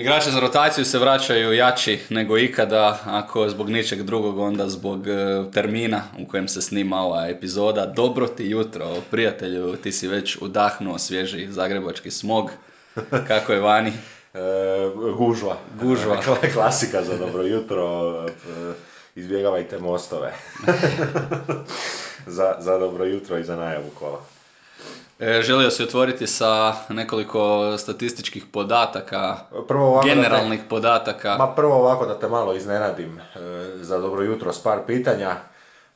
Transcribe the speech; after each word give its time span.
Igrači 0.00 0.30
za 0.30 0.40
rotaciju 0.40 0.84
se 0.84 0.98
vraćaju 0.98 1.52
jači 1.52 1.98
nego 2.10 2.38
ikada, 2.38 2.98
ako 3.06 3.48
zbog 3.48 3.70
ničeg 3.70 4.02
drugog, 4.02 4.38
onda 4.38 4.68
zbog 4.68 5.08
e, 5.08 5.12
termina 5.52 6.02
u 6.18 6.26
kojem 6.26 6.48
se 6.48 6.62
snima 6.62 6.96
ova 6.96 7.28
epizoda. 7.28 7.86
Dobro 7.86 8.26
ti 8.26 8.44
jutro, 8.44 8.96
prijatelju, 9.10 9.76
ti 9.76 9.92
si 9.92 10.08
već 10.08 10.36
udahnuo 10.40 10.98
svježi 10.98 11.46
zagrebački 11.50 12.10
smog. 12.10 12.50
Kako 13.28 13.52
je 13.52 13.60
vani? 13.60 13.92
E, 14.34 14.38
gužva. 15.16 15.56
Gužva. 15.80 16.16
Kla- 16.26 16.52
Klasika 16.52 17.02
za 17.02 17.16
dobro 17.16 17.42
jutro. 17.42 17.86
e, 18.28 18.72
Izbjegavajte 19.14 19.78
mostove. 19.78 20.32
za, 22.26 22.54
za 22.58 22.78
dobro 22.78 23.04
jutro 23.04 23.38
i 23.38 23.44
za 23.44 23.56
najavu 23.56 23.90
kola. 23.98 24.20
E, 25.20 25.42
želio 25.42 25.70
si 25.70 25.82
otvoriti 25.82 26.26
sa 26.26 26.74
nekoliko 26.88 27.40
statističkih 27.78 28.44
podataka, 28.46 29.36
Prvo 29.68 29.86
ovako 29.86 30.08
te- 30.08 30.14
generalnih 30.14 30.60
podataka. 30.68 31.36
Ma 31.36 31.46
prvo 31.46 31.74
ovako 31.74 32.06
da 32.06 32.18
te 32.18 32.28
malo 32.28 32.54
iznenadim 32.54 33.18
e, 33.18 33.22
za 33.74 33.98
dobro 33.98 34.22
jutro 34.22 34.52
s 34.52 34.62
par 34.62 34.78
pitanja. 34.86 35.30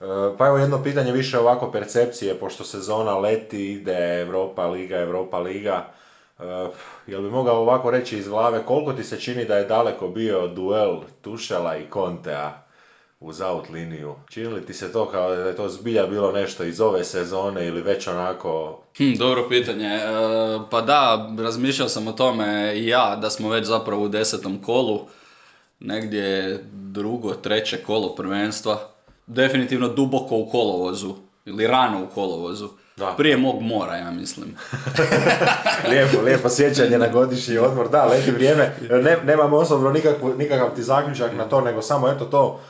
E, 0.01 0.05
Pa 0.39 0.47
evo 0.47 0.59
jedno 0.59 0.83
pitanje 0.83 1.13
više 1.13 1.39
ovako 1.39 1.71
percepcije, 1.71 2.35
pošto 2.35 2.65
sezona 2.65 3.19
leti, 3.19 3.73
ide 3.73 4.21
Europa 4.21 4.67
Liga, 4.67 4.97
Europa 4.97 5.39
Liga. 5.39 5.85
E, 6.39 6.45
Jel 7.07 7.23
bi 7.23 7.31
mogao 7.31 7.57
ovako 7.57 7.91
reći 7.91 8.19
iz 8.19 8.29
glave 8.29 8.63
koliko 8.63 8.93
ti 8.93 9.05
se 9.05 9.21
čini 9.21 9.45
da 9.45 9.57
je 9.57 9.65
daleko 9.65 10.09
bio 10.09 10.47
duel 10.47 11.01
Tušela 11.23 11.77
i 11.77 11.87
Kontea 11.87 12.64
uz 13.21 13.41
out 13.41 13.69
liniju? 13.69 14.15
Čini 14.29 14.47
li 14.47 14.67
ti 14.67 14.75
se 14.75 14.93
to 14.93 15.11
kao 15.11 15.35
da 15.35 15.43
je 15.43 15.57
to 15.57 15.69
zbilja 15.69 16.07
bilo 16.07 16.33
nešto 16.33 16.65
iz 16.65 16.81
ove 16.81 17.05
sezone 17.05 17.67
ili 17.67 17.83
već 17.83 18.09
onako... 18.09 18.83
Hm, 18.97 19.15
dobro 19.19 19.49
pitanje. 19.49 19.87
E, 19.87 20.01
pa 20.71 20.81
da, 20.81 21.31
razmišljao 21.39 21.89
sam 21.89 22.09
o 22.09 22.13
tome 22.13 22.73
i 22.77 22.87
ja, 22.87 23.17
da 23.17 23.31
smo 23.31 23.51
već 23.51 23.67
zapravo 23.67 24.05
u 24.05 24.09
desetom 24.09 24.63
kolu, 24.63 25.01
negdje 25.81 26.59
drugo, 26.73 27.35
treće 27.35 27.83
kolo 27.83 28.15
prvenstva. 28.15 28.79
Definitivno 29.27 29.89
duboko 29.89 30.37
u 30.37 30.51
kolovozu, 30.51 31.15
ili 31.45 31.67
rano 31.67 32.05
u 32.05 32.15
kolovozu. 32.15 32.69
Da. 32.97 33.15
Prije 33.17 33.37
mog 33.37 33.63
mora, 33.63 33.97
ja 33.97 34.11
mislim. 34.11 34.57
lijepo, 35.91 36.21
lijepo 36.25 36.49
sjećanje 36.49 36.99
na 36.99 37.09
godišnji 37.09 37.59
odmor. 37.59 37.91
Da, 37.91 38.05
leti 38.05 38.31
vrijeme. 38.31 38.77
Ne, 38.91 39.19
nemam 39.25 39.53
osobno 39.53 39.91
nikakvu, 39.91 40.35
nikakav 40.39 40.75
ti 40.75 40.83
zaključak 40.83 41.33
na 41.37 41.45
to, 41.45 41.61
nego 41.61 41.83
samo 41.83 42.09
eto 42.09 42.25
to 42.25 42.61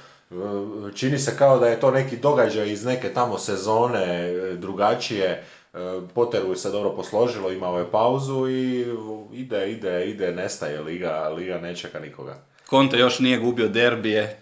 čini 0.94 1.18
se 1.18 1.36
kao 1.38 1.58
da 1.58 1.68
je 1.68 1.80
to 1.80 1.90
neki 1.90 2.16
događaj 2.16 2.72
iz 2.72 2.84
neke 2.84 3.12
tamo 3.12 3.38
sezone 3.38 4.04
e, 4.04 4.54
drugačije. 4.54 5.26
E, 5.26 5.78
Potteru 6.14 6.50
je 6.50 6.56
se 6.56 6.70
dobro 6.70 6.90
posložilo, 6.90 7.52
imao 7.52 7.78
je 7.78 7.90
pauzu 7.90 8.48
i 8.48 8.86
ide, 9.32 9.70
ide, 9.70 10.06
ide, 10.06 10.32
nestaje 10.32 10.80
liga, 10.80 11.32
liga 11.36 11.58
ne 11.58 11.76
čeka 11.76 12.00
nikoga. 12.00 12.36
Conte 12.70 12.98
još 12.98 13.18
nije 13.18 13.38
gubio 13.38 13.68
derbije. 13.68 14.40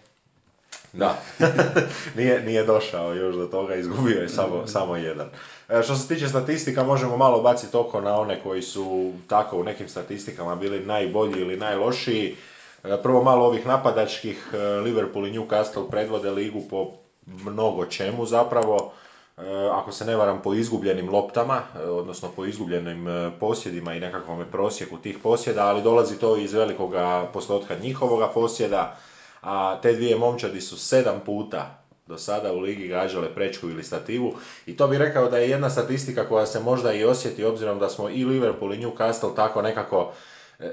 Da, 0.92 1.18
nije, 2.16 2.42
nije 2.42 2.64
došao 2.64 3.14
još 3.14 3.36
do 3.36 3.46
toga, 3.46 3.74
izgubio 3.74 4.20
je 4.20 4.28
samo, 4.28 4.66
samo 4.66 4.96
jedan. 4.96 5.28
E, 5.68 5.82
što 5.82 5.96
se 5.96 6.08
tiče 6.08 6.28
statistika, 6.28 6.84
možemo 6.84 7.16
malo 7.16 7.42
baciti 7.42 7.76
oko 7.76 8.00
na 8.00 8.20
one 8.20 8.40
koji 8.42 8.62
su 8.62 9.12
tako 9.28 9.56
u 9.56 9.64
nekim 9.64 9.88
statistikama 9.88 10.56
bili 10.56 10.86
najbolji 10.86 11.40
ili 11.40 11.56
najlošiji. 11.56 12.36
E, 12.84 13.02
prvo 13.02 13.22
malo 13.22 13.46
ovih 13.46 13.66
napadačkih, 13.66 14.50
e, 14.54 14.58
Liverpool 14.58 15.26
i 15.26 15.32
Newcastle 15.32 15.90
predvode 15.90 16.30
ligu 16.30 16.62
po 16.70 16.92
mnogo 17.26 17.86
čemu 17.86 18.26
zapravo. 18.26 18.92
E, 19.38 19.42
ako 19.72 19.92
se 19.92 20.04
ne 20.04 20.16
varam 20.16 20.42
po 20.42 20.54
izgubljenim 20.54 21.10
loptama, 21.10 21.62
odnosno 21.88 22.28
po 22.36 22.44
izgubljenim 22.44 23.06
posjedima 23.40 23.94
i 23.94 24.00
nekakvom 24.00 24.44
prosjeku 24.52 24.98
tih 24.98 25.18
posjeda, 25.22 25.66
ali 25.66 25.82
dolazi 25.82 26.18
to 26.18 26.36
iz 26.36 26.52
velikoga 26.52 27.30
postotka 27.32 27.74
njihovoga 27.74 28.28
posjeda, 28.28 28.96
a 29.42 29.78
te 29.82 29.92
dvije 29.92 30.18
momčadi 30.18 30.60
su 30.60 30.78
sedam 30.78 31.20
puta 31.26 31.78
do 32.06 32.18
sada 32.18 32.52
u 32.52 32.60
ligi 32.60 32.88
gađale 32.88 33.34
prečku 33.34 33.68
ili 33.70 33.82
stativu 33.82 34.34
i 34.66 34.76
to 34.76 34.88
bi 34.88 34.98
rekao 34.98 35.30
da 35.30 35.38
je 35.38 35.50
jedna 35.50 35.70
statistika 35.70 36.28
koja 36.28 36.46
se 36.46 36.60
možda 36.60 36.92
i 36.92 37.04
osjeti 37.04 37.44
obzirom 37.44 37.78
da 37.78 37.88
smo 37.88 38.08
i 38.08 38.24
Liverpool 38.24 38.74
i 38.74 38.78
Newcastle 38.78 39.36
tako 39.36 39.62
nekako 39.62 40.12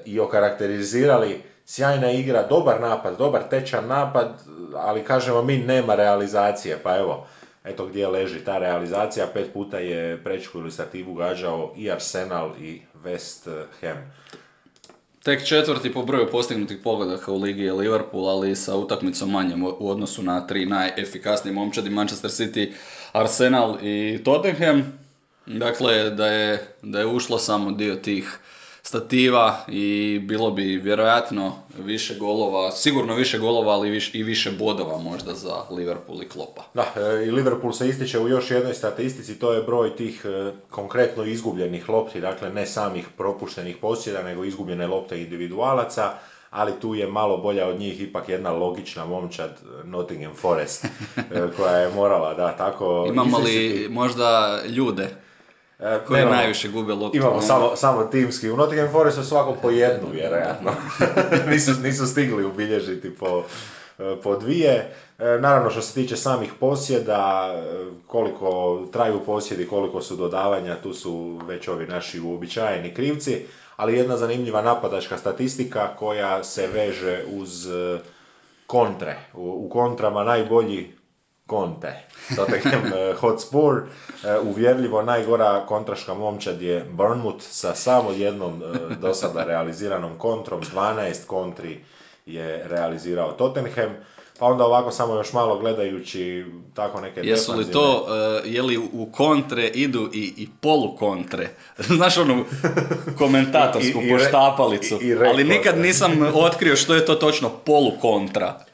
i 0.06 0.20
okarakterizirali 0.20 1.42
sjajna 1.70 2.12
igra, 2.12 2.48
dobar 2.48 2.82
napad, 2.82 3.18
dobar 3.18 3.44
tečan 3.50 3.88
napad, 3.88 4.42
ali 4.76 5.04
kažemo 5.04 5.42
mi 5.42 5.58
nema 5.58 5.96
realizacije, 5.96 6.80
pa 6.84 6.98
evo, 6.98 7.28
eto 7.64 7.86
gdje 7.86 8.08
leži 8.08 8.40
ta 8.40 8.58
realizacija, 8.58 9.28
pet 9.34 9.54
puta 9.54 9.80
je 9.80 10.24
prečku 10.24 10.60
ili 10.60 10.72
stativu 10.72 11.14
gađao 11.14 11.74
i 11.78 11.92
Arsenal 11.92 12.52
i 12.62 12.82
West 13.04 13.66
Ham. 13.82 14.12
Tek 15.24 15.46
četvrti 15.46 15.94
po 15.94 16.04
broju 16.04 16.32
postignutih 16.32 16.78
pogodaka 16.84 17.32
u 17.32 17.38
ligi 17.38 17.64
je 17.64 17.74
Liverpool, 17.74 18.30
ali 18.30 18.56
sa 18.56 18.76
utakmicom 18.76 19.32
manjom 19.32 19.64
u- 19.64 19.76
u 19.80 19.90
odnosu 19.90 20.24
na 20.24 20.48
tri 20.48 20.66
najefikasnije 20.66 21.54
momčadi 21.54 21.90
Manchester 21.90 22.30
City, 22.32 22.72
Arsenal 23.12 23.78
i 23.82 24.22
Tottenham. 24.26 25.00
Dakle, 25.46 26.10
da 26.10 26.28
je, 26.28 26.68
da 26.82 27.00
je 27.00 27.06
ušlo 27.08 27.38
samo 27.38 27.72
dio 27.72 27.96
tih 27.96 28.40
stativa 28.84 29.58
i 29.68 30.20
bilo 30.24 30.52
bi 30.52 30.64
vjerojatno 30.64 31.54
više 31.78 32.16
golova, 32.16 32.72
sigurno 32.72 33.16
više 33.16 33.40
golova, 33.40 33.74
ali 33.74 33.90
viš- 33.90 34.16
i 34.16 34.24
više 34.24 34.52
bodova 34.52 34.98
možda 34.98 35.34
za 35.34 35.56
Liverpool 35.72 36.24
i 36.24 36.30
Klopa. 36.30 36.64
Da, 36.74 36.86
e, 36.96 37.26
i 37.26 37.32
Liverpool 37.32 37.74
se 37.74 37.90
ističe 37.90 38.20
u 38.20 38.28
još 38.28 38.52
jednoj 38.52 38.74
statistici, 38.74 39.40
to 39.40 39.54
je 39.54 39.64
broj 39.64 39.96
tih 39.96 40.26
e, 40.26 40.52
konkretno 40.70 41.24
izgubljenih 41.24 41.90
lopti, 41.90 42.22
dakle 42.22 42.50
ne 42.50 42.66
samih 42.66 43.08
propuštenih 43.18 43.78
posjeda, 43.78 44.24
nego 44.24 44.44
izgubljene 44.44 44.88
lopte 44.88 45.22
individualaca, 45.22 46.14
ali 46.50 46.72
tu 46.82 46.96
je 46.96 47.08
malo 47.08 47.38
bolja 47.38 47.68
od 47.68 47.80
njih 47.80 48.02
ipak 48.02 48.30
jedna 48.30 48.52
logična 48.52 49.06
momčad 49.06 49.50
e, 49.52 49.88
Nottingham 49.88 50.34
Forest, 50.36 50.86
koja 51.58 51.76
je 51.76 51.90
morala, 51.90 52.34
da, 52.34 52.52
tako 52.52 53.06
Imamo 53.10 53.38
li 53.38 53.88
možda 53.90 54.60
ljude 54.68 55.10
E, 55.80 56.00
koji 56.08 56.18
nemamo. 56.20 56.36
najviše 56.36 56.70
gube 56.70 56.94
loptu? 56.94 57.18
Imamo 57.18 57.36
Ne? 57.36 57.42
samo, 57.42 57.76
samo 57.76 58.04
timski. 58.04 58.50
U 58.50 58.58
Nottingham 58.58 58.92
Forestu 58.92 59.24
svako 59.24 59.56
po 59.62 59.70
jednu, 59.70 60.08
vjerojatno. 60.12 60.72
nisu, 61.52 61.72
nisu 61.84 62.06
stigli 62.06 62.46
ubilježiti 62.46 63.16
po, 63.16 63.44
e, 64.00 64.16
po 64.24 64.36
dvije. 64.36 64.92
E, 65.20 65.38
Naravno, 65.40 65.70
što 65.70 65.82
se 65.82 65.94
tiče 65.94 66.16
samih 66.16 66.54
posjeda, 66.60 67.54
koliko 68.08 68.80
traju 68.94 69.20
posjedi, 69.20 69.68
koliko 69.68 70.02
su 70.02 70.16
dodavanja, 70.16 70.76
tu 70.84 70.94
su 70.94 71.40
već 71.46 71.68
ovi 71.68 71.88
naši 71.88 72.20
uobičajeni 72.20 72.94
krivci. 72.94 73.46
Ali 73.76 73.98
jedna 73.98 74.18
zanimljiva 74.18 74.62
napadačka 74.62 75.18
statistika 75.18 75.96
koja 75.96 76.44
se 76.44 76.68
veže 76.68 77.24
uz 77.32 77.68
kontre. 78.68 79.16
U, 79.34 79.66
u 79.66 79.70
kontrama 79.70 80.24
najbolji 80.24 80.99
Conte. 81.50 81.94
Tottenham 82.36 82.82
eh, 82.94 83.16
Hotspur, 83.16 83.76
eh, 83.78 84.40
uvjerljivo 84.40 85.02
najgora 85.02 85.66
kontraška 85.66 86.14
momčad 86.14 86.62
je 86.62 86.86
Bournemouth 86.92 87.42
sa 87.42 87.76
samo 87.76 88.12
jednom 88.12 88.62
eh, 88.64 88.96
do 88.96 89.14
sada 89.14 89.44
realiziranom 89.44 90.18
kontrom, 90.18 90.62
12 90.64 91.26
kontri 91.28 91.80
je 92.26 92.64
realizirao 92.68 93.32
Tottenham. 93.32 93.90
Pa 94.40 94.46
onda 94.46 94.66
ovako 94.66 94.92
samo 94.92 95.16
još 95.16 95.34
malo 95.34 95.60
gledajući 95.60 96.46
tako 96.74 97.02
neke 97.02 97.22
Jesu 97.22 97.54
li 97.54 97.72
to, 97.72 98.06
e, 98.46 98.50
je 98.50 98.62
li 98.62 98.78
u 98.78 99.10
kontre 99.12 99.68
idu 99.68 100.10
i, 100.14 100.34
i 100.38 100.48
polukontre? 100.62 101.50
Znaš 101.98 102.18
onu 102.18 102.46
komentatorsku 103.18 104.00
I- 104.02 104.10
poštapalicu, 104.10 105.00
i- 105.02 105.16
ali 105.16 105.44
nikad 105.44 105.78
nisam 105.78 106.12
otkrio 106.34 106.76
što 106.76 106.96
je 106.96 107.06
to 107.06 107.16
točno 107.16 107.50
polukontra. 107.50 108.60
E, 108.60 108.69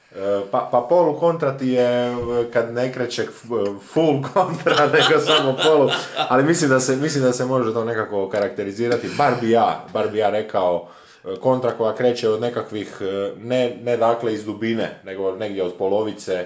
Pa, 0.51 0.69
pa 0.71 0.81
polu 0.81 1.13
kontra 1.13 1.57
ti 1.57 1.67
je 1.67 1.83
e, 2.07 2.13
kad 2.53 2.73
ne 2.73 2.93
kreće 2.93 3.21
f- 3.21 3.49
full 3.83 4.21
kontra, 4.33 4.85
nego 4.85 5.19
samo 5.21 5.55
polu, 5.65 5.89
ali 6.19 6.43
mislim 6.43 6.69
da, 6.69 6.79
se, 6.79 6.95
mislim 6.95 7.23
da 7.23 7.33
se 7.33 7.45
može 7.45 7.73
to 7.73 7.85
nekako 7.85 8.29
karakterizirati, 8.29 9.09
bar 9.17 9.33
bi 9.41 9.49
ja, 9.49 9.85
bar 9.93 10.07
bi 10.07 10.17
ja 10.17 10.29
rekao 10.29 10.87
kontra 11.35 11.71
koja 11.71 11.95
kreće 11.95 12.29
od 12.29 12.41
nekakvih, 12.41 12.97
ne, 13.37 13.77
ne 13.77 13.97
dakle 13.97 14.33
iz 14.33 14.45
dubine, 14.45 14.99
nego 15.03 15.31
negdje 15.31 15.63
od 15.63 15.73
polovice, 15.73 16.45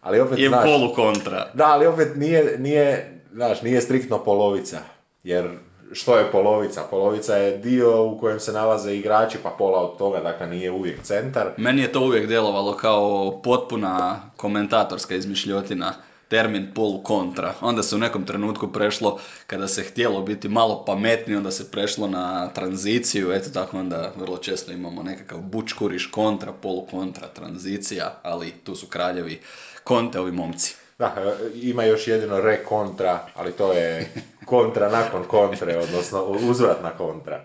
ali 0.00 0.20
opet, 0.20 0.38
Je 0.38 0.48
znaš, 0.48 0.64
polukontra. 0.64 1.50
da, 1.54 1.66
ali 1.66 1.86
opet 1.86 2.08
nije, 2.16 2.54
nije, 2.58 3.12
znaš, 3.32 3.62
nije 3.62 3.80
striktno 3.80 4.18
polovica, 4.18 4.78
jer 5.24 5.50
što 5.92 6.18
je 6.18 6.32
polovica? 6.32 6.82
Polovica 6.90 7.36
je 7.36 7.58
dio 7.58 8.04
u 8.04 8.18
kojem 8.18 8.40
se 8.40 8.52
nalaze 8.52 8.94
igrači, 8.94 9.38
pa 9.42 9.50
pola 9.50 9.78
od 9.78 9.98
toga, 9.98 10.20
dakle 10.20 10.46
nije 10.46 10.70
uvijek 10.70 11.02
centar. 11.02 11.50
Meni 11.56 11.82
je 11.82 11.92
to 11.92 12.00
uvijek 12.00 12.26
djelovalo 12.26 12.76
kao 12.76 13.40
potpuna 13.42 14.20
komentatorska 14.36 15.14
izmišljotina. 15.14 15.94
termin 16.28 16.72
polu 16.74 17.02
kontra. 17.02 17.54
Onda 17.60 17.82
se 17.82 17.96
u 17.96 17.98
nekom 17.98 18.24
trenutku 18.24 18.72
prešlo, 18.72 19.18
kada 19.46 19.68
se 19.68 19.82
htjelo 19.82 20.22
biti 20.22 20.48
malo 20.48 20.84
pametnije, 20.84 21.38
onda 21.38 21.50
se 21.50 21.70
prešlo 21.70 22.08
na 22.08 22.48
tranziciju, 22.48 23.32
eto 23.32 23.50
tako 23.50 23.78
onda 23.78 24.12
vrlo 24.16 24.36
često 24.36 24.72
imamo 24.72 25.02
nekakav 25.02 25.38
bučkuriš 25.40 26.06
kontra, 26.06 26.52
polu 26.52 26.86
kontra, 26.90 27.28
tranzicija, 27.28 28.20
ali 28.22 28.50
tu 28.50 28.74
su 28.74 28.86
kraljevi 28.86 29.40
konte, 29.84 30.20
ovi 30.20 30.32
momci. 30.32 30.85
Da, 30.98 31.14
e, 31.18 31.50
ima 31.54 31.84
još 31.84 32.08
jedino 32.08 32.40
re 32.40 32.64
kontra, 32.64 33.18
ali 33.34 33.52
to 33.52 33.72
je 33.72 34.10
kontra 34.44 34.90
nakon 34.90 35.24
kontre, 35.24 35.78
odnosno 35.78 36.24
uzvratna 36.24 36.90
kontra. 36.90 37.40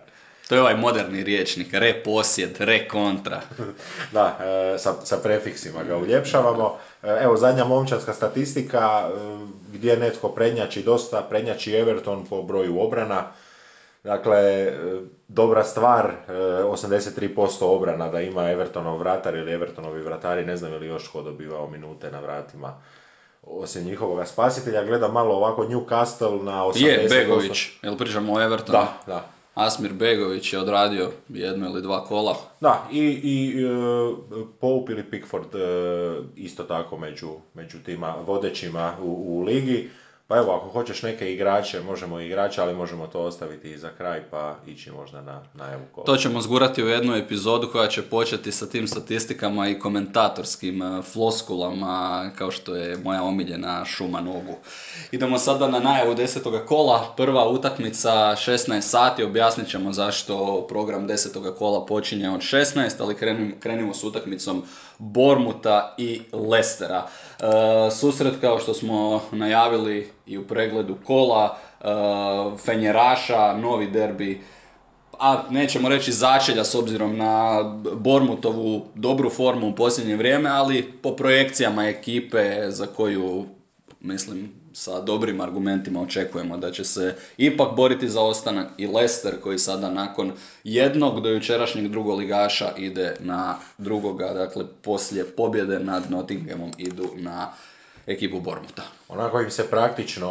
To 0.50 0.56
je 0.56 0.62
ovaj 0.62 0.76
moderni 0.76 1.24
riječnik, 1.24 1.74
re 1.74 2.04
posjed, 2.04 2.56
re 2.60 2.88
kontra. 2.88 3.42
da, 4.14 4.38
e, 4.42 4.80
sa, 4.80 4.94
sa 5.04 5.18
prefiksima 5.18 5.84
ga 5.84 5.98
uljepšavamo. 5.98 6.78
E, 7.04 7.18
evo, 7.22 7.38
zadnja 7.38 7.66
momčarska 7.66 8.14
statistika 8.14 9.10
gdje 9.74 9.98
netko 9.98 10.30
prednjači 10.30 10.84
dosta, 10.84 11.22
prednjači 11.22 11.74
Everton 11.74 12.26
po 12.26 12.44
broju 12.44 12.82
obrana. 12.82 13.32
Dakle, 14.04 14.72
dobra 15.28 15.64
stvar, 15.64 16.12
83% 16.28 17.64
obrana 17.64 18.08
da 18.10 18.22
ima 18.22 18.50
Evertonov 18.50 18.98
vratar 18.98 19.36
ili 19.36 19.52
Evertonovi 19.52 20.02
vratari, 20.02 20.46
ne 20.46 20.58
znam 20.58 20.74
ili 20.74 20.88
još 20.88 21.08
ko 21.08 21.22
dobivao 21.22 21.70
minute 21.70 22.12
na 22.12 22.20
vratima 22.20 22.82
osim 23.42 23.84
njihovog 23.84 24.28
spasitelja, 24.28 24.86
gleda 24.86 25.08
malo 25.08 25.36
ovako 25.36 25.66
Newcastle 25.66 26.44
na 26.44 26.64
80%. 26.64 26.86
Je, 26.86 27.08
Begović, 27.10 27.70
jel 27.82 27.98
pričamo 27.98 28.34
o 28.34 28.42
Evertonu? 28.42 28.80
Da, 28.80 28.98
da. 29.08 29.26
Asmir 29.54 29.94
Begović 29.94 30.54
je 30.54 30.60
odradio 30.60 31.12
jedno 31.30 31.70
ili 31.70 31.82
dva 31.82 32.06
kola. 32.06 32.36
Da, 32.60 32.88
i, 32.92 33.00
i 33.24 33.66
uh, 33.66 34.18
Pope 34.60 34.92
ili 34.92 35.04
Pickford 35.04 35.56
uh, 35.56 36.26
isto 36.36 36.64
tako 36.64 36.98
među, 36.98 37.30
među 37.54 37.78
tima 37.86 38.16
vodećima 38.26 38.94
u, 39.02 39.06
u 39.28 39.42
ligi. 39.42 39.90
Pa 40.32 40.38
evo, 40.38 40.52
ako 40.52 40.70
hoćeš 40.70 41.02
neke 41.02 41.34
igrače, 41.34 41.82
možemo 41.82 42.20
igrače, 42.20 42.62
ali 42.62 42.74
možemo 42.74 43.08
to 43.08 43.20
ostaviti 43.20 43.72
i 43.72 43.78
za 43.78 43.90
kraj 43.98 44.22
pa 44.30 44.56
ići 44.68 44.92
možda 44.92 45.22
na, 45.22 45.42
na 45.54 45.74
evo 45.74 46.04
To 46.06 46.18
ćemo 46.18 46.42
zgurati 46.42 46.84
u 46.84 46.88
jednu 46.88 47.16
epizodu 47.16 47.70
koja 47.72 47.88
će 47.88 48.02
početi 48.02 48.52
sa 48.52 48.66
tim 48.66 48.88
statistikama 48.88 49.68
i 49.68 49.80
komentatorskim 49.80 50.82
e, 50.82 51.02
floskulama, 51.02 52.32
kao 52.38 52.52
što 52.52 52.76
je 52.76 52.98
moja 52.98 53.24
omiljena 53.24 53.86
šuma 53.86 54.22
nogu. 54.22 54.56
Idemo 55.12 55.38
sada 55.38 55.68
na 55.68 55.80
najavu 55.80 56.16
desetoga 56.16 56.66
kola. 56.66 57.14
Prva 57.18 57.50
utakmica 57.50 58.10
16 58.12 58.82
sati, 58.82 59.24
objasnit 59.24 59.70
ćemo 59.70 59.94
zašto 59.94 60.66
program 60.70 61.08
desetoga 61.08 61.52
kola 61.52 61.86
počinje 61.86 62.30
od 62.30 62.42
16, 62.42 62.90
ali 63.00 63.16
krenimo, 63.16 63.56
krenimo 63.60 63.94
s 63.94 64.04
utakmicom 64.04 64.64
Bormuta 64.98 65.96
i 65.98 66.22
Lestera. 66.34 67.08
E, 67.42 67.92
susret 67.92 68.34
kao 68.42 68.60
što 68.60 68.74
smo 68.74 69.22
najavili 69.32 70.10
i 70.26 70.38
u 70.38 70.48
pregledu 70.48 70.96
kola, 71.04 71.58
e, 71.82 71.86
Fenjeraša, 72.58 73.58
novi 73.58 73.88
derbi, 73.88 74.42
a 75.20 75.44
nećemo 75.50 75.90
reći 75.90 76.12
začelja 76.12 76.64
s 76.64 76.76
obzirom 76.76 77.18
na 77.18 77.64
Bormutovu 77.96 78.86
dobru 78.96 79.30
formu 79.30 79.68
u 79.70 79.76
posljednje 79.76 80.16
vrijeme, 80.16 80.50
ali 80.50 80.92
po 81.04 81.16
projekcijama 81.16 81.86
ekipe 81.88 82.72
za 82.72 82.86
koju 82.86 83.46
mislim 84.00 84.61
sa 84.74 85.02
dobrim 85.02 85.42
argumentima 85.42 86.02
očekujemo 86.02 86.58
da 86.58 86.72
će 86.72 86.84
se 86.84 87.16
ipak 87.38 87.76
boriti 87.76 88.10
za 88.10 88.22
ostanak 88.22 88.68
i 88.78 88.88
Leicester 88.88 89.42
koji 89.42 89.60
sada 89.60 89.90
nakon 89.90 90.32
jednog 90.64 91.22
do 91.22 91.30
jučerašnjeg 91.30 91.88
drugoligaša 91.88 92.72
ide 92.78 93.16
na 93.20 93.56
drugoga, 93.78 94.34
dakle 94.34 94.66
poslije 94.82 95.26
pobjede 95.26 95.80
nad 95.80 96.12
Nottinghamom 96.12 96.72
idu 96.78 97.08
na 97.16 97.52
ekipu 98.08 98.40
Bormuta. 98.40 98.84
Onako 99.10 99.42
im 99.42 99.52
se 99.52 99.70
praktično 99.70 100.28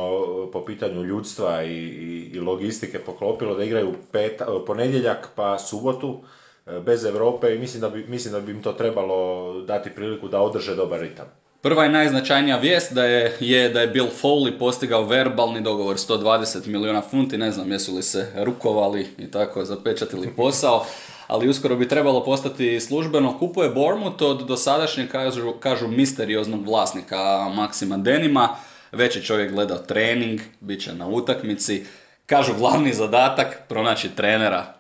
po 0.53 0.65
pitanju 0.65 1.05
ljudstva 1.05 1.63
i, 1.63 1.75
i, 1.77 2.31
i 2.35 2.41
logistike 2.41 2.99
poklopilo 2.99 3.55
da 3.55 3.65
igraju 3.65 3.95
peta, 4.13 4.47
ponedjeljak 4.67 5.29
pa 5.35 5.59
subotu 5.59 6.21
e, 6.67 6.81
bez 6.81 7.05
Europe 7.05 7.55
i 7.55 7.59
mislim 7.59 7.81
da, 7.81 7.91
bi, 7.91 8.05
mislim 8.09 8.33
da 8.33 8.41
bi 8.41 8.53
im 8.53 8.63
to 8.63 8.73
trebalo 8.73 9.53
dati 9.61 9.91
priliku 9.91 10.29
da 10.29 10.41
održe 10.41 10.75
dobar 10.75 11.01
ritam. 11.01 11.27
Prva 11.63 11.87
i 11.87 11.89
najznačajnija 11.89 12.57
vijest 12.57 12.93
da 12.93 13.05
je, 13.05 13.37
je 13.41 13.69
da 13.69 13.81
je 13.81 13.87
Bill 13.87 14.09
Foley 14.23 14.59
postigao 14.59 15.05
verbalni 15.05 15.61
dogovor 15.61 15.97
120 15.97 16.67
milijuna 16.67 17.01
funti, 17.01 17.39
ne 17.39 17.53
znam 17.53 17.73
jesu 17.73 17.97
li 17.97 18.03
se 18.03 18.33
rukovali 18.37 19.07
i 19.19 19.31
tako 19.31 19.65
zapečatili 19.65 20.33
posao, 20.37 20.87
ali 21.27 21.49
uskoro 21.49 21.77
bi 21.77 21.89
trebalo 21.89 22.25
postati 22.25 22.81
službeno. 22.81 23.39
Kupuje 23.39 23.71
Bournemouth 23.71 24.23
od 24.23 24.47
dosadašnjeg, 24.47 25.09
kažu, 25.09 25.53
kažu 25.53 25.89
misterioznog 25.89 26.67
vlasnika 26.67 27.49
Maksima 27.55 27.97
Denima, 27.97 28.49
već 28.93 29.17
je 29.17 29.23
čovjek 29.23 29.53
gledao 29.53 29.79
trening, 29.79 30.41
bit 30.61 30.83
će 30.83 30.95
na 30.95 31.07
utakmici, 31.07 31.85
kažu 32.27 32.55
glavni 32.59 32.93
zadatak, 32.93 33.61
pronaći 33.69 34.09
trenera. 34.09 34.75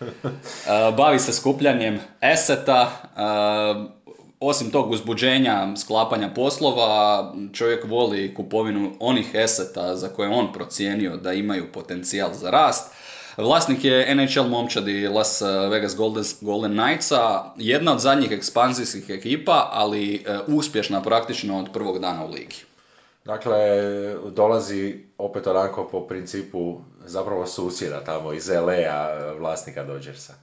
Bavi 0.96 1.18
se 1.18 1.32
skupljanjem 1.32 2.00
eseta, 2.20 2.90
osim 4.40 4.70
tog 4.70 4.90
uzbuđenja 4.90 5.76
sklapanja 5.76 6.30
poslova, 6.34 7.32
čovjek 7.52 7.84
voli 7.84 8.34
kupovinu 8.34 8.92
onih 9.00 9.30
eseta 9.34 9.96
za 9.96 10.08
koje 10.08 10.28
on 10.28 10.52
procijenio 10.52 11.16
da 11.16 11.32
imaju 11.32 11.72
potencijal 11.72 12.30
za 12.34 12.50
rast. 12.50 12.92
Vlasnik 13.36 13.84
je 13.84 14.14
NHL 14.14 14.48
momčadi 14.48 15.08
Las 15.08 15.42
Vegas 15.70 15.96
Golden, 15.96 16.24
Golden 16.40 16.78
Knightsa, 16.78 17.44
jedna 17.56 17.92
od 17.92 18.00
zadnjih 18.00 18.32
ekspanzijskih 18.32 19.10
ekipa, 19.10 19.68
ali 19.72 20.14
e, 20.14 20.38
uspješna 20.46 21.02
praktično 21.02 21.58
od 21.58 21.68
prvog 21.72 21.98
dana 21.98 22.24
u 22.24 22.30
ligi. 22.30 22.56
Dakle, 23.24 23.58
dolazi 24.30 25.04
opet 25.18 25.46
onako 25.46 25.88
po 25.88 26.06
principu 26.06 26.80
zapravo 27.04 27.46
susjeda 27.46 28.04
tamo 28.04 28.32
iz 28.32 28.48
LA 28.48 29.32
vlasnika 29.38 29.84
Dodgersa. 29.84 30.34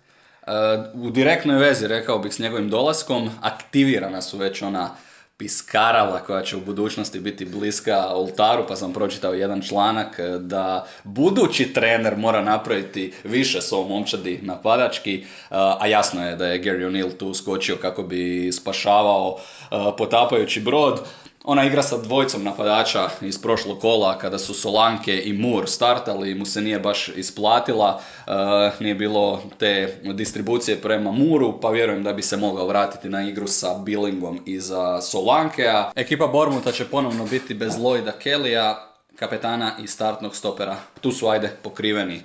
U 0.94 1.10
direktnoj 1.10 1.58
vezi, 1.58 1.88
rekao 1.88 2.20
bih, 2.20 2.34
s 2.34 2.40
njegovim 2.40 2.70
dolaskom, 2.70 3.30
aktivirana 3.42 4.22
su 4.22 4.38
već 4.38 4.62
ona 4.62 4.96
piskarala 5.38 6.20
koja 6.20 6.42
će 6.42 6.58
u 6.58 6.62
budućnosti 6.62 7.20
biti 7.20 7.46
bliska 7.46 8.08
oltaru, 8.08 8.64
pa 8.68 8.76
sam 8.76 8.94
pročitao 8.94 9.34
jedan 9.34 9.62
članak 9.62 10.20
e, 10.20 10.24
da 10.40 10.88
budući 11.04 11.74
trener 11.74 12.18
mora 12.18 12.42
napraviti 12.42 13.14
više 13.24 13.62
s 13.62 13.72
ovom 13.72 13.90
momčadi 13.90 14.40
napadački, 14.42 15.16
e, 15.16 15.24
a 15.50 15.88
jasno 15.88 16.28
je 16.28 16.36
da 16.36 16.48
je 16.48 16.64
Gary 16.64 16.90
O'Neill 16.90 17.18
tu 17.18 17.34
skočio 17.34 17.76
kako 17.82 18.04
bi 18.04 18.52
spašavao 18.52 19.38
e, 19.38 19.76
potapajući 19.98 20.60
brod. 20.60 21.00
Ona 21.48 21.66
igra 21.66 21.84
sa 21.84 21.98
dvojicom 21.98 22.44
napadača 22.44 23.10
iz 23.22 23.42
prošlog 23.42 23.80
kola 23.80 24.18
kada 24.18 24.38
su 24.38 24.54
Solanke 24.54 25.22
i 25.26 25.34
Moore 25.34 25.68
startali 25.68 26.32
i 26.32 26.36
mu 26.36 26.46
se 26.46 26.62
nije 26.62 26.80
baš 26.80 27.08
isplatila, 27.08 28.02
uh, 28.28 28.34
nije 28.82 28.96
bilo 28.96 29.42
te 29.58 30.00
distribucije 30.14 30.82
prema 30.82 31.12
Muru, 31.12 31.60
pa 31.62 31.70
vjerujem 31.70 32.04
da 32.04 32.14
bi 32.14 32.22
se 32.22 32.38
mogao 32.38 32.68
vratiti 32.68 33.10
na 33.10 33.30
igru 33.30 33.48
sa 33.48 33.74
Billingom 33.78 34.40
iza 34.46 35.02
Solankea. 35.02 35.92
Ekipa 35.96 36.28
Bormuta 36.28 36.72
će 36.72 36.86
ponovno 36.86 37.26
biti 37.26 37.54
bez 37.54 37.74
Lloyda 37.74 38.12
Kellya, 38.24 38.76
kapetana 39.16 39.72
i 39.84 39.88
startnog 39.88 40.36
stopera. 40.36 40.76
Tu 41.02 41.12
su 41.12 41.28
ajde 41.28 41.58
pokriveni 41.64 42.22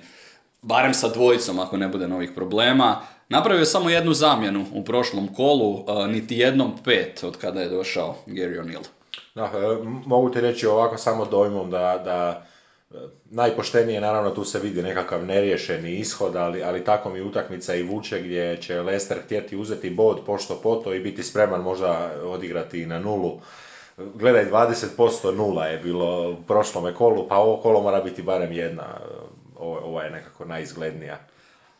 barem 0.61 0.93
sa 0.93 1.07
dvojicom 1.07 1.59
ako 1.59 1.77
ne 1.77 1.87
bude 1.87 2.07
novih 2.07 2.31
problema. 2.35 3.01
Napravio 3.29 3.59
je 3.59 3.65
samo 3.65 3.89
jednu 3.89 4.13
zamjenu 4.13 4.65
u 4.73 4.83
prošlom 4.83 5.33
kolu, 5.33 5.69
uh, 5.69 6.07
niti 6.07 6.37
jednom 6.37 6.71
pet 6.83 7.23
od 7.23 7.37
kada 7.37 7.61
je 7.61 7.69
došao 7.69 8.15
Gary 8.27 8.61
O'Neill. 8.61 9.00
E, 9.35 9.41
mogu 10.05 10.29
ti 10.29 10.41
reći 10.41 10.67
ovako 10.67 10.97
samo 10.97 11.25
dojmom 11.25 11.69
da, 11.69 12.01
da 12.05 12.45
e, 12.91 12.97
najpoštenije 13.25 14.01
naravno 14.01 14.29
tu 14.29 14.43
se 14.43 14.59
vidi 14.59 14.83
nekakav 14.83 15.25
neriješeni 15.25 15.95
ishod, 15.95 16.35
ali, 16.35 16.63
ali 16.63 16.83
tako 16.83 17.09
mi 17.09 17.21
utakmica 17.21 17.75
i 17.75 17.83
vuče 17.83 18.21
gdje 18.21 18.57
će 18.57 18.81
Leicester 18.81 19.17
htjeti 19.25 19.57
uzeti 19.57 19.89
bod 19.89 20.19
pošto 20.25 20.55
poto 20.55 20.93
i 20.93 20.99
biti 20.99 21.23
spreman 21.23 21.61
možda 21.61 22.11
odigrati 22.23 22.85
na 22.85 22.99
nulu. 22.99 23.39
Gledaj, 23.97 24.45
20% 24.45 25.35
nula 25.35 25.65
je 25.65 25.77
bilo 25.77 26.31
u 26.31 26.43
prošlome 26.47 26.93
kolu, 26.93 27.27
pa 27.27 27.37
ovo 27.37 27.57
kolo 27.57 27.81
mora 27.81 28.01
biti 28.01 28.21
barem 28.21 28.51
jedna. 28.51 28.83
Ovo, 29.55 29.79
ovo 29.79 30.01
je 30.01 30.09
nekako 30.11 30.45
najizglednija. 30.45 31.19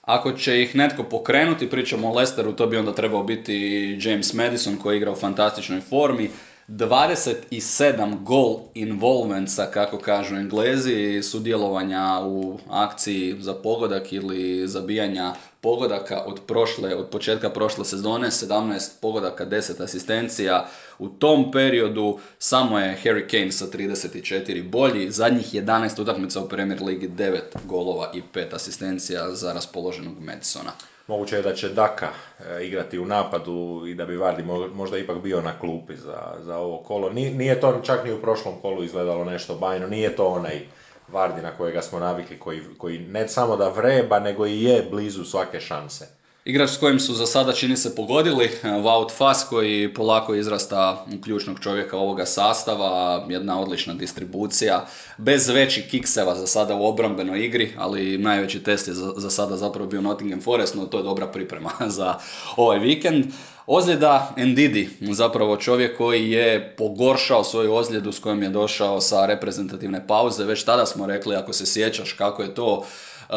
Ako 0.01 0.31
će 0.31 0.62
ih 0.62 0.75
netko 0.75 1.03
pokrenuti, 1.03 1.70
pričamo 1.70 2.10
o 2.10 2.13
Leicesteru, 2.13 2.53
to 2.53 2.67
bi 2.67 2.77
onda 2.77 2.93
trebao 2.93 3.24
biti 3.24 3.55
James 4.01 4.34
Madison 4.34 4.77
koji 4.77 4.98
igra 4.98 5.12
u 5.12 5.15
fantastičnoj 5.15 5.81
formi. 5.81 6.29
27 6.72 8.24
gol 8.24 8.60
involvementsa, 8.74 9.66
kako 9.66 9.98
kažu 9.98 10.36
englezi, 10.36 11.22
sudjelovanja 11.24 12.20
u 12.25 12.60
akciji 12.70 13.36
za 13.40 13.54
pogodak 13.54 14.13
ili 14.13 14.68
zabijanja 14.68 15.34
pogodaka 15.62 16.24
od 16.25 16.42
prošle, 16.48 16.96
od 16.96 17.10
početka 17.10 17.50
prošle 17.50 17.86
sezone, 17.86 18.28
17 18.28 18.90
pogodaka, 19.01 19.46
10 19.46 19.84
asistencija. 19.84 20.68
U 21.00 21.10
tom 21.10 21.51
periodu 21.51 22.20
samo 22.40 22.80
je 22.80 22.98
Harry 23.04 23.32
Kane 23.32 23.51
sa 23.51 23.66
34 23.66 24.70
bolji, 24.70 25.12
zadnjih 25.12 25.54
11 25.54 26.01
utakmica 26.01 26.42
u 26.42 26.50
Premier 26.50 26.84
Ligi, 26.84 27.10
9 27.10 27.40
golova 27.66 28.12
i 28.13 28.22
5 28.34 28.56
asistencija 28.56 29.36
za 29.36 29.54
raspoloženog 29.54 30.20
Madisona. 30.20 30.72
Moguće 31.08 31.36
je 31.36 31.41
da 31.41 31.53
će 31.53 31.70
Daka 31.70 32.10
e, 32.39 32.65
igrati 32.65 33.00
u 33.00 33.05
napadu 33.05 33.84
i 33.88 33.96
da 33.96 34.05
bi 34.05 34.17
Vardi 34.17 34.43
možda 34.74 34.98
ipak 34.98 35.17
bio 35.17 35.41
na 35.41 35.60
klupi 35.60 35.96
za, 35.96 36.34
za 36.39 36.58
ovo 36.58 36.77
kolo. 36.77 37.10
Nije, 37.10 37.60
to 37.60 37.81
čak 37.84 38.05
ni 38.05 38.13
u 38.13 38.22
prošlom 38.22 38.62
kolu 38.62 38.84
izgledalo 38.84 39.25
nešto 39.25 39.55
bajno, 39.55 39.88
nije 39.88 40.15
to 40.15 40.27
onaj 40.27 40.60
Vardi 41.08 41.41
na 41.41 41.51
kojega 41.51 41.81
smo 41.81 42.00
navikli, 42.00 42.39
koji, 42.39 42.62
koji 42.77 43.00
ne 43.00 43.27
samo 43.27 43.58
da 43.58 43.70
vreba, 43.70 44.20
nego 44.20 44.46
i 44.46 44.63
je 44.63 44.88
blizu 44.91 45.24
svake 45.24 45.60
šanse. 45.60 46.21
Igrač 46.45 46.69
s 46.69 46.77
kojim 46.77 47.00
su 47.00 47.13
za 47.13 47.25
sada 47.25 47.53
čini 47.53 47.77
se 47.77 47.95
pogodili, 47.95 48.50
Wout 48.63 49.12
Fass 49.17 49.43
koji 49.50 49.93
polako 49.93 50.36
izrasta 50.36 51.05
ključnog 51.24 51.60
čovjeka 51.60 51.98
ovoga 51.98 52.25
sastava, 52.25 53.25
jedna 53.29 53.60
odlična 53.60 53.93
distribucija, 53.93 54.86
bez 55.17 55.50
većih 55.50 55.88
kikseva 55.89 56.36
za 56.36 56.48
sada 56.48 56.75
u 56.75 56.86
obrambenoj 56.86 57.45
igri, 57.45 57.74
ali 57.77 58.17
najveći 58.17 58.63
test 58.63 58.88
je 58.88 58.93
za, 58.93 59.13
za 59.15 59.29
sada 59.29 59.57
zapravo 59.57 59.89
bio 59.89 60.01
Nottingham 60.01 60.41
Forest, 60.41 60.75
no 60.75 60.86
to 60.86 60.98
je 60.98 61.03
dobra 61.03 61.27
priprema 61.27 61.71
za 61.98 62.15
ovaj 62.57 62.79
vikend. 62.79 63.25
Ozljeda 63.74 64.34
Ndidi, 64.38 64.90
zapravo 65.01 65.58
čovjek 65.58 65.98
koji 65.98 66.32
je 66.32 66.75
pogoršao 66.78 67.44
svoju 67.44 67.74
ozljedu 67.74 68.12
s 68.12 68.20
kojom 68.20 68.44
je 68.44 68.50
došao 68.50 69.01
sa 69.01 69.25
reprezentativne 69.25 70.08
pauze. 70.08 70.46
Već 70.46 70.63
tada 70.63 70.86
smo 70.86 71.06
rekli, 71.06 71.36
ako 71.36 71.54
se 71.54 71.66
sjećaš 71.66 72.13
kako 72.13 72.44
je 72.44 72.56
to 72.56 72.74
uh, 72.74 73.36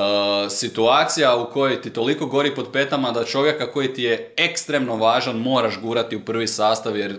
situacija 0.51 1.37
u 1.37 1.51
kojoj 1.53 1.83
ti 1.83 1.91
toliko 1.91 2.27
gori 2.27 2.55
pod 2.55 2.73
petama 2.73 3.11
da 3.11 3.25
čovjeka 3.25 3.73
koji 3.73 3.95
ti 3.95 4.03
je 4.03 4.35
ekstremno 4.37 4.97
važan 4.97 5.37
moraš 5.37 5.81
gurati 5.81 6.17
u 6.17 6.25
prvi 6.25 6.47
sastav 6.47 6.97
jer 6.97 7.17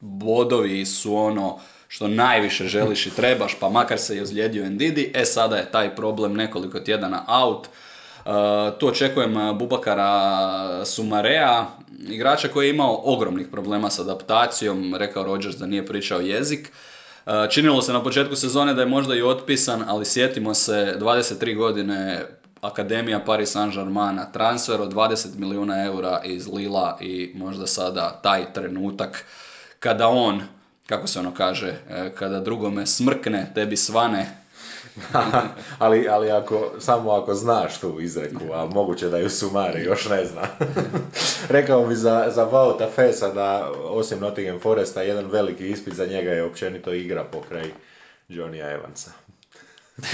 bodovi 0.00 0.86
su 0.86 1.16
ono 1.16 1.58
što 1.88 2.08
najviše 2.08 2.68
želiš 2.68 3.06
i 3.06 3.16
trebaš, 3.16 3.56
pa 3.60 3.68
makar 3.68 3.98
se 3.98 4.16
i 4.16 4.20
ozlijedio 4.20 4.70
Ndidi, 4.70 5.12
e 5.14 5.24
sada 5.24 5.56
je 5.56 5.70
taj 5.70 5.96
problem 5.96 6.34
nekoliko 6.34 6.80
tjedana 6.80 7.24
out. 7.28 7.68
Uh, 8.24 8.78
tu 8.78 8.88
očekujem 8.88 9.36
uh, 9.36 9.56
Bubakara 9.56 10.84
Sumarea, 10.84 11.66
igrača 12.08 12.48
koji 12.48 12.66
je 12.66 12.70
imao 12.70 13.00
ogromnih 13.04 13.46
problema 13.52 13.90
s 13.90 13.98
adaptacijom, 13.98 14.94
rekao 14.94 15.24
Rodgers 15.24 15.56
da 15.56 15.66
nije 15.66 15.86
pričao 15.86 16.20
jezik. 16.20 16.72
Uh, 17.26 17.32
činilo 17.50 17.82
se 17.82 17.92
na 17.92 18.02
početku 18.02 18.36
sezone 18.36 18.74
da 18.74 18.82
je 18.82 18.86
možda 18.86 19.14
i 19.14 19.22
otpisan, 19.22 19.84
ali 19.88 20.04
sjetimo 20.04 20.54
se 20.54 20.96
23 21.00 21.56
godine 21.56 22.26
Akademija 22.60 23.20
Paris 23.20 23.56
Saint-Germain 23.56 24.32
transfer 24.32 24.80
od 24.80 24.92
20 24.92 25.26
milijuna 25.36 25.84
eura 25.84 26.20
iz 26.24 26.46
Lila 26.46 26.98
i 27.00 27.32
možda 27.34 27.66
sada 27.66 28.20
taj 28.22 28.52
trenutak 28.52 29.24
kada 29.80 30.08
on, 30.08 30.42
kako 30.86 31.06
se 31.06 31.18
ono 31.18 31.34
kaže, 31.34 31.74
kada 32.18 32.40
drugome 32.40 32.86
smrkne, 32.86 33.52
tebi 33.54 33.76
svane, 33.76 34.43
ali, 35.78 36.08
ali 36.08 36.30
ako, 36.30 36.72
samo 36.78 37.10
ako 37.10 37.34
znaš 37.34 37.80
tu 37.80 38.00
izreku, 38.00 38.44
a 38.52 38.66
moguće 38.66 39.08
da 39.08 39.18
ju 39.18 39.30
sumari, 39.30 39.82
još 39.82 40.08
ne 40.08 40.24
zna. 40.24 40.42
Rekao 41.56 41.86
bi 41.86 41.94
za, 41.94 42.30
za 42.34 42.44
Vauta 42.44 42.88
Fesa 42.94 43.28
da 43.28 43.70
osim 43.84 44.20
Nottingham 44.20 44.60
Foresta 44.60 45.02
jedan 45.02 45.26
veliki 45.26 45.68
ispit 45.68 45.94
za 45.94 46.06
njega 46.06 46.30
je 46.30 46.44
općenito 46.44 46.92
igra 46.92 47.24
pokraj 47.24 47.70
Johnnya 48.28 48.74
Evansa. 48.74 49.10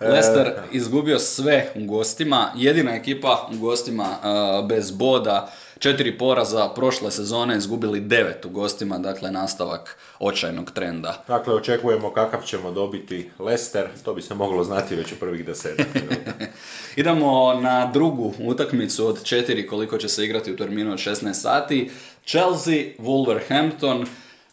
Leicester 0.00 0.52
izgubio 0.72 1.18
sve 1.18 1.72
u 1.74 1.84
gostima, 1.84 2.50
jedina 2.56 2.94
ekipa 2.94 3.48
u 3.54 3.58
gostima 3.58 4.04
uh, 4.04 4.68
bez 4.68 4.90
boda, 4.90 5.52
četiri 5.78 6.18
poraza 6.18 6.68
prošle 6.68 7.10
sezone, 7.10 7.56
izgubili 7.56 8.00
devet 8.00 8.44
u 8.44 8.50
gostima, 8.50 8.98
dakle 8.98 9.30
nastavak 9.30 9.98
očajnog 10.18 10.70
trenda. 10.70 11.24
Dakle, 11.28 11.54
očekujemo 11.54 12.12
kakav 12.12 12.42
ćemo 12.42 12.70
dobiti 12.70 13.30
Leicester, 13.38 13.88
to 14.04 14.14
bi 14.14 14.22
se 14.22 14.34
moglo 14.34 14.64
znati 14.64 14.96
već 14.96 15.12
u 15.12 15.16
prvih 15.20 15.46
deset. 15.46 15.80
Idemo 16.96 17.54
na 17.54 17.86
drugu 17.86 18.34
utakmicu 18.38 19.06
od 19.06 19.24
četiri 19.24 19.66
koliko 19.66 19.98
će 19.98 20.08
se 20.08 20.24
igrati 20.24 20.52
u 20.52 20.56
terminu 20.56 20.92
od 20.92 20.98
16 20.98 21.32
sati. 21.32 21.90
Chelsea, 22.26 22.82
Wolverhampton, 22.98 24.06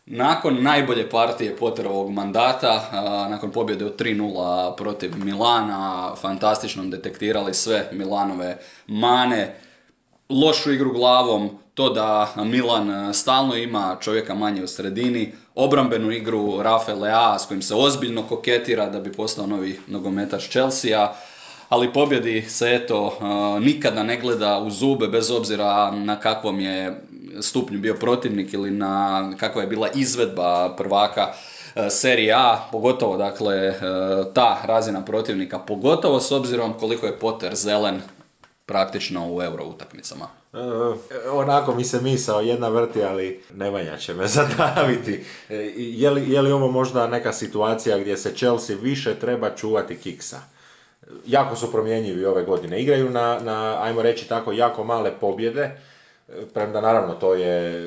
nakon 0.05 0.63
najbolje 0.63 1.09
partije 1.09 1.55
Potterovog 1.55 2.11
mandata, 2.11 2.89
nakon 3.29 3.51
pobjede 3.51 3.85
od 3.85 3.99
3-0 3.99 4.75
protiv 4.77 5.11
Milana, 5.25 6.15
fantastično 6.21 6.85
detektirali 6.85 7.53
sve 7.53 7.89
Milanove 7.91 8.57
mane, 8.87 9.55
lošu 10.31 10.71
igru 10.71 10.93
glavom, 10.93 11.49
to 11.73 11.89
da 11.89 12.33
Milan 12.35 13.13
stalno 13.13 13.55
ima 13.55 13.97
čovjeka 14.01 14.35
manje 14.35 14.63
u 14.63 14.67
sredini, 14.67 15.33
obrambenu 15.55 16.11
igru 16.11 16.61
Rafe 16.61 16.93
Lea 16.93 17.39
s 17.39 17.45
kojim 17.45 17.61
se 17.61 17.75
ozbiljno 17.75 18.23
koketira 18.23 18.89
da 18.89 18.99
bi 18.99 19.11
postao 19.11 19.47
novi 19.47 19.79
nogometaš 19.87 20.49
Chelsea, 20.49 21.13
ali 21.69 21.93
pobjedi 21.93 22.41
se 22.41 22.79
eto 22.81 23.17
nikada 23.59 24.03
ne 24.03 24.17
gleda 24.17 24.59
u 24.59 24.69
zube 24.69 25.07
bez 25.07 25.31
obzira 25.31 25.91
na 25.91 26.19
kakvom 26.19 26.59
je 26.59 27.01
stupnju 27.39 27.79
bio 27.79 27.93
protivnik 27.93 28.53
ili 28.53 28.71
na 28.71 29.33
kakva 29.39 29.61
je 29.61 29.67
bila 29.67 29.87
izvedba 29.95 30.75
prvaka 30.77 31.33
e, 31.75 31.89
serije 31.89 32.33
A, 32.33 32.57
pogotovo 32.71 33.17
dakle 33.17 33.55
e, 33.55 33.73
ta 34.33 34.61
razina 34.63 35.05
protivnika, 35.05 35.59
pogotovo 35.59 36.19
s 36.19 36.31
obzirom 36.31 36.73
koliko 36.73 37.05
je 37.05 37.19
Potter 37.19 37.55
zelen 37.55 38.01
praktično 38.71 39.33
u 39.33 39.41
euro 39.41 39.65
utakmicama. 39.65 40.27
E, 40.53 40.57
onako 41.31 41.75
mi 41.75 41.83
se 41.83 42.01
misao 42.01 42.41
jedna 42.41 42.69
vrti, 42.69 43.03
ali 43.03 43.43
Nemanja 43.53 43.97
će 43.97 44.13
me 44.13 44.27
zadaviti. 44.37 45.23
je, 45.75 46.09
li, 46.09 46.31
je 46.31 46.41
li 46.41 46.51
ovo 46.51 46.71
možda 46.71 47.07
neka 47.07 47.33
situacija 47.33 47.99
gdje 47.99 48.17
se 48.17 48.35
Chelsea 48.35 48.75
više 48.81 49.15
treba 49.15 49.55
čuvati 49.55 49.97
kiksa? 49.97 50.39
Jako 51.25 51.55
su 51.55 51.71
promjenjivi 51.71 52.25
ove 52.25 52.43
godine. 52.43 52.81
Igraju 52.81 53.09
na, 53.09 53.39
na 53.39 53.83
ajmo 53.83 54.01
reći 54.01 54.29
tako, 54.29 54.51
jako 54.51 54.83
male 54.83 55.11
pobjede, 55.19 55.77
premda 56.53 56.81
naravno 56.81 57.13
to 57.13 57.33
je, 57.33 57.83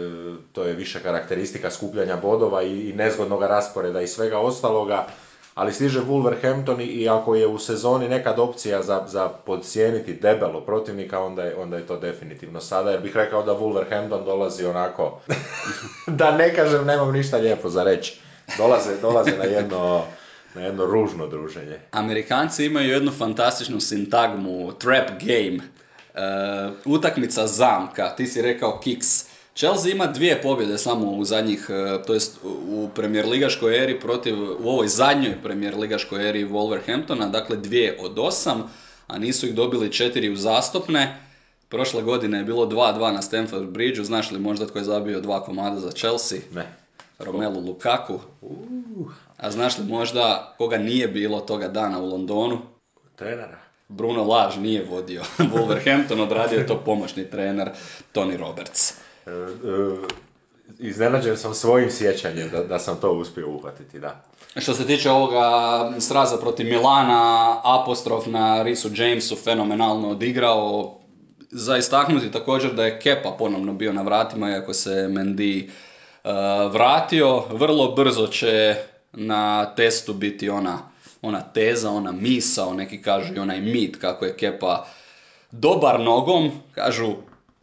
to 0.52 0.64
je 0.64 0.72
više 0.72 1.02
karakteristika 1.02 1.70
skupljanja 1.70 2.16
bodova 2.16 2.62
i, 2.62 2.90
i 2.90 2.92
nezgodnog 2.92 3.42
rasporeda 3.42 4.00
i 4.00 4.08
svega 4.08 4.38
ostaloga, 4.38 5.06
ali 5.54 5.72
stiže 5.72 6.00
Wolverhampton 6.00 6.80
i 6.80 7.08
ako 7.08 7.34
je 7.34 7.46
u 7.46 7.58
sezoni 7.58 8.08
nekad 8.08 8.38
opcija 8.38 8.82
za, 8.82 9.04
za 9.06 9.28
podcijeniti 9.28 10.14
debelo 10.14 10.60
protivnika, 10.60 11.20
onda 11.20 11.42
je, 11.42 11.56
onda 11.56 11.76
je 11.76 11.86
to 11.86 11.96
definitivno 11.96 12.60
sada, 12.60 12.90
jer 12.90 13.00
bih 13.00 13.16
rekao 13.16 13.42
da 13.42 13.52
Wolverhampton 13.52 14.24
dolazi 14.24 14.66
onako, 14.66 15.20
da 16.06 16.36
ne 16.36 16.54
kažem, 16.54 16.86
nemam 16.86 17.12
ništa 17.12 17.36
lijepo 17.36 17.68
za 17.68 17.84
reći. 17.84 18.20
Dolaze, 18.58 19.00
dolaze 19.02 19.38
na 19.38 19.44
jedno, 19.44 20.02
na 20.54 20.60
jedno 20.60 20.86
ružno 20.86 21.26
druženje. 21.26 21.80
Amerikanci 21.90 22.66
imaju 22.66 22.90
jednu 22.90 23.12
fantastičnu 23.12 23.80
sintagmu 23.80 24.72
trap 24.72 25.10
game, 25.20 25.58
Uh, 26.14 26.72
utakmica 26.84 27.46
zamka, 27.46 28.14
ti 28.16 28.26
si 28.26 28.42
rekao 28.42 28.80
kiks. 28.80 29.33
Chelsea 29.56 29.92
ima 29.92 30.06
dvije 30.06 30.42
pobjede 30.42 30.78
samo 30.78 31.10
u 31.10 31.24
zadnjih, 31.24 31.66
uh, 31.68 32.06
to 32.06 32.14
jest 32.14 32.38
u 32.44 32.88
premijer 32.94 33.26
ligaškoj 33.26 33.82
eri 33.82 34.00
protiv, 34.00 34.34
u 34.42 34.68
ovoj 34.68 34.88
zadnjoj 34.88 35.42
premijer 35.42 35.76
ligaškoj 35.76 36.28
eri 36.28 36.48
Wolverhamptona, 36.48 37.30
dakle 37.30 37.56
dvije 37.56 37.98
od 38.00 38.18
osam, 38.18 38.70
a 39.06 39.18
nisu 39.18 39.46
ih 39.46 39.54
dobili 39.54 39.92
četiri 39.92 40.30
uzastopne. 40.30 41.20
Prošle 41.68 42.02
godine 42.02 42.38
je 42.38 42.44
bilo 42.44 42.66
2-2 42.66 43.12
na 43.12 43.22
Stamford 43.22 43.68
Bridgeu, 43.68 44.04
znaš 44.04 44.30
li 44.30 44.38
možda 44.38 44.66
tko 44.66 44.78
je 44.78 44.84
zabio 44.84 45.20
dva 45.20 45.44
komada 45.44 45.80
za 45.80 45.90
Chelsea? 45.90 46.38
Ne. 46.54 46.66
Romelu 47.18 47.60
Lukaku. 47.60 48.20
Uh. 48.40 49.12
A 49.36 49.50
znaš 49.50 49.78
li 49.78 49.84
možda 49.84 50.54
koga 50.58 50.78
nije 50.78 51.08
bilo 51.08 51.40
toga 51.40 51.68
dana 51.68 51.98
u 51.98 52.06
Londonu? 52.06 52.58
Trenera. 53.16 53.58
Bruno 53.88 54.24
Laž 54.24 54.56
nije 54.56 54.84
vodio 54.90 55.22
Wolverhampton, 55.54 56.22
odradio 56.22 56.58
je 56.58 56.66
to 56.66 56.76
pomoćni 56.84 57.30
trener 57.30 57.70
Tony 58.14 58.36
Roberts. 58.36 59.03
E, 59.26 59.30
e, 59.30 59.34
iznenađen 60.78 61.36
sam 61.36 61.54
svojim 61.54 61.90
sjećanjem 61.90 62.50
da, 62.50 62.64
da 62.64 62.78
sam 62.78 62.96
to 63.00 63.12
uspio 63.12 63.50
uhvatiti, 63.50 63.98
da. 63.98 64.24
Što 64.56 64.74
se 64.74 64.86
tiče 64.86 65.10
ovoga 65.10 65.92
sraza 66.00 66.36
protiv 66.36 66.66
Milana, 66.66 67.60
apostrof 67.64 68.26
na 68.26 68.62
Risu 68.62 68.90
Jamesu 68.94 69.36
fenomenalno 69.36 70.08
odigrao. 70.08 70.98
Za 71.50 71.76
istaknuti 71.76 72.32
također 72.32 72.74
da 72.74 72.84
je 72.84 73.00
Kepa 73.00 73.30
ponovno 73.38 73.72
bio 73.72 73.92
na 73.92 74.02
vratima, 74.02 74.50
iako 74.50 74.74
se 74.74 74.90
Mendy 74.90 75.64
uh, 75.64 76.72
vratio. 76.72 77.42
Vrlo 77.50 77.92
brzo 77.92 78.26
će 78.26 78.76
na 79.12 79.74
testu 79.74 80.14
biti 80.14 80.50
ona 80.50 80.94
ona 81.26 81.40
teza, 81.40 81.90
ona 81.90 82.12
misao, 82.12 82.74
neki 82.74 83.02
kažu 83.02 83.34
i 83.34 83.38
onaj 83.38 83.60
mit 83.60 84.00
kako 84.00 84.24
je 84.24 84.36
Kepa 84.36 84.86
dobar 85.50 86.00
nogom, 86.00 86.50
kažu 86.72 87.14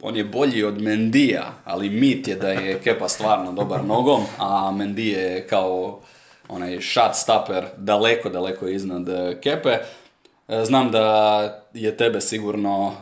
on 0.02 0.16
je 0.16 0.24
bolji 0.24 0.64
od 0.64 0.82
Mendija, 0.82 1.52
ali 1.64 1.90
mit 1.90 2.28
je 2.28 2.36
da 2.36 2.48
je 2.48 2.80
Kepa 2.80 3.08
stvarno 3.08 3.52
dobar 3.52 3.84
nogom, 3.84 4.22
a 4.38 4.70
Mendi 4.70 5.08
je 5.08 5.46
kao 5.46 6.00
onaj 6.48 6.80
shot 6.80 7.14
stopper 7.14 7.64
daleko, 7.76 8.28
daleko 8.28 8.68
iznad 8.68 9.06
Kepe. 9.40 9.78
E, 10.48 10.64
znam 10.64 10.90
da 10.90 11.61
je 11.74 11.96
tebe 11.96 12.20
sigurno 12.20 12.86
uh, 12.86 12.94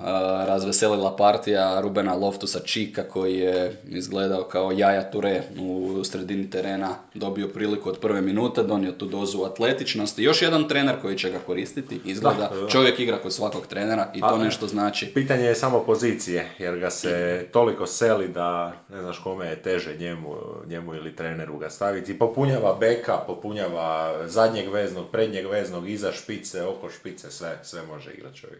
razveselila 0.46 1.16
partija 1.16 1.80
Rubena 1.80 2.14
Loftusa 2.14 2.60
Čika 2.60 3.02
koji 3.02 3.38
je 3.38 3.76
izgledao 3.88 4.44
kao 4.44 4.72
jaja 4.72 5.10
ture 5.10 5.42
u 5.60 6.04
sredini 6.04 6.50
terena, 6.50 6.94
dobio 7.14 7.48
priliku 7.48 7.88
od 7.88 7.98
prve 7.98 8.20
minute, 8.20 8.62
donio 8.62 8.92
tu 8.92 9.06
dozu 9.06 9.42
atletičnosti. 9.42 10.22
Još 10.22 10.42
jedan 10.42 10.68
trener 10.68 11.00
koji 11.02 11.18
će 11.18 11.30
ga 11.30 11.38
koristiti, 11.38 12.00
izgleda. 12.04 12.50
Čovjek 12.70 13.00
igra 13.00 13.18
kod 13.18 13.32
svakog 13.32 13.66
trenera 13.66 14.12
i 14.14 14.20
to 14.20 14.38
nešto 14.38 14.66
znači. 14.66 15.06
Pitanje 15.06 15.44
je 15.44 15.54
samo 15.54 15.80
pozicije, 15.80 16.50
jer 16.58 16.78
ga 16.78 16.90
se 16.90 17.46
toliko 17.52 17.86
seli 17.86 18.28
da 18.28 18.72
ne 18.88 19.00
znaš 19.00 19.18
kome 19.18 19.46
je 19.46 19.62
teže 19.62 19.96
njemu, 19.98 20.36
njemu 20.66 20.94
ili 20.94 21.16
treneru 21.16 21.58
ga 21.58 21.70
staviti. 21.70 22.18
Popunjava 22.18 22.76
beka, 22.80 23.16
popunjava 23.26 24.14
zadnjeg 24.28 24.72
veznog, 24.72 25.06
prednjeg 25.12 25.46
veznog, 25.46 25.88
iza 25.88 26.12
špice, 26.12 26.62
oko 26.62 26.90
špice, 26.90 27.30
sve, 27.30 27.58
sve 27.62 27.82
može 27.82 28.10
igrati 28.12 28.38
čovjek. 28.38 28.59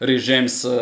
Rhys 0.00 0.30
James 0.30 0.64
uh, 0.64 0.72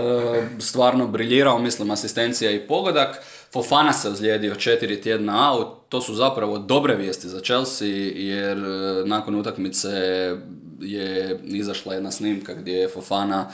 stvarno 0.59 1.07
briljirao, 1.07 1.59
mislim 1.59 1.91
asistencija 1.91 2.51
i 2.51 2.67
pogodak. 2.67 3.23
Fofana 3.53 3.93
se 3.93 4.09
ozlijedio 4.09 4.55
četiri 4.55 5.01
tjedna 5.01 5.53
out, 5.53 5.69
to 5.89 6.01
su 6.01 6.15
zapravo 6.15 6.59
dobre 6.59 6.95
vijesti 6.95 7.29
za 7.29 7.41
Chelsea 7.41 7.89
jer 8.15 8.59
uh, 8.59 9.09
nakon 9.09 9.35
utakmice 9.35 9.89
je 10.81 11.41
izašla 11.45 11.95
jedna 11.95 12.11
snimka 12.11 12.55
gdje 12.55 12.73
je 12.73 12.89
Fofana 12.89 13.51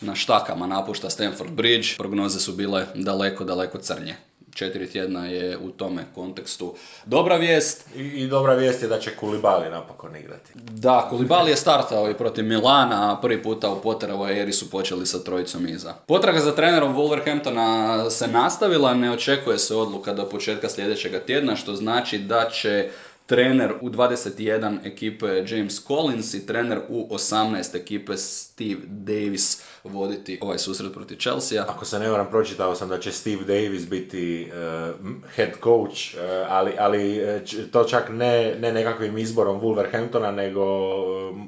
na 0.00 0.14
štakama 0.14 0.66
napušta 0.66 1.10
Stamford 1.10 1.52
Bridge. 1.52 1.88
Prognoze 1.98 2.40
su 2.40 2.52
bile 2.52 2.86
daleko, 2.94 3.44
daleko 3.44 3.78
crnje 3.78 4.16
četiri 4.54 4.90
tjedna 4.90 5.26
je 5.26 5.58
u 5.58 5.70
tome 5.70 6.04
kontekstu 6.14 6.74
dobra 7.04 7.36
vijest. 7.36 7.86
I, 7.96 8.00
I, 8.00 8.26
dobra 8.26 8.54
vijest 8.54 8.82
je 8.82 8.88
da 8.88 8.98
će 8.98 9.16
Kulibali 9.16 9.70
napokon 9.70 10.16
igrati. 10.16 10.52
Da, 10.54 11.06
Kulibali 11.10 11.50
je 11.50 11.56
startao 11.56 12.10
i 12.10 12.14
protiv 12.14 12.44
Milana, 12.44 13.12
a 13.12 13.20
prvi 13.20 13.42
puta 13.42 13.70
u 13.70 13.80
Potterovoj 13.80 14.40
eri 14.42 14.52
su 14.52 14.70
počeli 14.70 15.06
sa 15.06 15.18
trojicom 15.18 15.68
iza. 15.68 15.94
Potraga 16.06 16.40
za 16.40 16.54
trenerom 16.54 16.96
Wolverhamptona 16.96 18.10
se 18.10 18.28
nastavila, 18.28 18.94
ne 18.94 19.12
očekuje 19.12 19.58
se 19.58 19.76
odluka 19.76 20.12
do 20.12 20.28
početka 20.28 20.68
sljedećeg 20.68 21.12
tjedna, 21.26 21.56
što 21.56 21.74
znači 21.74 22.18
da 22.18 22.50
će 22.50 22.88
trener 23.26 23.72
u 23.80 23.90
21 23.90 24.78
ekipe 24.84 25.26
James 25.26 25.86
Collins 25.86 26.34
i 26.34 26.46
trener 26.46 26.80
u 26.88 27.08
18 27.14 27.76
ekipe 27.76 28.16
Steve 28.16 28.80
Davis 28.86 29.62
voditi 29.84 30.38
ovaj 30.40 30.58
susret 30.58 30.92
protiv 30.92 31.16
Chelsea. 31.16 31.62
Ako 31.68 31.84
se 31.84 31.98
ne 31.98 32.10
varam, 32.10 32.26
pročitao 32.30 32.74
sam 32.74 32.88
da 32.88 32.98
će 32.98 33.12
Steve 33.12 33.44
Davis 33.44 33.88
biti 33.88 34.50
uh, 34.50 35.10
head 35.34 35.50
coach, 35.62 36.14
uh, 36.14 36.20
ali, 36.48 36.72
ali 36.78 37.20
uh, 37.24 37.70
to 37.72 37.84
čak 37.84 38.08
ne, 38.08 38.54
ne 38.60 38.72
nekakvim 38.72 39.18
izborom 39.18 39.60
Wolverhamptona, 39.60 40.30
nego 40.30 40.64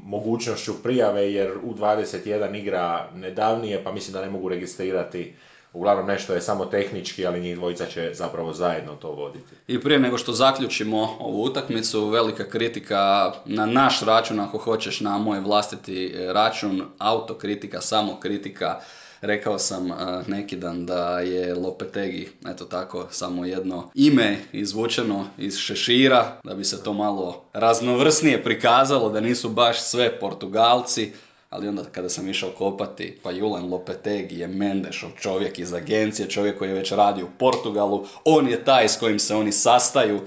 mogućnošću 0.04 0.82
prijave 0.82 1.32
jer 1.32 1.52
u 1.62 1.74
21 1.74 2.60
igra 2.60 3.08
nedavnije, 3.14 3.84
pa 3.84 3.92
mislim 3.92 4.12
da 4.12 4.20
ne 4.20 4.30
mogu 4.30 4.48
registrirati 4.48 5.34
uglavnom 5.74 6.06
nešto 6.06 6.34
je 6.34 6.40
samo 6.40 6.64
tehnički, 6.64 7.26
ali 7.26 7.40
njih 7.40 7.56
dvojica 7.56 7.86
će 7.86 8.10
zapravo 8.14 8.52
zajedno 8.52 8.94
to 8.94 9.10
voditi. 9.10 9.54
I 9.66 9.80
prije 9.80 9.98
nego 9.98 10.18
što 10.18 10.32
zaključimo 10.32 11.16
ovu 11.20 11.42
utakmicu, 11.42 12.08
velika 12.08 12.44
kritika 12.44 13.32
na 13.44 13.66
naš 13.66 14.00
račun, 14.00 14.40
ako 14.40 14.58
hoćeš 14.58 15.00
na 15.00 15.18
moj 15.18 15.40
vlastiti 15.40 16.14
račun, 16.16 16.82
autokritika, 16.98 17.80
samo 17.80 18.20
kritika. 18.20 18.80
Rekao 19.20 19.58
sam 19.58 19.90
uh, 19.90 19.98
neki 20.26 20.56
dan 20.56 20.86
da 20.86 21.20
je 21.20 21.54
Lopetegi, 21.54 22.28
eto 22.46 22.64
tako, 22.64 23.06
samo 23.10 23.44
jedno 23.44 23.90
ime 23.94 24.38
izvučeno 24.52 25.26
iz 25.38 25.56
šešira, 25.56 26.40
da 26.44 26.54
bi 26.54 26.64
se 26.64 26.82
to 26.82 26.92
malo 26.92 27.44
raznovrsnije 27.52 28.42
prikazalo, 28.42 29.10
da 29.10 29.20
nisu 29.20 29.48
baš 29.48 29.82
sve 29.82 30.20
Portugalci, 30.20 31.12
ali 31.54 31.68
onda 31.68 31.82
kada 31.92 32.08
sam 32.08 32.28
išao 32.28 32.50
kopati, 32.50 33.18
pa 33.22 33.30
Julen 33.30 33.68
Lopetegi 33.70 34.38
je 34.38 34.48
Mendešov 34.48 35.10
čovjek 35.20 35.58
iz 35.58 35.74
agencije, 35.74 36.28
čovjek 36.28 36.58
koji 36.58 36.68
je 36.68 36.74
već 36.74 36.92
radi 36.92 37.22
u 37.22 37.28
Portugalu, 37.38 38.06
on 38.24 38.48
je 38.48 38.64
taj 38.64 38.88
s 38.88 38.96
kojim 38.96 39.18
se 39.18 39.34
oni 39.34 39.52
sastaju, 39.52 40.20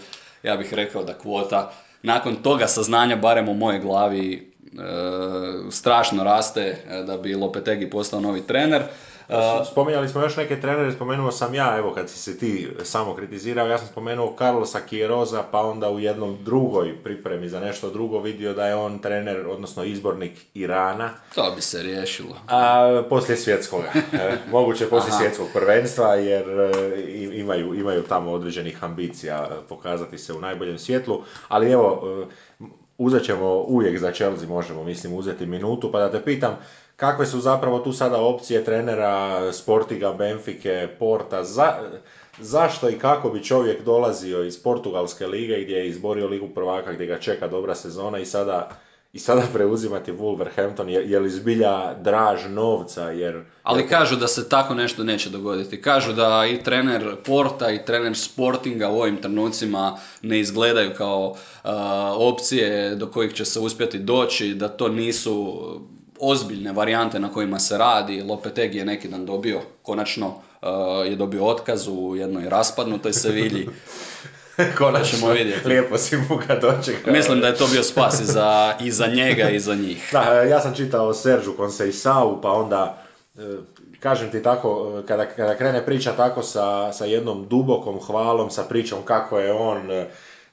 ja 0.43 0.57
bih 0.57 0.73
rekao 0.73 1.03
da 1.03 1.17
kvota 1.17 1.73
nakon 2.03 2.35
toga 2.35 2.67
saznanja, 2.67 3.15
barem 3.15 3.49
u 3.49 3.53
mojoj 3.53 3.79
glavi, 3.79 4.33
e, 4.33 4.81
strašno 5.71 6.23
raste 6.23 6.61
e, 6.61 7.03
da 7.03 7.17
bi 7.17 7.35
Lopetegi 7.35 7.89
postao 7.89 8.19
novi 8.19 8.41
trener. 8.41 8.83
Spominjali 9.71 10.09
smo 10.09 10.21
još 10.21 10.37
neke 10.37 10.61
trenere, 10.61 10.91
spomenuo 10.91 11.31
sam 11.31 11.53
ja, 11.53 11.77
evo 11.77 11.93
kad 11.93 12.09
si 12.09 12.19
se 12.19 12.37
ti 12.37 12.69
samo 12.83 13.15
kritizirao, 13.15 13.67
ja 13.67 13.77
sam 13.77 13.87
spomenuo 13.87 14.35
Carlosa 14.37 14.79
Kieroza, 14.79 15.43
pa 15.51 15.61
onda 15.61 15.89
u 15.89 15.99
jednom 15.99 16.37
drugoj 16.43 17.03
pripremi 17.03 17.49
za 17.49 17.59
nešto 17.59 17.89
drugo 17.89 18.19
vidio 18.19 18.53
da 18.53 18.67
je 18.67 18.75
on 18.75 18.99
trener, 18.99 19.47
odnosno 19.47 19.83
izbornik 19.83 20.45
Irana. 20.53 21.09
To 21.35 21.51
bi 21.55 21.61
se 21.61 21.83
riješilo. 21.83 22.35
A 22.47 23.03
poslije 23.09 23.37
svjetskoga. 23.37 23.91
E, 24.13 24.37
moguće 24.51 24.89
poslije 24.89 25.13
svjetskog 25.17 25.47
prvenstva, 25.53 26.15
jer 26.15 26.45
e, 26.49 27.01
imaju, 27.33 27.73
imaju 27.73 28.03
tamo 28.03 28.31
određenih 28.31 28.83
ambicija 28.83 29.49
pokazati 29.69 30.17
se 30.17 30.33
u 30.33 30.41
najboljem 30.41 30.77
svjetlu, 30.77 31.21
ali 31.47 31.71
evo, 31.71 32.03
e, 32.61 32.63
uzet 32.97 33.23
ćemo 33.23 33.53
uvijek 33.53 33.99
za 33.99 34.11
Chelsea, 34.11 34.47
možemo 34.47 34.83
mislim 34.83 35.13
uzeti 35.13 35.45
minutu, 35.45 35.91
pa 35.91 35.99
da 35.99 36.11
te 36.11 36.23
pitam, 36.23 36.57
kakve 36.97 37.25
su 37.25 37.39
zapravo 37.39 37.79
tu 37.79 37.93
sada 37.93 38.21
opcije 38.21 38.63
trenera 38.63 39.53
Sportiga, 39.53 40.13
Benfike, 40.13 40.87
Porta, 40.99 41.43
za, 41.43 41.73
zašto 42.39 42.89
i 42.89 42.99
kako 42.99 43.29
bi 43.29 43.43
čovjek 43.43 43.83
dolazio 43.83 44.43
iz 44.43 44.63
Portugalske 44.63 45.27
lige 45.27 45.63
gdje 45.63 45.75
je 45.75 45.89
izborio 45.89 46.27
ligu 46.27 46.47
prvaka 46.47 46.93
gdje 46.93 47.05
ga 47.05 47.19
čeka 47.19 47.47
dobra 47.47 47.75
sezona 47.75 48.19
i 48.19 48.25
sada 48.25 48.69
i 49.13 49.19
sada 49.19 49.41
preuzimati 49.53 50.11
Wolverhampton, 50.11 50.87
je, 50.87 51.09
je 51.09 51.19
li 51.19 51.29
zbilja 51.29 51.93
draž 51.93 52.39
novca, 52.49 53.11
jer... 53.11 53.43
Ali 53.63 53.87
kažu 53.87 54.15
da 54.15 54.27
se 54.27 54.49
tako 54.49 54.73
nešto 54.73 55.03
neće 55.03 55.29
dogoditi. 55.29 55.81
Kažu 55.81 56.13
da 56.13 56.45
i 56.51 56.63
trener 56.63 57.15
Porta 57.25 57.71
i 57.71 57.85
trener 57.85 58.17
Sportinga 58.17 58.89
u 58.89 58.99
ovim 58.99 59.17
trenucima 59.17 59.97
ne 60.21 60.39
izgledaju 60.39 60.91
kao 60.97 61.35
opcije 62.15 62.95
do 62.95 63.07
kojih 63.07 63.33
će 63.33 63.45
se 63.45 63.59
uspjeti 63.59 63.99
doći, 63.99 64.53
da 64.53 64.67
to 64.67 64.87
nisu 64.87 65.63
ozbiljne 66.19 66.71
varijante 66.71 67.19
na 67.19 67.33
kojima 67.33 67.59
se 67.59 67.77
radi. 67.77 68.21
Lopetegi 68.21 68.77
je 68.77 68.85
neki 68.85 69.07
dan 69.07 69.25
dobio, 69.25 69.61
konačno 69.81 70.27
uh, 70.27 70.37
je 71.05 71.15
dobio 71.15 71.45
otkaz 71.45 71.87
u 71.87 72.15
jednoj 72.15 72.49
raspadnutoj 72.49 73.13
Sevilji. 73.13 73.67
Konačno, 74.77 75.17
ćemo 75.17 75.31
vidjeti. 75.31 75.67
lijepo 75.67 75.97
si 75.97 76.17
mu 76.17 76.37
ga 76.47 76.55
dočekao. 76.55 77.13
Mislim 77.13 77.39
da 77.39 77.47
je 77.47 77.55
to 77.55 77.67
bio 77.67 77.83
spas 77.83 78.19
i 78.21 78.25
za, 78.25 78.75
i 78.81 78.91
za 78.91 79.07
njega 79.07 79.49
i 79.49 79.59
za 79.59 79.75
njih. 79.75 80.09
Da, 80.11 80.41
ja 80.41 80.61
sam 80.61 80.75
čitao 80.75 81.13
Seržu 81.13 81.53
Conceição, 81.57 82.41
pa 82.41 82.51
onda, 82.51 83.03
e, 83.37 83.41
kažem 83.99 84.31
ti 84.31 84.43
tako, 84.43 85.01
kada, 85.07 85.25
kada 85.25 85.57
krene 85.57 85.85
priča 85.85 86.11
tako 86.11 86.43
sa, 86.43 86.93
sa 86.93 87.05
jednom 87.05 87.47
dubokom 87.47 87.99
hvalom, 87.99 88.49
sa 88.49 88.63
pričom 88.63 88.99
kako 89.05 89.39
je 89.39 89.53
on 89.53 89.81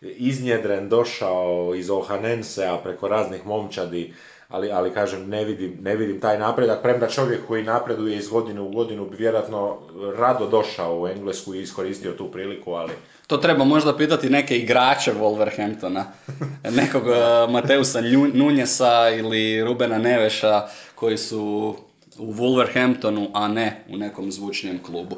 iznjedren, 0.01 0.89
došao 0.89 1.75
iz 1.77 1.91
Ohanensea 1.91 2.79
preko 2.79 3.09
raznih 3.09 3.47
momčadi, 3.47 4.15
ali, 4.55 4.71
ali 4.73 4.91
kažem, 4.91 5.29
ne 5.29 5.45
vidim, 5.45 5.79
ne 5.83 5.97
vidim 5.97 6.21
taj 6.21 6.39
napredak, 6.39 6.83
premda 6.83 7.09
čovjek 7.09 7.47
koji 7.47 7.63
napreduje 7.63 8.17
iz 8.17 8.29
godine 8.29 8.61
u 8.61 8.69
godinu 8.69 9.07
bi 9.07 9.17
vjerojatno 9.17 9.79
rado 10.19 10.47
došao 10.47 11.01
u 11.01 11.09
Englesku 11.09 11.55
i 11.55 11.63
iskoristio 11.63 12.13
tu 12.13 12.31
priliku, 12.31 12.73
ali... 12.73 12.93
To 13.27 13.37
treba 13.37 13.65
možda 13.65 13.97
pitati 13.97 14.31
neke 14.31 14.59
igrače 14.59 15.13
Wolverhamptona, 15.13 16.05
nekog 16.81 17.03
uh, 17.07 17.51
Mateusa 17.51 18.01
Nunjesa 18.35 19.11
ili 19.11 19.65
Rubena 19.65 19.99
Neveša 19.99 20.63
koji 20.95 21.19
su 21.19 21.75
u 22.19 22.33
Wolverhamptonu, 22.33 23.31
a 23.33 23.49
ne 23.49 23.85
u 23.91 23.97
nekom 23.97 24.33
zvučnijem 24.33 24.83
klubu. 24.83 25.17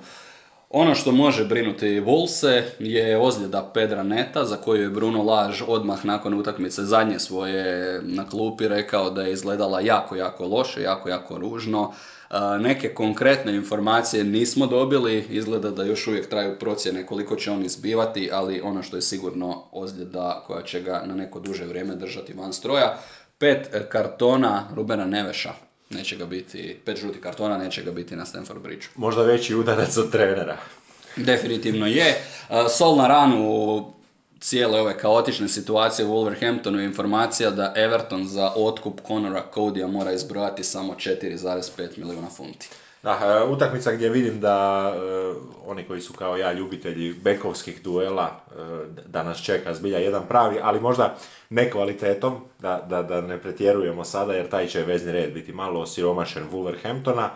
Ono 0.70 0.94
što 0.94 1.12
može 1.12 1.44
brinuti 1.44 2.00
Volse 2.00 2.64
je 2.78 3.18
ozljeda 3.18 3.70
Pedra 3.74 4.02
Neta, 4.02 4.44
za 4.44 4.56
koju 4.56 4.82
je 4.82 4.90
Bruno 4.90 5.22
Laž 5.22 5.62
odmah 5.66 6.04
nakon 6.04 6.34
utakmice 6.34 6.82
zadnje 6.82 7.18
svoje 7.18 8.00
na 8.02 8.28
klupi 8.28 8.68
rekao 8.68 9.10
da 9.10 9.22
je 9.22 9.32
izgledala 9.32 9.80
jako, 9.80 10.16
jako 10.16 10.46
loše, 10.46 10.82
jako, 10.82 11.08
jako 11.08 11.38
ružno. 11.38 11.92
Neke 12.60 12.94
konkretne 12.94 13.54
informacije 13.54 14.24
nismo 14.24 14.66
dobili, 14.66 15.26
izgleda 15.30 15.70
da 15.70 15.84
još 15.84 16.06
uvijek 16.06 16.28
traju 16.28 16.58
procjene 16.58 17.06
koliko 17.06 17.36
će 17.36 17.50
on 17.50 17.64
izbivati, 17.64 18.30
ali 18.32 18.60
ono 18.60 18.82
što 18.82 18.96
je 18.96 19.02
sigurno 19.02 19.62
ozljeda 19.72 20.44
koja 20.46 20.62
će 20.62 20.80
ga 20.80 21.02
na 21.06 21.14
neko 21.14 21.40
duže 21.40 21.64
vrijeme 21.64 21.94
držati 21.94 22.32
van 22.32 22.52
stroja. 22.52 22.98
Pet 23.38 23.70
kartona 23.88 24.68
Rubena 24.74 25.04
Neveša 25.04 25.65
neće 25.90 26.16
ga 26.16 26.26
biti, 26.26 26.76
pet 26.84 26.98
žuti 26.98 27.20
kartona 27.20 27.58
neće 27.58 27.82
ga 27.82 27.90
biti 27.90 28.16
na 28.16 28.26
Stanford 28.26 28.62
Bridge. 28.62 28.86
Možda 28.94 29.22
veći 29.22 29.54
udarac 29.54 29.96
od 29.96 30.12
trenera. 30.12 30.56
Definitivno 31.16 31.86
je. 31.86 32.14
Sol 32.78 32.96
na 32.96 33.08
ranu 33.08 33.92
cijele 34.40 34.80
ove 34.80 34.98
kaotične 34.98 35.48
situacije 35.48 36.06
u 36.06 36.12
Wolverhamptonu 36.12 36.76
je 36.76 36.84
informacija 36.84 37.50
da 37.50 37.72
Everton 37.76 38.26
za 38.26 38.52
otkup 38.56 39.00
Conora 39.06 39.44
Codya 39.54 39.86
mora 39.86 40.12
izbrojati 40.12 40.64
samo 40.64 40.94
4,5 40.94 41.98
milijuna 41.98 42.28
funti. 42.30 42.68
Da, 43.06 43.46
utakmica 43.50 43.92
gdje 43.92 44.08
vidim 44.08 44.40
da 44.40 44.92
e, 44.96 45.34
oni 45.66 45.84
koji 45.84 46.00
su 46.00 46.12
kao 46.12 46.36
ja 46.36 46.52
ljubitelji 46.52 47.12
bekovskih 47.12 47.82
duela, 47.82 48.30
e, 48.50 48.60
da 49.06 49.22
nas 49.22 49.42
čeka 49.42 49.74
zbilja 49.74 49.98
jedan 49.98 50.22
pravi, 50.28 50.58
ali 50.62 50.80
možda 50.80 51.16
ne 51.50 51.70
kvalitetom, 51.70 52.34
da, 52.58 52.86
da, 52.88 53.02
da 53.02 53.20
ne 53.20 53.38
pretjerujemo 53.38 54.04
sada 54.04 54.34
jer 54.34 54.48
taj 54.48 54.66
će 54.66 54.82
vezni 54.82 55.12
red 55.12 55.32
biti 55.32 55.52
malo 55.52 55.80
osiromašen 55.80 56.44
Wolverhamptona, 56.52 57.28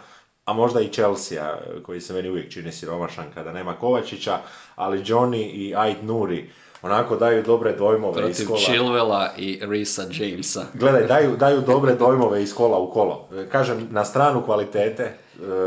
a 0.45 0.53
možda 0.53 0.81
i 0.81 0.93
Chelsea, 0.93 1.59
koji 1.83 2.01
se 2.01 2.13
meni 2.13 2.31
uvijek 2.31 2.53
čini 2.53 2.73
siromašan 2.73 3.27
kada 3.35 3.53
nema 3.53 3.75
Kovačića, 3.75 4.39
ali 4.77 5.05
Johnny 5.05 5.51
i 5.53 5.75
Ait 5.77 6.03
Nuri 6.03 6.51
onako 6.83 7.17
daju 7.17 7.43
dobre 7.43 7.73
dojmove 7.73 8.31
iz 8.31 8.37
Protiv 8.37 8.47
kola. 8.47 8.61
Chilwella 8.61 9.29
i 9.37 9.61
Risa 9.63 10.03
Jamesa. 10.11 10.65
Gledaj, 10.75 11.07
daju, 11.07 11.37
daju 11.37 11.61
dobre 11.61 11.95
dojmove 11.95 12.43
iz 12.43 12.55
kola 12.55 12.79
u 12.79 12.91
kolo. 12.91 13.29
Kažem, 13.53 13.89
na 13.91 14.05
stranu 14.05 14.43
kvalitete, 14.45 15.15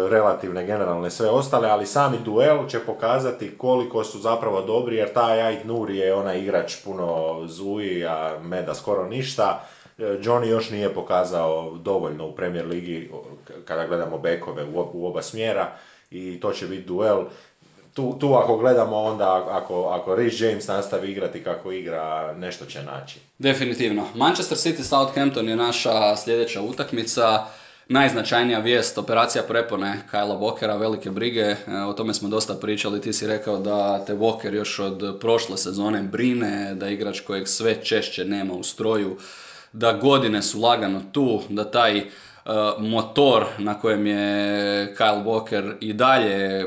relativne, 0.10 0.66
generalne, 0.66 1.12
sve 1.12 1.30
ostale, 1.30 1.70
ali 1.70 1.86
sami 1.86 2.18
duel 2.26 2.68
će 2.68 2.80
pokazati 2.80 3.58
koliko 3.58 4.04
su 4.04 4.20
zapravo 4.20 4.62
dobri, 4.62 4.96
jer 4.96 5.14
taj 5.14 5.42
Ait 5.42 5.66
Nuri 5.66 5.98
je 5.98 6.14
onaj 6.14 6.40
igrač 6.40 6.76
puno 6.84 7.40
zuji, 7.48 8.06
a 8.06 8.38
Meda 8.42 8.74
skoro 8.74 9.08
ništa. 9.08 9.64
E, 9.98 10.04
Johnny 10.04 10.46
još 10.46 10.70
nije 10.70 10.94
pokazao 10.94 11.78
dovoljno 11.78 12.28
u 12.28 12.36
Premier 12.36 12.68
Ligi 12.68 13.10
kada 13.66 13.88
gledamo 13.88 14.18
bekove 14.18 14.64
u, 14.64 14.74
ob- 14.74 14.90
u 14.94 15.08
oba 15.08 15.22
smjera 15.22 15.72
i 16.12 16.40
to 16.40 16.52
će 16.54 16.68
biti 16.68 16.84
duel. 16.84 17.24
Tu, 17.94 18.16
tu 18.20 18.34
ako 18.34 18.58
gledamo 18.58 18.98
onda, 18.98 19.48
ako, 19.50 19.84
ako 19.84 20.12
Rhys 20.12 20.46
James 20.46 20.68
nastavi 20.68 21.12
igrati 21.12 21.44
kako 21.44 21.72
igra, 21.72 22.34
nešto 22.34 22.66
će 22.66 22.84
naći. 22.84 23.20
Definitivno. 23.38 24.04
Manchester 24.16 24.58
City 24.58 24.84
Southampton 24.84 25.50
je 25.50 25.56
naša 25.56 26.16
sljedeća 26.16 26.62
utakmica. 26.62 27.46
Najznačajnija 27.90 28.60
vijest, 28.60 28.98
operacija 28.98 29.44
prepone 29.48 30.02
Kajla 30.12 30.36
Walkera, 30.36 30.80
velike 30.80 31.12
brige, 31.12 31.42
e, 31.42 31.58
o 31.88 31.94
tome 31.94 32.14
smo 32.14 32.30
dosta 32.30 32.54
pričali, 32.54 33.02
ti 33.02 33.14
si 33.14 33.28
rekao 33.28 33.58
da 33.58 34.06
te 34.06 34.14
Walker 34.14 34.54
još 34.54 34.80
od 34.80 35.18
prošle 35.20 35.58
sezone 35.58 36.02
brine, 36.02 36.76
da 36.76 36.86
je 36.86 36.94
igrač 36.94 37.20
kojeg 37.20 37.48
sve 37.48 37.84
češće 37.84 38.26
nema 38.26 38.54
u 38.54 38.64
stroju, 38.64 39.18
da 39.74 39.94
godine 39.94 40.42
su 40.42 40.62
lagano 40.62 41.02
tu, 41.12 41.42
da 41.50 41.72
taj 41.72 41.98
e, 41.98 42.04
motor 42.80 43.46
na 43.58 43.80
kojem 43.80 44.08
je 44.08 44.96
Kyle 44.98 45.24
Walker 45.24 45.74
i 45.80 45.94
dalje 45.94 46.66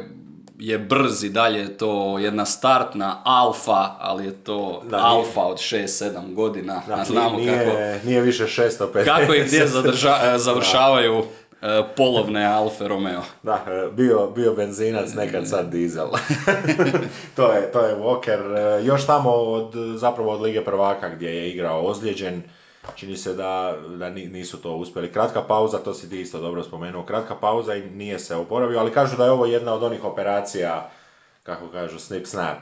je 0.58 0.78
brz 0.78 1.24
i 1.24 1.28
dalje 1.28 1.58
je 1.58 1.76
to 1.76 2.18
jedna 2.18 2.44
startna 2.44 3.20
alfa, 3.24 3.72
ali 3.98 4.24
je 4.24 4.32
to 4.34 4.82
Da, 4.82 4.96
nije- 4.96 5.08
alfa 5.08 5.40
od 5.40 5.56
6-7 5.56 6.02
godina. 6.26 6.82
Da, 6.86 7.04
znamo 7.04 7.38
nije, 7.38 7.64
kako, 7.64 8.06
nije 8.06 8.20
više 8.20 8.44
650. 8.44 9.04
kako 9.04 9.34
i 9.34 9.42
gdje 9.42 9.66
zadrža- 9.76 10.36
završavaju 10.36 11.22
e, 11.62 11.82
polovne 11.96 12.44
Alfe 12.46 12.88
Romeo. 12.88 13.22
Da, 13.42 13.64
e, 13.66 13.90
bio, 13.92 14.26
bio 14.26 14.52
benzinac, 14.54 15.14
nekad 15.14 15.48
sad 15.48 15.68
dizel. 15.68 16.06
to, 17.36 17.52
je, 17.52 17.72
to 17.72 17.80
je 17.80 17.96
Walker. 17.96 18.56
E, 18.78 18.84
Još 18.84 19.06
tamo 19.06 19.30
od, 19.30 19.72
zapravo 19.96 20.32
od 20.32 20.40
Lige 20.40 20.64
prvaka 20.64 21.08
gdje 21.08 21.28
je 21.28 21.50
igrao 21.50 21.82
ozlijeđen. 21.82 22.42
Čini 22.94 23.16
se 23.16 23.34
da, 23.34 23.76
da 23.98 24.10
ni- 24.10 24.26
nisu 24.26 24.62
to 24.62 24.74
uspjeli. 24.74 25.12
Kratka 25.12 25.42
pauza, 25.42 25.78
to 25.78 25.94
si 25.94 26.10
ti 26.10 26.20
isto 26.20 26.40
dobro 26.40 26.62
spomenuo, 26.62 27.02
kratka 27.02 27.34
pauza 27.34 27.74
i 27.74 27.90
nije 27.90 28.18
se 28.18 28.36
oporavio, 28.36 28.78
ali 28.78 28.92
kažu 28.92 29.16
da 29.16 29.24
je 29.24 29.30
ovo 29.30 29.46
jedna 29.46 29.74
od 29.74 29.82
onih 29.82 30.04
operacija, 30.04 30.90
kako 31.42 31.68
kažu, 31.68 31.98
snip 31.98 32.26
snap. 32.26 32.58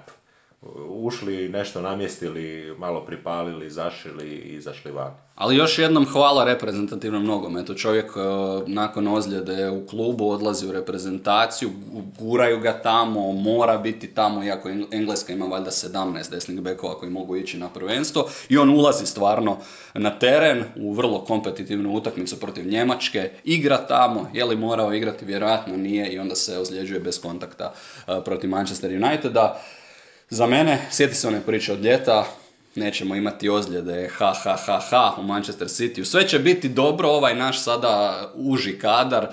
Ušli, 0.88 1.48
nešto 1.48 1.80
namjestili, 1.82 2.74
malo 2.78 3.00
pripalili, 3.00 3.70
zašili 3.70 4.26
i 4.28 4.54
izašli 4.54 4.90
van. 4.90 5.10
Ali 5.34 5.56
još 5.56 5.78
jednom 5.78 6.06
hvala 6.06 6.44
reprezentativnom 6.44 7.24
nogometu. 7.24 7.74
Čovjek 7.74 8.04
e, 8.06 8.20
nakon 8.66 9.08
ozljede 9.08 9.70
u 9.70 9.86
klubu 9.86 10.30
odlazi 10.30 10.66
u 10.68 10.72
reprezentaciju, 10.72 11.70
gu- 11.92 12.02
guraju 12.18 12.60
ga 12.60 12.72
tamo, 12.72 13.32
mora 13.32 13.78
biti 13.78 14.06
tamo, 14.06 14.44
iako 14.44 14.68
Eng- 14.68 14.86
Engleska 14.92 15.32
ima 15.32 15.46
valjda 15.46 15.70
17 15.70 16.30
desnih 16.30 16.60
bekova 16.60 16.94
koji 16.94 17.10
mogu 17.12 17.36
ići 17.36 17.58
na 17.58 17.68
prvenstvo. 17.68 18.26
I 18.48 18.58
on 18.58 18.70
ulazi 18.70 19.06
stvarno 19.06 19.56
na 19.94 20.18
teren 20.18 20.64
u 20.76 20.92
vrlo 20.92 21.24
kompetitivnu 21.24 21.94
utakmicu 21.94 22.40
protiv 22.40 22.66
Njemačke, 22.66 23.30
igra 23.44 23.76
tamo, 23.78 24.30
je 24.32 24.44
li 24.44 24.56
morao 24.56 24.94
igrati, 24.94 25.24
vjerojatno 25.24 25.76
nije 25.76 26.08
i 26.08 26.18
onda 26.18 26.34
se 26.34 26.58
ozljeđuje 26.58 27.00
bez 27.00 27.20
kontakta 27.20 27.72
e, 28.08 28.20
protiv 28.24 28.50
Manchester 28.50 28.90
Uniteda. 29.04 29.60
Za 30.34 30.46
mene, 30.46 30.86
sjeti 30.90 31.14
se 31.14 31.28
one 31.28 31.40
priče 31.46 31.72
od 31.72 31.84
ljeta, 31.84 32.26
nećemo 32.74 33.14
imati 33.14 33.48
ozljede, 33.48 34.08
ha, 34.08 34.34
ha, 34.42 34.56
ha, 34.66 34.80
ha, 34.90 35.14
u 35.18 35.22
Manchester 35.22 35.68
City. 35.68 36.04
Sve 36.04 36.28
će 36.28 36.38
biti 36.38 36.68
dobro, 36.68 37.08
ovaj 37.08 37.34
naš 37.34 37.62
sada 37.62 38.32
uži 38.34 38.78
kadar 38.78 39.26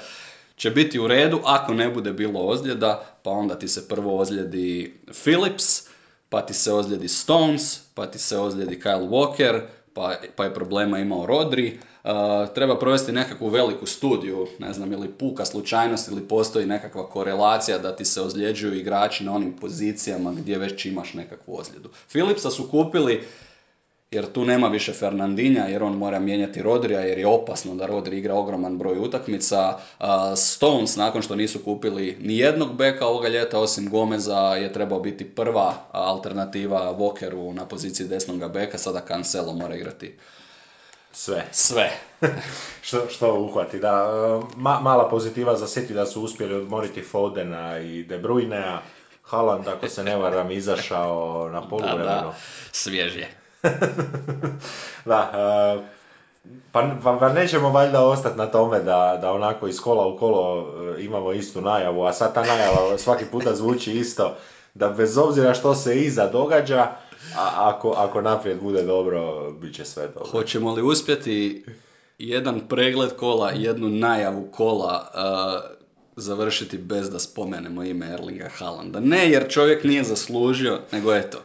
će 0.56 0.70
biti 0.70 1.00
u 1.00 1.08
redu, 1.08 1.40
ako 1.46 1.74
ne 1.74 1.90
bude 1.90 2.14
bilo 2.14 2.40
ozljeda, 2.40 3.06
pa 3.24 3.30
onda 3.30 3.60
ti 3.60 3.68
se 3.68 3.88
prvo 3.88 4.18
ozljedi 4.18 5.00
Phillips, 5.24 5.82
pa 6.30 6.42
ti 6.42 6.54
se 6.54 6.74
ozljedi 6.74 7.08
Stones, 7.08 7.80
pa 7.94 8.06
ti 8.06 8.20
se 8.20 8.38
ozljedi 8.38 8.80
Kyle 8.84 9.10
Walker, 9.10 9.62
pa, 9.94 10.16
pa 10.36 10.44
je 10.44 10.54
problema 10.54 11.00
imao 11.00 11.26
Rodri. 11.26 11.80
Uh, 12.04 12.12
treba 12.56 12.80
provesti 12.80 13.12
nekakvu 13.12 13.50
veliku 13.50 13.86
studiju, 13.86 14.48
ne 14.60 14.74
znam, 14.74 14.94
ili 14.94 15.08
puka 15.08 15.46
slučajnost 15.46 16.08
ili 16.08 16.28
postoji 16.28 16.66
nekakva 16.66 17.10
korelacija 17.10 17.78
da 17.78 17.96
ti 17.96 18.06
se 18.06 18.22
ozljeđuju 18.22 18.74
igrači 18.74 19.24
na 19.24 19.36
onim 19.36 19.54
pozicijama 19.58 20.32
gdje 20.32 20.58
već 20.58 20.86
imaš 20.86 21.14
nekakvu 21.14 21.58
ozljedu. 21.58 21.90
Philipsa 22.10 22.50
su 22.50 22.68
kupili 22.72 23.24
jer 24.12 24.32
tu 24.32 24.46
nema 24.46 24.68
više 24.68 24.94
Fernandinja, 24.94 25.64
jer 25.64 25.84
on 25.84 25.98
mora 25.98 26.20
mijenjati 26.20 26.62
Rodrija, 26.62 27.00
jer 27.00 27.18
je 27.18 27.28
opasno 27.28 27.76
da 27.76 27.86
Rodri 27.86 28.18
igra 28.18 28.36
ogroman 28.36 28.78
broj 28.78 28.98
utakmica. 28.98 29.78
Stones, 30.36 30.96
nakon 30.96 31.22
što 31.22 31.36
nisu 31.36 31.60
kupili 31.60 32.18
ni 32.22 32.38
jednog 32.38 32.76
beka 32.76 33.06
ovoga 33.08 33.28
ljeta, 33.28 33.60
osim 33.60 33.90
Gomeza, 33.90 34.38
je 34.38 34.74
trebao 34.74 35.00
biti 35.00 35.30
prva 35.30 35.74
alternativa 35.92 36.96
Walkeru 37.00 37.54
na 37.54 37.66
poziciji 37.66 38.08
desnog 38.08 38.52
beka, 38.52 38.78
sada 38.78 39.02
Cancelo 39.08 39.54
mora 39.54 39.76
igrati 39.76 40.16
Sve. 41.12 41.46
sve. 41.52 41.92
što, 42.82 43.08
što 43.10 43.34
uhvati, 43.40 43.80
da. 43.80 44.06
Ma, 44.56 44.80
mala 44.80 45.10
pozitiva 45.10 45.58
za 45.58 45.66
City 45.66 45.94
da 45.94 46.06
su 46.06 46.22
uspjeli 46.24 46.54
odmoriti 46.56 47.02
Fodena 47.02 47.80
i 47.80 48.04
De 48.04 48.20
Bruynea. 48.20 48.78
Haaland, 49.24 49.68
ako 49.68 49.88
se 49.88 50.04
ne 50.04 50.16
varam, 50.16 50.52
izašao 50.52 51.50
na 51.54 51.62
Da, 51.62 51.68
poluvremenu. 51.68 52.04
da, 52.06 52.34
svjež 52.72 53.16
je. 53.16 53.41
Da, 55.06 55.32
pa, 56.72 56.96
pa, 57.04 57.18
pa 57.20 57.34
nećemo 57.34 57.70
valjda 57.70 58.06
ostati 58.06 58.38
na 58.38 58.46
tome 58.46 58.80
da, 58.80 59.18
da 59.22 59.32
onako 59.32 59.68
iz 59.68 59.80
kola 59.80 60.08
u 60.08 60.18
kolo 60.18 60.68
e, 60.98 61.04
imamo 61.04 61.32
istu 61.32 61.62
najavu, 61.62 62.04
a 62.04 62.14
sad 62.14 62.34
ta 62.34 62.46
najava 62.46 62.98
svaki 62.98 63.26
puta 63.26 63.56
zvuči 63.56 63.92
isto, 63.92 64.36
da 64.74 64.90
bez 64.90 65.18
obzira 65.18 65.54
što 65.54 65.76
se 65.76 66.02
iza 66.02 66.28
događa, 66.28 66.88
a 67.38 67.52
ako, 67.58 67.92
ako 67.92 68.22
naprijed 68.22 68.62
bude 68.62 68.84
dobro, 68.84 69.52
bit 69.52 69.76
će 69.76 69.86
sve 69.86 70.08
dobro. 70.08 70.30
Hoćemo 70.32 70.74
li 70.74 70.82
uspjeti 70.82 71.66
jedan 72.18 72.60
pregled 72.70 73.16
kola 73.16 73.52
jednu 73.52 73.90
najavu 73.90 74.48
kola 74.52 75.12
uh, 75.14 75.78
završiti 76.16 76.78
bez 76.78 77.10
da 77.10 77.20
spomenemo 77.20 77.84
ime 77.84 78.14
Erlinga 78.14 78.50
Haalanda? 78.58 79.00
Ne 79.00 79.32
jer 79.32 79.50
čovjek 79.50 79.84
nije 79.84 80.04
zaslužio, 80.04 80.80
nego 80.92 81.16
eto, 81.16 81.38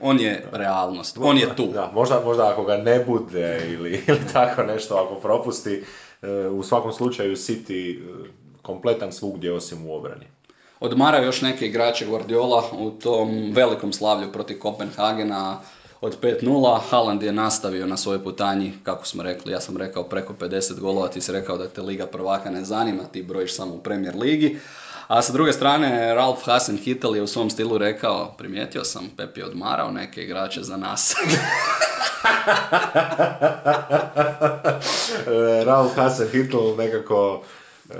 on 0.00 0.20
je 0.20 0.46
realnost, 0.52 1.18
on 1.20 1.38
je 1.38 1.56
tu. 1.56 1.66
Da, 1.66 1.90
možda, 1.94 2.22
možda 2.24 2.50
ako 2.52 2.64
ga 2.64 2.76
ne 2.76 3.04
bude 3.04 3.60
ili, 3.72 3.90
ili 4.08 4.20
tako 4.32 4.62
nešto, 4.62 4.94
ako 4.94 5.14
propusti, 5.14 5.84
e, 6.22 6.48
u 6.48 6.62
svakom 6.62 6.92
slučaju 6.92 7.36
City 7.36 7.98
e, 7.98 8.28
kompletan 8.62 9.12
svugdje 9.12 9.52
osim 9.52 9.86
u 9.86 9.94
obrani. 9.94 10.26
Odmaraju 10.80 11.24
još 11.24 11.42
neke 11.42 11.66
igrače 11.66 12.06
Guardiola 12.06 12.64
u 12.72 12.90
tom 12.90 13.52
velikom 13.52 13.92
slavlju 13.92 14.32
protiv 14.32 14.58
Kopenhagena 14.58 15.60
od 16.00 16.20
5-0. 16.20 16.80
Haaland 16.90 17.22
je 17.22 17.32
nastavio 17.32 17.86
na 17.86 17.96
svojoj 17.96 18.24
putanji, 18.24 18.72
kako 18.82 19.06
smo 19.06 19.22
rekli, 19.22 19.52
ja 19.52 19.60
sam 19.60 19.76
rekao 19.76 20.04
preko 20.04 20.34
50 20.40 20.80
golova, 20.80 21.08
ti 21.08 21.20
si 21.20 21.32
rekao 21.32 21.58
da 21.58 21.68
te 21.68 21.82
Liga 21.82 22.06
prvaka 22.06 22.50
ne 22.50 22.64
zanima, 22.64 23.04
ti 23.04 23.22
brojiš 23.22 23.56
samo 23.56 23.74
u 23.74 23.78
Premier 23.78 24.16
Ligi. 24.16 24.58
A 25.06 25.22
sa 25.22 25.32
druge 25.32 25.52
strane, 25.52 26.14
Ralf 26.14 26.42
Hasenhüttl 26.42 27.14
je 27.14 27.22
u 27.22 27.26
svom 27.26 27.50
stilu 27.50 27.78
rekao, 27.78 28.34
primijetio 28.38 28.84
sam, 28.84 29.10
Pep 29.16 29.36
je 29.36 29.44
odmarao 29.44 29.90
neke 29.90 30.22
igrače 30.22 30.62
za 30.62 30.76
nas. 30.76 31.14
Ralf 35.66 35.96
Hasenhüttl 35.96 36.76
nekako 36.78 37.42
e, 37.90 37.94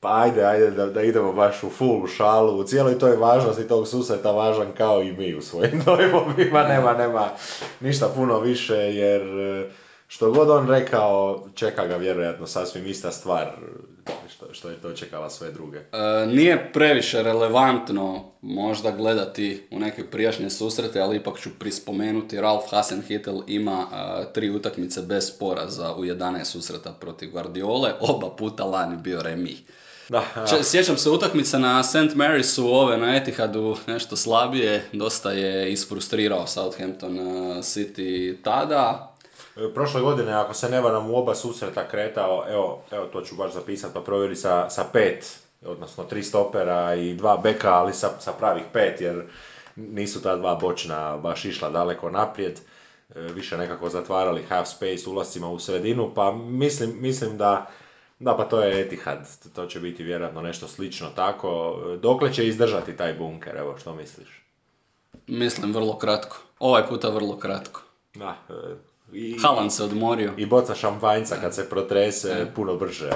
pa 0.00 0.20
ajde, 0.20 0.44
ajde 0.44 0.70
da, 0.70 0.86
da 0.86 1.02
idemo 1.02 1.32
baš 1.32 1.62
u 1.62 1.70
full 1.70 2.06
šalu, 2.06 2.58
u 2.58 2.64
cijeloj 2.64 2.98
toj 2.98 3.16
važnosti 3.16 3.68
tog 3.68 3.88
susreta 3.88 4.30
važan 4.30 4.72
kao 4.76 5.02
i 5.02 5.12
mi 5.12 5.34
u 5.34 5.42
svojim 5.42 5.82
dojmovima, 5.86 6.62
nema, 6.62 6.92
nema 6.92 7.28
ništa 7.80 8.08
puno 8.08 8.40
više 8.40 8.76
jer 8.76 9.22
e, 9.22 9.70
što 10.12 10.30
god 10.30 10.50
on 10.50 10.68
rekao, 10.68 11.44
čeka 11.54 11.86
ga 11.86 11.96
vjerojatno 11.96 12.46
sasvim 12.46 12.86
ista 12.86 13.10
stvar 13.10 13.50
što, 14.28 14.46
što 14.52 14.70
je 14.70 14.76
to 14.76 14.92
čekala 14.92 15.30
sve 15.30 15.50
druge. 15.50 15.78
E, 15.78 16.26
nije 16.26 16.72
previše 16.72 17.22
relevantno 17.22 18.32
možda 18.42 18.90
gledati 18.90 19.66
u 19.70 19.78
neke 19.78 20.04
prijašnje 20.06 20.50
susrete, 20.50 21.00
ali 21.00 21.16
ipak 21.16 21.38
ću 21.38 21.50
prispomenuti 21.58 22.40
Ralf 22.40 22.64
Hasenhüttl 22.70 23.42
ima 23.46 23.86
e, 23.92 24.32
tri 24.32 24.50
utakmice 24.50 25.02
bez 25.02 25.30
poraza 25.38 25.94
u 25.94 26.04
11 26.04 26.44
susreta 26.44 26.92
protiv 26.92 27.30
Guardiole, 27.30 27.92
oba 28.00 28.30
puta 28.36 28.64
lani 28.64 28.96
bio 28.96 29.22
remi. 29.22 29.56
Da, 30.08 30.22
Če- 30.50 30.62
Sjećam 30.64 30.96
se 30.96 31.10
utakmice 31.10 31.58
na 31.58 31.82
St. 31.82 32.14
Marysu, 32.14 32.68
ove 32.72 32.96
na 32.96 33.16
Etihadu 33.16 33.76
nešto 33.86 34.16
slabije, 34.16 34.84
dosta 34.92 35.32
je 35.32 35.72
isfrustrirao 35.72 36.46
Southampton 36.46 37.18
uh, 37.18 37.56
City 37.56 38.36
tada. 38.42 39.11
E, 39.56 39.74
Prošle 39.74 40.00
godine, 40.00 40.32
ako 40.32 40.54
se 40.54 40.68
ne 40.68 40.80
varam, 40.80 41.10
u 41.10 41.16
oba 41.16 41.34
susreta 41.34 41.88
kretao, 41.88 42.44
evo, 42.48 42.82
evo 42.90 43.06
to 43.06 43.20
ću 43.20 43.36
baš 43.36 43.52
zapisati, 43.52 43.94
pa 43.94 44.00
provjeri 44.00 44.36
sa, 44.36 44.70
sa 44.70 44.84
pet, 44.92 45.40
odnosno 45.66 46.04
tri 46.04 46.22
stopera 46.22 46.94
i 46.94 47.14
dva 47.14 47.36
beka, 47.36 47.74
ali 47.74 47.92
sa, 47.92 48.10
sa 48.20 48.32
pravih 48.32 48.64
pet, 48.72 49.00
jer 49.00 49.24
nisu 49.76 50.22
ta 50.22 50.36
dva 50.36 50.54
bočna 50.54 51.16
baš 51.16 51.44
išla 51.44 51.70
daleko 51.70 52.10
naprijed. 52.10 52.60
E, 53.14 53.20
Više 53.20 53.58
nekako 53.58 53.88
zatvarali 53.88 54.42
half 54.42 54.68
space 54.68 55.10
ulascima 55.10 55.48
u 55.48 55.58
sredinu, 55.58 56.12
pa 56.14 56.32
mislim, 56.32 56.96
mislim 57.00 57.38
da 57.38 57.66
da, 58.18 58.36
pa 58.36 58.44
to 58.44 58.62
je 58.62 58.80
Etihad, 58.80 59.28
to 59.54 59.66
će 59.66 59.80
biti 59.80 60.02
vjerojatno 60.02 60.42
nešto 60.42 60.68
slično 60.68 61.08
tako. 61.16 61.78
Dokle 62.00 62.32
će 62.32 62.48
izdržati 62.48 62.96
taj 62.96 63.14
bunker, 63.14 63.56
evo 63.56 63.78
što 63.78 63.94
misliš? 63.94 64.42
Mislim 65.26 65.72
vrlo 65.72 65.98
kratko. 65.98 66.36
Ovaj 66.58 66.86
puta 66.88 67.08
vrlo 67.08 67.38
kratko. 67.38 67.80
Da, 68.14 68.36
e, 68.48 68.52
i, 69.12 69.38
Haaland 69.42 69.72
se 69.72 69.84
odmorio. 69.84 70.32
I 70.36 70.46
boca 70.46 70.74
šampanjca 70.74 71.36
kad 71.36 71.54
se 71.54 71.68
protrese 71.68 72.46
puno 72.54 72.76
brže 72.76 73.10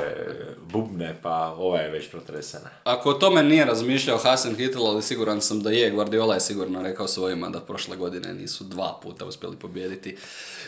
bubne, 0.72 1.18
pa 1.22 1.54
ova 1.58 1.78
je 1.78 1.90
već 1.90 2.10
protresena. 2.10 2.68
Ako 2.84 3.10
o 3.10 3.14
tome 3.14 3.42
nije 3.42 3.64
razmišljao 3.64 4.18
Hasan 4.18 4.54
Hittel, 4.54 4.86
ali 4.86 5.02
siguran 5.02 5.40
sam 5.40 5.62
da 5.62 5.70
je, 5.70 5.90
Guardiola 5.90 6.34
je 6.34 6.40
sigurno 6.40 6.82
rekao 6.82 7.06
svojima 7.08 7.48
da 7.48 7.60
prošle 7.60 7.96
godine 7.96 8.34
nisu 8.34 8.64
dva 8.64 8.98
puta 9.02 9.24
uspjeli 9.24 9.56
pobijediti 9.56 10.16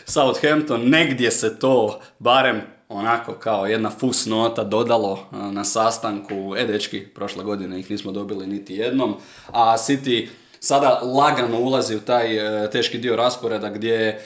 Southampton. 0.05 0.89
Negdje 0.89 1.31
se 1.31 1.59
to, 1.59 1.99
barem 2.19 2.61
onako 2.89 3.33
kao 3.33 3.65
jedna 3.65 3.89
fus 3.89 4.25
nota 4.25 4.63
dodalo 4.63 5.19
na 5.31 5.63
sastanku. 5.63 6.55
E, 6.57 6.65
dečki, 6.65 7.07
prošle 7.15 7.43
godine 7.43 7.79
ih 7.79 7.91
nismo 7.91 8.11
dobili 8.11 8.47
niti 8.47 8.75
jednom, 8.75 9.15
a 9.47 9.77
City 9.77 10.27
sada 10.59 11.01
lagano 11.03 11.59
ulazi 11.59 11.95
u 11.95 11.99
taj 11.99 12.37
e, 12.65 12.69
teški 12.69 12.97
dio 12.97 13.15
rasporeda 13.15 13.69
gdje 13.69 13.95
e, 13.97 14.19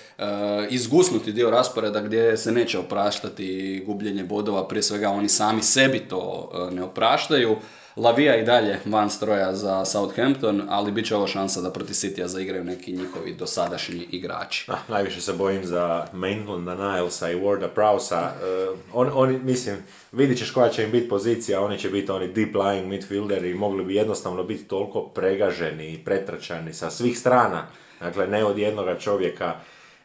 izgusnuti 0.70 1.32
dio 1.32 1.50
rasporeda 1.50 2.02
gdje 2.02 2.38
se 2.38 2.52
neće 2.52 2.80
opraštati 2.80 3.84
gubljenje 3.86 4.24
bodova, 4.24 4.68
prije 4.68 4.84
svega 4.84 5.10
oni 5.10 5.30
sami 5.30 5.62
sebi 5.64 6.00
to 6.00 6.52
e, 6.54 6.76
ne 6.76 6.84
opraštaju. 6.84 7.58
Lavija 7.96 8.36
i 8.36 8.44
dalje 8.44 8.80
van 8.86 9.10
stroja 9.10 9.56
za 9.56 9.86
Southampton, 9.86 10.62
ali 10.70 10.92
bit 10.92 11.08
će 11.08 11.16
ovo 11.16 11.28
šansa 11.28 11.62
da 11.62 11.72
protiv 11.72 11.94
Citya 11.94 12.28
zaigraju 12.28 12.64
neki 12.64 12.92
njihovi 12.92 13.36
dosadašnji 13.36 14.08
igrači. 14.12 14.72
Ah, 14.72 14.78
najviše 14.88 15.22
se 15.22 15.34
bojim 15.34 15.66
za 15.66 16.08
Maitland, 16.14 16.68
Nilesa 16.68 17.32
i 17.32 17.36
Warda 17.36 17.68
Prowsa. 17.76 18.30
Uh, 18.72 18.80
on, 18.94 19.12
oni, 19.14 19.38
mislim, 19.38 19.78
vidit 20.12 20.38
ćeš 20.38 20.52
koja 20.52 20.70
će 20.70 20.84
im 20.84 20.92
biti 20.92 21.10
pozicija, 21.10 21.62
oni 21.62 21.80
će 21.80 21.90
biti 21.90 22.12
oni 22.12 22.28
deep 22.28 22.56
lying 22.56 22.86
midfielderi 22.86 23.54
mogli 23.54 23.86
bi 23.86 23.96
jednostavno 23.96 24.44
biti 24.44 24.64
toliko 24.64 25.02
pregaženi 25.02 25.94
i 25.94 26.04
pretrčani 26.06 26.74
sa 26.74 26.90
svih 26.90 27.20
strana. 27.20 27.68
Dakle, 28.00 28.28
ne 28.28 28.46
od 28.46 28.58
jednoga 28.58 29.00
čovjeka, 29.00 29.56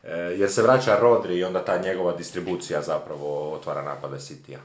eh, 0.02 0.10
jer 0.38 0.50
se 0.50 0.62
vraća 0.62 0.98
Rodri 1.00 1.38
i 1.38 1.44
onda 1.44 1.64
ta 1.64 1.78
njegova 1.78 2.16
distribucija 2.16 2.82
zapravo 2.82 3.52
otvara 3.52 3.82
napade 3.82 4.16
Citya. 4.16 4.58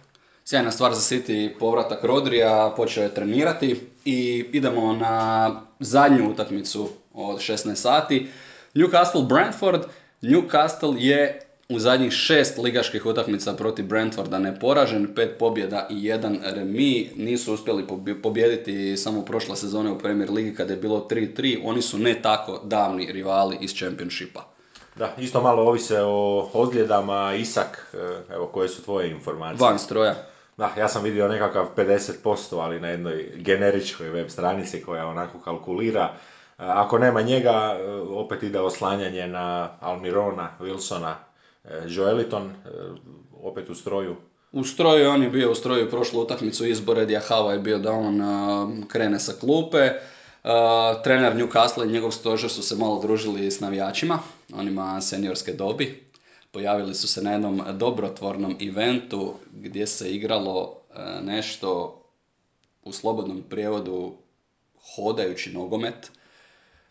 Sjajna 0.46 0.72
stvar 0.72 0.94
za 0.94 1.00
City, 1.00 1.50
povratak 1.60 2.04
Rodrija, 2.04 2.74
počeo 2.78 3.04
je 3.04 3.14
trenirati 3.14 3.76
i 4.06 4.46
idemo 4.52 4.94
na 4.94 5.62
zadnju 5.80 6.32
utakmicu 6.32 6.90
od 7.14 7.38
16 7.38 7.76
sati. 7.76 8.28
Newcastle 8.74 9.28
Brentford. 9.28 9.82
Newcastle 10.22 10.96
je 11.00 11.42
u 11.70 11.80
zadnjih 11.80 12.12
šest 12.12 12.58
ligaških 12.58 13.06
utakmica 13.06 13.54
protiv 13.54 13.86
Brentforda 13.86 14.40
neporažen, 14.40 15.16
pet 15.16 15.38
pobjeda 15.40 15.88
i 15.90 16.04
jedan 16.04 16.40
remi. 16.44 17.10
Nisu 17.16 17.54
uspjeli 17.54 17.88
pobijediti 18.24 18.98
samo 18.98 19.22
prošle 19.22 19.56
sezone 19.56 19.92
u 19.92 20.00
Premier 20.00 20.32
Ligi 20.32 20.56
kada 20.56 20.74
je 20.74 20.80
bilo 20.80 21.08
3-3. 21.10 21.60
Oni 21.64 21.82
su 21.82 21.98
ne 21.98 22.22
tako 22.22 22.62
davni 22.64 23.12
rivali 23.12 23.58
iz 23.62 23.76
Championshipa. 23.76 24.53
Da, 24.96 25.14
isto 25.18 25.42
malo 25.42 25.64
ovise 25.64 26.02
o 26.02 26.50
ozljedama, 26.54 27.34
Isak, 27.34 27.94
eh, 27.94 28.34
evo 28.34 28.48
koje 28.48 28.70
su 28.70 28.84
tvoje 28.84 29.12
informacije? 29.12 29.68
Van 29.68 29.80
stroja. 29.80 30.16
Da, 30.58 30.72
ja 30.78 30.88
sam 30.88 31.04
vidio 31.04 31.28
nekakav 31.28 31.68
50%, 31.76 32.60
ali 32.60 32.80
na 32.80 32.88
jednoj 32.88 33.32
generičkoj 33.36 34.10
web 34.10 34.30
stranici 34.30 34.82
koja 34.82 35.08
onako 35.08 35.40
kalkulira. 35.40 36.04
E, 36.04 36.14
Ako 36.58 36.98
nema 36.98 37.22
njega, 37.22 37.78
e, 37.80 37.92
opet 37.94 38.44
ide 38.44 38.60
oslanjanje 38.60 39.28
na 39.28 39.70
Almirona, 39.80 40.50
Wilsona, 40.60 41.14
e, 41.64 41.82
Joeliton, 41.88 42.44
e, 42.46 42.70
opet 43.44 43.70
u 43.70 43.76
stroju. 43.76 44.16
U 44.52 44.64
stroju, 44.64 45.10
on 45.10 45.24
je 45.24 45.30
bio 45.30 45.52
u 45.52 45.56
stroju 45.56 45.90
prošlu 45.90 46.22
utakmicu 46.22 46.66
izbore, 46.66 47.06
Diahava 47.06 47.54
je 47.54 47.60
bio 47.60 47.78
da 47.78 47.92
on 47.92 48.22
krene 48.88 49.20
sa 49.20 49.34
klupe. 49.40 49.90
A, 50.44 50.96
trener 51.04 51.36
Newcastle 51.36 51.86
i 51.86 51.92
njegov 51.92 52.12
stožer 52.12 52.50
su 52.50 52.64
se 52.64 52.76
malo 52.76 53.02
družili 53.02 53.52
s 53.52 53.60
navijačima, 53.60 54.20
onima 54.54 55.02
seniorske 55.02 55.54
dobi. 55.54 56.04
Pojavili 56.52 56.96
su 56.96 57.08
se 57.08 57.22
na 57.22 57.32
jednom 57.32 57.62
dobrotvornom 57.74 58.58
eventu 58.62 59.34
gdje 59.52 59.88
se 59.88 60.12
igralo 60.12 60.78
a, 60.94 61.20
nešto 61.22 62.00
u 62.84 62.92
slobodnom 62.92 63.44
prijevodu 63.50 64.14
hodajući 64.96 65.52
nogomet. 65.52 66.12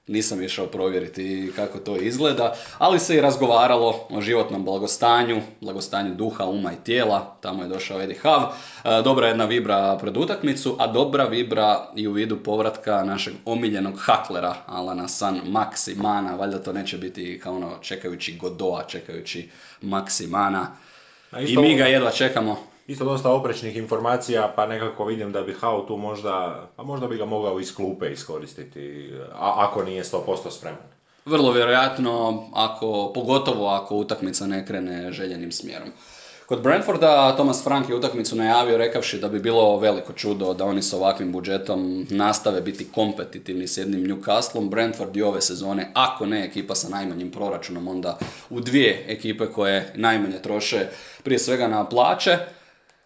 Nisam 0.07 0.43
išao 0.43 0.67
provjeriti 0.67 1.53
kako 1.57 1.79
to 1.79 1.97
izgleda, 1.97 2.55
ali 2.79 2.99
se 2.99 3.17
i 3.17 3.21
razgovaralo 3.21 4.07
o 4.11 4.21
životnom 4.21 4.65
blagostanju, 4.65 5.41
blagostanju 5.61 6.15
duha, 6.15 6.45
uma 6.45 6.73
i 6.73 6.85
tijela. 6.85 7.37
Tamo 7.41 7.63
je 7.63 7.69
došao 7.69 8.01
Eddie 8.01 8.19
Hav. 8.23 8.43
E, 8.43 9.03
Dobra 9.03 9.29
jedna 9.29 9.45
vibra 9.45 9.99
pred 10.01 10.17
utakmicu, 10.17 10.77
a 10.79 10.87
dobra 10.87 11.25
vibra 11.25 11.91
i 11.97 12.09
u 12.09 12.13
vidu 12.13 12.37
povratka 12.43 13.05
našeg 13.05 13.35
omiljenog 13.45 13.95
haklera, 13.99 14.55
Alana 14.67 15.09
San 15.09 15.41
Maximana. 15.47 16.39
Valjda 16.39 16.59
to 16.59 16.73
neće 16.73 16.99
biti 16.99 17.41
kao 17.43 17.55
ono 17.55 17.79
čekajući 17.81 18.37
Godoa, 18.37 18.85
čekajući 18.85 19.51
Maximana. 19.83 20.67
I 21.49 21.57
mi 21.57 21.77
ga 21.77 21.85
jedva 21.85 22.11
čekamo. 22.11 22.72
Isto 22.93 23.05
dosta 23.05 23.31
oprečnih 23.31 23.77
informacija, 23.77 24.53
pa 24.57 24.67
nekako 24.67 25.05
vidim 25.05 25.33
da 25.33 25.43
bi 25.43 25.55
Hao 25.55 25.81
tu 25.81 25.97
možda, 25.97 26.67
pa 26.77 26.83
možda 26.83 27.07
bi 27.07 27.17
ga 27.17 27.25
mogao 27.25 27.61
iz 27.61 27.75
klupe 27.75 28.13
iskoristiti, 28.13 29.13
a, 29.35 29.55
ako 29.57 29.83
nije 29.83 30.05
100% 30.05 30.51
spreman. 30.51 30.83
Vrlo 31.25 31.53
vjerojatno, 31.53 32.45
ako, 32.55 33.13
pogotovo 33.15 33.69
ako 33.69 33.97
utakmica 33.97 34.47
ne 34.47 34.67
krene 34.67 35.13
željenim 35.13 35.53
smjerom. 35.53 35.89
Kod 36.47 36.63
Brentforda 36.63 37.35
Thomas 37.35 37.65
Frank 37.65 37.89
je 37.89 37.95
utakmicu 37.95 38.37
najavio 38.37 38.79
rekavši 38.79 39.19
da 39.19 39.29
bi 39.29 39.41
bilo 39.41 39.79
veliko 39.79 40.13
čudo 40.13 40.55
da 40.55 40.65
oni 40.65 40.83
s 40.83 40.93
ovakvim 40.93 41.33
budžetom 41.33 42.07
nastave 42.11 42.61
biti 42.61 42.89
kompetitivni 42.95 43.69
s 43.69 43.77
jednim 43.77 44.05
Newcastlom. 44.07 44.69
Brentford 44.69 45.17
i 45.17 45.23
ove 45.23 45.41
sezone, 45.41 45.91
ako 45.95 46.27
ne 46.27 46.45
ekipa 46.45 46.75
sa 46.75 46.89
najmanjim 46.89 47.31
proračunom, 47.31 47.89
onda 47.89 48.19
u 48.51 48.61
dvije 48.61 49.05
ekipe 49.09 49.47
koje 49.47 49.93
najmanje 49.95 50.39
troše 50.43 50.87
prije 51.23 51.39
svega 51.39 51.69
na 51.69 51.89
plaće. 51.89 52.39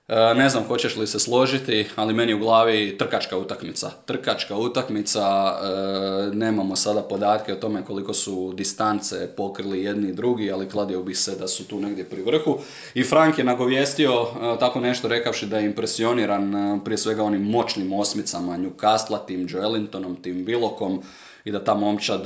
E, 0.08 0.34
Ne 0.34 0.48
znam 0.48 0.64
hoćeš 0.64 0.96
li 0.96 1.06
se 1.06 1.18
složiti, 1.18 1.86
ali 1.96 2.14
meni 2.14 2.34
u 2.34 2.38
glavi 2.38 2.98
trkačka 2.98 3.38
utakmica. 3.38 3.90
Trkačka 4.04 4.56
utakmica, 4.56 5.22
e, 5.22 6.36
nemamo 6.36 6.76
sada 6.76 7.02
podatke 7.02 7.52
o 7.52 7.56
tome 7.56 7.84
koliko 7.84 8.14
su 8.14 8.52
distance 8.52 9.28
pokrili 9.36 9.84
jedni 9.84 10.08
i 10.08 10.12
drugi, 10.12 10.52
ali 10.52 10.68
kladio 10.68 11.02
bi 11.02 11.14
se 11.14 11.36
da 11.36 11.48
su 11.48 11.64
tu 11.64 11.80
negdje 11.80 12.04
pri 12.04 12.22
vrhu. 12.22 12.58
I 12.94 13.04
Frank 13.04 13.38
je 13.38 13.44
nagovijestio 13.44 14.12
e, 14.12 14.58
tako 14.58 14.80
nešto 14.80 15.08
rekavši 15.08 15.46
da 15.46 15.58
je 15.58 15.66
impresioniran 15.66 16.80
prije 16.84 16.98
svega 16.98 17.22
onim 17.22 17.42
moćnim 17.42 17.92
osmicama 17.92 18.58
Newcastle, 18.58 19.26
tim 19.26 19.46
Joelintonom, 19.50 20.16
tim 20.22 20.44
Bilokom 20.44 21.02
i 21.44 21.52
da 21.52 21.64
ta 21.64 21.74
momčad 21.74 22.22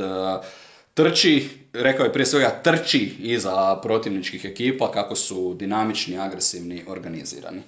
trči, 1.00 1.48
rekao 1.72 2.04
je 2.04 2.12
prije 2.12 2.26
svega 2.26 2.60
trči 2.62 3.14
iza 3.20 3.76
protivničkih 3.82 4.44
ekipa 4.44 4.90
kako 4.90 5.16
su 5.16 5.54
dinamični, 5.54 6.18
agresivni, 6.18 6.84
organizirani. 6.88 7.62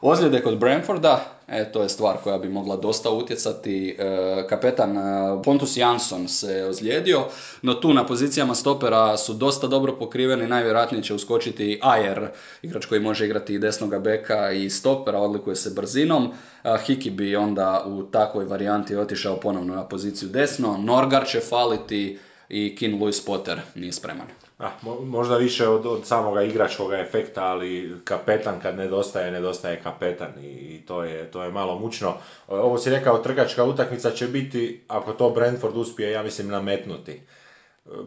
Ozljede 0.00 0.42
kod 0.42 0.58
Brentforda, 0.58 1.24
e, 1.48 1.72
to 1.72 1.82
je 1.82 1.88
stvar 1.88 2.16
koja 2.24 2.38
bi 2.38 2.48
mogla 2.48 2.76
dosta 2.76 3.10
utjecati. 3.10 3.96
E, 3.98 4.46
kapetan 4.48 4.96
e, 4.96 5.02
Pontus 5.44 5.76
Jansson 5.76 6.28
se 6.28 6.64
ozlijedio, 6.64 7.24
no 7.62 7.74
tu 7.74 7.94
na 7.94 8.06
pozicijama 8.06 8.54
stopera 8.54 9.16
su 9.16 9.34
dosta 9.34 9.66
dobro 9.66 9.96
pokriveni, 9.96 10.46
najvjerojatnije 10.46 11.02
će 11.02 11.14
uskočiti 11.14 11.80
Ajer, 11.82 12.28
igrač 12.62 12.86
koji 12.86 13.00
može 13.00 13.24
igrati 13.24 13.54
i 13.54 13.58
desnoga 13.58 13.98
beka 13.98 14.52
i 14.52 14.70
stopera, 14.70 15.18
odlikuje 15.18 15.56
se 15.56 15.70
brzinom. 15.70 16.32
A, 16.62 16.76
Hiki 16.76 17.10
bi 17.10 17.36
onda 17.36 17.84
u 17.86 18.02
takvoj 18.02 18.44
varijanti 18.44 18.96
otišao 18.96 19.36
ponovno 19.36 19.74
na 19.74 19.84
poziciju 19.84 20.28
desno, 20.28 20.76
Norgar 20.76 21.26
će 21.26 21.40
faliti 21.40 22.18
i 22.48 22.76
Kin 22.76 23.00
Louis 23.00 23.24
Potter 23.24 23.60
nije 23.74 23.92
spreman. 23.92 24.26
Ah, 24.58 24.70
mo- 24.82 25.04
možda 25.04 25.36
više 25.36 25.68
od, 25.68 25.86
od 25.86 26.06
samoga 26.06 26.42
igračkog 26.42 26.92
efekta, 26.92 27.44
ali 27.44 27.96
kapetan 28.04 28.60
kad 28.62 28.76
nedostaje, 28.76 29.30
nedostaje 29.30 29.80
kapetan 29.82 30.32
i, 30.42 30.46
i 30.46 30.82
to, 30.86 31.04
je, 31.04 31.30
to 31.30 31.42
je 31.42 31.50
malo 31.50 31.78
mučno. 31.78 32.14
Ovo 32.48 32.78
si 32.78 32.90
rekao, 32.90 33.18
trgačka 33.18 33.64
utakmica 33.64 34.10
će 34.10 34.26
biti, 34.26 34.80
ako 34.88 35.12
to 35.12 35.30
Brentford 35.30 35.76
uspije, 35.76 36.10
ja 36.10 36.22
mislim, 36.22 36.48
nametnuti. 36.48 37.20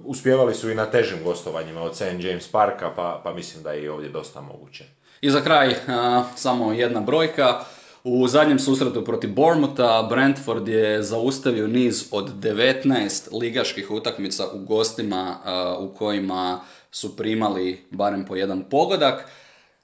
Uspjevali 0.04 0.56
su 0.56 0.72
i 0.72 0.76
na 0.76 0.86
težim 0.86 1.24
gostovanjima 1.24 1.82
od 1.82 1.96
St. 1.96 2.20
James 2.20 2.48
Parka, 2.48 2.92
pa, 2.96 3.22
pa 3.24 3.34
mislim 3.34 3.64
da 3.64 3.72
je 3.72 3.84
i 3.84 3.90
ovdje 3.90 4.10
dosta 4.10 4.42
moguće. 4.42 4.84
I 5.22 5.30
za 5.30 5.42
kraj, 5.42 5.76
a, 5.88 6.24
samo 6.36 6.74
jedna 6.74 7.00
brojka. 7.00 7.60
U 8.04 8.28
zadnjem 8.28 8.60
susretu 8.60 9.04
protiv 9.06 9.34
Bournemoutha 9.34 10.08
Brentford 10.10 10.68
je 10.68 11.04
zaustavio 11.04 11.68
niz 11.68 12.08
od 12.12 12.30
19 12.40 13.40
ligaških 13.42 13.92
utakmica 13.92 14.48
u 14.54 14.60
gostima 14.60 15.38
u 15.80 15.88
kojima 15.88 16.62
su 16.92 17.18
primali 17.18 17.86
barem 17.92 18.26
po 18.26 18.36
jedan 18.36 18.64
pogodak. 18.70 19.28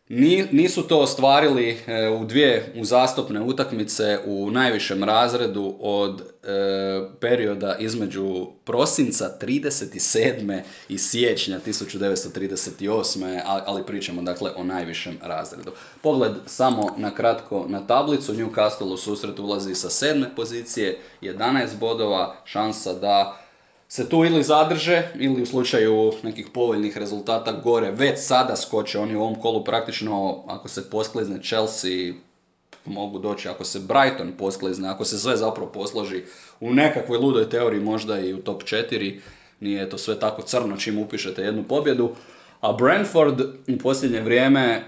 Nisu 0.10 0.84
to 0.84 1.00
ostvarili 1.00 1.70
e, 1.70 2.10
u 2.10 2.26
dvije 2.26 2.74
uzastopne 2.76 3.42
utakmice 3.42 4.20
u 4.26 4.52
najvišem 4.52 5.04
razredu 5.04 5.76
od 5.80 6.22
e, 6.22 6.26
perioda 7.20 7.76
između 7.80 8.48
prosinca 8.64 9.38
37. 9.42 10.62
i 10.90 10.98
siječnja 10.98 11.60
1938. 11.68 13.42
ali 13.46 13.86
pričamo 13.86 14.22
dakle 14.22 14.52
o 14.56 14.64
najvišem 14.64 15.18
razredu. 15.22 15.72
Pogled 16.02 16.32
samo 16.46 16.96
na 16.98 17.16
kratko 17.16 17.66
na 17.70 17.88
tablicu, 17.88 18.34
Newcastle 18.34 18.94
u 18.94 18.98
susret 18.98 19.40
ulazi 19.40 19.76
sa 19.76 19.90
sedme 19.90 20.36
pozicije, 20.36 21.00
11 21.22 21.68
bodova, 21.80 22.36
šansa 22.46 22.94
da 22.94 23.47
se 23.88 24.10
tu 24.10 24.26
ili 24.26 24.44
zadrže 24.44 25.12
ili 25.16 25.42
u 25.42 25.46
slučaju 25.46 26.14
nekih 26.24 26.48
povoljnih 26.54 26.98
rezultata 26.98 27.52
gore 27.52 27.92
već 27.92 28.20
sada 28.20 28.56
skoče 28.56 29.00
oni 29.00 29.16
u 29.16 29.22
ovom 29.22 29.36
kolu 29.36 29.64
praktično 29.64 30.44
ako 30.48 30.68
se 30.68 30.90
posklizne 30.90 31.42
Chelsea 31.42 32.14
mogu 32.86 33.20
doći 33.20 33.50
ako 33.50 33.64
se 33.64 33.80
Brighton 33.80 34.32
posklizne, 34.38 34.90
ako 34.90 35.06
se 35.06 35.20
sve 35.20 35.38
zapravo 35.38 35.72
posloži 35.72 36.24
u 36.60 36.74
nekakvoj 36.74 37.18
ludoj 37.18 37.50
teoriji 37.50 37.82
možda 37.82 38.20
i 38.20 38.34
u 38.34 38.38
top 38.38 38.64
4 38.64 39.20
nije 39.60 39.90
to 39.90 39.98
sve 39.98 40.20
tako 40.20 40.42
crno 40.42 40.78
čim 40.78 41.00
upišete 41.00 41.42
jednu 41.42 41.64
pobjedu 41.64 42.16
a 42.62 42.74
Brentford 42.74 43.42
u 43.42 43.78
posljednje 43.84 44.22
vrijeme 44.22 44.84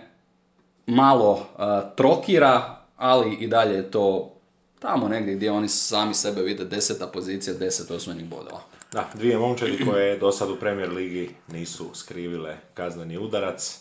malo 0.86 1.48
trokira 1.96 2.76
ali 2.98 3.36
i 3.36 3.48
dalje 3.48 3.76
je 3.76 3.92
to 3.92 4.36
tamo 4.80 5.08
negdje 5.08 5.36
gdje 5.36 5.52
oni 5.52 5.70
sami 5.70 6.14
sebe 6.14 6.42
vide 6.42 6.66
deseta 6.66 7.08
pozicija, 7.08 7.54
deset 7.54 7.92
osnovnih 7.92 8.26
bodova. 8.26 8.69
Da, 8.92 9.10
dvije 9.14 9.38
momčadi 9.38 9.86
koje 9.86 10.18
do 10.18 10.32
sad 10.32 10.50
u 10.50 10.56
Premier 10.56 10.90
Ligi 10.90 11.30
nisu 11.48 11.90
skrivile 11.94 12.58
kazneni 12.74 13.18
udarac. 13.18 13.80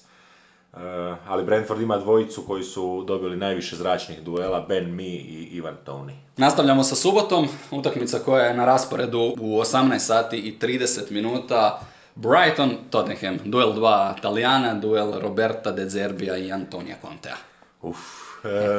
Uh, 0.72 0.80
ali 1.26 1.44
Brentford 1.44 1.80
ima 1.80 1.98
dvojicu 1.98 2.42
koji 2.46 2.62
su 2.62 3.04
dobili 3.06 3.36
najviše 3.36 3.76
zračnih 3.76 4.22
duela, 4.22 4.60
Ben 4.60 4.94
Mi 4.94 5.16
i 5.16 5.48
Ivan 5.52 5.76
Tony. 5.86 6.12
Nastavljamo 6.36 6.82
sa 6.82 6.94
subotom, 6.94 7.48
utakmica 7.70 8.18
koja 8.18 8.44
je 8.44 8.54
na 8.54 8.64
rasporedu 8.64 9.34
u 9.40 9.60
18 9.60 9.98
sati 9.98 10.38
i 10.38 10.58
30 10.58 11.10
minuta. 11.10 11.80
Brighton, 12.14 12.76
Tottenham, 12.90 13.38
duel 13.44 13.72
dva 13.72 14.14
Talijana, 14.22 14.74
duel 14.74 15.12
Roberta 15.20 15.72
De 15.72 15.88
Zerbija 15.88 16.36
i 16.36 16.52
Antonija 16.52 16.96
Contea. 17.02 17.36
Uf, 17.82 17.98
e, 18.44 18.76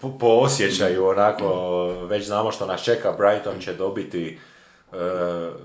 po, 0.00 0.18
po 0.18 0.26
osjećaju 0.26 1.06
onako, 1.06 1.86
već 2.08 2.26
znamo 2.26 2.52
što 2.52 2.66
nas 2.66 2.82
čeka, 2.82 3.12
Brighton 3.12 3.60
će 3.60 3.74
dobiti 3.74 4.38
E, 4.38 4.55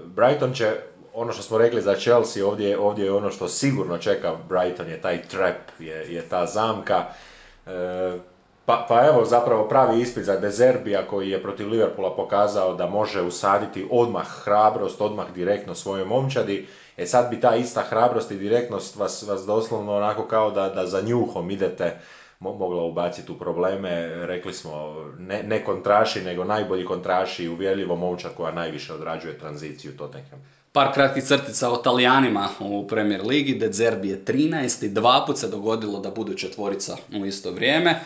Brighton 0.05 0.53
će, 0.53 0.71
ono 1.13 1.33
što 1.33 1.43
smo 1.43 1.57
rekli 1.57 1.81
za 1.81 1.95
Chelsea, 1.95 2.45
ovdje, 2.45 2.79
ovdje 2.79 3.05
je 3.05 3.11
ono 3.11 3.31
što 3.31 3.47
sigurno 3.47 3.97
čeka 3.97 4.35
Brighton, 4.49 4.87
je 4.87 5.01
taj 5.01 5.21
trap, 5.21 5.55
je, 5.79 6.13
je 6.13 6.21
ta 6.21 6.45
zamka. 6.45 7.05
E, 7.67 8.17
pa, 8.65 8.85
pa 8.89 9.05
evo 9.05 9.25
zapravo 9.25 9.67
pravi 9.67 10.01
ispit 10.01 10.23
za 10.23 10.39
Dezerbija 10.39 11.07
koji 11.07 11.29
je 11.29 11.43
protiv 11.43 11.69
Liverpoola 11.69 12.15
pokazao 12.15 12.73
da 12.73 12.87
može 12.87 13.21
usaditi 13.21 13.87
odmah 13.91 14.27
hrabrost, 14.43 15.01
odmah 15.01 15.31
direktno 15.33 15.75
svojoj 15.75 16.05
momčadi. 16.05 16.67
E 16.97 17.05
sad 17.05 17.29
bi 17.29 17.41
ta 17.41 17.55
ista 17.55 17.81
hrabrost 17.81 18.31
i 18.31 18.37
direktnost 18.37 18.95
vas, 18.95 19.23
vas 19.23 19.45
doslovno 19.45 19.95
onako 19.95 20.23
kao 20.23 20.51
da, 20.51 20.69
da 20.69 20.85
za 20.85 21.01
njuhom 21.01 21.51
idete 21.51 21.99
mogla 22.41 22.83
ubaciti 22.83 23.31
u 23.31 23.37
probleme. 23.37 24.07
Rekli 24.25 24.53
smo, 24.53 24.95
ne, 25.19 25.43
ne 25.43 25.63
kontraši, 25.63 26.21
nego 26.21 26.43
najbolji 26.43 26.85
kontraši 26.85 27.43
i 27.43 27.49
uvjerljivo 27.49 27.95
momča 27.95 28.29
koja 28.29 28.51
najviše 28.51 28.93
odrađuje 28.93 29.39
tranziciju 29.39 29.97
Tottenham. 29.97 30.39
Par 30.71 30.93
kratkih 30.93 31.23
crtica 31.23 31.69
o 31.69 31.77
Talijanima 31.77 32.49
u 32.59 32.87
Premier 32.87 33.21
Ligi. 33.25 33.55
De 33.55 33.71
Zerbi 33.71 34.09
je 34.09 34.25
13. 34.25 34.93
Dva 34.93 35.23
put 35.27 35.37
se 35.37 35.47
dogodilo 35.47 35.99
da 35.99 36.11
budu 36.11 36.33
četvorica 36.33 36.97
u 37.21 37.25
isto 37.25 37.51
vrijeme. 37.51 37.99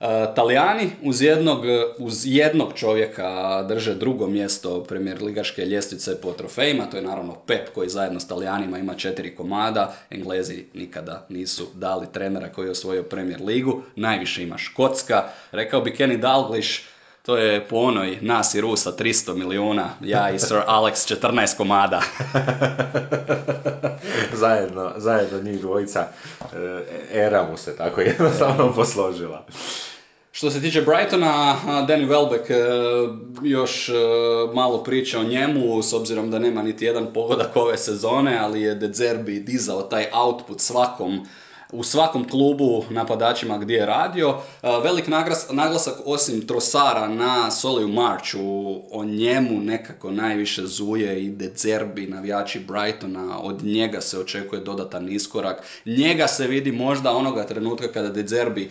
E, 0.00 0.34
Talijani 0.34 0.90
uz 1.02 1.22
jednog, 1.22 1.64
uz 1.98 2.26
jednog 2.26 2.72
čovjeka 2.74 3.62
drže 3.62 3.94
drugo 3.94 4.26
mjesto 4.26 4.84
premijer 4.84 5.22
ligaške 5.22 5.64
ljestvice 5.64 6.20
po 6.20 6.32
trofejima, 6.32 6.86
to 6.90 6.96
je 6.96 7.02
naravno 7.02 7.34
Pep 7.46 7.68
koji 7.74 7.88
zajedno 7.88 8.20
s 8.20 8.28
Talijanima 8.28 8.78
ima 8.78 8.94
četiri 8.94 9.36
komada, 9.36 9.94
Englezi 10.10 10.64
nikada 10.74 11.26
nisu 11.28 11.66
dali 11.74 12.06
trenera 12.12 12.48
koji 12.48 12.66
je 12.66 12.70
osvojio 12.70 13.02
premijer 13.02 13.40
ligu, 13.42 13.82
najviše 13.96 14.42
ima 14.42 14.58
Škotska, 14.58 15.24
rekao 15.52 15.80
bi 15.80 15.94
Kenny 15.98 16.20
Dalglish, 16.20 16.80
to 17.22 17.36
je 17.36 17.68
po 17.68 17.76
onoj 17.76 18.18
nas 18.20 18.54
i 18.54 18.60
Rusa 18.60 18.92
300 18.92 19.34
milijuna, 19.34 19.90
ja 20.00 20.30
i 20.30 20.38
Sir 20.38 20.60
Alex 20.66 21.14
14 21.14 21.56
komada. 21.56 22.02
zajedno, 24.42 24.92
zajedno 24.96 25.42
njih 25.42 25.60
dvojica, 25.60 26.08
e, 26.54 26.82
era 27.12 27.48
mu 27.50 27.56
se 27.56 27.76
tako 27.76 28.00
jednostavno 28.00 28.72
posložila. 28.72 29.44
Što 30.36 30.50
se 30.50 30.60
tiče 30.60 30.82
Brightona, 30.82 31.56
Danny 31.66 32.08
Welbeck 32.08 32.50
e, 32.50 32.56
još 33.42 33.88
e, 33.88 33.92
malo 34.54 34.82
priča 34.84 35.20
o 35.20 35.24
njemu, 35.24 35.82
s 35.82 35.92
obzirom 35.92 36.30
da 36.30 36.38
nema 36.38 36.62
niti 36.62 36.84
jedan 36.84 37.12
pogodak 37.14 37.56
ove 37.56 37.78
sezone, 37.78 38.38
ali 38.38 38.62
je 38.62 38.74
De 38.74 38.92
Zerbi 38.92 39.40
dizao 39.40 39.82
taj 39.82 40.06
output 40.12 40.60
svakom 40.60 41.26
u 41.72 41.82
svakom 41.82 42.28
klubu 42.28 42.84
napadačima 42.90 43.58
gdje 43.58 43.74
je 43.74 43.86
radio. 43.86 44.28
E, 44.62 44.68
velik 44.82 45.04
naglasak 45.50 45.94
osim 46.04 46.46
Trosara 46.46 47.08
na 47.08 47.50
Soliju 47.50 47.88
Marchu, 47.88 48.80
o 48.90 49.04
njemu 49.04 49.60
nekako 49.60 50.10
najviše 50.10 50.66
zuje 50.66 51.24
i 51.24 51.30
De 51.30 51.52
Zerbi, 51.56 52.06
navijači 52.06 52.60
Brightona, 52.60 53.38
od 53.40 53.64
njega 53.64 54.00
se 54.00 54.18
očekuje 54.18 54.60
dodatan 54.60 55.12
iskorak. 55.12 55.62
Njega 55.84 56.26
se 56.26 56.46
vidi 56.46 56.72
možda 56.72 57.10
onoga 57.10 57.44
trenutka 57.44 57.92
kada 57.92 58.08
De 58.08 58.26
Zerbi 58.26 58.70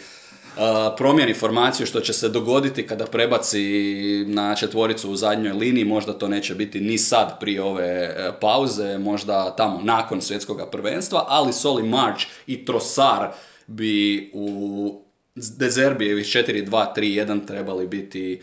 promijeni 0.97 1.33
formaciju 1.33 1.85
što 1.85 1.99
će 1.99 2.13
se 2.13 2.29
dogoditi 2.29 2.87
kada 2.87 3.05
prebaci 3.05 4.25
na 4.27 4.55
četvoricu 4.55 5.11
u 5.11 5.15
zadnjoj 5.15 5.53
liniji, 5.53 5.85
možda 5.85 6.13
to 6.13 6.27
neće 6.27 6.55
biti 6.55 6.79
ni 6.79 6.97
sad 6.97 7.39
prije 7.39 7.63
ove 7.63 7.85
e, 7.85 8.31
pauze, 8.41 8.97
možda 8.97 9.55
tamo 9.55 9.79
nakon 9.83 10.21
svjetskog 10.21 10.61
prvenstva, 10.71 11.25
ali 11.27 11.53
Soli 11.53 11.83
March 11.83 12.25
i 12.47 12.65
Trosar 12.65 13.31
bi 13.67 14.31
u 14.33 15.01
Dezerbijevi 15.35 16.23
4-2-3-1 16.23 17.47
trebali 17.47 17.87
biti 17.87 18.41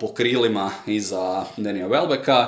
po 0.00 0.14
krilima 0.14 0.70
iza 0.86 1.44
Denija 1.56 1.88
Welbecka. 1.88 2.46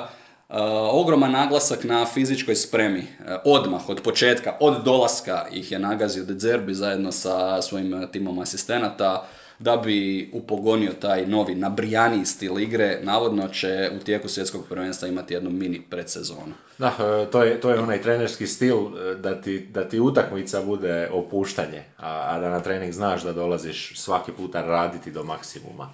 Uh, 0.51 0.57
ogroman 0.91 1.31
naglasak 1.31 1.83
na 1.83 2.05
fizičkoj 2.05 2.55
spremi. 2.55 2.99
Uh, 2.99 3.35
odmah, 3.45 3.89
od 3.89 4.01
početka, 4.03 4.57
od 4.59 4.83
dolaska 4.83 5.47
ih 5.51 5.71
je 5.71 5.79
nagazio 5.79 6.23
De 6.23 6.33
Zerbi 6.39 6.73
zajedno 6.73 7.11
sa 7.11 7.61
svojim 7.61 7.93
uh, 7.93 8.09
timom 8.11 8.39
asistenata 8.39 9.27
da 9.59 9.77
bi 9.77 10.29
upogonio 10.33 10.91
taj 10.93 11.25
novi 11.25 11.55
nabrijaniji 11.55 12.25
stil 12.25 12.59
igre, 12.59 12.99
navodno 13.03 13.47
će 13.47 13.91
u 13.95 14.03
tijeku 14.03 14.27
svjetskog 14.27 14.65
prvenstva 14.69 15.07
imati 15.07 15.33
jednu 15.33 15.49
mini 15.49 15.81
predsezonu. 15.89 16.53
Da, 16.77 16.91
to 17.31 17.43
je, 17.43 17.61
to 17.61 17.69
je 17.69 17.79
onaj 17.79 18.01
trenerski 18.01 18.47
stil 18.47 18.77
da 19.15 19.41
ti, 19.41 19.59
da 19.59 19.89
ti 19.89 19.99
utakmica 19.99 20.61
bude 20.61 21.09
opuštanje, 21.13 21.83
a, 21.97 22.27
a 22.29 22.39
da 22.39 22.49
na 22.49 22.59
trening 22.59 22.93
znaš 22.93 23.23
da 23.23 23.33
dolaziš 23.33 23.99
svaki 23.99 24.31
puta 24.31 24.61
raditi 24.61 25.11
do 25.11 25.23
maksimuma. 25.23 25.93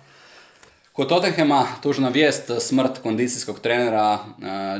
Kod 0.98 1.10
Tottenhema 1.10 1.68
tužna 1.84 2.10
vijest, 2.10 2.52
smrt 2.60 2.98
kondicijskog 3.04 3.60
trenera 3.60 4.20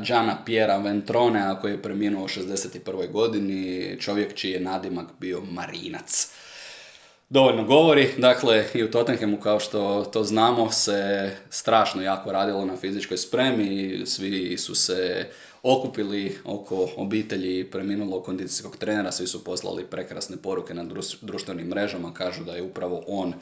Gianna 0.06 0.38
Piera 0.46 0.78
Ventrone, 0.78 1.56
koji 1.62 1.72
je 1.72 1.82
preminuo 1.82 2.24
u 2.24 2.28
61. 2.28 3.12
godini, 3.12 3.98
čovjek 4.00 4.34
čiji 4.34 4.52
je 4.52 4.60
nadimak 4.60 5.08
bio 5.20 5.42
Marinac. 5.52 6.28
Dovoljno 7.30 7.64
govori, 7.64 8.10
dakle 8.18 8.66
i 8.74 8.84
u 8.84 8.92
Tottenhamu 8.92 9.38
kao 9.38 9.60
što 9.60 10.06
to 10.14 10.24
znamo 10.24 10.72
se 10.72 11.32
strašno 11.50 12.02
jako 12.02 12.32
radilo 12.32 12.66
na 12.66 12.78
fizičkoj 12.78 13.18
spremi, 13.18 14.02
svi 14.06 14.58
su 14.58 14.76
se 14.76 15.30
okupili 15.64 16.38
oko 16.46 16.90
obitelji 16.96 17.72
preminulog 17.72 18.26
kondicijskog 18.26 18.78
trenera, 18.78 19.12
svi 19.12 19.28
su 19.28 19.44
poslali 19.44 19.86
prekrasne 19.86 20.38
poruke 20.38 20.74
na 20.74 20.86
društvenim 21.22 21.68
mrežama, 21.68 22.14
kažu 22.14 22.44
da 22.44 22.56
je 22.56 22.64
upravo 22.64 23.04
on 23.08 23.34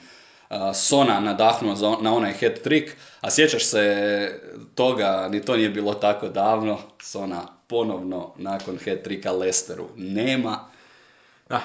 Sona 0.73 1.19
nadahnuo 1.19 1.97
na 2.01 2.13
onaj 2.13 2.33
head 2.33 2.61
trick, 2.61 2.91
a 3.21 3.31
sjećaš 3.31 3.65
se 3.65 4.39
toga, 4.75 5.27
ni 5.31 5.41
to 5.41 5.57
nije 5.57 5.69
bilo 5.69 5.93
tako 5.93 6.27
davno, 6.27 6.77
Sona 7.01 7.47
ponovno 7.67 8.33
nakon 8.37 8.77
head 8.77 9.01
tricka 9.01 9.31
Lesteru 9.31 9.85
nema. 9.95 10.59
Ah, 11.49 11.59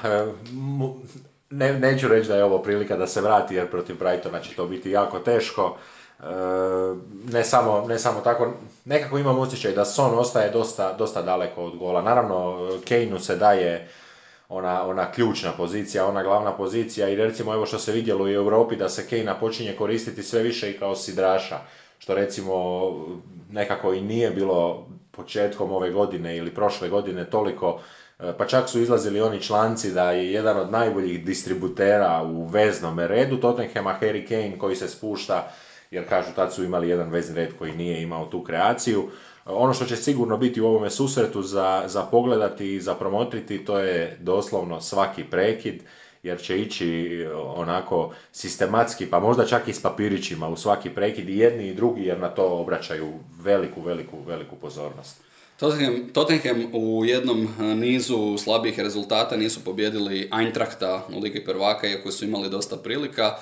ne, 1.50 1.72
neću 1.78 2.08
reći 2.08 2.28
da 2.28 2.36
je 2.36 2.44
ovo 2.44 2.58
prilika 2.62 2.96
da 2.96 3.06
se 3.06 3.20
vrati 3.20 3.54
jer 3.54 3.70
protiv 3.70 3.96
Brightona 3.98 4.40
će 4.40 4.54
to 4.54 4.66
biti 4.66 4.90
jako 4.90 5.18
teško. 5.18 5.76
E, 6.20 6.24
ne, 7.32 7.44
samo, 7.44 7.84
ne 7.88 7.98
samo 7.98 8.20
tako, 8.20 8.52
nekako 8.84 9.18
imam 9.18 9.38
osjećaj 9.38 9.72
da 9.72 9.84
Son 9.84 10.18
ostaje 10.18 10.50
dosta, 10.50 10.92
dosta 10.92 11.22
daleko 11.22 11.64
od 11.64 11.76
gola. 11.76 12.02
Naravno, 12.02 12.68
Kaneu 12.88 13.18
se 13.18 13.36
daje 13.36 13.88
ona, 14.50 14.86
ona 14.86 15.12
ključna 15.12 15.52
pozicija, 15.52 16.06
ona 16.06 16.22
glavna 16.22 16.56
pozicija 16.56 17.08
i 17.08 17.16
recimo 17.16 17.54
evo 17.54 17.66
što 17.66 17.78
se 17.78 17.92
vidjelo 17.92 18.24
u 18.24 18.28
Europi 18.28 18.76
da 18.76 18.88
se 18.88 19.06
Kejna 19.08 19.34
počinje 19.34 19.76
koristiti 19.78 20.22
sve 20.22 20.42
više 20.42 20.70
i 20.70 20.78
kao 20.78 20.96
sidraša, 20.96 21.58
što 21.98 22.14
recimo 22.14 22.54
nekako 23.50 23.92
i 23.92 24.00
nije 24.00 24.30
bilo 24.30 24.86
početkom 25.10 25.72
ove 25.72 25.90
godine 25.90 26.36
ili 26.36 26.54
prošle 26.54 26.88
godine 26.88 27.24
toliko 27.30 27.80
e, 28.18 28.32
pa 28.38 28.46
čak 28.46 28.68
su 28.68 28.80
izlazili 28.80 29.20
oni 29.20 29.42
članci 29.42 29.92
da 29.92 30.10
je 30.10 30.32
jedan 30.32 30.56
od 30.56 30.70
najboljih 30.70 31.24
distributera 31.24 32.22
u 32.22 32.44
veznom 32.44 32.98
redu 32.98 33.36
Tottenhama 33.36 33.98
Harry 34.00 34.28
Kane 34.28 34.58
koji 34.58 34.76
se 34.76 34.88
spušta 34.88 35.50
jer 35.90 36.08
kažu 36.08 36.32
tad 36.36 36.54
su 36.54 36.64
imali 36.64 36.88
jedan 36.88 37.10
vezni 37.10 37.34
red 37.34 37.50
koji 37.58 37.72
nije 37.72 38.02
imao 38.02 38.26
tu 38.26 38.44
kreaciju. 38.44 39.10
Ono 39.44 39.74
što 39.74 39.84
će 39.84 39.96
sigurno 39.96 40.36
biti 40.36 40.60
u 40.60 40.66
ovome 40.66 40.90
susretu 40.90 41.42
za, 41.42 41.82
za 41.86 42.02
pogledati 42.02 42.74
i 42.74 42.80
za 42.80 42.94
promotriti 42.94 43.64
to 43.64 43.78
je 43.78 44.16
doslovno 44.20 44.80
svaki 44.80 45.24
prekid 45.24 45.82
jer 46.22 46.42
će 46.42 46.60
ići 46.60 47.20
onako 47.34 48.12
sistematski, 48.32 49.06
pa 49.06 49.20
možda 49.20 49.46
čak 49.46 49.68
i 49.68 49.72
s 49.72 49.82
papirićima 49.82 50.48
u 50.48 50.56
svaki 50.56 50.90
prekid 50.90 51.28
i 51.28 51.38
jedni 51.38 51.68
i 51.68 51.74
drugi 51.74 52.04
jer 52.04 52.20
na 52.20 52.28
to 52.28 52.46
obraćaju 52.46 53.12
veliku, 53.42 53.80
veliku, 53.80 54.16
veliku 54.26 54.56
pozornost. 54.56 55.16
Tottenham, 55.60 56.08
Tottenham 56.12 56.70
u 56.72 57.04
jednom 57.04 57.48
nizu 57.58 58.38
slabih 58.38 58.80
rezultata 58.80 59.36
nisu 59.36 59.64
pobjedili 59.64 60.30
Eintrachta 60.40 61.06
u 61.16 61.20
Ligi 61.20 61.44
prvaka, 61.44 61.88
iako 61.88 62.12
su 62.12 62.24
imali 62.24 62.50
dosta 62.50 62.76
prilika. 62.76 63.36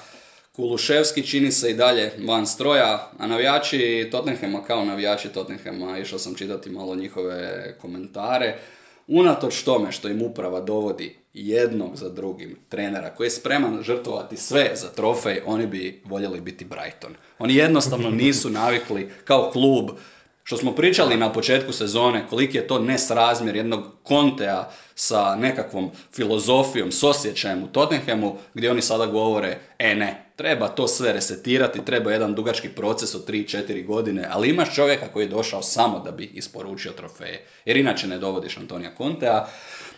Kuluševski 0.59 1.27
čini 1.27 1.53
se 1.53 1.71
i 1.71 1.75
dalje 1.75 2.13
van 2.27 2.47
stroja, 2.47 3.11
a 3.19 3.27
navijači 3.27 4.09
Tottenhama 4.11 4.65
kao 4.65 4.85
navijači 4.85 5.29
Tottenhama, 5.29 5.99
išao 5.99 6.19
sam 6.19 6.35
čitati 6.35 6.71
malo 6.71 6.95
njihove 6.95 7.75
komentare, 7.81 8.59
unatoč 9.07 9.63
tome 9.63 9.93
što 9.93 10.09
im 10.09 10.23
uprava 10.23 10.61
dovodi 10.61 11.17
jednog 11.35 11.97
za 11.97 12.09
drugim 12.09 12.57
trenera 12.69 13.11
koji 13.15 13.27
je 13.27 13.31
spreman 13.31 13.83
žrtvovati 13.83 14.37
sve 14.37 14.71
za 14.75 14.89
trofej, 14.89 15.41
oni 15.47 15.67
bi 15.67 16.03
voljeli 16.05 16.41
biti 16.41 16.65
Brighton. 16.65 17.15
Oni 17.39 17.55
jednostavno 17.55 18.11
nisu 18.25 18.51
navikli 18.51 19.11
kao 19.25 19.51
klub 19.53 19.91
što 20.49 20.57
smo 20.57 20.73
pričali 20.73 21.17
na 21.17 21.33
početku 21.33 21.73
sezone, 21.73 22.27
koliki 22.31 22.57
je 22.57 22.67
to 22.67 22.79
nesrazmjer 22.79 23.57
jednog 23.57 23.85
kontea 24.03 24.71
sa 24.95 25.37
nekakvom 25.37 25.91
filozofijom, 26.15 26.93
s 26.93 27.03
osjećajem 27.03 27.63
u 27.63 27.67
Tottenhamu, 27.67 28.37
gdje 28.55 28.71
oni 28.71 28.83
sada 28.83 29.07
govore, 29.07 29.59
e 29.79 29.95
ne, 29.95 30.33
treba 30.37 30.69
to 30.69 30.89
sve 30.89 31.13
resetirati, 31.13 31.85
treba 31.85 32.13
jedan 32.13 32.35
dugački 32.35 32.69
proces 32.69 33.15
od 33.15 33.29
3-4 33.29 33.87
godine, 33.87 34.29
ali 34.31 34.49
imaš 34.49 34.75
čovjeka 34.75 35.09
koji 35.13 35.25
je 35.25 35.29
došao 35.29 35.63
samo 35.63 35.99
da 35.99 36.11
bi 36.11 36.25
isporučio 36.25 36.93
trofeje, 36.93 37.47
jer 37.65 37.77
inače 37.77 38.07
ne 38.07 38.19
dovodiš 38.19 38.57
Antonija 38.57 38.95
Kontea. 38.95 39.47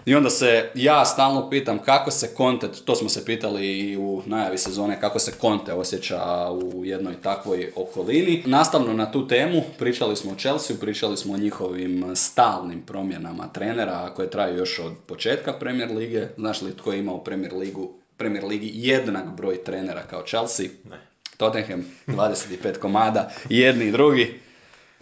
I 0.06 0.14
onda 0.14 0.30
se 0.30 0.70
ja 0.74 1.04
stalno 1.04 1.50
pitam 1.50 1.78
kako 1.78 2.10
se 2.10 2.34
Conte, 2.36 2.68
to 2.84 2.94
smo 2.94 3.08
se 3.08 3.24
pitali 3.24 3.78
i 3.78 3.96
u 3.96 4.22
najavi 4.26 4.58
sezone, 4.58 5.00
kako 5.00 5.18
se 5.18 5.32
Conte 5.40 5.72
osjeća 5.72 6.50
u 6.50 6.84
jednoj 6.84 7.14
takvoj 7.22 7.72
okolini. 7.76 8.42
Nastavno 8.46 8.92
na 8.92 9.12
tu 9.12 9.28
temu 9.28 9.62
pričali 9.78 10.16
smo 10.16 10.32
o 10.32 10.34
Chelsea, 10.34 10.76
pričali 10.80 11.16
smo 11.16 11.34
o 11.34 11.38
njihovim 11.38 12.12
stalnim 12.14 12.82
promjenama 12.82 13.48
trenera 13.48 14.12
koje 14.16 14.30
traju 14.30 14.56
još 14.58 14.78
od 14.78 14.92
početka 15.06 15.52
Premier 15.52 15.90
Lige. 15.90 16.26
Znaš 16.36 16.62
li 16.62 16.76
tko 16.76 16.92
je 16.92 16.98
imao 16.98 17.24
Premier 17.24 17.54
Ligu 17.54 17.90
Premier 18.16 18.44
Ligi 18.44 18.70
jednak 18.74 19.24
broj 19.36 19.64
trenera 19.64 20.02
kao 20.02 20.22
Chelsea? 20.26 20.66
Ne. 20.90 20.96
Tottenham 21.36 21.84
25 22.06 22.78
komada, 22.78 23.30
jedni 23.48 23.84
i 23.84 23.92
drugi. 23.92 24.40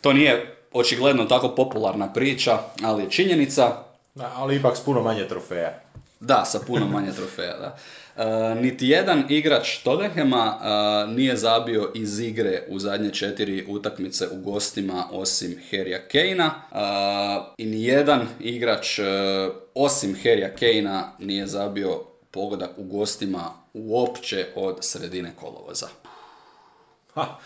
To 0.01 0.13
nije 0.13 0.57
očigledno 0.73 1.25
tako 1.25 1.49
popularna 1.49 2.13
priča, 2.13 2.59
ali 2.83 3.03
je 3.03 3.11
činjenica. 3.11 3.88
Da, 4.19 4.33
ali 4.37 4.57
ipak 4.57 4.77
s 4.77 4.81
puno 4.81 5.03
manje 5.03 5.29
trofeja. 5.29 5.81
Da, 6.21 6.45
sa 6.45 6.59
puno 6.67 6.87
manje 6.87 7.13
trofeja, 7.13 7.57
da. 7.59 7.77
E, 8.17 8.55
niti 8.55 8.89
jedan 8.89 9.25
igrač 9.29 9.79
Tottenhama 9.83 10.59
e, 10.61 11.13
nije 11.13 11.37
zabio 11.37 11.93
iz 11.95 12.21
igre 12.21 12.63
u 12.69 12.79
zadnje 12.79 13.11
četiri 13.11 13.65
utakmice 13.69 14.29
u 14.29 14.37
gostima 14.37 15.05
osim 15.11 15.57
Harrya 15.71 15.99
Kanea. 16.13 16.47
E, 16.47 17.53
I 17.57 17.67
nijedan 17.67 18.27
igrač 18.41 18.99
osim 19.75 20.17
Harrya 20.25 20.51
Kanea 20.59 21.13
nije 21.19 21.47
zabio 21.47 22.03
pogodak 22.31 22.71
u 22.77 22.85
gostima 22.85 23.53
uopće 23.75 24.47
od 24.57 24.79
sredine 24.81 25.33
kolovoza. 25.41 25.89
Ha, 27.15 27.39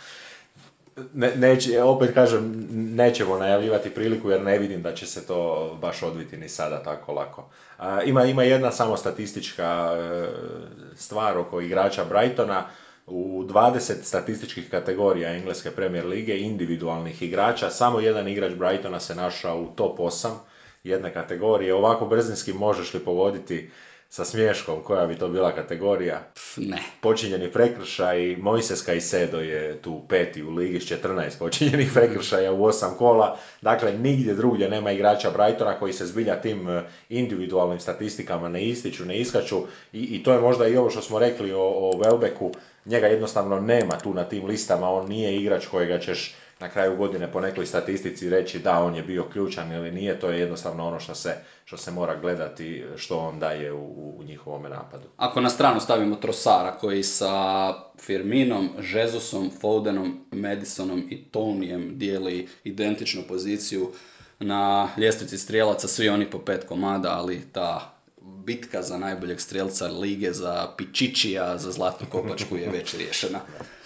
ne, 1.15 1.37
neće, 1.37 1.83
opet 1.83 2.15
kažem, 2.15 2.67
nećemo 2.71 3.39
najavljivati 3.39 3.91
priliku 3.91 4.31
jer 4.31 4.43
ne 4.43 4.59
vidim 4.59 4.83
da 4.83 4.95
će 4.95 5.07
se 5.07 5.27
to 5.27 5.71
baš 5.81 6.03
odviti 6.03 6.37
ni 6.37 6.49
sada 6.49 6.83
tako 6.83 7.13
lako. 7.13 7.49
ima, 8.05 8.25
ima 8.25 8.43
jedna 8.43 8.71
samo 8.71 8.97
statistička 8.97 9.97
e, 9.97 10.27
stvar 10.95 11.39
oko 11.39 11.61
igrača 11.61 12.05
Brightona. 12.05 12.65
U 13.07 13.45
20 13.49 14.03
statističkih 14.03 14.71
kategorija 14.71 15.35
Engleske 15.37 15.71
Premier 15.71 16.07
Lige 16.07 16.39
individualnih 16.39 17.23
igrača, 17.23 17.71
samo 17.71 18.01
jedan 18.01 18.29
igrač 18.29 18.53
Brightona 18.53 19.01
se 19.01 19.15
našao 19.15 19.61
u 19.61 19.67
top 19.77 19.99
8 19.99 20.29
jedne 20.85 21.13
kategorije. 21.13 21.75
Ovako 21.75 22.07
brzinski 22.07 22.53
možeš 22.53 22.95
li 22.95 23.01
povoditi 23.01 23.71
sa 24.13 24.25
smješkom, 24.25 24.83
koja 24.83 25.07
bi 25.07 25.15
to 25.15 25.29
bila 25.29 25.55
kategorija? 25.55 26.21
ne. 26.57 26.79
Počinjeni 27.01 27.53
prekršaj, 27.53 28.37
Mojses 28.37 28.83
Kajsedo 28.83 29.41
je 29.41 29.83
tu 29.83 30.03
peti 30.09 30.43
u 30.43 30.51
ligi 30.51 30.81
s 30.81 30.85
14 30.85 31.39
počinjenih 31.39 31.91
prekršaja 31.95 32.53
u 32.53 32.65
osam 32.65 32.95
kola. 32.99 33.39
Dakle, 33.61 33.93
nigdje 33.93 34.35
drugdje 34.35 34.69
nema 34.69 34.93
igrača 34.93 35.31
Brightona 35.31 35.79
koji 35.79 35.93
se 35.93 36.07
zbilja 36.07 36.41
tim 36.41 36.69
e, 36.69 36.83
individualnim 37.09 37.81
statistikama 37.81 38.49
ne 38.49 38.65
ističu, 38.65 39.05
ne 39.05 39.19
iskaču. 39.19 39.63
I, 39.93 40.01
i 40.01 40.23
to 40.23 40.33
je 40.33 40.41
možda 40.41 40.69
i 40.69 40.77
ovo 40.77 40.91
što 40.91 41.03
smo 41.03 41.19
rekli 41.19 41.53
o, 41.53 41.63
o 41.63 41.93
Welbecku. 41.93 42.55
Njega 42.85 43.07
jednostavno 43.07 43.61
nema 43.61 43.99
tu 43.99 44.15
na 44.15 44.25
tim 44.25 44.45
listama, 44.47 44.91
on 44.91 45.09
nije 45.09 45.37
igrač 45.37 45.67
kojega 45.67 45.99
ćeš 45.99 46.35
na 46.63 46.69
kraju 46.69 46.97
godine 46.97 47.33
po 47.33 47.41
nekoj 47.41 47.67
statistici 47.67 48.31
reći 48.31 48.59
da 48.59 48.79
on 48.79 48.95
je 48.95 49.03
bio 49.03 49.25
ključan 49.25 49.73
ili 49.73 49.91
nije, 49.91 50.21
to 50.21 50.31
je 50.31 50.41
jednostavno 50.41 50.87
ono 50.87 51.01
što 51.01 51.15
se, 51.15 51.35
što 51.65 51.77
se 51.77 51.91
mora 51.91 52.17
gledati 52.21 52.85
što 52.97 53.19
on 53.19 53.39
daje 53.39 53.73
u, 53.73 54.15
u 54.19 54.23
njihovom 54.25 54.63
napadu. 54.63 55.09
Ako 55.17 55.41
na 55.41 55.51
stranu 55.51 55.81
stavimo 55.81 56.17
Trosara 56.17 56.73
koji 56.81 57.03
sa 57.03 57.75
Firminom, 58.01 58.71
Žezusom, 58.79 59.51
Fodenom, 59.61 60.25
Madisonom 60.31 61.07
i 61.11 61.25
Tonijem 61.25 61.99
dijeli 61.99 62.49
identičnu 62.65 63.23
poziciju 63.29 63.91
na 64.41 64.89
ljestvici 64.97 65.39
strijelaca, 65.39 65.89
svi 65.89 66.09
oni 66.09 66.31
po 66.31 66.39
pet 66.39 66.65
komada, 66.69 67.11
ali 67.11 67.43
ta 67.53 67.95
bitka 68.21 68.83
za 68.83 68.99
najboljeg 68.99 69.41
strijelca 69.41 69.87
lige, 69.87 70.33
za 70.33 70.69
Pičičija, 70.77 71.59
za 71.59 71.73
Zlatnu 71.73 72.07
kopačku 72.11 72.57
je 72.57 72.71
već 72.71 72.95
riješena. 72.95 73.41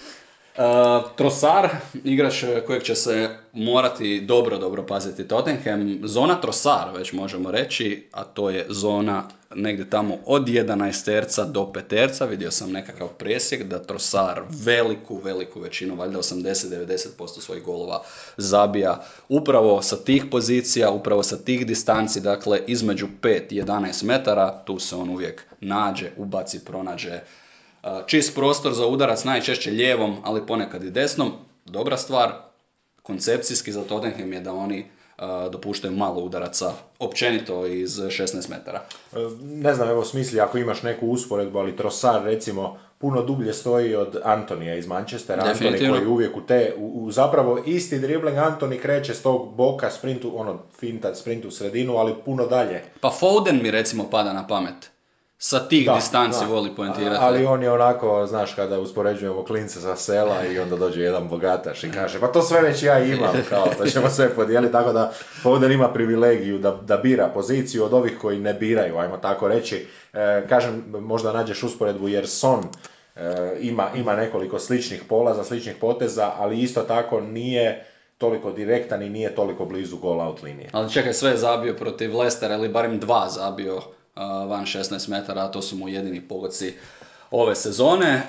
Uh, 0.59 1.11
Trosar, 1.17 1.69
igrač 2.05 2.45
kojeg 2.67 2.83
će 2.83 2.95
se 2.95 3.29
morati 3.53 4.21
dobro, 4.21 4.59
dobro 4.59 4.87
paziti 4.87 5.29
Tottenham. 5.29 6.01
Zona 6.05 6.41
Trosar, 6.41 6.89
već 6.99 7.13
možemo 7.13 7.51
reći, 7.51 8.09
a 8.13 8.25
to 8.25 8.51
je 8.51 8.67
zona 8.69 9.29
negdje 9.55 9.91
tamo 9.91 10.19
od 10.27 10.49
11 10.49 11.05
terca 11.05 11.45
do 11.45 11.73
peterca. 11.73 12.25
Vidio 12.25 12.51
sam 12.51 12.73
nekakav 12.73 13.09
presjek 13.09 13.63
da 13.63 13.83
Trosar 13.83 14.43
veliku, 14.65 15.21
veliku 15.25 15.61
većinu, 15.61 15.97
valjda 15.97 16.19
80-90% 16.19 17.41
svojih 17.41 17.65
golova 17.65 18.03
zabija 18.37 19.05
upravo 19.29 19.83
sa 19.83 19.97
tih 19.97 20.25
pozicija, 20.31 20.91
upravo 20.91 21.23
sa 21.23 21.37
tih 21.37 21.67
distanci, 21.67 22.21
dakle 22.21 22.61
između 22.67 23.07
5 23.23 23.43
i 23.51 23.63
11 23.63 24.05
metara. 24.05 24.63
Tu 24.65 24.79
se 24.79 24.97
on 24.97 25.11
uvijek 25.11 25.45
nađe, 25.61 26.11
ubaci, 26.17 26.65
pronađe 26.65 27.21
čist 28.07 28.35
prostor 28.35 28.73
za 28.73 28.87
udarac 28.87 29.25
najčešće 29.25 29.71
lijevom, 29.71 30.17
ali 30.25 30.47
ponekad 30.47 30.85
i 30.85 30.91
desnom. 30.91 31.33
Dobra 31.65 31.97
stvar, 31.97 32.33
koncepcijski 33.03 33.73
za 33.73 33.85
Tottenham 33.85 34.33
je 34.33 34.41
da 34.41 34.53
oni 34.53 34.87
dopuštaju 35.51 35.97
malo 35.97 36.21
udaraca 36.21 36.73
općenito 36.99 37.67
iz 37.67 37.99
16 37.99 38.51
metara. 38.51 38.83
E, 39.13 39.17
ne 39.41 39.75
znam, 39.75 39.89
evo 39.89 40.05
smisli 40.05 40.41
ako 40.41 40.59
imaš 40.59 40.83
neku 40.83 41.07
usporedbu, 41.07 41.59
ali 41.59 41.77
Trossard 41.77 42.25
recimo 42.25 42.79
puno 42.99 43.23
dublje 43.23 43.53
stoji 43.53 43.95
od 43.95 44.21
Antonija 44.25 44.75
iz 44.75 44.87
Manchestera. 44.87 45.45
Antoni 45.45 45.79
koji 45.79 46.07
uvijek 46.07 46.37
u 46.37 46.41
te, 46.41 46.75
u, 46.77 47.11
zapravo 47.11 47.59
isti 47.67 47.99
dribbling 47.99 48.39
Antoni 48.39 48.79
kreće 48.79 49.15
s 49.15 49.23
tog 49.23 49.55
boka 49.55 49.91
sprintu, 49.91 50.33
ono 50.41 50.59
finta 50.79 51.15
sprintu 51.15 51.49
u 51.49 51.51
sredinu, 51.51 51.97
ali 51.97 52.15
puno 52.25 52.47
dalje. 52.47 52.83
Pa 53.01 53.11
Foden 53.11 53.61
mi 53.63 53.71
recimo 53.71 54.11
pada 54.11 54.33
na 54.33 54.47
pamet 54.47 54.91
sa 55.39 55.69
tih 55.69 55.87
da, 55.87 55.95
distanci 55.95 56.45
voli 56.49 56.71
poentirati. 56.77 57.17
Ali 57.21 57.47
on 57.47 57.63
je 57.63 57.73
onako, 57.73 58.27
znaš, 58.27 58.55
kada 58.55 58.81
uspoređujemo 58.81 59.45
klince 59.45 59.81
sa 59.81 59.97
sela 59.97 60.45
i 60.45 60.59
onda 60.59 60.77
dođe 60.77 61.03
jedan 61.03 61.29
bogataš 61.29 61.85
i 61.85 61.91
kaže, 61.91 62.21
pa 62.21 62.27
to 62.27 62.43
sve 62.43 62.61
već 62.61 62.83
ja 62.83 63.05
imam, 63.05 63.35
kao, 63.49 63.67
to 63.79 63.87
ćemo 63.87 64.11
sve 64.11 64.35
podijeliti, 64.35 64.73
tako 64.73 64.93
da 64.93 65.13
Foden 65.43 65.73
ima 65.73 65.93
privilegiju 65.93 66.59
da, 66.59 66.71
da 66.71 66.97
bira 66.97 67.31
poziciju 67.35 67.85
od 67.85 67.93
ovih 67.93 68.19
koji 68.21 68.39
ne 68.39 68.55
biraju, 68.55 68.99
ajmo 68.99 69.17
tako 69.17 69.49
reći. 69.49 69.87
E, 70.13 70.47
kažem, 70.49 70.85
možda 71.01 71.33
nađeš 71.33 71.63
usporedbu 71.63 72.09
jer 72.09 72.29
Son 72.29 72.65
e, 73.17 73.57
ima, 73.61 73.89
ima 73.95 74.17
nekoliko 74.17 74.59
sličnih 74.59 75.03
polaza, 75.09 75.45
sličnih 75.45 75.77
poteza, 75.81 76.33
ali 76.37 76.61
isto 76.61 76.81
tako 76.81 77.21
nije 77.21 77.87
toliko 78.19 78.53
direktan 78.53 79.03
i 79.03 79.11
nije 79.11 79.35
toliko 79.35 79.65
blizu 79.65 79.97
gola 79.97 80.29
out 80.29 80.43
linije. 80.43 80.69
Ali 80.73 80.93
čekaj, 80.93 81.13
sve 81.13 81.31
je 81.31 81.37
zabio 81.37 81.75
protiv 81.75 82.17
Lestera 82.19 82.55
ili 82.55 82.69
barem 82.69 82.99
dva 82.99 83.29
zabio 83.29 83.81
van 84.49 84.65
16 84.65 85.09
metara, 85.09 85.45
a 85.45 85.51
to 85.51 85.63
su 85.63 85.77
mu 85.77 85.89
jedini 85.89 86.21
pogodci 86.21 86.75
ove 87.31 87.55
sezone. 87.55 88.23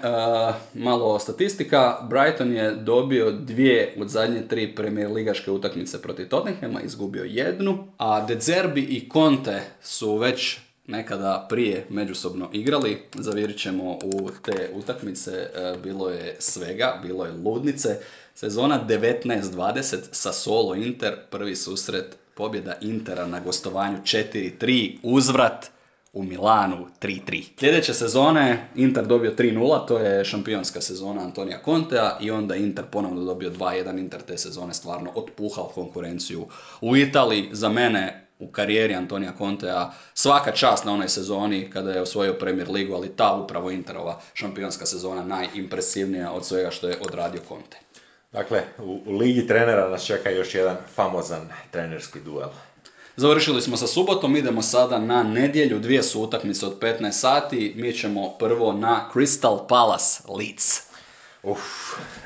malo 0.73 1.19
statistika, 1.19 1.97
Brighton 2.09 2.51
je 2.51 2.71
dobio 2.71 3.31
dvije 3.31 3.95
od 3.99 4.09
zadnje 4.09 4.47
tri 4.47 4.75
premier 4.75 5.11
ligaške 5.11 5.51
utakmice 5.51 6.01
protiv 6.01 6.29
Tottenhama, 6.29 6.81
izgubio 6.81 7.23
jednu, 7.23 7.87
a 7.97 8.25
De 8.25 8.39
Zerbi 8.39 8.81
i 8.81 9.09
Conte 9.13 9.61
su 9.81 10.17
već 10.17 10.57
nekada 10.87 11.45
prije 11.49 11.85
međusobno 11.89 12.49
igrali. 12.53 13.01
Zavjerit 13.15 13.57
ćemo 13.57 13.91
u 13.91 14.29
te 14.45 14.69
utakmice, 14.73 15.31
e, 15.31 15.75
bilo 15.83 16.09
je 16.09 16.35
svega, 16.39 16.99
bilo 17.03 17.25
je 17.25 17.31
ludnice. 17.31 17.99
Sezona 18.35 18.85
19-20 18.87 19.97
sa 20.11 20.33
Solo 20.33 20.75
Inter, 20.75 21.15
prvi 21.29 21.55
susret 21.55 22.17
pobjeda 22.35 22.73
Intera 22.81 23.27
na 23.27 23.39
gostovanju 23.39 23.97
4-3, 24.03 24.97
uzvrat 25.03 25.71
u 26.17 26.23
Milanu 26.23 26.87
3-3. 27.01 27.43
Sljedeće 27.59 27.93
sezone 27.93 28.69
Inter 28.75 29.05
dobio 29.05 29.31
3-0, 29.31 29.87
to 29.87 29.97
je 29.97 30.25
šampionska 30.25 30.81
sezona 30.81 31.21
Antonija 31.21 31.59
Contea 31.65 32.17
i 32.21 32.31
onda 32.31 32.55
Inter 32.55 32.85
ponovno 32.91 33.23
dobio 33.23 33.49
2-1. 33.49 33.99
Inter 33.99 34.21
te 34.21 34.37
sezone 34.37 34.73
stvarno 34.73 35.11
otpuhao 35.15 35.65
konkurenciju 35.65 36.47
u 36.81 36.97
Italiji. 36.97 37.49
Za 37.51 37.69
mene 37.69 38.27
u 38.39 38.47
karijeri 38.47 38.95
Antonija 38.95 39.33
Contea 39.37 39.91
svaka 40.13 40.51
čast 40.51 40.85
na 40.85 40.93
onoj 40.93 41.09
sezoni 41.09 41.69
kada 41.69 41.91
je 41.91 42.01
osvojio 42.01 42.33
Premier 42.33 42.69
Ligu, 42.69 42.93
ali 42.93 43.15
ta 43.15 43.33
upravo 43.43 43.71
Interova 43.71 44.19
šampionska 44.33 44.85
sezona 44.85 45.23
najimpresivnija 45.23 46.31
od 46.31 46.45
svega 46.45 46.71
što 46.71 46.87
je 46.87 46.97
odradio 47.01 47.41
Conte. 47.47 47.77
Dakle, 48.31 48.63
u, 48.79 49.01
u 49.05 49.17
ligi 49.17 49.47
trenera 49.47 49.89
nas 49.89 50.05
čeka 50.05 50.29
još 50.29 50.55
jedan 50.55 50.77
famozan 50.95 51.49
trenerski 51.71 52.19
duel. 52.19 52.49
Završili 53.19 53.61
smo 53.61 53.77
sa 53.77 53.87
subotom, 53.87 54.35
idemo 54.35 54.61
sada 54.61 54.99
na 54.99 55.23
nedjelju, 55.23 55.79
dvije 55.79 56.03
su 56.03 56.21
utakmice 56.21 56.65
od 56.65 56.79
15 56.79 57.11
sati. 57.11 57.73
Mi 57.75 57.93
ćemo 57.93 58.29
prvo 58.39 58.73
na 58.73 59.09
Crystal 59.13 59.67
Palace 59.67 60.23
Leeds. 60.37 60.81
Uf, 61.43 61.59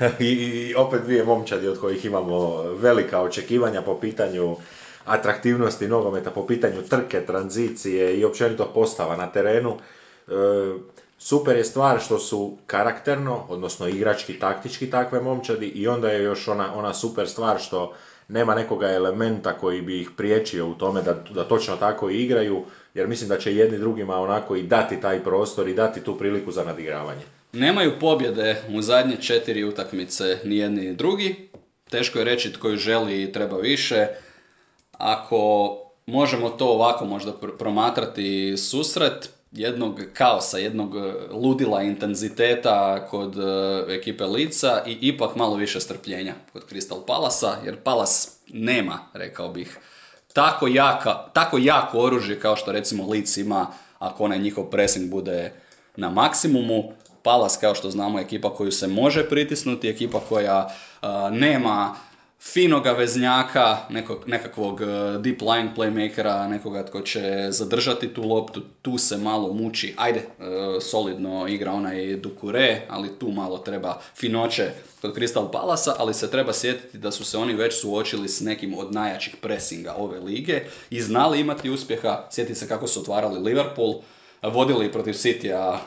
I, 0.20 0.74
opet 0.74 1.02
dvije 1.02 1.24
momčadi 1.24 1.68
od 1.68 1.80
kojih 1.80 2.04
imamo 2.04 2.62
velika 2.62 3.20
očekivanja 3.20 3.82
po 3.82 4.00
pitanju 4.00 4.56
atraktivnosti 5.04 5.88
nogometa 5.88 6.30
po 6.30 6.46
pitanju 6.46 6.82
trke, 6.82 7.26
tranzicije 7.26 8.16
i 8.16 8.24
općenito 8.24 8.70
postava 8.74 9.16
na 9.16 9.32
terenu. 9.32 9.76
E, 10.28 10.32
super 11.18 11.56
je 11.56 11.64
stvar 11.64 12.00
što 12.00 12.18
su 12.18 12.56
karakterno, 12.66 13.46
odnosno 13.48 13.88
igrački, 13.88 14.38
taktički 14.38 14.90
takve 14.90 15.20
momčadi 15.20 15.66
i 15.66 15.88
onda 15.88 16.10
je 16.10 16.22
još 16.22 16.48
ona, 16.48 16.74
ona 16.74 16.94
super 16.94 17.28
stvar 17.28 17.60
što 17.60 17.94
nema 18.32 18.54
nekoga 18.54 18.88
elementa 18.90 19.52
koji 19.52 19.82
bi 19.82 20.00
ih 20.00 20.10
priječio 20.16 20.68
u 20.68 20.74
tome 20.74 21.02
da, 21.02 21.24
da 21.34 21.44
točno 21.44 21.76
tako 21.76 22.10
igraju, 22.10 22.64
jer 22.94 23.08
mislim 23.08 23.28
da 23.28 23.38
će 23.38 23.56
jedni 23.56 23.78
drugima 23.78 24.16
onako 24.16 24.56
i 24.56 24.62
dati 24.62 25.00
taj 25.00 25.24
prostor 25.24 25.68
i 25.68 25.74
dati 25.74 26.00
tu 26.00 26.18
priliku 26.18 26.52
za 26.52 26.64
nadigravanje. 26.64 27.22
Nemaju 27.52 27.92
pobjede 28.00 28.62
u 28.74 28.82
zadnje 28.82 29.16
četiri 29.16 29.64
utakmice 29.64 30.38
ni 30.44 30.56
jedni 30.56 30.80
ni 30.80 30.94
drugi. 30.94 31.48
Teško 31.90 32.18
je 32.18 32.24
reći 32.24 32.52
tko 32.52 32.68
ju 32.68 32.76
želi 32.76 33.22
i 33.22 33.32
treba 33.32 33.56
više 33.56 34.06
ako 34.92 35.70
možemo 36.06 36.48
to 36.48 36.66
ovako 36.66 37.04
možda 37.04 37.32
promatrati 37.58 38.56
susret 38.56 39.30
jednog 39.52 40.00
kaosa, 40.14 40.58
jednog 40.58 40.96
e, 40.96 41.12
ludila 41.30 41.82
intenziteta 41.82 43.06
kod 43.10 43.36
e, 43.38 43.94
ekipe 43.94 44.24
Lica 44.24 44.82
i 44.86 44.98
ipak 45.00 45.36
malo 45.36 45.56
više 45.56 45.80
strpljenja 45.80 46.34
kod 46.52 46.62
Crystal 46.70 47.06
Palasa, 47.06 47.56
jer 47.64 47.76
Palas 47.76 48.38
nema, 48.48 48.98
rekao 49.12 49.48
bih, 49.48 49.78
tako, 50.32 50.66
jaka, 50.66 51.14
tako 51.32 51.58
jako 51.58 51.98
oružje 51.98 52.40
kao 52.40 52.56
što 52.56 52.72
recimo 52.72 53.10
Lic 53.10 53.36
ima 53.36 53.66
ako 53.98 54.24
onaj 54.24 54.38
njihov 54.38 54.64
pressing 54.64 55.10
bude 55.10 55.52
na 55.96 56.10
maksimumu. 56.10 56.92
Palas, 57.22 57.56
kao 57.56 57.74
što 57.74 57.90
znamo, 57.90 58.18
je 58.18 58.24
ekipa 58.24 58.54
koju 58.54 58.72
se 58.72 58.88
može 58.88 59.28
pritisnuti, 59.28 59.88
ekipa 59.88 60.20
koja 60.28 60.68
e, 60.68 61.06
nema 61.30 61.94
finoga 62.42 62.92
veznjaka, 62.92 63.78
nekog, 63.90 64.24
nekakvog 64.26 64.80
e, 64.82 64.86
deep 65.18 65.40
line 65.40 65.72
playmakera, 65.76 66.48
nekoga 66.48 66.86
tko 66.86 67.00
će 67.00 67.46
zadržati 67.50 68.14
tu 68.14 68.22
loptu, 68.22 68.62
tu 68.82 68.98
se 68.98 69.16
malo 69.16 69.52
muči, 69.52 69.94
ajde, 69.96 70.18
e, 70.18 70.24
solidno 70.80 71.48
igra 71.48 71.72
onaj 71.72 72.16
Dukure, 72.16 72.82
ali 72.88 73.18
tu 73.18 73.30
malo 73.30 73.58
treba 73.58 74.00
finoće 74.16 74.70
kod 75.00 75.16
Crystal 75.16 75.52
Palasa, 75.52 75.94
ali 75.98 76.14
se 76.14 76.30
treba 76.30 76.52
sjetiti 76.52 76.98
da 76.98 77.10
su 77.10 77.24
se 77.24 77.38
oni 77.38 77.54
već 77.54 77.80
suočili 77.80 78.28
s 78.28 78.40
nekim 78.40 78.78
od 78.78 78.92
najjačih 78.92 79.36
presinga 79.36 79.94
ove 79.94 80.20
lige 80.20 80.60
i 80.90 81.02
znali 81.02 81.40
imati 81.40 81.70
uspjeha, 81.70 82.28
sjetiti 82.30 82.58
se 82.58 82.68
kako 82.68 82.86
su 82.86 83.00
otvarali 83.00 83.40
Liverpool, 83.40 83.94
vodili 84.42 84.92
protiv 84.92 85.12
City-a 85.12 85.78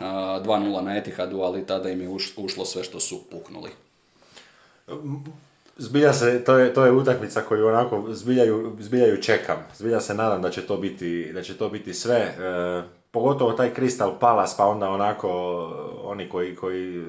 2-0 0.46 0.82
na 0.82 0.98
Etihadu, 0.98 1.42
ali 1.42 1.66
tada 1.66 1.90
im 1.90 2.02
je 2.02 2.10
ušlo 2.38 2.66
sve 2.66 2.84
što 2.84 3.00
su 3.00 3.24
puknuli. 3.32 3.70
Zbilja 5.78 6.14
se, 6.14 6.44
to 6.44 6.58
je, 6.58 6.74
to 6.74 6.86
je 6.86 6.92
utakmica 6.92 7.42
koju 7.42 7.68
onako 7.68 8.04
zbiljaju, 8.10 8.76
zbiljaju 8.80 9.22
čekam. 9.22 9.58
Zbilja 9.74 10.00
se 10.00 10.14
nadam 10.14 10.42
da 10.42 10.50
će 10.50 10.62
to 10.68 10.78
biti, 10.78 11.32
da 11.34 11.42
će 11.42 11.58
to 11.58 11.70
biti 11.70 11.94
sve. 11.94 12.16
E, 12.16 12.34
pogotovo 13.12 13.52
taj 13.52 13.74
Crystal 13.74 14.20
Palace, 14.20 14.54
pa 14.58 14.66
onda 14.66 14.90
onako 14.90 15.30
oni 16.04 16.30
koji, 16.30 16.56
koji 16.56 17.04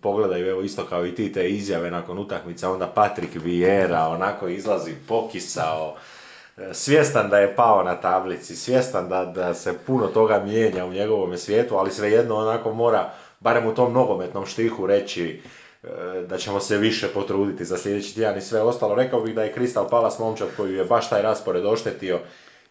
pogledaju, 0.00 0.46
evo 0.46 0.62
isto 0.62 0.84
kao 0.84 1.06
i 1.06 1.14
ti 1.14 1.32
te 1.32 1.48
izjave 1.48 1.90
nakon 1.90 2.18
utakmica, 2.18 2.70
onda 2.70 2.86
Patrick 2.86 3.34
Vieira 3.34 4.08
onako 4.08 4.48
izlazi 4.48 4.92
pokisao, 5.08 5.94
e, 6.56 6.74
svjestan 6.74 7.30
da 7.30 7.38
je 7.38 7.56
pao 7.56 7.82
na 7.82 8.00
tablici, 8.00 8.56
svjestan 8.56 9.08
da, 9.08 9.24
da 9.24 9.54
se 9.54 9.78
puno 9.86 10.06
toga 10.06 10.42
mijenja 10.46 10.84
u 10.84 10.92
njegovom 10.92 11.36
svijetu, 11.36 11.76
ali 11.76 11.90
svejedno 11.90 12.36
onako 12.36 12.74
mora, 12.74 13.12
barem 13.40 13.66
u 13.66 13.74
tom 13.74 13.92
nogometnom 13.92 14.46
štihu 14.46 14.86
reći, 14.86 15.40
E, 15.42 15.59
da 16.26 16.38
ćemo 16.38 16.60
se 16.60 16.78
više 16.78 17.08
potruditi 17.08 17.64
za 17.64 17.78
sljedeći 17.78 18.14
tjedan 18.14 18.38
i 18.38 18.40
sve 18.40 18.60
ostalo. 18.60 18.94
Rekao 18.94 19.20
bih 19.20 19.34
da 19.34 19.42
je 19.42 19.54
Crystal 19.56 19.90
Palace 19.90 20.16
momčad 20.22 20.48
koji 20.56 20.74
je 20.74 20.84
baš 20.84 21.10
taj 21.10 21.22
raspored 21.22 21.66
oštetio, 21.66 22.20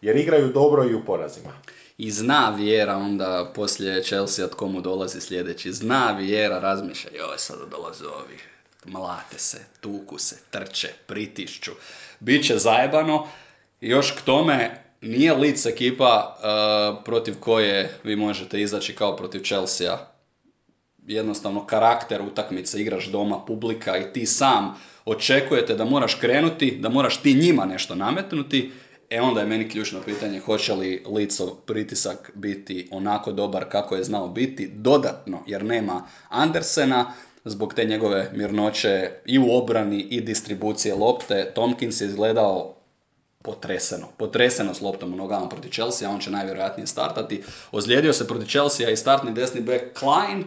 jer 0.00 0.16
igraju 0.16 0.52
dobro 0.52 0.84
i 0.84 0.94
u 0.94 1.04
porazima. 1.04 1.52
I 1.98 2.10
zna 2.10 2.54
Vjera 2.58 2.96
onda 2.96 3.52
poslije 3.54 4.02
Chelsea 4.02 4.44
od 4.44 4.54
komu 4.54 4.80
dolazi 4.80 5.20
sljedeći. 5.20 5.72
Zna 5.72 6.16
Vjera, 6.18 6.58
razmišlja, 6.58 7.10
joj 7.14 7.38
sada 7.38 7.64
dolaze 7.66 8.04
ovi, 8.06 8.38
mlate 8.84 9.38
se, 9.38 9.58
tuku 9.80 10.18
se, 10.18 10.36
trče, 10.50 10.88
pritišću. 11.06 11.70
Biće 12.20 12.58
zajebano. 12.58 13.28
Još 13.80 14.10
k 14.10 14.20
tome, 14.24 14.84
nije 15.00 15.34
lic 15.34 15.66
ekipa 15.66 16.36
uh, 16.38 17.04
protiv 17.04 17.40
koje 17.40 17.98
vi 18.04 18.16
možete 18.16 18.60
izaći 18.60 18.94
kao 18.94 19.16
protiv 19.16 19.40
Chelsea 19.40 20.09
jednostavno 21.06 21.66
karakter 21.66 22.22
utakmice, 22.22 22.80
igraš 22.80 23.06
doma, 23.06 23.44
publika 23.44 23.98
i 23.98 24.12
ti 24.12 24.26
sam 24.26 24.74
očekujete 25.04 25.74
da 25.74 25.84
moraš 25.84 26.14
krenuti, 26.14 26.78
da 26.80 26.88
moraš 26.88 27.16
ti 27.16 27.34
njima 27.34 27.64
nešto 27.64 27.94
nametnuti, 27.94 28.72
e 29.10 29.20
onda 29.20 29.40
je 29.40 29.46
meni 29.46 29.68
ključno 29.68 30.00
pitanje 30.02 30.40
hoće 30.40 30.74
li 30.74 31.04
Licov 31.06 31.48
pritisak 31.66 32.30
biti 32.34 32.88
onako 32.90 33.32
dobar 33.32 33.64
kako 33.68 33.96
je 33.96 34.04
znao 34.04 34.28
biti, 34.28 34.70
dodatno 34.74 35.42
jer 35.46 35.64
nema 35.64 36.06
Andersena, 36.28 37.12
zbog 37.44 37.74
te 37.74 37.84
njegove 37.84 38.30
mirnoće 38.34 39.10
i 39.26 39.38
u 39.38 39.50
obrani 39.50 40.00
i 40.00 40.20
distribucije 40.20 40.94
lopte, 40.94 41.52
Tomkins 41.54 42.00
je 42.00 42.06
izgledao 42.06 42.76
potreseno, 43.42 44.06
potreseno 44.16 44.74
s 44.74 44.80
loptom 44.80 45.12
u 45.12 45.16
nogama 45.16 45.48
protiv 45.48 45.70
Chelsea, 45.70 46.10
on 46.10 46.20
će 46.20 46.30
najvjerojatnije 46.30 46.86
startati. 46.86 47.42
Ozlijedio 47.72 48.12
se 48.12 48.26
protiv 48.26 48.46
Chelsea 48.46 48.90
i 48.90 48.96
startni 48.96 49.32
desni 49.32 49.60
back 49.60 49.82
Klein, 49.98 50.44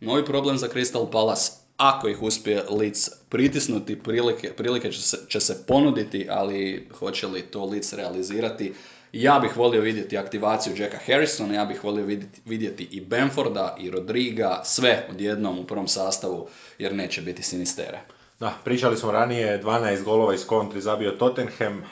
Novi 0.00 0.24
problem 0.24 0.58
za 0.58 0.68
Crystal 0.68 1.10
Palace, 1.10 1.52
ako 1.76 2.08
ih 2.08 2.22
uspije 2.22 2.62
Leeds 2.70 3.08
pritisnuti, 3.28 4.02
prilike, 4.02 4.52
prilike 4.52 4.92
će, 4.92 5.02
se, 5.02 5.18
će 5.28 5.40
se 5.40 5.64
ponuditi, 5.66 6.26
ali 6.30 6.88
hoće 6.98 7.26
li 7.26 7.42
to 7.42 7.64
Leeds 7.64 7.92
realizirati? 7.92 8.74
Ja 9.12 9.38
bih 9.38 9.56
volio 9.56 9.80
vidjeti 9.80 10.18
aktivaciju 10.18 10.76
Jacka 10.76 10.98
Harrisona, 11.06 11.54
ja 11.54 11.64
bih 11.64 11.84
volio 11.84 12.04
vidjeti, 12.04 12.40
vidjeti 12.44 12.88
i 12.90 13.00
Benforda 13.00 13.76
i 13.80 13.90
Rodriga, 13.90 14.62
sve 14.64 15.06
odjednom 15.10 15.58
u 15.58 15.64
prvom 15.64 15.88
sastavu, 15.88 16.48
jer 16.78 16.94
neće 16.94 17.22
biti 17.22 17.42
sinistere. 17.42 18.00
Da, 18.40 18.54
pričali 18.64 18.96
smo 18.96 19.12
ranije, 19.12 19.62
12 19.62 20.02
golova 20.04 20.34
iz 20.34 20.46
kontri 20.46 20.80
zabio 20.80 21.10
Tottenham 21.10 21.78
eh, 21.78 21.84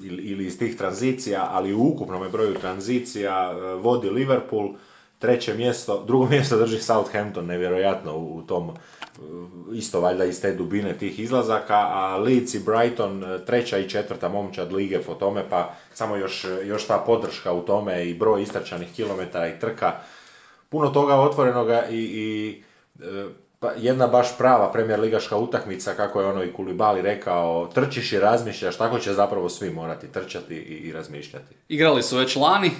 ili 0.00 0.46
iz 0.46 0.58
tih 0.58 0.76
tranzicija, 0.76 1.48
ali 1.50 1.74
u 1.74 1.82
ukupnom 1.82 2.30
broju 2.32 2.54
tranzicija 2.54 3.52
eh, 3.52 3.74
vodi 3.74 4.10
Liverpool 4.10 4.74
treće 5.24 5.54
mjesto, 5.54 6.04
drugo 6.06 6.26
mjesto 6.26 6.56
drži 6.56 6.78
Southampton, 6.78 7.46
nevjerojatno 7.46 8.16
u, 8.16 8.42
tom, 8.42 8.70
isto 9.72 10.00
valjda 10.00 10.24
iz 10.24 10.40
te 10.40 10.52
dubine 10.52 10.98
tih 10.98 11.20
izlazaka, 11.20 11.74
a 11.74 12.16
Leeds 12.16 12.54
i 12.54 12.58
Brighton 12.58 13.24
e, 13.24 13.44
treća 13.44 13.78
i 13.78 13.88
četvrta 13.88 14.28
momčad 14.28 14.72
lige 14.72 14.98
po 14.98 15.14
tome, 15.14 15.44
pa 15.50 15.74
samo 15.94 16.16
još, 16.16 16.46
još 16.64 16.86
ta 16.86 17.02
podrška 17.06 17.52
u 17.52 17.60
tome 17.60 18.08
i 18.08 18.14
broj 18.14 18.42
istračanih 18.42 18.88
kilometara 18.96 19.48
i 19.48 19.58
trka, 19.58 19.92
puno 20.68 20.88
toga 20.88 21.14
otvorenoga 21.14 21.84
i, 21.90 21.98
i 21.98 22.62
jedna 23.76 24.06
baš 24.06 24.38
prava 24.38 24.72
premijer 24.72 25.00
ligaška 25.00 25.36
utakmica, 25.36 25.94
kako 25.94 26.20
je 26.20 26.26
ono 26.26 26.44
i 26.44 26.52
Kulibali 26.52 27.02
rekao, 27.02 27.66
trčiš 27.74 28.12
i 28.12 28.18
razmišljaš, 28.20 28.76
tako 28.76 28.98
će 28.98 29.12
zapravo 29.12 29.48
svi 29.48 29.70
morati 29.70 30.12
trčati 30.12 30.54
i, 30.54 30.88
i 30.88 30.92
razmišljati. 30.92 31.54
Igrali 31.68 32.02
su 32.02 32.16
već 32.16 32.36
lani, 32.36 32.68
e, 32.68 32.72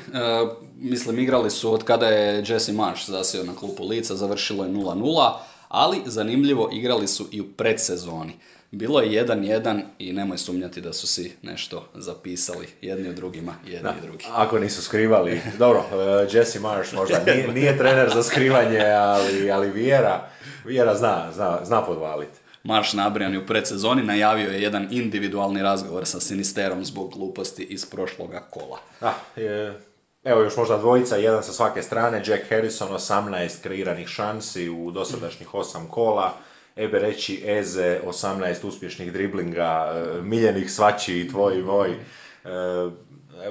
mislim 0.76 1.18
igrali 1.18 1.51
su 1.51 1.72
od 1.72 1.85
kada 1.85 2.09
je 2.09 2.45
Jesse 2.47 2.72
Marsh 2.72 3.11
zasio 3.11 3.45
na 3.45 3.57
klupu 3.57 3.85
lica, 3.85 4.14
završilo 4.14 4.64
je 4.64 4.70
0-0, 4.70 5.32
ali 5.68 6.03
zanimljivo 6.07 6.68
igrali 6.72 7.07
su 7.09 7.26
i 7.32 7.41
u 7.41 7.45
predsezoni. 7.57 8.32
Bilo 8.74 9.00
je 9.00 9.24
1-1 9.26 9.82
i 9.98 10.12
nemoj 10.12 10.38
sumnjati 10.38 10.80
da 10.80 10.92
su 10.92 11.06
si 11.06 11.32
nešto 11.42 11.88
zapisali 11.94 12.68
jedni 12.80 13.08
od 13.08 13.14
drugima, 13.14 13.54
jedni 13.66 13.90
i 13.98 14.06
drugi. 14.06 14.24
Ako 14.32 14.58
nisu 14.58 14.82
skrivali, 14.82 15.40
dobro, 15.58 15.84
e, 15.92 16.36
Jesse 16.36 16.60
Marsh 16.60 16.94
možda 16.94 17.20
nije, 17.26 17.48
nije 17.60 17.78
trener 17.78 18.10
za 18.14 18.22
skrivanje, 18.22 18.80
ali, 18.80 19.50
ali 19.50 19.70
Vjera, 19.70 20.28
Vjera 20.64 20.94
zna, 20.94 21.32
zna, 21.32 21.58
zna 21.64 21.82
podvaliti. 21.82 22.38
Marš 22.62 22.92
nabrijan 22.92 23.36
u 23.36 23.46
predsezoni 23.46 24.02
najavio 24.02 24.50
je 24.50 24.62
jedan 24.62 24.88
individualni 24.90 25.62
razgovor 25.62 26.06
sa 26.06 26.20
Sinisterom 26.20 26.84
zbog 26.84 27.12
gluposti 27.12 27.62
iz 27.62 27.86
prošloga 27.86 28.40
kola. 28.50 28.78
Ah, 29.00 29.40
je, 29.40 29.80
evo 30.24 30.42
još 30.42 30.56
možda 30.56 30.78
dvojica, 30.78 31.16
jedan 31.16 31.42
sa 31.42 31.52
svake 31.52 31.82
strane, 31.82 32.22
Jack 32.26 32.48
Harrison, 32.48 32.88
18 32.88 33.62
kreiranih 33.62 34.08
šansi 34.08 34.68
u 34.68 34.90
dosadašnjih 34.90 35.48
8 35.48 35.88
kola, 35.88 36.34
Ebe 36.76 36.98
reći 36.98 37.42
Eze, 37.46 38.00
18 38.06 38.66
uspješnih 38.66 39.12
driblinga, 39.12 39.92
e, 39.94 40.22
miljenih 40.22 40.72
svači 40.72 41.20
i 41.20 41.28
tvoj 41.28 41.58
i 41.58 41.62
moj. 41.62 41.90
E, 41.90 41.98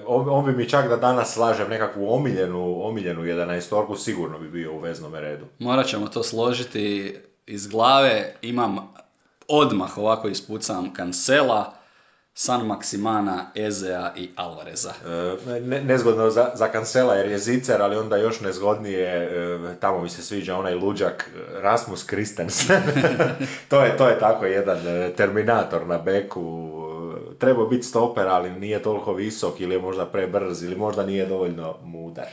on, 0.08 0.46
bi 0.46 0.52
mi 0.52 0.70
čak 0.70 0.90
da 0.90 0.98
danas 0.98 1.34
slažem 1.34 1.70
nekakvu 1.70 2.14
omiljenu, 2.14 2.86
omiljenu 2.86 3.22
11 3.22 3.98
sigurno 3.98 4.40
bi 4.40 4.50
bio 4.50 4.74
u 4.74 4.80
veznom 4.80 5.16
redu. 5.16 5.46
Morat 5.60 5.88
ćemo 5.88 6.08
to 6.08 6.24
složiti 6.24 7.16
iz 7.48 7.68
glave. 7.68 8.36
Imam 8.42 8.94
odmah 9.48 9.98
ovako 9.98 10.28
ispucam 10.28 10.94
Kancela, 10.94 11.74
San 12.36 12.68
Maximana, 12.68 13.52
Ezea 13.56 14.14
i 14.18 14.30
Alvareza. 14.36 14.94
E, 15.06 15.60
ne, 15.60 15.84
nezgodno 15.84 16.30
za, 16.30 16.52
za 16.56 16.68
Kancela 16.68 17.16
jer 17.16 17.32
je 17.32 17.38
zicer, 17.38 17.82
ali 17.82 17.96
onda 17.96 18.18
još 18.18 18.42
nezgodnije, 18.42 19.08
e, 19.10 19.76
tamo 19.80 20.02
mi 20.02 20.10
se 20.10 20.22
sviđa 20.22 20.58
onaj 20.58 20.76
luđak 20.76 21.30
Rasmus 21.62 22.04
Kristensen. 22.04 22.82
to, 23.70 23.84
je, 23.84 23.98
to 23.98 24.08
je 24.08 24.20
tako 24.20 24.46
jedan 24.46 24.88
e, 24.88 25.14
terminator 25.14 25.88
na 25.88 25.98
beku. 25.98 26.74
Trebao 27.40 27.66
biti 27.66 27.84
stoper, 27.84 28.28
ali 28.28 28.52
nije 28.52 28.84
toliko 28.84 29.14
visok 29.14 29.62
ili 29.62 29.76
je 29.76 29.82
možda 29.82 30.06
prebrz 30.06 30.64
ili 30.64 30.76
možda 30.76 31.06
nije 31.06 31.26
dovoljno 31.26 31.76
mudar. 31.84 32.28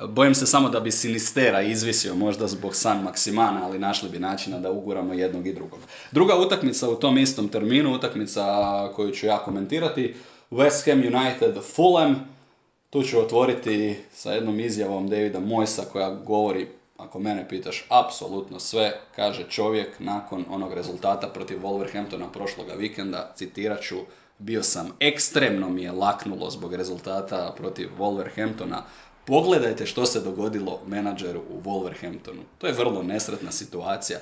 Bojim 0.00 0.34
se 0.34 0.46
samo 0.46 0.68
da 0.68 0.80
bi 0.80 0.90
Sinistera 0.90 1.62
izvisio 1.62 2.14
možda 2.14 2.46
zbog 2.46 2.76
San 2.76 3.06
Maximana, 3.06 3.64
ali 3.64 3.78
našli 3.78 4.08
bi 4.08 4.18
načina 4.18 4.58
da 4.58 4.70
uguramo 4.70 5.14
jednog 5.14 5.46
i 5.46 5.52
drugog. 5.52 5.78
Druga 6.12 6.36
utakmica 6.38 6.88
u 6.88 6.94
tom 6.94 7.18
istom 7.18 7.48
terminu, 7.48 7.94
utakmica 7.94 8.44
koju 8.96 9.10
ću 9.10 9.26
ja 9.26 9.38
komentirati, 9.38 10.14
West 10.50 10.90
Ham 10.90 10.98
United 10.98 11.54
Fulham. 11.74 12.34
Tu 12.90 13.02
ću 13.02 13.20
otvoriti 13.20 13.96
sa 14.12 14.32
jednom 14.32 14.60
izjavom 14.60 15.08
Davida 15.08 15.40
Mojsa 15.40 15.82
koja 15.92 16.10
govori, 16.10 16.68
ako 16.96 17.18
mene 17.18 17.48
pitaš, 17.48 17.86
apsolutno 17.88 18.60
sve. 18.60 19.00
Kaže 19.16 19.44
čovjek 19.48 20.00
nakon 20.00 20.44
onog 20.50 20.72
rezultata 20.72 21.28
protiv 21.28 21.58
Wolverhamptona 21.62 22.32
prošloga 22.32 22.74
vikenda, 22.74 23.32
citirat 23.36 23.82
ću, 23.82 23.96
bio 24.38 24.62
sam 24.62 24.90
ekstremno 25.00 25.68
mi 25.68 25.82
je 25.82 25.92
laknulo 25.92 26.50
zbog 26.50 26.74
rezultata 26.74 27.54
protiv 27.56 27.88
Wolverhamptona 27.98 28.80
Pogledajte 29.26 29.86
što 29.86 30.06
se 30.06 30.20
dogodilo 30.20 30.80
menadžeru 30.86 31.42
u 31.50 31.60
Wolverhamptonu. 31.60 32.42
To 32.58 32.66
je 32.66 32.72
vrlo 32.72 33.02
nesretna 33.02 33.52
situacija. 33.52 34.18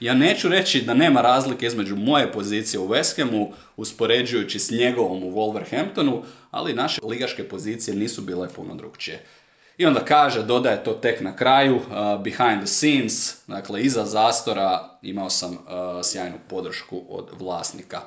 Ja 0.00 0.14
neću 0.14 0.48
reći 0.48 0.82
da 0.82 0.94
nema 0.94 1.20
razlike 1.20 1.66
između 1.66 1.96
moje 1.96 2.32
pozicije 2.32 2.80
u 2.80 2.88
West 2.88 3.22
Hamu 3.22 3.52
uspoređujući 3.76 4.58
s 4.58 4.70
njegovom 4.70 5.24
u 5.24 5.30
Wolverhamptonu, 5.30 6.22
ali 6.50 6.74
naše 6.74 7.00
ligaške 7.04 7.48
pozicije 7.48 7.96
nisu 7.96 8.22
bile 8.22 8.48
puno 8.48 8.74
drugčije. 8.74 9.24
I 9.78 9.86
onda 9.86 10.04
kaže, 10.04 10.42
dodaje 10.42 10.84
to 10.84 10.92
tek 10.92 11.20
na 11.20 11.36
kraju, 11.36 11.76
uh, 11.76 11.82
behind 12.24 12.58
the 12.58 12.66
scenes, 12.66 13.36
dakle 13.46 13.82
iza 13.82 14.04
zastora 14.04 14.98
imao 15.02 15.30
sam 15.30 15.52
uh, 15.52 15.58
sjajnu 16.02 16.36
podršku 16.48 17.02
od 17.08 17.28
vlasnika. 17.38 18.00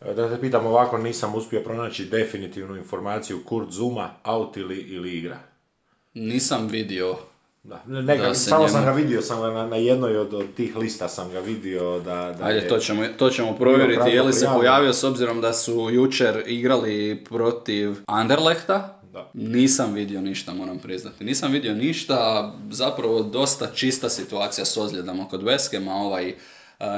E, 0.00 0.14
da 0.14 0.28
te 0.28 0.40
pitam 0.40 0.66
ovako, 0.66 0.98
nisam 0.98 1.34
uspio 1.34 1.60
pronaći 1.60 2.04
definitivnu 2.04 2.76
informaciju 2.76 3.44
Kurt 3.44 3.70
Zuma, 3.70 4.10
out 4.24 4.56
ili, 4.56 4.76
ili 4.76 5.18
igra. 5.18 5.51
Nisam 6.14 6.68
vidio 6.68 7.16
da, 7.62 7.82
neka, 7.86 8.34
samo 8.34 8.68
sam 8.68 8.84
ga 8.84 8.90
vidio, 8.92 9.22
sam 9.22 9.54
na, 9.54 9.66
na 9.66 9.76
jednoj 9.76 10.16
od, 10.16 10.34
od, 10.34 10.54
tih 10.56 10.76
lista 10.76 11.08
sam 11.08 11.30
ga 11.30 11.40
vidio 11.40 11.98
da... 11.98 12.34
da 12.38 12.44
Ajde, 12.44 12.60
je, 12.60 12.68
to 12.68 12.78
ćemo, 12.78 13.02
to 13.18 13.30
ćemo 13.30 13.56
provjeriti, 13.56 14.10
je 14.10 14.22
li 14.22 14.32
se 14.32 14.48
pojavio 14.54 14.92
s 14.92 15.04
obzirom 15.04 15.40
da 15.40 15.52
su 15.52 15.90
jučer 15.90 16.42
igrali 16.46 17.24
protiv 17.28 17.96
Anderlehta, 18.06 19.00
da. 19.12 19.30
Nisam 19.34 19.92
vidio 19.92 20.20
ništa, 20.20 20.54
moram 20.54 20.78
priznati. 20.78 21.24
Nisam 21.24 21.52
vidio 21.52 21.74
ništa, 21.74 22.52
zapravo 22.70 23.22
dosta 23.22 23.66
čista 23.74 24.08
situacija 24.08 24.64
s 24.64 24.76
ozljedama 24.76 25.28
kod 25.28 25.42
Veskema, 25.42 25.94
ovaj 25.94 26.28
uh, 26.28 26.34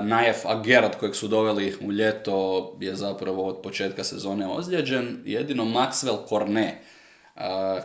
Najef 0.04 0.46
Agerat 0.46 0.98
kojeg 0.98 1.14
su 1.14 1.28
doveli 1.28 1.74
u 1.80 1.92
ljeto 1.92 2.76
je 2.80 2.94
zapravo 2.94 3.46
od 3.46 3.60
početka 3.62 4.04
sezone 4.04 4.46
ozlijeđen. 4.46 5.22
Jedino 5.24 5.64
Maxwell 5.64 6.28
Cornet 6.28 6.74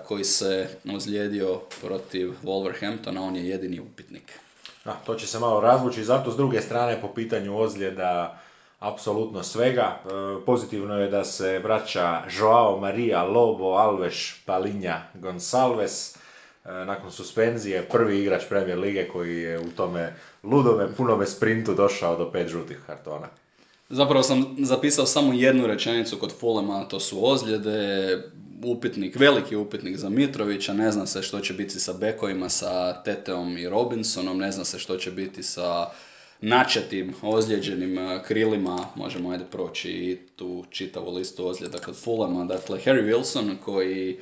koji 0.08 0.24
se 0.24 0.68
ozlijedio 0.96 1.62
protiv 1.82 2.34
Wolverhamptona, 2.44 3.22
on 3.22 3.36
je 3.36 3.50
jedini 3.50 3.80
upitnik. 3.80 4.40
A, 4.86 4.94
to 5.06 5.16
će 5.16 5.28
se 5.28 5.40
malo 5.40 5.62
razvući, 5.62 6.04
zato 6.04 6.32
s 6.32 6.36
druge 6.36 6.62
strane 6.62 7.02
po 7.02 7.08
pitanju 7.08 7.60
ozljeda 7.60 8.40
apsolutno 8.80 9.44
svega. 9.44 10.00
E, 10.06 10.10
pozitivno 10.46 10.96
je 10.96 11.10
da 11.10 11.24
se 11.24 11.60
vraća 11.60 12.22
Joao 12.40 12.80
Maria, 12.80 13.24
Lobo, 13.24 13.74
Alves, 13.74 14.16
Palinja, 14.46 15.02
Gonsalves. 15.14 16.16
E, 16.16 16.20
nakon 16.72 17.12
suspenzije 17.12 17.82
prvi 17.92 18.20
igrač 18.20 18.44
Premier 18.50 18.80
Lige 18.80 19.08
koji 19.08 19.42
je 19.42 19.60
u 19.60 19.72
tome 19.78 20.14
ludome, 20.44 20.96
punome 20.98 21.26
sprintu 21.26 21.74
došao 21.74 22.18
do 22.18 22.32
pet 22.32 22.48
žutih 22.48 22.80
kartona. 22.88 23.28
Zapravo 23.90 24.24
sam 24.24 24.56
zapisao 24.60 25.06
samo 25.06 25.34
jednu 25.34 25.68
rečenicu 25.68 26.18
kod 26.18 26.34
Fulema, 26.40 26.88
to 26.88 27.00
su 27.00 27.26
ozljede, 27.26 28.18
upitnik, 28.64 29.16
veliki 29.16 29.56
upitnik 29.56 29.98
za 29.98 30.10
Mitrovića, 30.10 30.74
ne 30.74 30.92
zna 30.92 31.06
se 31.06 31.22
što 31.22 31.40
će 31.40 31.54
biti 31.54 31.80
sa 31.80 31.94
bekovima, 31.94 32.50
sa 32.50 33.04
Teteom 33.04 33.58
i 33.58 33.70
Robinsonom, 33.70 34.38
ne 34.38 34.52
zna 34.52 34.66
se 34.66 34.80
što 34.80 34.98
će 34.98 35.12
biti 35.12 35.44
sa 35.44 35.90
načetim, 36.42 37.14
ozlijeđenim 37.22 37.98
eh, 37.98 38.24
krilima, 38.28 38.86
možemo 38.96 39.32
ajde 39.32 39.44
proći 39.52 39.90
i 39.90 40.18
tu 40.36 40.66
čitavu 40.70 41.12
listu 41.14 41.48
ozljeda 41.48 41.78
kod 41.78 41.96
Fulama, 41.96 42.46
dakle 42.46 42.80
Harry 42.86 43.14
Wilson 43.14 43.56
koji 43.66 44.20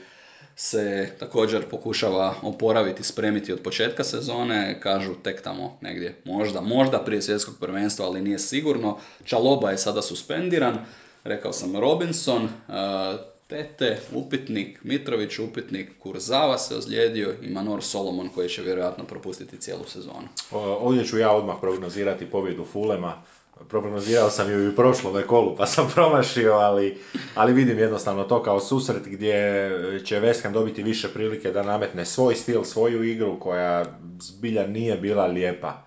se 0.56 1.10
također 1.20 1.70
pokušava 1.70 2.36
oporaviti, 2.42 3.04
spremiti 3.04 3.54
od 3.54 3.62
početka 3.62 4.04
sezone, 4.04 4.80
kažu 4.82 5.14
tek 5.24 5.42
tamo 5.42 5.78
negdje, 5.82 6.22
možda, 6.26 6.62
možda 6.62 7.04
prije 7.06 7.22
svjetskog 7.22 7.56
prvenstva, 7.60 8.06
ali 8.06 8.22
nije 8.22 8.40
sigurno. 8.40 8.98
Čaloba 9.26 9.72
je 9.72 9.78
sada 9.78 10.02
suspendiran, 10.02 10.78
rekao 11.24 11.54
sam 11.54 11.78
Robinson, 11.78 12.44
uh, 12.44 13.37
Tete, 13.48 13.98
upitnik, 14.14 14.84
Mitrović 14.84 15.40
upitnik, 15.40 15.92
Kurzava 16.00 16.58
se 16.58 16.76
ozlijedio 16.76 17.34
i 17.42 17.50
Manor 17.50 17.84
Solomon 17.84 18.30
koji 18.30 18.50
će 18.50 18.62
vjerojatno 18.62 19.04
propustiti 19.04 19.58
cijelu 19.58 19.84
sezonu. 19.86 20.28
Ovdje 20.52 21.06
ću 21.06 21.18
ja 21.18 21.32
odmah 21.32 21.56
prognozirati 21.62 22.26
pobjedu 22.26 22.66
Fulema. 22.66 23.22
Prognozirao 23.70 24.30
sam 24.30 24.52
ju 24.52 24.64
i 24.64 24.68
u 24.68 24.76
prošlom 24.76 25.24
kolu 25.28 25.56
pa 25.56 25.66
sam 25.66 25.90
promašio, 25.96 26.54
ali, 26.54 26.98
ali 27.36 27.54
vidim 27.54 27.80
jednostavno 27.80 28.24
to 28.24 28.44
kao 28.44 28.60
susret 28.60 29.04
gdje 29.06 29.70
će 30.06 30.22
West 30.22 30.52
dobiti 30.52 30.84
više 30.84 31.08
prilike 31.08 31.52
da 31.52 31.64
nametne 31.64 32.06
svoj 32.06 32.36
stil, 32.36 32.64
svoju 32.64 33.04
igru 33.04 33.40
koja 33.40 33.86
zbilja 34.22 34.68
nije 34.68 34.98
bila 34.98 35.26
lijepa 35.26 35.84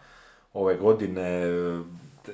ove 0.52 0.76
godine 0.76 1.46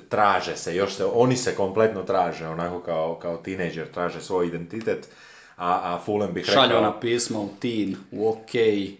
traže 0.09 0.57
se, 0.57 0.76
još 0.76 0.95
se, 0.95 1.05
oni 1.05 1.37
se 1.37 1.55
kompletno 1.55 2.03
traže, 2.03 2.49
onako 2.49 2.80
kao, 2.80 3.18
kao 3.22 3.37
tineđer, 3.37 3.87
traže 3.91 4.20
svoj 4.20 4.47
identitet, 4.47 5.09
a, 5.57 5.80
a 5.82 5.99
Fulham 6.05 6.32
bih 6.32 6.45
rekao... 6.47 6.64
Šalju 6.64 6.80
na 6.82 7.01
pismo 7.01 7.41
u 7.41 7.49
teen, 7.61 7.97
u 8.12 8.28
ok. 8.28 8.55
E, 8.55 8.93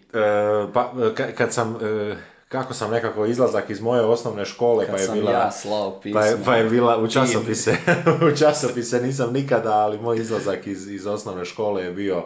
pa, 0.73 0.93
kad 1.37 1.53
sam, 1.53 1.75
e, 1.75 2.15
kako 2.47 2.73
sam 2.73 2.91
nekako 2.91 3.25
izlazak 3.25 3.69
iz 3.69 3.81
moje 3.81 4.01
osnovne 4.01 4.45
škole, 4.45 4.85
kad 4.85 4.95
pa 4.95 5.01
je 5.01 5.07
bila... 5.07 5.31
ja 5.31 5.51
slao 5.51 5.99
pismo. 5.99 6.19
Pa 6.19 6.25
je, 6.25 6.37
pa 6.45 6.55
je 6.55 6.69
bila 6.69 6.97
u 6.97 7.07
časopise, 7.07 7.77
u 8.33 8.37
časopise 8.37 9.01
nisam 9.01 9.33
nikada, 9.33 9.73
ali 9.73 9.99
moj 9.99 10.17
izlazak 10.17 10.67
iz, 10.67 10.87
iz 10.87 11.07
osnovne 11.07 11.45
škole 11.45 11.83
je 11.83 11.91
bio 11.91 12.23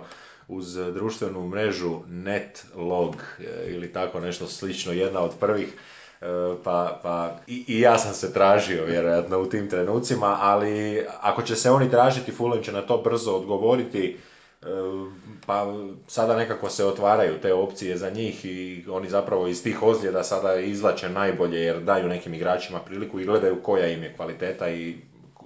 uz 0.47 0.73
društvenu 0.73 1.47
mrežu 1.47 1.99
Netlog 2.07 3.15
e, 3.39 3.43
ili 3.67 3.93
tako 3.93 4.19
nešto 4.19 4.47
slično, 4.47 4.93
jedna 4.93 5.19
od 5.19 5.31
prvih 5.39 5.77
pa, 6.63 6.99
pa 7.03 7.35
i, 7.47 7.65
i, 7.67 7.79
ja 7.79 7.97
sam 7.97 8.13
se 8.13 8.33
tražio 8.33 8.85
vjerojatno 8.85 9.39
u 9.39 9.45
tim 9.45 9.69
trenucima, 9.69 10.37
ali 10.41 11.05
ako 11.21 11.41
će 11.41 11.55
se 11.55 11.71
oni 11.71 11.91
tražiti, 11.91 12.31
Fulham 12.31 12.63
će 12.63 12.71
na 12.71 12.81
to 12.81 12.97
brzo 12.97 13.31
odgovoriti. 13.31 14.17
pa 15.45 15.73
sada 16.07 16.35
nekako 16.35 16.69
se 16.69 16.85
otvaraju 16.85 17.41
te 17.41 17.53
opcije 17.53 17.97
za 17.97 18.09
njih 18.09 18.45
i 18.45 18.85
oni 18.89 19.09
zapravo 19.09 19.47
iz 19.47 19.63
tih 19.63 19.83
ozljeda 19.83 20.23
sada 20.23 20.55
izlače 20.55 21.09
najbolje 21.09 21.59
jer 21.59 21.79
daju 21.79 22.07
nekim 22.07 22.33
igračima 22.33 22.79
priliku 22.79 23.19
i 23.19 23.25
gledaju 23.25 23.63
koja 23.63 23.87
im 23.87 24.03
je 24.03 24.13
kvaliteta 24.13 24.69
i 24.69 24.95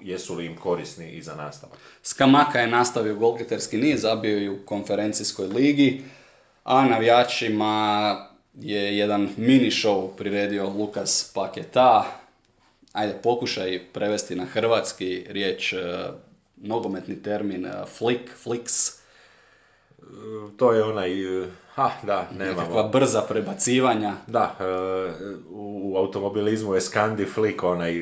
jesu 0.02 0.36
li 0.36 0.46
im 0.46 0.58
korisni 0.58 1.12
i 1.12 1.22
za 1.22 1.36
nastavak. 1.36 1.78
Skamaka 2.04 2.60
je 2.60 2.68
nastavio 2.68 3.16
golgeterski 3.16 3.78
niz, 3.78 4.02
zabio 4.02 4.38
i 4.40 4.50
u 4.50 4.66
konferencijskoj 4.66 5.48
ligi, 5.48 6.04
a 6.64 6.86
navijačima 6.86 8.35
je 8.62 8.97
jedan 8.97 9.30
mini 9.38 9.72
show 9.72 10.10
priredio 10.18 10.70
Lukas 10.70 11.32
Paketa. 11.34 12.06
Ajde, 12.93 13.16
pokušaj 13.24 13.82
prevesti 13.93 14.36
na 14.36 14.45
hrvatski 14.45 15.26
riječ, 15.30 15.74
e, 15.74 15.78
nogometni 16.58 17.24
termin, 17.24 17.66
e, 17.66 17.72
flick, 17.97 18.30
flicks. 18.43 18.91
To 20.58 20.72
je 20.72 20.84
onaj, 20.84 21.41
e, 21.43 21.47
ha, 21.74 21.91
da, 22.03 22.28
nemamo. 22.38 22.62
Nekakva 22.62 22.84
brza 22.84 23.22
prebacivanja. 23.22 24.14
Da, 24.28 24.56
u 25.49 25.93
automobilizmu 25.97 26.74
je 26.74 26.82
Scandi 26.82 27.26
flick 27.26 27.64
onaj 27.64 27.93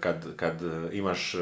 kad, 0.00 0.36
kad 0.36 0.54
imaš 0.92 1.34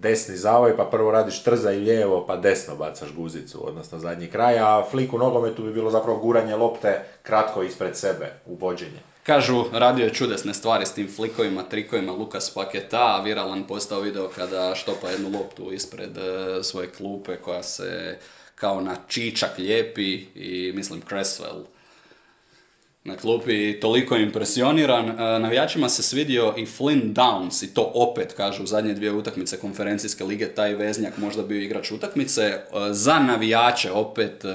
desni 0.00 0.36
zavoj 0.36 0.76
pa 0.76 0.84
prvo 0.84 1.10
radiš 1.10 1.42
trza 1.42 1.72
i 1.72 1.78
lijevo 1.78 2.26
pa 2.26 2.36
desno 2.36 2.76
bacaš 2.76 3.12
guzicu, 3.16 3.68
odnosno 3.68 3.98
zadnji 3.98 4.26
kraj, 4.26 4.58
a 4.58 4.84
flik 4.90 5.12
u 5.12 5.18
nogometu 5.18 5.62
bi 5.62 5.72
bilo 5.72 5.90
zapravo 5.90 6.18
guranje 6.18 6.56
lopte 6.56 7.04
kratko 7.22 7.62
ispred 7.62 7.96
sebe, 7.96 8.32
uvođenje. 8.46 9.00
Kažu, 9.22 9.64
radio 9.72 10.04
je 10.04 10.14
čudesne 10.14 10.54
stvari 10.54 10.86
s 10.86 10.92
tim 10.92 11.08
flikovima, 11.16 11.62
trikovima 11.62 12.12
Lukas 12.12 12.50
Paketa, 12.54 13.16
a 13.16 13.22
viralan 13.22 13.66
postao 13.66 14.00
video 14.00 14.28
kada 14.28 14.74
štopa 14.74 15.08
jednu 15.08 15.38
loptu 15.38 15.72
ispred 15.72 16.18
e, 16.18 16.62
svoje 16.62 16.90
klupe 16.90 17.36
koja 17.36 17.62
se 17.62 18.18
kao 18.54 18.80
na 18.80 18.96
čičak 19.08 19.58
lijepi 19.58 20.12
i 20.34 20.72
mislim 20.74 21.02
Cresswell 21.10 21.64
na 23.04 23.16
klupi 23.16 23.80
toliko 23.80 24.16
impresioniran. 24.16 25.08
E, 25.08 25.14
navijačima 25.38 25.88
se 25.88 26.02
svidio 26.02 26.54
i 26.56 26.66
Flynn 26.66 27.12
Downs 27.14 27.64
i 27.64 27.74
to 27.74 27.92
opet, 27.94 28.32
kažu, 28.32 28.62
u 28.62 28.66
zadnje 28.66 28.94
dvije 28.94 29.12
utakmice 29.12 29.56
konferencijske 29.56 30.24
lige, 30.24 30.46
taj 30.46 30.74
veznjak 30.74 31.18
možda 31.18 31.42
bio 31.42 31.60
igrač 31.60 31.92
utakmice. 31.92 32.42
E, 32.42 32.62
za 32.90 33.18
navijače 33.18 33.90
opet, 33.92 34.44
e, 34.44 34.48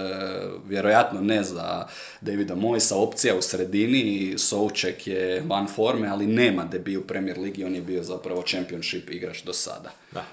vjerojatno 0.67 1.21
ne 1.21 1.43
za 1.43 1.87
Davida 2.21 2.55
Moisa, 2.55 2.95
opcija 2.95 3.35
u 3.35 3.41
sredini, 3.41 4.33
Souček 4.37 5.07
je 5.07 5.43
van 5.47 5.67
forme, 5.67 6.07
ali 6.07 6.27
nema 6.27 6.65
debiju 6.65 6.99
u 6.99 7.03
Premier 7.03 7.39
Ligi, 7.39 7.63
on 7.63 7.75
je 7.75 7.81
bio 7.81 8.03
zapravo 8.03 8.41
championship 8.41 9.09
igrač 9.09 9.43
do 9.43 9.53
sada. 9.53 9.91
Da, 10.11 10.25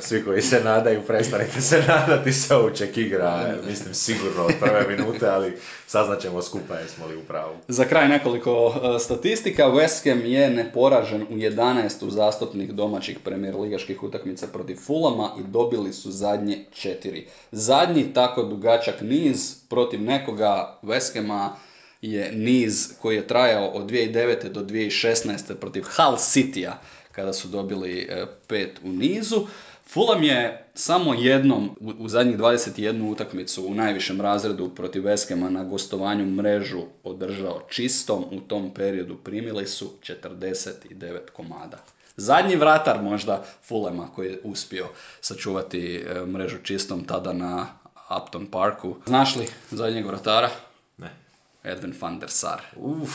svi 0.00 0.24
koji 0.24 0.42
se 0.42 0.60
nadaju, 0.64 1.02
prestanite 1.06 1.60
se 1.60 1.82
nadati, 1.88 2.32
Souček 2.32 2.96
igra, 2.96 3.54
mislim, 3.68 3.94
sigurno 3.94 4.44
od 4.44 4.52
prve 4.60 4.96
minute, 4.96 5.28
ali 5.28 5.56
saznaćemo 5.90 6.42
skupa 6.42 6.74
jesmo 6.74 7.06
li 7.06 7.16
u 7.16 7.22
pravu. 7.22 7.56
Za 7.68 7.84
kraj 7.84 8.08
nekoliko 8.08 8.74
e, 8.74 8.98
statistika. 8.98 9.62
West 9.62 10.10
Ham 10.10 10.24
je 10.24 10.50
neporažen 10.50 11.22
u 11.22 11.34
11 11.34 12.10
zastupnih 12.10 12.72
domaćih 12.72 13.18
premier 13.24 13.56
ligaških 13.56 14.02
utakmica 14.02 14.46
protiv 14.46 14.76
Fulama 14.76 15.30
i 15.40 15.42
dobili 15.42 15.92
su 15.92 16.10
zadnje 16.10 16.64
četiri. 16.72 17.26
Zadnji 17.52 18.12
tako 18.14 18.42
dugačak 18.42 19.00
niz 19.00 19.54
protiv 19.68 20.02
nekoga 20.02 20.78
West 20.82 21.14
Hama 21.14 21.56
je 22.02 22.32
niz 22.32 22.88
koji 23.02 23.16
je 23.16 23.26
trajao 23.26 23.66
od 23.66 23.90
2009. 23.90 24.48
do 24.48 24.60
2016. 24.60 25.54
protiv 25.54 25.84
Hull 25.96 26.16
Citya 26.16 26.72
kada 27.12 27.32
su 27.32 27.48
dobili 27.48 28.08
e, 28.10 28.26
pet 28.46 28.80
u 28.84 28.88
nizu. 28.88 29.46
Fulham 29.92 30.22
je 30.22 30.64
samo 30.74 31.14
jednom 31.14 31.76
u, 31.98 32.08
zadnjih 32.08 32.38
21 32.38 33.12
utakmicu 33.12 33.66
u 33.66 33.74
najvišem 33.74 34.20
razredu 34.20 34.74
protiv 34.74 35.04
Veskema 35.04 35.50
na 35.50 35.64
gostovanju 35.64 36.26
mrežu 36.26 36.82
održao 37.04 37.60
čistom. 37.68 38.24
U 38.30 38.40
tom 38.40 38.74
periodu 38.74 39.16
primili 39.16 39.66
su 39.66 39.92
49 40.02 41.18
komada. 41.32 41.78
Zadnji 42.16 42.56
vratar 42.56 43.02
možda 43.02 43.44
Fulema 43.62 44.08
koji 44.14 44.28
je 44.28 44.40
uspio 44.44 44.86
sačuvati 45.20 45.96
e, 45.96 46.26
mrežu 46.26 46.56
čistom 46.62 47.04
tada 47.04 47.32
na 47.32 47.66
Upton 48.22 48.46
Parku. 48.46 48.96
Znaš 49.06 49.36
li 49.36 49.46
zadnjeg 49.70 50.06
vratara? 50.06 50.50
Ne. 50.98 51.10
Edwin 51.64 51.94
van 52.00 52.18
der 52.18 52.30
Sar. 52.30 52.60
Uf, 52.76 53.10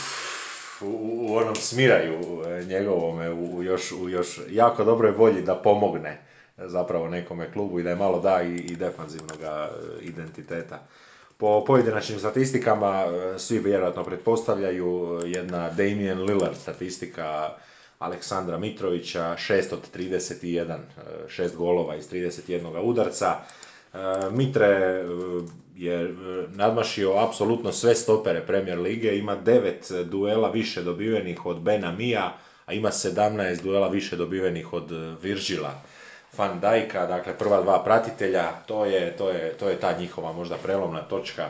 u, 0.80 1.36
onom 1.36 1.54
smiraju 1.54 2.42
e, 2.46 2.64
njegovome, 2.64 3.32
u 3.32 3.62
još, 3.62 3.92
u 3.92 4.08
još 4.08 4.40
jako 4.50 4.84
dobroj 4.84 5.10
volji 5.10 5.42
da 5.42 5.54
pomogne 5.54 6.25
zapravo 6.58 7.08
nekome 7.08 7.52
klubu 7.52 7.80
i 7.80 7.82
da 7.82 7.90
je 7.90 7.96
malo 7.96 8.20
da 8.20 8.42
i, 8.42 8.56
i 8.56 8.76
defanzivnog 8.76 9.38
e, 9.42 9.68
identiteta. 10.02 10.78
Po 11.36 11.64
pojedinačnim 11.64 12.18
statistikama 12.18 13.04
e, 13.04 13.38
svi 13.38 13.58
vjerojatno 13.58 14.04
pretpostavljaju 14.04 15.20
jedna 15.24 15.70
Damien 15.70 16.22
Lillard 16.22 16.56
statistika 16.56 17.50
Aleksandra 17.98 18.58
Mitrovića, 18.58 19.36
6 19.48 19.72
od 19.72 19.96
31, 19.96 20.76
6 21.28 21.44
e, 21.44 21.48
golova 21.56 21.96
iz 21.96 22.10
31 22.10 22.80
udarca. 22.82 23.34
Mitre 24.30 25.04
je 25.76 26.14
nadmašio 26.54 27.12
apsolutno 27.16 27.72
sve 27.72 27.94
stopere 27.94 28.46
Premier 28.46 28.78
Lige, 28.78 29.18
ima 29.18 29.36
9 29.44 30.04
duela 30.04 30.50
više 30.50 30.82
dobivenih 30.82 31.46
od 31.46 31.60
Bena 31.60 31.92
Mija, 31.92 32.38
a 32.66 32.72
ima 32.72 32.88
17 32.88 33.62
duela 33.62 33.88
više 33.88 34.16
dobivenih 34.16 34.72
od 34.72 34.90
Virgila. 35.22 35.82
Van 36.38 36.60
Dijka, 36.60 37.06
dakle 37.06 37.38
prva 37.38 37.62
dva 37.62 37.82
pratitelja, 37.84 38.52
to 38.66 38.84
je, 38.84 39.16
to 39.16 39.30
je, 39.30 39.52
to 39.52 39.68
je 39.68 39.80
ta 39.80 39.98
njihova 39.98 40.32
možda 40.32 40.56
prelomna 40.56 41.02
točka. 41.02 41.48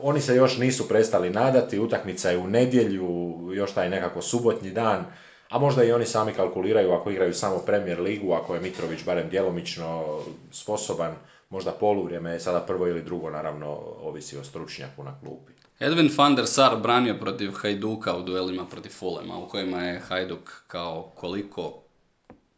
Oni 0.00 0.20
se 0.20 0.36
još 0.36 0.58
nisu 0.58 0.88
prestali 0.88 1.30
nadati, 1.30 1.78
utakmica 1.78 2.30
je 2.30 2.38
u 2.38 2.46
nedjelju, 2.46 3.38
još 3.54 3.72
taj 3.72 3.90
nekako 3.90 4.22
subotnji 4.22 4.70
dan, 4.70 5.04
a 5.48 5.58
možda 5.58 5.84
i 5.84 5.92
oni 5.92 6.06
sami 6.06 6.32
kalkuliraju 6.32 6.92
ako 6.92 7.10
igraju 7.10 7.34
samo 7.34 7.58
Premier 7.58 8.00
ligu, 8.00 8.32
ako 8.32 8.54
je 8.54 8.60
Mitrović 8.60 9.04
barem 9.04 9.28
djelomično 9.28 10.18
sposoban, 10.50 11.14
možda 11.50 11.70
poluvrijeme 11.70 12.32
je 12.32 12.40
sada 12.40 12.60
prvo 12.60 12.86
ili 12.88 13.02
drugo, 13.02 13.30
naravno 13.30 13.66
ovisi 14.02 14.38
o 14.38 14.44
stručnjaku 14.44 15.04
na 15.04 15.18
klupi. 15.20 15.52
Edwin 15.80 16.10
van 16.18 16.34
der 16.34 16.46
Sar 16.46 16.76
branio 16.76 17.14
protiv 17.20 17.52
Hajduka 17.52 18.16
u 18.16 18.22
duelima 18.22 18.66
protiv 18.66 18.90
Fulema, 18.90 19.38
u 19.38 19.48
kojima 19.48 19.82
je 19.82 20.00
Hajduk 20.00 20.62
kao 20.66 21.12
koliko 21.14 21.81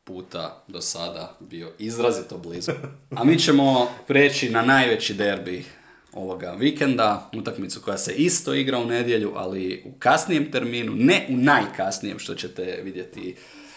puta 0.04 0.64
do 0.68 0.80
sada 0.80 1.36
bio 1.40 1.72
izrazito 1.78 2.38
blizu. 2.38 2.72
A 3.10 3.24
mi 3.24 3.38
ćemo 3.38 3.88
preći 4.06 4.50
na 4.50 4.62
najveći 4.62 5.14
derbi 5.14 5.64
ovoga 6.12 6.50
vikenda, 6.50 7.30
utakmicu 7.36 7.80
koja 7.80 7.98
se 7.98 8.14
isto 8.14 8.54
igra 8.54 8.78
u 8.78 8.84
nedjelju, 8.84 9.32
ali 9.36 9.82
u 9.86 9.92
kasnijem 9.98 10.50
terminu, 10.50 10.92
ne 10.94 11.26
u 11.28 11.36
najkasnijem 11.36 12.18
što 12.18 12.34
ćete 12.34 12.80
vidjeti 12.82 13.36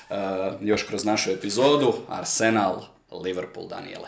uh, 0.09 0.15
još 0.61 0.83
kroz 0.83 1.05
našu 1.05 1.31
epizodu, 1.31 1.93
Arsenal, 2.09 2.81
Liverpool, 3.23 3.67
Daniele. 3.67 4.07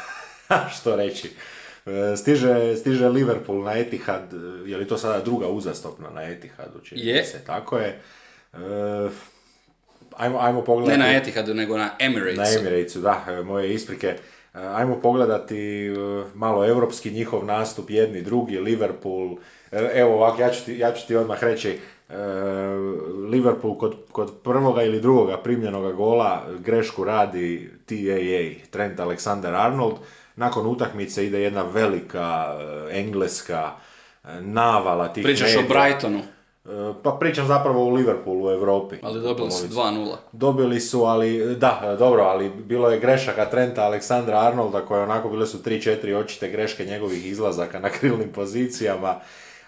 što 0.76 0.96
reći? 0.96 1.30
E, 1.86 2.16
stiže, 2.16 2.76
stiže 2.76 3.08
Liverpool 3.08 3.64
na 3.64 3.78
Etihad, 3.78 4.32
je 4.66 4.76
li 4.76 4.88
to 4.88 4.98
sada 4.98 5.24
druga 5.24 5.48
uzastopna 5.48 6.10
na 6.10 6.22
Etihadu? 6.22 6.80
je. 6.90 7.24
Se, 7.24 7.44
tako 7.46 7.78
je. 7.78 8.02
E, 8.52 8.58
ajmo, 10.16 10.38
ajmo 10.40 10.62
pogledati... 10.62 10.98
Ne 10.98 11.06
na 11.06 11.16
Etihadu, 11.16 11.54
nego 11.54 11.76
na 11.76 11.90
Emiratesu. 11.98 12.42
Na 12.42 12.60
Emiratesu, 12.60 13.00
da, 13.00 13.24
e, 13.28 13.42
moje 13.42 13.74
isprike. 13.74 14.06
E, 14.06 14.16
ajmo 14.52 15.00
pogledati 15.00 15.86
e, 15.86 15.92
malo 16.34 16.66
europski 16.66 17.10
njihov 17.10 17.44
nastup, 17.44 17.90
jedni, 17.90 18.22
drugi, 18.22 18.58
Liverpool. 18.58 19.36
Evo 19.94 20.14
ovako, 20.14 20.42
ja 20.42 20.50
ću 20.50 20.64
ti, 20.64 20.78
ja 20.78 20.92
ću 20.92 21.06
ti 21.06 21.16
odmah 21.16 21.44
reći, 21.44 21.78
Liverpool 23.30 23.78
kod, 23.78 23.96
kod 24.12 24.32
prvoga 24.44 24.82
ili 24.82 25.00
drugoga 25.00 25.36
primljenoga 25.36 25.92
gola 25.92 26.46
grešku 26.58 27.04
radi 27.04 27.70
TAA, 27.86 28.70
Trent 28.70 28.98
Alexander-Arnold. 28.98 29.94
Nakon 30.36 30.66
utakmice 30.66 31.26
ide 31.26 31.42
jedna 31.42 31.62
velika 31.62 32.58
engleska 32.90 33.70
navala 34.40 35.12
tih 35.12 35.24
Pričaš 35.24 35.56
o 35.56 35.62
Brightonu. 35.68 36.22
Pa 37.02 37.16
pričam 37.20 37.46
zapravo 37.46 37.84
u 37.84 37.90
Liverpoolu 37.90 38.46
u 38.46 38.50
Europi. 38.50 38.96
Ali 39.02 39.20
dobili 39.20 39.50
su 39.50 39.66
2-0. 39.66 40.14
Dobili 40.32 40.80
su, 40.80 41.02
ali 41.02 41.56
da, 41.56 41.96
dobro, 41.98 42.22
ali 42.22 42.50
bilo 42.50 42.90
je 42.90 43.00
grešaka 43.00 43.50
Trenta 43.50 43.82
Aleksandra 43.82 44.40
Arnolda 44.40 44.80
koje 44.80 45.02
onako 45.02 45.28
bile 45.28 45.46
su 45.46 45.58
3-4 45.58 46.16
očite 46.16 46.48
greške 46.48 46.84
njegovih 46.84 47.26
izlazaka 47.26 47.80
na 47.80 47.88
krilnim 47.88 48.32
pozicijama. 48.32 49.20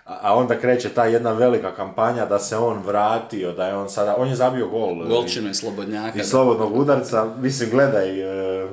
A 0.05 0.37
onda 0.37 0.59
kreće 0.59 0.89
ta 0.89 1.05
jedna 1.05 1.33
velika 1.33 1.75
kampanja 1.75 2.27
da 2.27 2.39
se 2.39 2.57
on 2.57 2.83
vratio, 2.87 3.53
da 3.53 3.67
je 3.67 3.75
on 3.75 3.89
sada, 3.89 4.15
on 4.19 4.29
je 4.29 4.37
zabio 4.37 4.69
gol. 4.69 5.09
Golčino 5.09 5.51
i 5.51 5.55
slobodnjaka. 5.55 6.19
I 6.19 6.25
slobodnog 6.25 6.77
udarca, 6.77 7.35
mislim 7.41 7.71
gledaj, 7.71 8.21
e, 8.21 8.69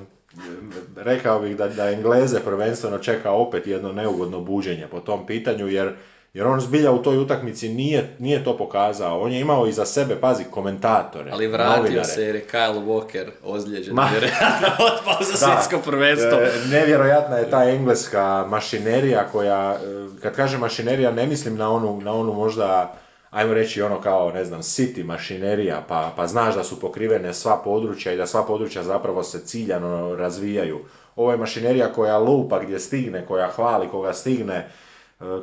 rekao 0.96 1.40
bih 1.40 1.58
da, 1.58 1.68
da 1.68 1.90
Engleze 1.90 2.40
prvenstveno 2.40 2.98
čeka 2.98 3.32
opet 3.32 3.68
jedno 3.68 3.92
neugodno 3.92 4.40
buđenje 4.40 4.88
po 4.92 5.00
tom 5.00 5.26
pitanju, 5.26 5.68
jer 5.68 5.94
Jer 6.34 6.48
on 6.48 6.60
zbilja 6.60 6.92
u 6.92 7.04
toj 7.04 7.18
utakmici 7.18 7.70
nije, 7.70 8.16
nije 8.20 8.44
to 8.44 8.58
pokazao. 8.58 9.22
On 9.22 9.32
je 9.32 9.40
imao 9.40 9.68
iza 9.68 9.86
sebe, 9.86 10.16
pazi, 10.16 10.44
komentatore, 10.52 11.32
Ali 11.32 11.48
vratio 11.48 11.84
novinare. 11.84 12.04
se 12.06 12.24
jer 12.24 12.36
je 12.36 12.46
Kyle 12.52 12.86
Walker 12.86 13.30
ozlijeđen. 13.44 13.94
Ma- 13.96 14.08
Vjerojatno 14.12 14.68
otpao 14.96 15.18
za 15.22 15.38
svjetsko 15.38 15.78
prvenstvo. 15.86 16.40
E, 16.40 16.52
nevjerojatna 16.70 17.38
je 17.38 17.50
ta 17.50 17.64
engleska 17.64 18.46
mašinerija 18.50 19.28
koja, 19.32 19.72
e, 19.74 19.78
kad 20.22 20.36
kažem 20.36 20.60
mašinerija 20.60 21.12
ne 21.12 21.26
mislim 21.28 21.58
na 21.58 21.72
onu, 21.72 22.02
na 22.02 22.14
onu 22.14 22.34
možda, 22.34 22.94
ajmo 23.32 23.54
reći 23.54 23.82
ono 23.82 24.02
kao, 24.02 24.32
ne 24.32 24.46
znam, 24.46 24.62
city 24.62 25.04
mašinerija, 25.04 25.84
pa, 25.88 26.12
pa 26.16 26.28
znaš 26.28 26.56
da 26.56 26.64
su 26.64 26.80
pokrivene 26.80 27.34
sva 27.34 27.62
područja 27.64 28.14
i 28.14 28.18
da 28.18 28.28
sva 28.28 28.44
područja 28.44 28.84
zapravo 28.84 29.24
se 29.24 29.46
ciljano 29.46 30.16
razvijaju. 30.16 30.80
Ovo 31.16 31.32
je 31.32 31.38
mašinerija 31.38 31.94
koja 31.94 32.18
lupa 32.18 32.60
gdje 32.60 32.80
stigne, 32.80 33.26
koja 33.26 33.48
hvali 33.48 33.88
koga 33.88 34.14
stigne, 34.14 34.68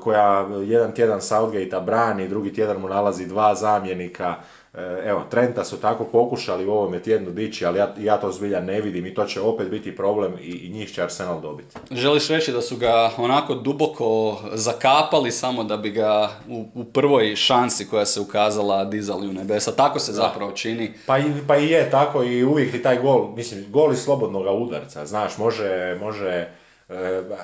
koja 0.01 0.49
jedan 0.65 0.93
tjedan 0.93 1.21
Southgate-a 1.21 1.81
brani, 1.81 2.29
drugi 2.29 2.53
tjedan 2.53 2.81
mu 2.81 2.89
nalazi 2.89 3.27
dva 3.27 3.55
zamjenika. 3.55 4.35
E, 4.75 5.03
Evo, 5.05 5.23
Trenta 5.31 5.65
su 5.65 5.77
tako 5.77 6.05
pokušali 6.05 6.67
u 6.67 6.71
ovome 6.71 7.03
tjednu 7.03 7.31
dići, 7.31 7.67
ali 7.67 7.79
ja, 7.79 7.95
ja 7.99 8.17
to 8.17 8.33
zbilja 8.33 8.61
ne 8.61 8.81
vidim 8.81 9.07
i 9.07 9.15
to 9.15 9.25
će 9.25 9.41
opet 9.41 9.71
biti 9.71 9.97
problem 9.97 10.33
i, 10.41 10.51
i 10.51 10.69
njih 10.69 10.93
će 10.93 11.03
Arsenal 11.03 11.41
dobiti. 11.41 11.77
Želiš 11.91 12.29
reći 12.29 12.53
da 12.53 12.63
su 12.63 12.77
ga 12.77 13.11
onako 13.17 13.55
duboko 13.55 14.39
zakapali 14.53 15.31
samo 15.31 15.65
da 15.65 15.77
bi 15.77 15.91
ga 15.91 16.31
u, 16.49 16.65
u 16.75 16.85
prvoj 16.85 17.37
šansi 17.37 17.89
koja 17.89 18.07
se 18.07 18.21
ukazala 18.21 18.85
dizali 18.85 19.29
u 19.29 19.33
nebesa. 19.33 19.73
Tako 19.73 19.99
se 19.99 20.13
zapravo 20.13 20.53
čini. 20.53 20.93
Pa 21.07 21.19
i, 21.19 21.25
pa 21.47 21.57
i 21.57 21.69
je 21.69 21.91
tako 21.91 22.23
i 22.23 22.45
uvijek 22.45 22.73
ti 22.73 22.83
taj 22.83 22.99
gol, 22.99 23.29
mislim, 23.37 23.65
gol 23.69 23.93
iz 23.93 23.99
slobodnog 23.99 24.63
udarca, 24.63 25.07
znaš, 25.07 25.39
može, 25.39 25.99
može, 26.01 26.29
e, 26.29 26.58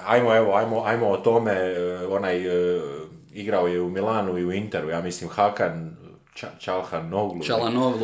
ajmo, 0.06 0.36
evo, 0.36 0.54
ajmo, 0.54 0.82
ajmo 0.84 1.08
o 1.08 1.16
tome, 1.16 1.52
e, 1.52 2.06
onaj, 2.06 2.36
e, 2.36 2.80
igrao 3.32 3.66
je 3.66 3.80
u 3.80 3.90
Milanu 3.90 4.38
i 4.38 4.44
u 4.44 4.52
Interu, 4.52 4.88
ja 4.88 5.00
mislim, 5.00 5.30
Hakan, 5.30 5.96
Ča, 6.34 6.46
Čalhanoglu. 6.58 7.44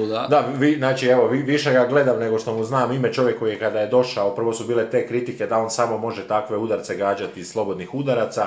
Da. 0.06 0.26
Da, 0.30 0.44
vi, 0.58 0.76
znači 0.76 1.06
evo, 1.06 1.26
vi, 1.26 1.42
više 1.42 1.72
ga 1.72 1.86
gledam 1.86 2.18
nego 2.18 2.38
što 2.38 2.54
mu 2.54 2.64
znam 2.64 2.92
ime 2.92 3.12
čovjek 3.12 3.38
koji 3.38 3.50
je 3.50 3.58
kada 3.58 3.80
je 3.80 3.86
došao, 3.86 4.34
prvo 4.34 4.52
su 4.52 4.64
bile 4.64 4.90
te 4.90 5.06
kritike 5.06 5.46
da 5.46 5.58
on 5.58 5.70
samo 5.70 5.98
može 5.98 6.28
takve 6.28 6.56
udarce 6.56 6.96
gađati 6.96 7.40
iz 7.40 7.50
slobodnih 7.50 7.94
udaraca 7.94 8.46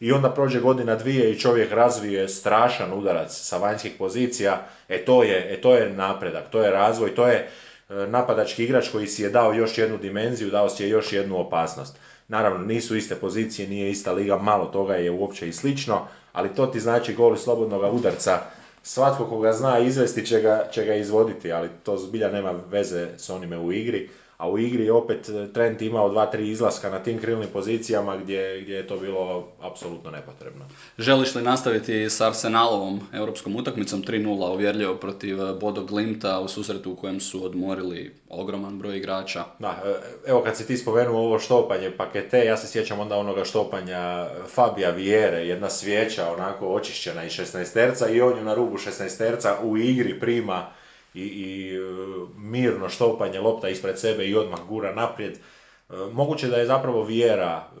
i 0.00 0.12
onda 0.12 0.30
prođe 0.30 0.60
godina 0.60 0.96
dvije 0.96 1.30
i 1.30 1.38
čovjek 1.38 1.72
razvije 1.72 2.28
strašan 2.28 2.92
udarac 2.92 3.32
sa 3.32 3.58
vanjskih 3.58 3.92
pozicija, 3.98 4.66
e 4.88 5.04
to 5.04 5.22
je, 5.22 5.54
e 5.54 5.60
to 5.60 5.74
je 5.74 5.90
napredak, 5.90 6.50
to 6.50 6.62
je 6.62 6.70
razvoj, 6.70 7.14
to 7.14 7.28
je 7.28 7.48
napadački 7.88 8.64
igrač 8.64 8.88
koji 8.88 9.06
si 9.06 9.22
je 9.22 9.30
dao 9.30 9.52
još 9.52 9.78
jednu 9.78 9.98
dimenziju, 9.98 10.50
dao 10.50 10.68
si 10.68 10.82
je 10.82 10.88
još 10.88 11.12
jednu 11.12 11.38
opasnost. 11.38 11.96
Naravno, 12.32 12.66
nisu 12.66 12.96
iste 12.96 13.14
pozicije, 13.14 13.68
nije 13.68 13.90
ista 13.90 14.12
liga, 14.12 14.36
malo 14.36 14.66
toga 14.66 14.94
je 14.94 15.10
uopće 15.10 15.48
i 15.48 15.52
slično, 15.52 16.06
ali 16.32 16.54
to 16.54 16.66
ti 16.66 16.80
znači 16.80 17.14
gol 17.14 17.36
slobodnog 17.36 17.94
udarca 17.94 18.40
svatko 18.82 19.24
koga 19.24 19.52
zna 19.52 19.78
izvesti 19.78 20.26
će 20.26 20.40
ga, 20.40 20.68
će 20.72 20.84
ga 20.84 20.94
izvoditi, 20.94 21.52
ali 21.52 21.68
to 21.82 21.96
zbilja 21.96 22.28
nema 22.28 22.54
veze 22.70 23.08
s 23.16 23.30
onime 23.30 23.58
u 23.58 23.72
igri. 23.72 24.10
A 24.42 24.48
u 24.48 24.58
igri 24.58 24.84
je 24.84 24.92
opet 24.92 25.28
e, 25.28 25.52
Trent 25.52 25.82
imao 25.82 26.08
dva, 26.08 26.26
tri 26.26 26.50
izlaska 26.50 26.90
na 26.90 26.98
tim 26.98 27.18
krilnim 27.18 27.48
pozicijama 27.52 28.16
gdje, 28.16 28.60
gdje 28.62 28.74
je 28.74 28.86
to 28.86 28.96
bilo 28.96 29.48
apsolutno 29.60 30.10
nepotrebno. 30.10 30.64
Želiš 30.98 31.34
li 31.34 31.42
nastaviti 31.42 32.10
s 32.10 32.20
Arsenalovom 32.20 33.00
europskom 33.12 33.56
utakmicom 33.56 34.02
3-0 34.02 34.52
uvjerljivo 34.54 34.94
protiv 34.94 35.42
eh, 35.42 35.54
Bodo 35.60 35.84
Glimta 35.84 36.40
u 36.40 36.48
susretu 36.48 36.92
u 36.92 36.96
kojem 36.96 37.20
su 37.20 37.44
odmorili 37.44 38.14
ogroman 38.28 38.78
broj 38.78 38.96
igrača? 38.96 39.44
Da, 39.58 39.82
e, 39.84 39.94
evo 40.26 40.42
kad 40.42 40.56
si 40.56 40.66
ti 40.66 40.76
spomenuo 40.76 41.20
ovo 41.20 41.38
štopanje 41.38 41.90
pakete, 41.90 42.44
ja 42.44 42.56
se 42.56 42.66
sjećam 42.66 43.00
onda 43.00 43.16
onoga 43.16 43.44
štopanja 43.44 44.26
Fabija 44.54 44.90
Viere, 44.90 45.46
jedna 45.46 45.70
svijeća 45.70 46.32
onako 46.32 46.68
očišćena 46.68 47.24
iz 47.24 47.32
16 47.32 48.14
i 48.14 48.20
on 48.20 48.38
ju 48.38 48.44
na 48.44 48.54
rubu 48.54 48.76
16 48.76 49.54
u 49.62 49.76
igri 49.76 50.20
prima 50.20 50.81
i, 51.14 51.22
i 51.22 51.74
e, 51.74 51.80
mirno 52.36 52.88
štopanje 52.88 53.40
lopta 53.40 53.68
ispred 53.68 53.98
sebe 53.98 54.26
i 54.26 54.34
odmah 54.34 54.60
gura 54.68 54.94
naprijed. 54.94 55.32
E, 55.32 55.38
Moguće 56.12 56.48
da 56.48 56.56
je 56.56 56.66
zapravo 56.66 57.04
Viera 57.04 57.64
e, 57.64 57.80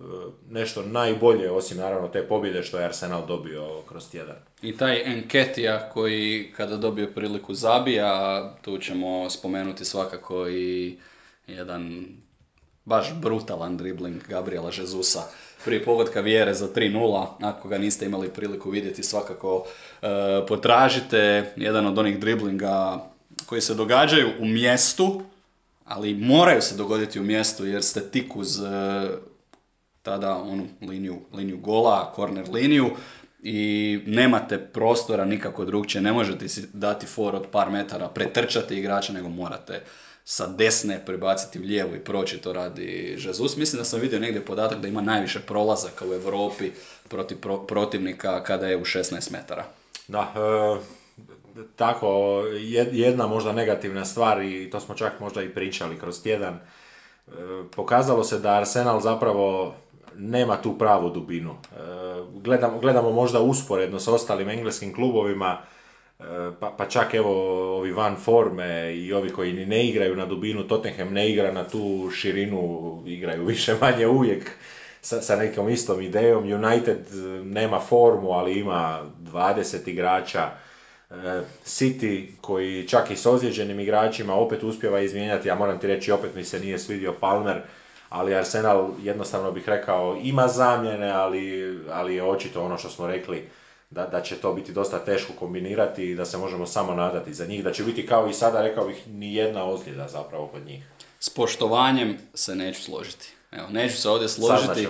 nešto 0.50 0.82
najbolje, 0.82 1.50
osim 1.50 1.78
naravno 1.78 2.08
te 2.08 2.22
pobjede 2.22 2.62
što 2.62 2.78
je 2.78 2.84
Arsenal 2.84 3.26
dobio 3.26 3.82
kroz 3.88 4.10
tjedan. 4.10 4.36
I 4.62 4.76
taj 4.76 5.02
Enketija 5.12 5.90
koji 5.90 6.52
kada 6.56 6.76
dobije 6.76 7.14
priliku 7.14 7.54
zabija, 7.54 8.54
tu 8.62 8.78
ćemo 8.78 9.30
spomenuti 9.30 9.84
svakako 9.84 10.48
i 10.48 10.98
jedan 11.46 12.06
baš 12.84 13.14
brutalan 13.20 13.76
dribling 13.76 14.22
Gabriela 14.28 14.70
Jezusa 14.78 15.22
prije 15.64 15.84
pogotka 15.84 16.20
vjere 16.20 16.54
za 16.54 16.68
3-0, 16.68 17.26
ako 17.40 17.68
ga 17.68 17.78
niste 17.78 18.06
imali 18.06 18.28
priliku 18.28 18.70
vidjeti 18.70 19.02
svakako 19.02 19.64
potražite 20.48 21.52
jedan 21.56 21.86
od 21.86 21.98
onih 21.98 22.18
driblinga 22.18 23.04
koji 23.46 23.60
se 23.60 23.74
događaju 23.74 24.30
u 24.40 24.44
mjestu, 24.44 25.22
ali 25.84 26.14
moraju 26.14 26.62
se 26.62 26.76
dogoditi 26.76 27.20
u 27.20 27.24
mjestu 27.24 27.66
jer 27.66 27.82
ste 27.82 28.10
tik 28.10 28.36
uz 28.36 28.60
e, 28.60 28.68
tada 30.02 30.36
onu 30.36 30.66
liniju, 30.80 31.20
liniju 31.32 31.58
gola, 31.58 32.12
korner 32.14 32.48
liniju 32.50 32.90
i 33.42 34.00
nemate 34.06 34.58
prostora 34.58 35.24
nikako 35.24 35.64
drugčije, 35.64 36.02
ne 36.02 36.12
možete 36.12 36.48
si 36.48 36.68
dati 36.72 37.06
for 37.06 37.34
od 37.34 37.46
par 37.52 37.70
metara, 37.70 38.08
pretrčati 38.08 38.78
igrača, 38.78 39.12
nego 39.12 39.28
morate 39.28 39.82
sa 40.24 40.46
desne 40.46 41.02
prebaciti 41.06 41.58
u 41.58 41.62
lijevu 41.62 41.94
i 41.96 42.04
proći, 42.04 42.38
to 42.38 42.52
radi 42.52 43.16
Jesus. 43.18 43.56
Mislim 43.56 43.78
da 43.78 43.84
sam 43.84 44.00
vidio 44.00 44.20
negdje 44.20 44.44
podatak 44.44 44.80
da 44.80 44.88
ima 44.88 45.00
najviše 45.00 45.40
prolazaka 45.40 46.04
u 46.08 46.12
Europi 46.12 46.70
protiv 47.08 47.36
pro- 47.40 47.66
protivnika 47.66 48.42
kada 48.44 48.66
je 48.66 48.76
u 48.76 48.84
16 48.84 49.32
metara. 49.32 49.64
Da, 50.08 50.32
e, 50.36 51.01
tako, 51.76 52.06
jed- 52.46 52.92
jedna 52.94 53.26
možda 53.26 53.52
negativna 53.52 54.04
stvar 54.04 54.42
i 54.42 54.70
to 54.70 54.80
smo 54.80 54.94
čak 54.94 55.20
možda 55.20 55.42
i 55.42 55.48
pričali 55.48 55.98
kroz 55.98 56.22
tjedan. 56.22 56.54
E, 56.54 57.32
pokazalo 57.76 58.24
se 58.24 58.38
da 58.38 58.54
Arsenal 58.54 59.00
zapravo 59.00 59.74
nema 60.16 60.56
tu 60.56 60.78
pravu 60.78 61.10
dubinu. 61.10 61.50
E, 61.50 61.76
gledamo, 62.34 62.78
gledamo 62.78 63.10
možda 63.10 63.40
usporedno 63.40 64.00
s 64.00 64.08
ostalim 64.08 64.48
engleskim 64.48 64.94
klubovima, 64.94 65.58
e, 66.20 66.24
pa, 66.60 66.74
pa 66.78 66.88
čak 66.88 67.14
evo 67.14 67.32
ovi 67.76 67.92
van 67.92 68.16
forme 68.16 68.94
i 68.96 69.12
ovi 69.12 69.30
koji 69.30 69.52
ni 69.52 69.66
ne 69.66 69.86
igraju 69.88 70.16
na 70.16 70.26
dubinu, 70.26 70.68
Tottenham 70.68 71.12
ne 71.12 71.30
igra 71.30 71.52
na 71.52 71.68
tu 71.68 72.10
širinu, 72.14 73.02
igraju 73.06 73.44
više 73.44 73.74
manje 73.80 74.06
uvijek 74.06 74.50
sa, 75.00 75.22
sa 75.22 75.36
nekom 75.36 75.68
istom 75.68 76.00
idejom. 76.00 76.44
United 76.44 77.06
nema 77.44 77.80
formu, 77.80 78.30
ali 78.30 78.58
ima 78.58 79.00
20 79.20 79.88
igrača. 79.88 80.50
E, 81.12 81.42
City 81.64 82.26
koji 82.40 82.88
čak 82.88 83.10
i 83.10 83.16
s 83.16 83.26
ozlijeđenim 83.26 83.80
igračima 83.80 84.34
opet 84.34 84.62
uspjeva 84.62 85.00
izmijenjati, 85.00 85.48
ja 85.48 85.54
moram 85.54 85.78
ti 85.78 85.86
reći 85.86 86.12
opet 86.12 86.34
mi 86.34 86.44
se 86.44 86.60
nije 86.60 86.78
svidio 86.78 87.14
Palmer, 87.20 87.60
ali 88.08 88.34
Arsenal 88.34 88.90
jednostavno 89.02 89.52
bih 89.52 89.68
rekao 89.68 90.18
ima 90.22 90.48
zamjene, 90.48 91.10
ali, 91.10 91.78
ali 91.90 92.14
je 92.14 92.22
očito 92.22 92.64
ono 92.64 92.78
što 92.78 92.88
smo 92.88 93.06
rekli 93.06 93.48
da, 93.90 94.06
da 94.06 94.22
će 94.22 94.36
to 94.36 94.52
biti 94.52 94.72
dosta 94.72 94.98
teško 94.98 95.32
kombinirati 95.38 96.10
i 96.10 96.14
da 96.14 96.24
se 96.24 96.38
možemo 96.38 96.66
samo 96.66 96.94
nadati 96.94 97.34
za 97.34 97.46
njih, 97.46 97.64
da 97.64 97.72
će 97.72 97.84
biti 97.84 98.06
kao 98.06 98.28
i 98.28 98.32
sada 98.32 98.62
rekao 98.62 98.86
bih 98.86 99.02
ni 99.08 99.34
jedna 99.34 99.64
ozljeda 99.64 100.08
zapravo 100.08 100.46
kod 100.46 100.66
njih. 100.66 100.84
S 101.20 101.28
poštovanjem 101.28 102.18
se 102.34 102.54
neću 102.54 102.82
složiti. 102.82 103.32
Evo, 103.50 103.68
neću 103.70 103.96
se 103.96 104.08
ovdje 104.08 104.28
složiti. 104.28 104.88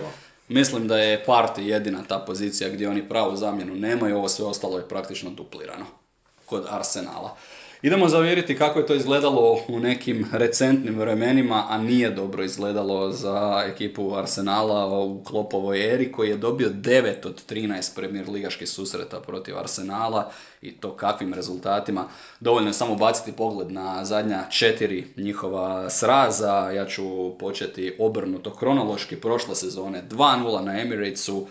Mislim 0.49 0.89
da 0.89 0.99
je 0.99 1.25
Party 1.27 1.61
jedina 1.61 2.05
ta 2.09 2.19
pozicija 2.19 2.71
gdje 2.71 2.89
oni 2.89 3.09
pravu 3.09 3.37
zamjenu 3.37 3.75
nemaju, 3.75 4.17
ovo 4.17 4.29
sve 4.29 4.45
ostalo 4.45 4.79
je 4.79 4.89
praktično 4.89 5.31
duplirano 5.31 6.02
kod 6.47 6.67
Arsenala. 6.71 7.37
Idemo 7.83 8.09
zavjeriti 8.09 8.57
kako 8.57 8.79
je 8.79 8.87
to 8.87 8.95
izgledalo 8.95 9.59
u 9.69 9.81
nekim 9.81 10.27
recentnim 10.33 10.99
vremenima, 10.99 11.67
a 11.69 11.79
nije 11.79 12.11
dobro 12.11 12.45
izgledalo 12.45 13.13
za 13.13 13.65
ekipu 13.67 14.15
Arsenala 14.15 14.99
u 14.99 15.25
Klopovoj 15.25 15.95
eri 15.95 16.13
koji 16.13 16.29
je 16.29 16.37
dobio 16.37 16.69
9 16.69 17.27
od 17.27 17.43
13 17.51 17.95
premijer 17.97 18.29
ligaških 18.29 18.69
susreta 18.69 19.21
protiv 19.21 19.59
Arsenala 19.59 20.31
i 20.61 20.73
to 20.73 20.97
kakvim 20.97 21.35
rezultatima. 21.35 22.09
Dovoljno 22.41 22.69
je 22.69 22.75
samo 22.75 22.95
baciti 22.95 23.33
pogled 23.33 23.73
na 23.73 24.05
zadnja 24.05 24.45
četiri 24.51 25.07
njihova 25.17 25.91
sraza. 25.91 26.71
Ja 26.71 26.87
ću 26.87 27.39
početi 27.39 27.97
obrnuto 27.99 28.55
kronološki 28.55 29.17
prošle 29.17 29.55
sezone 29.55 30.03
2-0 30.11 30.65
na 30.65 30.81
Emiratesu, 30.81 31.47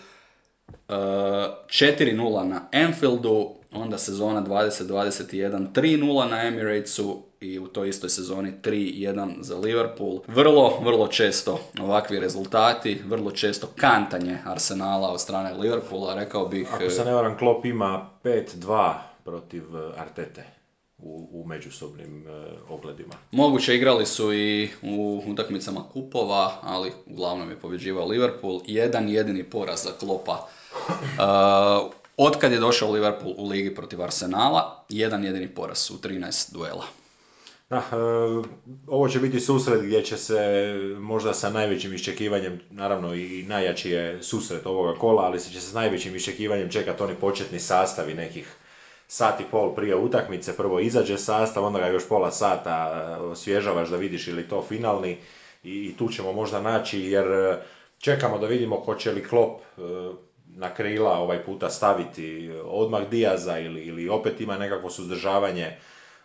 Uh, 0.88 0.96
4-0 1.68 2.44
na 2.44 2.62
Anfieldu, 2.72 3.61
onda 3.72 3.98
sezona 3.98 4.42
20-21 4.42 5.68
3-0 5.74 6.30
na 6.30 6.44
Emiratesu 6.44 7.22
i 7.40 7.60
u 7.60 7.68
toj 7.68 7.90
istoj 7.90 8.10
sezoni 8.10 8.54
3-1 8.64 9.42
za 9.42 9.58
Liverpool. 9.58 10.20
Vrlo, 10.28 10.80
vrlo 10.84 11.08
često 11.08 11.60
ovakvi 11.82 12.20
rezultati, 12.20 13.02
vrlo 13.06 13.32
često 13.32 13.68
kantanje 13.76 14.38
Arsenala 14.46 15.10
od 15.10 15.22
strane 15.22 15.54
Liverpoola, 15.54 16.16
rekao 16.16 16.48
bih... 16.48 16.74
Ako 16.74 16.90
se 16.90 17.06
ne 17.06 17.14
varam, 17.14 17.38
Klopp 17.38 17.66
ima 17.66 18.10
5-2 18.24 18.94
protiv 19.24 19.64
e, 19.76 19.92
Artete 19.98 20.44
u, 20.98 21.30
u 21.32 21.48
međusobnim 21.48 22.28
e, 22.28 22.32
ogledima. 22.70 23.14
Moguće 23.32 23.76
igrali 23.76 24.06
su 24.06 24.34
i 24.34 24.70
u 24.82 25.24
utakmicama 25.28 25.84
kupova, 25.94 26.52
ali 26.62 26.92
uglavnom 27.06 27.50
je 27.50 27.60
pobjeđivao 27.60 28.08
Liverpool. 28.08 28.62
Jedan 28.66 29.10
jedini 29.10 29.44
poraz 29.44 29.84
za 29.84 29.92
Klopa. 30.00 30.48
Otkad 32.24 32.52
je 32.52 32.60
došao 32.60 32.92
Liverpool 32.92 33.34
u 33.38 33.48
ligi 33.48 33.76
protiv 33.76 34.02
Arsenala, 34.02 34.86
jedan 34.90 35.24
jedini 35.24 35.48
poraz 35.48 35.92
u 35.92 35.94
13 35.94 36.54
duela. 36.54 36.86
Da, 37.70 37.78
e, 37.78 37.82
ovo 38.88 39.10
će 39.10 39.20
biti 39.20 39.40
susret 39.40 39.82
gdje 39.84 40.04
će 40.04 40.18
se 40.18 40.38
možda 41.00 41.34
sa 41.34 41.50
najvećim 41.50 41.94
iščekivanjem, 41.94 42.60
naravno 42.70 43.14
i 43.14 43.46
najjači 43.48 43.92
je 43.92 44.24
susret 44.24 44.66
ovoga 44.66 45.00
kola, 45.00 45.24
ali 45.24 45.40
se 45.40 45.52
će 45.52 45.62
se 45.62 45.68
s 45.68 45.74
najvećim 45.74 46.16
iščekivanjem 46.16 46.70
čekati 46.70 47.04
oni 47.04 47.16
početni 47.16 47.60
sastavi 47.60 48.14
nekih 48.14 48.56
sat 49.08 49.42
i 49.42 49.44
pol 49.52 49.76
prije 49.76 49.96
utakmice, 49.96 50.58
prvo 50.58 50.80
izađe 50.80 51.18
sastav, 51.18 51.64
onda 51.64 51.80
ga 51.80 51.88
još 51.88 52.08
pola 52.08 52.32
sata 52.32 52.92
e, 52.94 53.22
osvježavaš 53.22 53.90
da 53.90 53.98
vidiš 53.98 54.28
ili 54.28 54.48
to 54.48 54.66
finalni 54.70 55.18
i, 55.64 55.96
tu 55.98 56.10
ćemo 56.10 56.34
možda 56.34 56.62
naći 56.62 57.00
jer 57.00 57.32
e, 57.32 57.58
čekamo 58.00 58.38
da 58.38 58.48
vidimo 58.48 58.76
hoće 58.76 59.12
li 59.12 59.24
Klop 59.24 59.62
na 60.56 60.74
krila 60.74 61.20
ovaj 61.20 61.44
puta 61.44 61.70
staviti 61.70 62.52
odmah 62.66 63.10
Dijaza 63.10 63.60
ili, 63.60 63.82
ili 63.82 64.10
opet 64.10 64.42
ima 64.42 64.58
nekakvo 64.58 64.90
suzdržavanje 64.90 65.78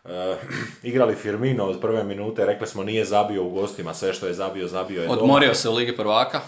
Uh, 0.05 0.13
igrali 0.91 1.15
Firmino 1.15 1.65
od 1.65 1.81
prve 1.81 2.05
minute, 2.05 2.47
rekli 2.47 2.67
smo 2.67 2.85
nije 2.85 3.05
zabio 3.05 3.45
u 3.45 3.51
gostima, 3.51 3.95
sve 3.95 4.13
što 4.13 4.27
je 4.27 4.35
zabio, 4.35 4.69
zabio 4.69 5.03
je 5.03 5.09
Odmorio 5.09 5.55
se 5.55 5.69
u 5.69 5.75
Ligi 5.75 5.97
prvaka? 5.97 6.41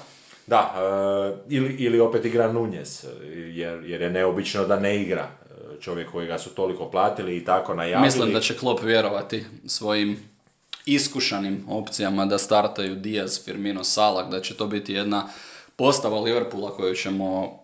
Da, 0.46 0.74
uh, 0.74 1.38
ili, 1.48 1.74
ili 1.78 2.00
opet 2.00 2.24
igra 2.24 2.52
Nunez, 2.52 3.06
jer, 3.32 3.84
jer 3.84 4.00
je 4.00 4.10
neobično 4.10 4.64
da 4.64 4.80
ne 4.80 5.02
igra 5.02 5.28
čovjek 5.80 6.10
kojega 6.12 6.38
su 6.38 6.50
toliko 6.50 6.90
platili 6.90 7.36
i 7.36 7.44
tako 7.44 7.74
najavili. 7.74 8.06
Mislim 8.06 8.32
da 8.32 8.40
će 8.40 8.56
Klopp 8.56 8.82
vjerovati 8.82 9.44
svojim 9.66 10.18
iskušanim 10.86 11.64
opcijama 11.68 12.26
da 12.26 12.38
startaju 12.38 12.94
Diaz, 12.94 13.44
Firmino, 13.44 13.84
Salah, 13.84 14.30
da 14.30 14.40
će 14.40 14.56
to 14.56 14.66
biti 14.66 14.92
jedna 14.92 15.28
postava 15.76 16.20
Liverpoola 16.20 16.70
koju 16.70 16.94
ćemo 16.94 17.57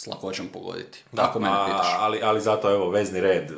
s 0.00 0.06
lakoćom 0.06 0.48
pogoditi. 0.48 1.04
Da, 1.12 1.22
Tako 1.22 1.40
mene 1.40 1.54
pitaš. 1.66 1.86
Ali, 1.98 2.20
ali 2.22 2.40
zato 2.40 2.70
evo 2.70 2.90
vezni 2.90 3.20
red 3.20 3.50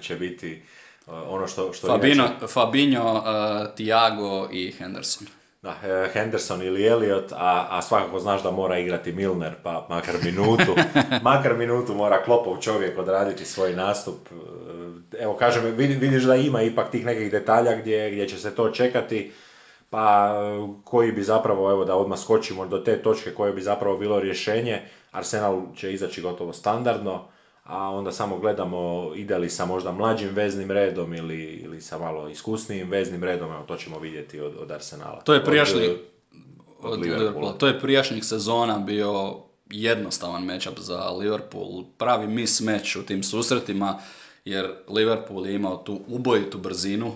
će 0.00 0.16
biti 0.16 0.62
Uh, 1.08 1.14
ono 1.28 1.46
što, 1.46 1.72
što 1.72 1.86
Fabino, 1.86 2.24
inače... 2.24 2.46
Fabinho, 2.46 3.12
uh, 3.12 3.74
Tiago 3.76 4.48
i 4.52 4.72
Henderson. 4.78 5.26
Da, 5.62 5.70
uh, 5.70 6.12
Henderson 6.12 6.62
ili 6.62 6.86
Elliot, 6.86 7.32
a, 7.32 7.66
a 7.70 7.82
svakako 7.82 8.18
znaš 8.18 8.42
da 8.42 8.50
mora 8.50 8.78
igrati 8.78 9.12
Milner, 9.12 9.54
pa 9.62 9.86
makar 9.88 10.14
minutu, 10.24 10.74
makar 11.22 11.56
minutu 11.56 11.94
mora 11.94 12.22
Klopov 12.24 12.58
čovjek 12.60 12.98
odraditi 12.98 13.44
svoj 13.44 13.72
nastup. 13.72 14.28
Evo 15.20 15.34
kažem, 15.34 15.64
vidiš 15.76 16.22
da 16.22 16.36
ima 16.36 16.62
ipak 16.62 16.90
tih 16.90 17.06
nekih 17.06 17.30
detalja 17.30 17.76
gdje, 17.76 18.10
gdje 18.10 18.28
će 18.28 18.38
se 18.38 18.54
to 18.54 18.70
čekati, 18.70 19.32
pa 19.90 20.32
koji 20.84 21.12
bi 21.12 21.22
zapravo, 21.22 21.70
evo 21.70 21.84
da 21.84 21.96
odmah 21.96 22.18
skočimo 22.18 22.66
do 22.66 22.78
te 22.78 23.02
točke 23.02 23.34
koje 23.34 23.52
bi 23.52 23.60
zapravo 23.60 23.98
bilo 23.98 24.20
rješenje, 24.20 24.82
Arsenal 25.10 25.62
će 25.76 25.92
izaći 25.92 26.22
gotovo 26.22 26.52
standardno, 26.52 27.28
a 27.64 27.90
onda 27.90 28.12
samo 28.12 28.38
gledamo 28.38 29.12
ide 29.14 29.38
li 29.38 29.50
sa 29.50 29.66
možda 29.66 29.92
mlađim 29.92 30.28
veznim 30.34 30.70
redom 30.70 31.14
ili, 31.14 31.44
ili 31.44 31.80
sa 31.80 31.98
malo 31.98 32.28
iskusnijim 32.28 32.90
veznim 32.90 33.24
redom, 33.24 33.52
evo 33.52 33.62
to 33.62 33.76
ćemo 33.76 33.98
vidjeti 33.98 34.40
od, 34.40 34.56
od 34.60 34.70
Arsenala. 34.70 35.20
To 35.20 35.34
je 35.34 35.44
prijašnji, 35.44 35.88
od, 36.80 37.00
od, 37.36 37.58
to 37.58 37.66
je 37.66 37.80
prijašnjih 37.80 38.24
sezona 38.24 38.78
bio 38.78 39.36
jednostavan 39.70 40.44
matchup 40.44 40.78
za 40.78 41.10
Liverpool, 41.10 41.84
pravi 41.98 42.26
mis 42.26 42.60
meč 42.60 42.96
u 42.96 43.02
tim 43.02 43.22
susretima, 43.22 43.98
jer 44.44 44.70
Liverpool 44.88 45.46
je 45.46 45.54
imao 45.54 45.76
tu 45.76 46.00
ubojitu 46.06 46.58
brzinu 46.58 47.12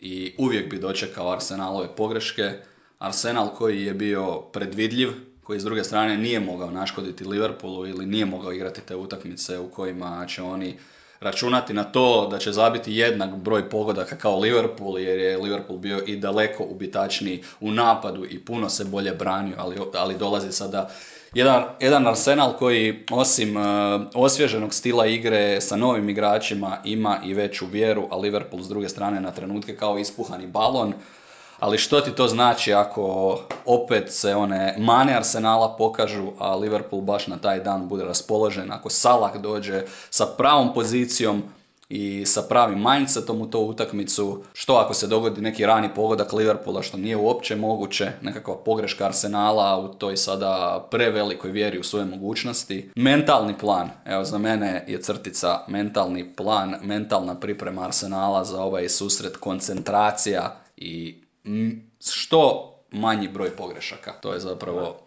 i 0.00 0.34
uvijek 0.38 0.70
bi 0.70 0.78
dočekao 0.78 1.30
Arsenalove 1.30 1.96
pogreške. 1.96 2.52
Arsenal 2.98 3.48
koji 3.54 3.84
je 3.84 3.94
bio 3.94 4.40
predvidljiv, 4.40 5.10
koji 5.50 5.60
s 5.60 5.64
druge 5.64 5.84
strane 5.84 6.16
nije 6.16 6.40
mogao 6.40 6.70
naškoditi 6.70 7.24
Liverpoolu 7.24 7.86
ili 7.86 8.06
nije 8.06 8.26
mogao 8.26 8.52
igrati 8.52 8.80
te 8.80 8.96
utakmice 8.96 9.58
u 9.58 9.68
kojima 9.68 10.26
će 10.26 10.42
oni 10.42 10.78
računati 11.20 11.74
na 11.74 11.84
to 11.84 12.28
da 12.30 12.38
će 12.38 12.52
zabiti 12.52 12.94
jednak 12.94 13.34
broj 13.36 13.70
pogodaka 13.70 14.16
kao 14.16 14.38
Liverpool 14.38 14.98
jer 14.98 15.18
je 15.18 15.38
Liverpool 15.38 15.78
bio 15.78 16.02
i 16.06 16.16
daleko 16.16 16.64
ubitačniji 16.64 17.42
u 17.60 17.70
napadu 17.70 18.24
i 18.24 18.38
puno 18.38 18.68
se 18.68 18.84
bolje 18.84 19.12
branio, 19.12 19.54
ali, 19.58 19.76
ali 19.94 20.18
dolazi 20.18 20.52
sada 20.52 20.90
jedan, 21.34 21.64
jedan 21.80 22.06
Arsenal 22.06 22.52
koji 22.56 23.04
osim 23.10 23.56
uh, 23.56 23.62
osvježenog 24.14 24.74
stila 24.74 25.06
igre 25.06 25.60
sa 25.60 25.76
novim 25.76 26.08
igračima 26.08 26.78
ima 26.84 27.18
i 27.24 27.34
veću 27.34 27.66
vjeru, 27.66 28.08
a 28.10 28.16
Liverpool 28.16 28.62
s 28.62 28.68
druge 28.68 28.88
strane 28.88 29.20
na 29.20 29.30
trenutke 29.30 29.76
kao 29.76 29.98
ispuhani 29.98 30.46
balon 30.46 30.94
ali 31.60 31.78
što 31.78 32.00
ti 32.00 32.10
to 32.10 32.28
znači 32.28 32.72
ako 32.72 33.38
opet 33.66 34.12
se 34.12 34.34
one 34.34 34.74
mane 34.78 35.16
Arsenala 35.16 35.76
pokažu, 35.78 36.26
a 36.38 36.56
Liverpool 36.56 37.02
baš 37.02 37.26
na 37.26 37.36
taj 37.36 37.60
dan 37.60 37.88
bude 37.88 38.04
raspoložen, 38.04 38.72
ako 38.72 38.90
Salah 38.90 39.36
dođe 39.36 39.82
sa 40.10 40.26
pravom 40.26 40.74
pozicijom 40.74 41.42
i 41.88 42.26
sa 42.26 42.42
pravim 42.42 42.84
mindsetom 42.90 43.40
u 43.40 43.46
to 43.46 43.60
utakmicu, 43.60 44.42
što 44.52 44.74
ako 44.74 44.94
se 44.94 45.06
dogodi 45.06 45.40
neki 45.40 45.66
rani 45.66 45.88
pogodak 45.94 46.32
Liverpoola, 46.32 46.82
što 46.82 46.96
nije 46.96 47.16
uopće 47.16 47.56
moguće, 47.56 48.12
nekakva 48.22 48.56
pogreška 48.56 49.04
Arsenala 49.04 49.78
u 49.78 49.94
toj 49.94 50.16
sada 50.16 50.86
prevelikoj 50.90 51.50
vjeri 51.50 51.78
u 51.78 51.82
svoje 51.82 52.04
mogućnosti. 52.04 52.90
Mentalni 52.96 53.58
plan, 53.58 53.90
evo 54.04 54.24
za 54.24 54.38
mene 54.38 54.84
je 54.88 55.02
crtica 55.02 55.58
mentalni 55.68 56.32
plan, 56.36 56.74
mentalna 56.82 57.40
priprema 57.40 57.84
Arsenala 57.84 58.44
za 58.44 58.62
ovaj 58.62 58.88
susret, 58.88 59.36
koncentracija 59.36 60.56
i 60.76 61.22
što 62.10 62.74
manji 62.90 63.28
broj 63.28 63.50
pogrešaka. 63.50 64.12
To 64.12 64.32
je 64.32 64.40
zapravo 64.40 65.00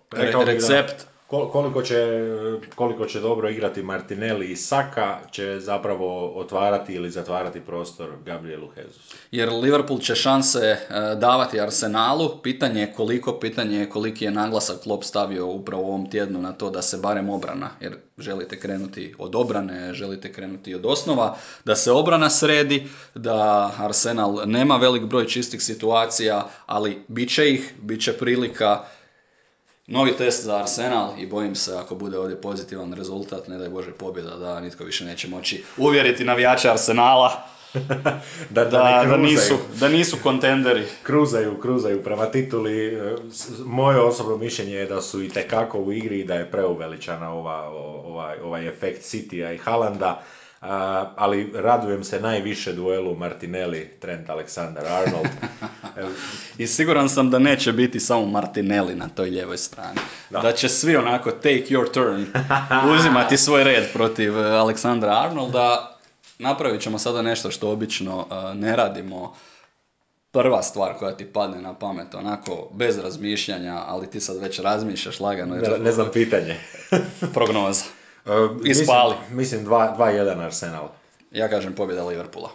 recept 0.46 1.12
koliko 1.52 1.82
će, 1.82 2.30
koliko 2.76 3.06
će 3.06 3.20
dobro 3.20 3.50
igrati 3.50 3.84
Martinelli 3.84 4.52
i 4.52 4.56
Saka 4.56 5.20
će 5.32 5.60
zapravo 5.60 6.34
otvarati 6.36 6.94
ili 6.94 7.10
zatvarati 7.10 7.60
prostor 7.60 8.10
Gabrielu 8.26 8.68
Jezusu. 8.78 9.16
Jer 9.32 9.50
Liverpool 9.50 10.00
će 10.00 10.16
šanse 10.16 10.60
e, 10.60 10.78
davati 11.16 11.60
Arsenalu, 11.60 12.30
pitanje 12.44 12.82
je 12.82 12.94
koliko, 12.94 13.40
pitanje 13.40 13.78
je 13.78 13.90
koliki 13.90 14.26
je 14.26 14.32
naglasak 14.32 14.84
Klopp 14.84 15.04
stavio 15.04 15.48
upravo 15.48 15.84
u 15.84 15.88
ovom 15.88 16.10
tjednu 16.10 16.42
na 16.42 16.52
to 16.52 16.70
da 16.70 16.82
se 16.82 16.98
barem 16.98 17.30
obrana, 17.30 17.70
jer 17.82 17.98
želite 18.18 18.60
krenuti 18.60 19.16
od 19.18 19.36
obrane, 19.36 19.94
želite 19.94 20.34
krenuti 20.34 20.76
od 20.76 20.86
osnova, 20.86 21.38
da 21.66 21.76
se 21.76 21.92
obrana 21.92 22.30
sredi, 22.30 22.88
da 23.16 23.72
Arsenal 23.78 24.42
nema 24.46 24.78
velik 24.78 25.04
broj 25.04 25.28
čistih 25.28 25.64
situacija, 25.64 26.48
ali 26.66 27.04
bit 27.08 27.30
će 27.36 27.50
ih, 27.50 27.74
bit 27.82 28.02
će 28.04 28.14
prilika 28.14 28.84
Novi 29.88 30.18
test 30.18 30.44
za 30.44 30.58
Arsenal 30.58 31.14
i 31.20 31.26
bojim 31.26 31.56
se 31.56 31.76
ako 31.76 31.96
bude 31.96 32.18
ovdje 32.18 32.42
pozitivan 32.42 32.94
rezultat, 32.94 33.48
ne 33.48 33.58
daj 33.58 33.70
Bože 33.70 33.92
pobjeda, 33.92 34.36
da 34.36 34.60
nitko 34.60 34.84
više 34.84 35.06
neće 35.06 35.28
moći 35.28 35.64
uvjeriti 35.78 36.24
navijače 36.24 36.70
Arsenala 36.70 37.48
da, 38.50 38.66
da, 38.66 39.04
da, 39.08 39.18
nisu, 39.18 39.58
da 39.80 39.90
nisu 39.90 40.18
kontenderi. 40.24 40.86
Kruzaju, 41.04 41.60
kruzaju 41.62 42.04
prema 42.04 42.26
tituli. 42.26 42.98
Moje 43.66 44.00
osobno 44.00 44.38
mišljenje 44.38 44.74
je 44.74 44.86
da 44.86 45.02
su 45.02 45.24
i 45.24 45.30
tekako 45.30 45.80
u 45.80 45.94
igri 45.94 46.20
i 46.20 46.26
da 46.26 46.36
je 46.36 46.52
preuveličana 46.52 47.34
ova, 47.34 47.70
ovaj, 48.06 48.40
ovaj 48.40 48.68
efekt 48.68 49.02
Citya 49.02 49.54
i 49.54 49.58
Halanda 49.58 50.24
ali 51.16 51.51
radujem 51.55 52.03
se 52.03 52.20
najviše 52.20 52.74
duelu 52.74 53.16
Martinelli, 53.16 53.89
Trent 53.99 54.30
Alexander 54.30 54.86
Arnold. 54.88 55.28
I 56.57 56.68
siguran 56.68 57.09
sam 57.09 57.30
da 57.30 57.39
neće 57.39 57.72
biti 57.72 57.99
samo 57.99 58.26
Martinelli 58.26 58.95
na 58.95 59.09
toj 59.09 59.30
ljevoj 59.30 59.57
strani. 59.57 59.99
Da, 60.30 60.51
će 60.51 60.70
svi 60.70 60.95
onako 60.95 61.32
take 61.32 61.66
your 61.70 61.93
turn, 61.93 62.26
uzimati 62.95 63.38
svoj 63.38 63.64
red 63.64 63.84
protiv 63.93 64.39
eh, 64.39 64.43
Aleksandra 64.43 65.22
Arnolda. 65.26 65.97
Napravit 66.39 66.82
ćemo 66.82 66.99
sada 66.99 67.22
nešto 67.22 67.51
što 67.51 67.72
obično 67.72 68.28
eh, 68.32 68.55
ne 68.55 68.76
radimo. 68.76 69.36
Prva 70.32 70.64
stvar 70.64 70.93
koja 70.99 71.18
ti 71.18 71.26
padne 71.26 71.61
na 71.61 71.74
pamet, 71.74 72.16
onako 72.16 72.70
bez 72.74 72.97
razmišljanja, 72.97 73.82
ali 73.88 74.09
ti 74.09 74.20
sad 74.20 74.38
već 74.38 74.59
razmišljaš 74.59 75.20
lagano. 75.20 75.55
Ne, 75.55 75.78
ne 75.80 75.91
znam 75.91 76.07
pitanje. 76.14 76.55
prognoza. 77.34 77.84
Uh, 78.26 78.32
Ispali. 78.66 79.16
Mislim 79.32 79.66
2-1 79.66 80.46
Arsenal. 80.46 80.90
Ja 81.32 81.50
kažem 81.50 81.74
pobjeda 81.74 82.06
Liverpoola. 82.06 82.50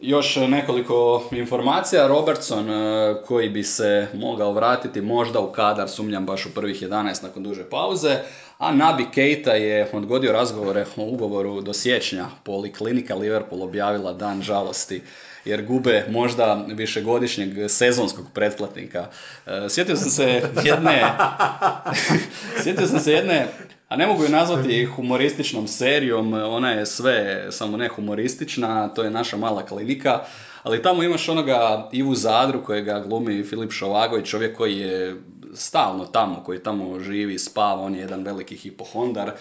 Još 0.00 0.36
nekoliko 0.36 1.28
informacija. 1.30 2.06
Robertson 2.06 2.70
e, 2.70 3.14
koji 3.26 3.48
bi 3.48 3.62
se 3.62 4.06
mogao 4.14 4.52
vratiti 4.52 5.00
možda 5.00 5.40
u 5.40 5.52
kadar, 5.52 5.88
sumnjam 5.88 6.26
baš 6.26 6.46
u 6.46 6.54
prvih 6.54 6.82
11 6.82 7.22
nakon 7.22 7.42
duže 7.42 7.64
pauze. 7.70 8.16
A 8.58 8.72
Nabi 8.72 9.06
Keita 9.14 9.52
je 9.52 9.90
odgodio 9.92 10.32
razgovore 10.32 10.86
o 10.96 11.02
ugovoru 11.02 11.60
do 11.60 11.72
siječnja. 11.72 12.26
Poliklinika 12.44 13.14
Liverpool 13.14 13.62
objavila 13.62 14.12
dan 14.12 14.42
žalosti 14.42 15.02
jer 15.44 15.66
gube 15.66 16.04
možda 16.10 16.64
višegodišnjeg 16.68 17.70
sezonskog 17.70 18.26
pretplatnika. 18.34 19.06
E, 19.46 19.68
sjetio 19.68 19.96
sam 19.96 20.10
se 20.10 20.42
jedne... 20.64 21.02
sjetio 22.62 22.86
sam 22.86 23.00
se 23.00 23.12
jedne 23.12 23.46
a 23.90 23.96
ne 23.96 24.06
mogu 24.06 24.22
ju 24.22 24.28
nazvati 24.28 24.84
humorističnom 24.84 25.68
serijom, 25.68 26.32
ona 26.32 26.70
je 26.70 26.86
sve 26.86 27.46
samo 27.50 27.76
ne 27.76 27.88
humoristična, 27.88 28.88
to 28.88 29.02
je 29.02 29.10
naša 29.10 29.36
mala 29.36 29.66
klinika, 29.66 30.20
ali 30.62 30.82
tamo 30.82 31.02
imaš 31.02 31.28
onoga 31.28 31.88
Ivu 31.92 32.14
Zadru 32.14 32.64
kojega 32.64 33.00
glumi 33.06 33.44
Filip 33.44 33.72
Šovago 33.72 34.22
čovjek 34.22 34.56
koji 34.56 34.78
je 34.78 35.16
stalno 35.54 36.06
tamo, 36.06 36.42
koji 36.44 36.62
tamo 36.62 37.00
živi, 37.00 37.38
spava, 37.38 37.82
on 37.82 37.94
je 37.94 38.00
jedan 38.00 38.24
veliki 38.24 38.56
hipohondar 38.56 39.32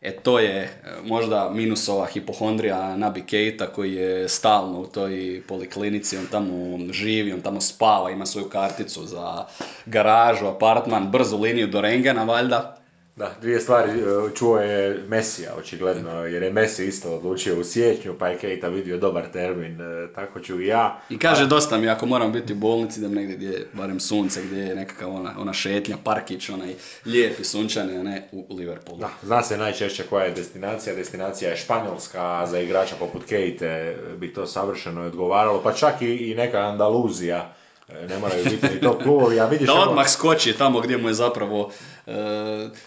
E 0.00 0.12
to 0.12 0.38
je 0.38 0.62
e, 0.62 0.70
možda 1.04 1.50
minus 1.50 1.88
ova 1.88 2.06
hipohondrija 2.06 2.96
Nabi 2.96 3.22
Keita 3.22 3.66
koji 3.66 3.94
je 3.94 4.28
stalno 4.28 4.80
u 4.80 4.86
toj 4.86 5.42
poliklinici, 5.48 6.16
on 6.16 6.26
tamo 6.30 6.78
živi, 6.92 7.32
on 7.32 7.40
tamo 7.40 7.60
spava, 7.60 8.10
ima 8.10 8.26
svoju 8.26 8.48
karticu 8.48 9.06
za 9.06 9.46
garažu, 9.86 10.46
apartman, 10.46 11.10
brzu 11.10 11.38
liniju 11.38 11.66
do 11.66 11.80
Rengena 11.80 12.24
valjda. 12.24 12.79
Da, 13.20 13.30
dvije 13.40 13.60
stvari. 13.60 13.90
e, 13.90 14.34
Čuo 14.34 14.58
je 14.58 15.04
Mesija, 15.08 15.54
očigledno, 15.58 16.10
jer 16.10 16.42
je 16.42 16.52
Messi 16.52 16.86
isto 16.86 17.14
odlučio 17.14 17.60
u 17.60 17.64
siječnju, 17.64 18.14
pa 18.18 18.28
je 18.28 18.38
Keita 18.38 18.68
vidio 18.68 18.98
dobar 18.98 19.24
termin, 19.32 19.80
e, 19.80 20.12
tako 20.14 20.40
ću 20.40 20.60
i 20.60 20.66
ja. 20.66 21.00
I 21.10 21.18
kaže 21.18 21.46
dosta 21.46 21.78
mi 21.78 21.88
ako 21.88 22.06
moram 22.06 22.32
biti 22.32 22.52
u 22.52 22.56
bolnici 22.56 23.00
da 23.00 23.08
negdje 23.08 23.36
gdje 23.36 23.48
je 23.48 23.66
barem 23.72 24.00
sunce, 24.00 24.42
gdje 24.42 24.60
je 24.60 24.74
nekakav 24.74 25.14
ona, 25.14 25.34
ona 25.38 25.52
šetnja, 25.52 25.96
parkić, 26.04 26.48
onaj 26.48 26.74
lijepi 27.06 27.44
sunčani, 27.44 27.96
a 27.96 28.02
ne 28.02 28.28
u 28.32 28.46
Liverpoolu. 28.54 29.00
Da, 29.00 29.10
zna 29.22 29.42
se 29.42 29.58
najčešće 29.58 30.02
koja 30.10 30.24
je 30.24 30.30
destinacija. 30.30 30.94
Destinacija 30.94 31.50
je 31.50 31.56
Španjolska, 31.56 32.22
a 32.22 32.46
za 32.46 32.60
igrača 32.60 32.94
poput 32.98 33.24
Kejte 33.24 33.96
bi 34.16 34.32
to 34.32 34.46
savršeno 34.46 35.02
odgovaralo, 35.02 35.62
pa 35.62 35.72
čak 35.72 36.02
i, 36.02 36.16
i 36.16 36.34
neka 36.34 36.58
Andaluzija. 36.58 37.54
E, 38.02 38.06
Ne 38.08 38.18
moraju 38.18 38.44
biti 38.44 38.66
ni 38.74 38.80
top 38.80 39.02
klubovi, 39.02 39.40
a 39.40 39.46
vidiš... 39.46 39.66
Da 39.66 39.72
evo- 39.72 39.82
odmah 39.82 40.08
skoči 40.08 40.52
tamo 40.52 40.80
gdje 40.80 40.98
mu 40.98 41.08
je 41.08 41.14
zapravo, 41.14 41.70
e, 42.06 42.12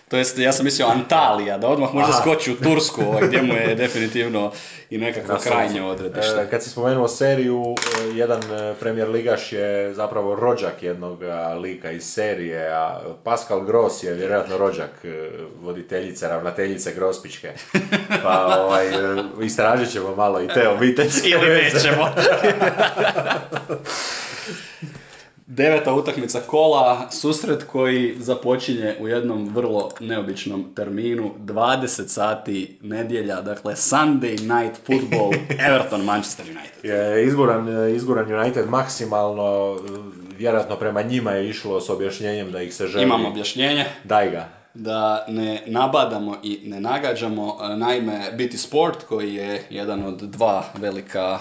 to 0.09 0.17
jest 0.17 0.37
ja 0.37 0.51
sam 0.51 0.65
mislio 0.65 0.87
Antalija, 0.87 1.57
da 1.57 1.67
odmah 1.67 1.93
možda 1.93 2.11
Aha. 2.11 2.21
skoči 2.21 2.51
u 2.51 2.55
Tursku, 2.55 3.01
ovaj, 3.01 3.27
gdje 3.27 3.41
mu 3.41 3.53
je 3.53 3.75
definitivno 3.75 4.51
i 4.89 4.97
nekakvo 4.97 5.33
Na 5.33 5.39
krajnje 5.39 5.81
odredište. 5.83 6.41
E, 6.41 6.49
Kad 6.49 6.63
si 6.63 6.69
spomenuo 6.69 7.07
seriju, 7.07 7.63
e, 7.63 7.75
jedan 8.15 8.41
premijer 8.79 9.09
ligaš 9.09 9.51
je 9.51 9.93
zapravo 9.93 10.35
rođak 10.35 10.83
jednog 10.83 11.19
lika 11.61 11.91
iz 11.91 12.03
serije, 12.03 12.69
a 12.73 12.99
Pascal 13.23 13.61
Gross 13.61 14.03
je 14.03 14.13
vjerojatno 14.13 14.57
rođak 14.57 15.05
voditeljice, 15.61 16.27
ravnateljice 16.27 16.93
Grospičke. 16.93 17.51
Pa 18.23 18.57
ovaj, 18.65 18.85
istražit 19.41 19.91
ćemo 19.91 20.15
malo 20.15 20.41
i 20.41 20.47
te 20.47 20.69
obiteljske 20.69 21.29
Ili 21.29 21.49
nećemo. 21.49 22.09
Deveta 25.55 25.93
utakmica 25.93 26.39
kola, 26.39 27.09
susret 27.11 27.63
koji 27.63 28.15
započinje 28.19 28.95
u 28.99 29.07
jednom 29.07 29.49
vrlo 29.55 29.89
neobičnom 29.99 30.65
terminu, 30.75 31.31
20 31.39 32.07
sati 32.07 32.77
nedjelja, 32.81 33.41
dakle 33.41 33.75
Sunday 33.75 34.31
night 34.31 34.77
football, 34.85 35.33
Everton 35.67 36.01
Manchester 36.01 36.45
United. 36.45 36.83
Je 36.83 37.25
izguran, 37.27 37.89
izguran 37.95 38.33
United 38.33 38.69
maksimalno, 38.69 39.77
vjerojatno 40.37 40.75
prema 40.75 41.01
njima 41.01 41.31
je 41.31 41.49
išlo 41.49 41.81
s 41.81 41.89
objašnjenjem 41.89 42.51
da 42.51 42.61
ih 42.61 42.73
se 42.73 42.87
želi... 42.87 43.03
Imam 43.03 43.25
objašnjenje. 43.25 43.85
Daj 44.03 44.29
ga. 44.29 44.49
da 44.73 45.25
ne 45.27 45.63
nabadamo 45.67 46.37
i 46.43 46.59
ne 46.63 46.81
nagađamo. 46.81 47.57
Naime, 47.77 48.31
BT 48.37 48.59
Sport 48.59 49.03
koji 49.03 49.33
je 49.33 49.63
jedan 49.69 50.05
od 50.05 50.21
dva 50.21 50.63
velika 50.79 51.39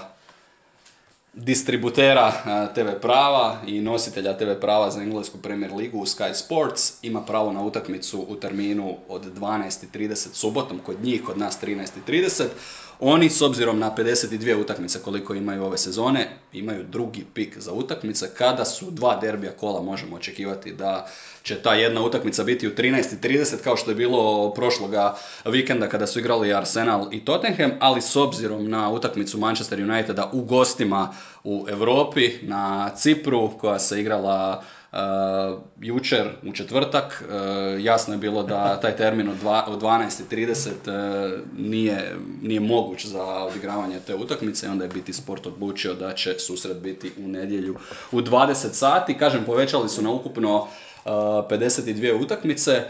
distributera 1.34 2.28
e, 2.28 2.74
TV 2.74 3.00
prava 3.00 3.60
i 3.66 3.80
nositelja 3.80 4.36
TV 4.36 4.60
prava 4.60 4.90
za 4.90 5.02
englesku 5.02 5.38
Premier 5.38 5.72
ligu 5.72 5.98
u 5.98 6.06
Sky 6.06 6.34
Sports 6.34 6.92
ima 7.02 7.22
pravo 7.24 7.52
na 7.52 7.62
utakmicu 7.62 8.26
u 8.28 8.36
terminu 8.36 8.96
od 9.08 9.38
12.30 9.38 10.28
subotom 10.32 10.78
kod 10.78 11.04
njih, 11.04 11.22
kod 11.22 11.38
nas 11.38 11.58
13.30. 11.62 12.46
Oni 13.00 13.30
s 13.30 13.42
obzirom 13.42 13.78
na 13.78 13.94
52 13.96 14.60
utakmice 14.60 14.98
koliko 14.98 15.34
imaju 15.34 15.64
ove 15.64 15.78
sezone, 15.78 16.28
imaju 16.52 16.84
drugi 16.84 17.24
pik 17.34 17.58
za 17.58 17.72
utakmice. 17.72 18.30
Kada 18.38 18.64
su 18.64 18.90
dva 18.90 19.16
derbija 19.20 19.52
kola 19.52 19.82
možemo 19.82 20.16
očekivati 20.16 20.72
da 20.72 21.08
će 21.42 21.62
ta 21.62 21.74
jedna 21.74 22.04
utakmica 22.04 22.44
biti 22.44 22.68
u 22.68 22.74
13.30 22.74 23.56
kao 23.64 23.76
što 23.76 23.90
je 23.90 23.94
bilo 23.94 24.52
prošloga 24.54 25.16
vikenda 25.44 25.88
kada 25.88 26.06
su 26.06 26.18
igrali 26.18 26.54
Arsenal 26.54 27.08
i 27.12 27.24
Tottenham, 27.24 27.70
ali 27.80 28.00
s 28.02 28.16
obzirom 28.16 28.70
na 28.70 28.90
utakmicu 28.90 29.38
Manchester 29.38 29.80
Uniteda 29.80 30.30
u 30.32 30.40
gostima 30.40 31.14
u 31.44 31.66
Europi 31.68 32.30
na 32.42 32.90
Cipru 32.96 33.50
koja 33.58 33.78
se 33.78 34.00
igrala 34.00 34.62
jučer 35.80 36.30
u 36.42 36.52
četvrtak, 36.52 37.24
uh, 37.28 37.84
jasno 37.84 38.14
je 38.14 38.18
bilo 38.18 38.42
da 38.42 38.80
taj 38.80 38.96
termin 38.96 39.28
od, 39.28 39.36
dva, 39.36 39.64
od 39.68 39.82
12.30 39.82 40.68
uh, 40.70 41.40
nije, 41.58 42.16
nije 42.42 42.60
moguć 42.60 43.06
za 43.06 43.24
odigravanje 43.24 44.00
te 44.06 44.14
utakmice 44.14 44.66
i 44.66 44.68
onda 44.68 44.84
je 44.84 44.90
biti 44.90 45.12
sport 45.12 45.46
odlučio 45.46 45.94
da 45.94 46.14
će 46.14 46.38
susret 46.38 46.76
biti 46.76 47.12
u 47.24 47.28
nedjelju 47.28 47.76
u 48.12 48.20
20 48.20 48.54
sati. 48.72 49.18
Kažem, 49.18 49.44
povećali 49.44 49.88
su 49.88 50.02
na 50.02 50.10
ukupno 50.10 50.56
uh, 50.56 50.66
52 51.04 52.22
utakmice. 52.24 52.84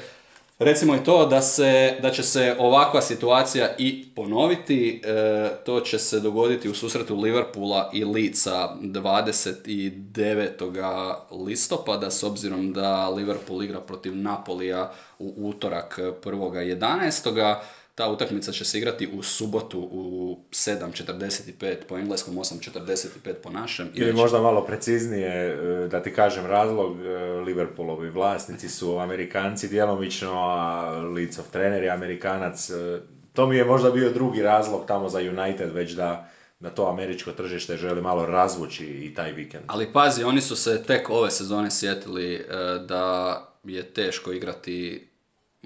Recimo 0.64 0.94
i 0.94 1.04
to 1.04 1.26
da, 1.26 1.42
se, 1.42 1.98
da 2.02 2.10
će 2.10 2.22
se 2.22 2.56
ovakva 2.58 3.02
situacija 3.02 3.74
i 3.78 4.06
ponoviti, 4.16 5.02
e, 5.04 5.50
to 5.64 5.80
će 5.80 5.98
se 5.98 6.20
dogoditi 6.20 6.68
u 6.68 6.74
susretu 6.74 7.16
Liverpoola 7.16 7.90
i 7.92 8.04
Lica 8.04 8.68
29. 8.80 11.46
listopada, 11.46 12.10
s 12.10 12.22
obzirom 12.22 12.72
da 12.72 13.08
Liverpool 13.08 13.62
igra 13.62 13.80
protiv 13.80 14.16
Napolija 14.16 14.92
u 15.18 15.34
utorak 15.36 15.98
1.11. 15.98 17.56
Ta 17.94 18.08
utakmica 18.08 18.52
će 18.52 18.64
se 18.64 18.78
igrati 18.78 19.08
u 19.08 19.22
subotu 19.22 19.80
u 19.82 20.38
7.45 20.50 21.76
po 21.88 21.98
engleskom, 21.98 22.34
8.45 22.34 23.08
po 23.34 23.50
našem. 23.50 23.88
Ili 23.94 24.04
Inače- 24.04 24.16
možda 24.16 24.40
malo 24.40 24.64
preciznije, 24.64 25.28
e, 25.28 25.56
da 25.88 26.02
ti 26.02 26.12
kažem 26.12 26.46
razlog, 26.46 27.00
e, 27.00 27.08
Liverpoolovi 27.40 28.10
vlasnici 28.10 28.68
su 28.68 28.98
Amerikanci 28.98 29.68
djelomično, 29.68 30.32
a 30.34 30.90
Leedsov 31.06 31.44
trener 31.52 31.82
je 31.82 31.90
Amerikanac. 31.90 32.70
E, 32.70 33.00
To 33.32 33.46
mi 33.46 33.56
je 33.56 33.64
možda 33.64 33.90
bio 33.90 34.10
drugi 34.10 34.42
razlog 34.42 34.86
tamo 34.86 35.08
za 35.08 35.18
United, 35.18 35.72
već 35.72 35.92
da, 35.92 36.28
da 36.60 36.70
to 36.70 36.86
američko 36.86 37.32
tržište 37.32 37.76
želi 37.76 38.02
malo 38.02 38.26
razvući 38.26 38.86
i 38.86 39.14
taj 39.14 39.32
vikend. 39.32 39.64
Ali 39.66 39.92
pazi, 39.92 40.24
oni 40.24 40.40
su 40.40 40.56
se 40.56 40.82
tek 40.82 41.10
ove 41.10 41.30
sezone 41.30 41.70
sjetili 41.70 42.44
da 42.88 43.36
je 43.64 43.82
teško 43.84 44.32
igrati 44.32 45.08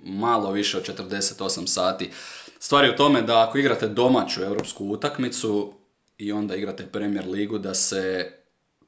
malo 0.02 0.50
više 0.52 0.78
od 0.78 0.88
48 0.98 1.66
sati. 1.66 2.10
Stvar 2.58 2.84
je 2.84 2.90
u 2.90 2.96
tome 2.96 3.22
da 3.22 3.48
ako 3.48 3.58
igrate 3.58 3.88
domaću 3.88 4.42
europsku 4.42 4.84
utakmicu 4.84 5.72
i 6.18 6.32
onda 6.32 6.54
igrate 6.54 6.86
Premier 6.86 7.26
ligu 7.28 7.58
da 7.58 7.74
se 7.74 8.32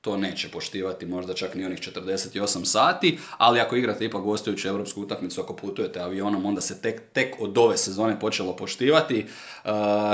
to 0.01 0.17
neće 0.17 0.49
poštivati 0.49 1.07
možda 1.07 1.35
čak 1.35 1.55
ni 1.55 1.65
onih 1.65 1.79
48 1.79 2.65
sati, 2.65 3.19
ali 3.39 3.61
ako 3.61 3.77
igrate 3.77 4.05
ipak 4.05 4.23
gostujuću 4.23 4.69
europsku 4.69 5.03
utakmicu, 5.03 5.41
ako 5.41 5.57
putujete 5.57 6.01
avionom, 6.01 6.47
onda 6.47 6.61
se 6.61 6.81
tek, 6.81 7.03
tek 7.13 7.37
od 7.41 7.59
ove 7.59 7.77
sezone 7.77 8.21
počelo 8.21 8.57
poštivati. 8.57 9.27
Uh, 9.65 9.71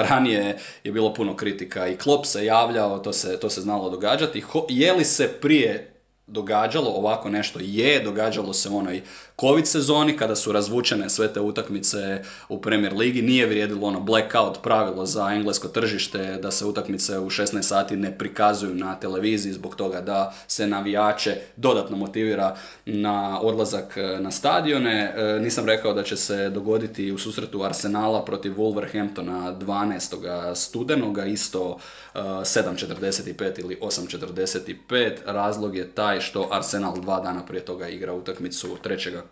ranije 0.09 0.59
je 0.85 0.93
bilo 0.93 1.15
puno 1.15 1.37
kritika 1.37 1.89
i 1.89 1.97
Klopp 1.97 2.27
se 2.27 2.45
javljao, 2.45 2.99
to 2.99 3.13
se, 3.13 3.41
to 3.41 3.51
se 3.51 3.61
znalo 3.61 3.91
događati. 3.91 4.41
Ho- 4.41 4.67
je 4.69 4.93
li 4.93 5.05
se 5.05 5.29
prije 5.41 5.95
događalo 6.27 6.91
ovako 6.91 7.31
nešto 7.31 7.59
je, 7.63 8.01
događalo 8.01 8.53
se 8.53 8.69
u 8.69 8.77
onoj 8.77 9.03
covid 9.41 9.67
sezoni 9.67 10.17
kada 10.17 10.37
su 10.37 10.53
razvučene 10.53 11.11
sve 11.11 11.33
te 11.33 11.41
utakmice 11.41 12.23
u 12.49 12.61
Premier 12.61 12.93
ligi, 12.93 13.23
nije 13.23 13.47
vrijedilo 13.47 13.87
ono 13.87 14.01
blackout 14.01 14.63
pravilo 14.63 15.07
za 15.07 15.31
englesko 15.33 15.69
tržište 15.69 16.39
da 16.43 16.51
se 16.51 16.65
utakmice 16.65 17.19
u 17.19 17.31
16 17.31 17.63
sati 17.63 17.97
ne 17.97 18.19
prikazuju 18.19 18.75
na 18.75 18.95
televiziji 18.95 19.53
zbog 19.53 19.77
toga 19.77 20.01
da 20.01 20.35
se 20.47 20.67
navijače 20.67 21.37
dodatno 21.57 21.97
motivira 21.97 22.57
na 22.87 23.41
odlazak 23.41 23.97
e, 23.97 24.01
na 24.21 24.31
stadione. 24.31 25.15
E, 25.17 25.41
Nisam 25.41 25.67
rekao 25.67 25.95
da 25.95 26.03
će 26.03 26.17
se 26.17 26.51
dogoditi 26.51 27.13
u 27.13 27.19
susretu 27.19 27.63
Arsenala 27.63 28.25
protiv 28.25 28.53
Wolverhamptona 28.53 29.59
12. 29.59 30.55
studenoga, 30.55 31.25
isto 31.25 31.79
e, 32.15 32.19
7.45 32.19 33.61
ili 33.61 33.79
8.45. 33.81 35.13
Razlog 35.27 35.77
je 35.77 35.91
taj 35.91 36.21
što 36.21 36.49
Arsenal 36.53 37.01
dva 37.01 37.21
dana 37.21 37.47
prije 37.47 37.65
toga 37.65 37.89
igra 37.89 38.13
utakmicu 38.13 38.77
trećega 38.83 39.25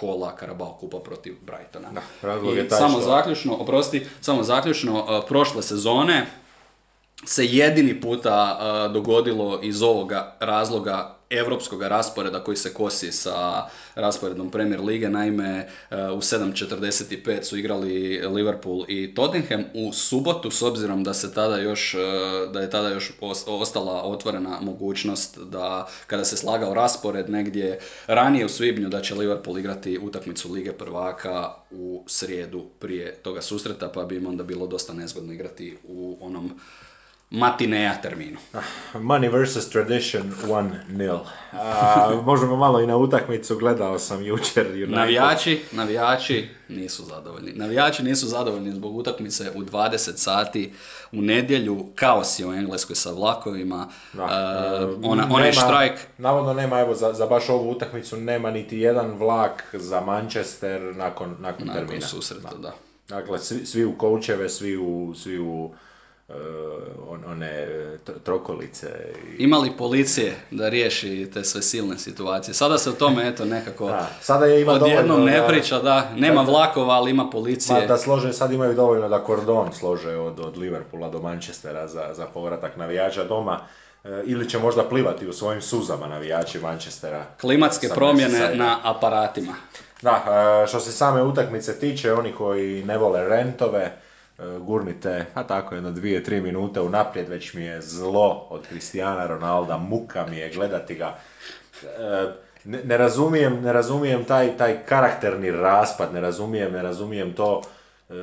kola 0.00 0.36
Carabao 0.40 0.76
kupa 0.80 0.98
protiv 0.98 1.34
Brightona. 1.42 1.88
Da, 1.90 2.02
razlog 2.22 2.54
I 2.54 2.56
je 2.56 2.68
taj 2.68 2.78
samo 2.78 2.98
što- 2.98 3.08
zaključno, 3.08 3.54
oprosti, 3.54 4.06
samo 4.20 4.42
zaključno, 4.42 5.06
e, 5.10 5.26
prošle 5.28 5.62
sezone 5.62 6.26
se 7.24 7.46
jedini 7.46 8.00
puta 8.00 8.58
e, 8.60 8.92
dogodilo 8.92 9.60
iz 9.62 9.82
ovoga 9.82 10.36
razloga 10.40 11.19
europskog 11.30 11.82
rasporeda 11.82 12.44
koji 12.44 12.56
se 12.56 12.74
kosi 12.74 13.12
sa 13.12 13.64
rasporedom 13.94 14.50
Premier 14.50 14.80
Lige. 14.80 15.08
Naime, 15.08 15.48
e, 15.90 15.96
u 15.96 16.20
7.45 16.20 17.42
su 17.42 17.56
igrali 17.58 18.18
Liverpool 18.28 18.84
i 18.88 19.14
Tottenham. 19.14 19.64
U 19.74 19.92
subotu, 19.92 20.50
s 20.50 20.62
obzirom 20.62 21.04
da 21.04 21.14
se 21.14 21.34
tada 21.34 21.56
još, 21.56 21.94
e, 21.94 21.98
da 22.52 22.60
je 22.60 22.70
tada 22.70 22.88
još 22.88 23.12
os- 23.20 23.44
ostala 23.46 24.02
otvorena 24.02 24.58
mogućnost 24.60 25.38
da 25.38 25.88
kada 26.06 26.24
se 26.24 26.36
slagao 26.36 26.74
raspored 26.74 27.30
negdje 27.30 27.78
ranije 28.06 28.44
u 28.44 28.48
svibnju 28.48 28.88
da 28.88 29.00
će 29.00 29.14
Liverpool 29.14 29.58
igrati 29.58 29.98
utakmicu 29.98 30.52
Lige 30.52 30.72
prvaka 30.72 31.30
u 31.70 32.04
srijedu 32.06 32.64
prije 32.78 33.14
toga 33.14 33.42
susreta, 33.42 33.88
pa 33.88 34.04
bi 34.04 34.16
im 34.16 34.26
onda 34.26 34.44
bilo 34.44 34.66
dosta 34.66 34.92
nezgodno 34.92 35.32
igrati 35.32 35.76
u 35.84 36.18
onom 36.20 36.50
matineja 37.30 37.94
terminu. 37.94 38.38
Money 38.94 39.28
vs. 39.28 39.68
Tradition 39.68 40.32
1-0. 40.42 41.18
A, 41.52 42.10
možemo 42.26 42.56
malo 42.56 42.80
i 42.80 42.86
na 42.86 42.96
utakmicu, 42.96 43.56
gledao 43.56 43.98
sam 43.98 44.22
jučer 44.22 44.66
United. 44.66 44.90
Navijači, 44.90 45.60
navijači 45.72 46.48
nisu 46.68 47.04
zadovoljni. 47.04 47.52
Navijači 47.52 48.02
nisu 48.02 48.26
zadovoljni 48.26 48.72
zbog 48.72 48.96
utakmice 48.96 49.50
u 49.50 49.60
20 49.60 50.16
sati 50.16 50.72
u 51.12 51.16
nedjelju, 51.16 51.86
kaos 51.94 52.38
je 52.38 52.46
u 52.46 52.52
Engleskoj 52.52 52.96
sa 52.96 53.10
vlakovima, 53.10 53.86
Da. 54.12 54.24
uh, 54.24 54.30
E, 54.30 54.84
ona, 55.02 55.26
onaj 55.26 55.50
nema- 55.50 55.52
štrajk, 55.54 55.92
Navodno 56.18 56.54
nema, 56.54 56.80
evo, 56.80 56.94
za, 56.94 57.12
za 57.12 57.26
baš 57.26 57.48
ovu 57.48 57.70
utakmicu 57.70 58.16
nema 58.16 58.50
niti 58.50 58.78
jedan 58.78 59.10
vlak 59.10 59.64
za 59.72 60.00
Manchester 60.00 60.80
nakon, 60.82 61.36
nakon, 61.40 61.66
nakon 61.66 61.68
termina. 61.76 62.06
susreta, 62.06 62.54
da. 62.56 62.72
Dakle, 63.08 63.38
svi, 63.38 63.66
svi 63.66 63.84
u 63.84 63.98
koučeve, 63.98 64.48
svi 64.48 64.76
u, 64.76 65.14
svi 65.14 65.38
u 65.38 65.70
one 67.26 67.46
e, 67.46 67.66
tr- 68.06 68.18
trokolice. 68.24 68.86
I, 69.38 69.42
Ima 69.42 69.58
li 69.58 69.72
policije 69.78 70.34
da 70.50 70.68
riješi 70.68 71.30
te 71.34 71.44
sve 71.44 71.62
silne 71.62 71.98
situacije? 71.98 72.54
Sada 72.54 72.78
se 72.78 72.90
o 72.90 72.94
tome, 72.94 73.28
eto, 73.28 73.44
nekako 73.44 73.86
da, 73.88 74.08
sada 74.20 74.46
je 74.46 74.62
ima 74.62 74.72
odjednom 74.72 75.24
ne 75.24 75.40
da- 75.40 75.46
priča, 75.46 75.78
da, 75.78 76.10
nema 76.16 76.44
da- 76.44 76.50
vlakova, 76.50 76.94
ali 76.94 77.10
ima 77.10 77.24
Ma, 77.24 77.30
policije. 77.30 77.86
da 77.86 77.96
slože, 77.96 78.32
sad 78.32 78.52
imaju 78.52 78.74
dovoljno 78.74 79.08
da 79.08 79.18
kordon 79.18 79.72
slože 79.72 80.10
od, 80.10 80.40
od 80.40 80.56
Liverpoola 80.58 81.08
do 81.08 81.18
Manchestera 81.18 81.88
za, 81.88 82.08
za 82.12 82.26
povratak 82.26 82.76
navijača 82.76 83.24
doma. 83.24 83.60
E, 84.04 84.22
ili 84.24 84.48
će 84.48 84.58
možda 84.58 84.84
plivati 84.84 85.28
u 85.28 85.32
svojim 85.32 85.62
suzama 85.62 86.06
navijači 86.06 86.58
Manchestera. 86.58 87.24
Klimatske 87.40 87.88
promjene 87.88 88.54
na 88.54 88.78
aparatima. 88.82 89.52
Da, 90.02 90.24
što 90.68 90.80
se 90.80 90.92
same 90.92 91.22
utakmice 91.22 91.78
tiče, 91.78 92.12
oni 92.12 92.32
koji 92.32 92.84
ne 92.84 92.98
vole 92.98 93.28
rentove, 93.28 93.96
gurnite, 94.60 95.26
a 95.34 95.42
tako 95.42 95.74
jedno 95.74 95.90
dvije, 95.90 96.24
tri 96.24 96.40
minute 96.40 96.80
unaprijed, 96.80 97.28
već 97.28 97.54
mi 97.54 97.62
je 97.62 97.80
zlo 97.82 98.46
od 98.50 98.66
Cristiana 98.68 99.26
Ronalda, 99.26 99.76
muka 99.78 100.26
mi 100.26 100.36
je 100.36 100.50
gledati 100.50 100.94
ga. 100.94 101.18
E, 101.82 102.32
Ne, 102.64 102.84
ne 102.84 102.96
razumijem, 102.96 103.62
ne 103.62 103.72
razumijem 103.72 104.24
taj, 104.24 104.56
taj 104.56 104.84
karakterni 104.86 105.50
raspad, 105.50 106.14
ne 106.14 106.20
razumijem, 106.20 106.72
ne 106.72 106.82
razumijem 106.82 107.32
to. 107.34 107.62
e, 108.10 108.22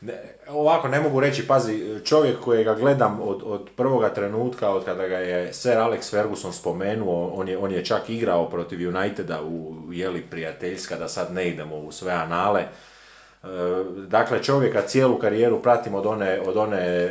Ne, 0.00 0.14
ovako, 0.48 0.88
ne 0.88 1.00
mogu 1.00 1.20
reći, 1.20 1.46
pazi, 1.46 2.04
čovjek 2.04 2.40
kojega 2.40 2.74
gledam 2.74 3.20
od, 3.20 3.42
od 3.44 3.70
prvoga 3.76 4.14
trenutka, 4.14 4.70
od 4.70 4.84
kada 4.84 5.08
ga 5.08 5.16
je 5.18 5.52
Sir 5.54 5.76
Alex 5.78 6.10
Ferguson 6.10 6.52
spomenuo, 6.52 7.28
on 7.28 7.48
je, 7.48 7.58
on 7.58 7.72
je 7.72 7.84
čak 7.84 8.10
igrao 8.10 8.50
protiv 8.50 8.88
Uniteda 8.88 9.42
u 9.42 9.74
jeli 9.92 10.22
prijateljska, 10.30 10.96
da 10.96 11.08
sad 11.08 11.32
ne 11.32 11.48
idemo 11.48 11.76
u 11.76 11.92
sve 11.92 12.12
anale. 12.12 12.64
E, 13.42 13.48
Dakle, 14.08 14.42
čovjeka 14.42 14.82
cijelu 14.82 15.18
karijeru 15.18 15.62
pratim 15.62 15.94
od 15.94 16.06
one, 16.06 16.40
od 16.46 16.56
one 16.56 16.78
e, 16.78 17.10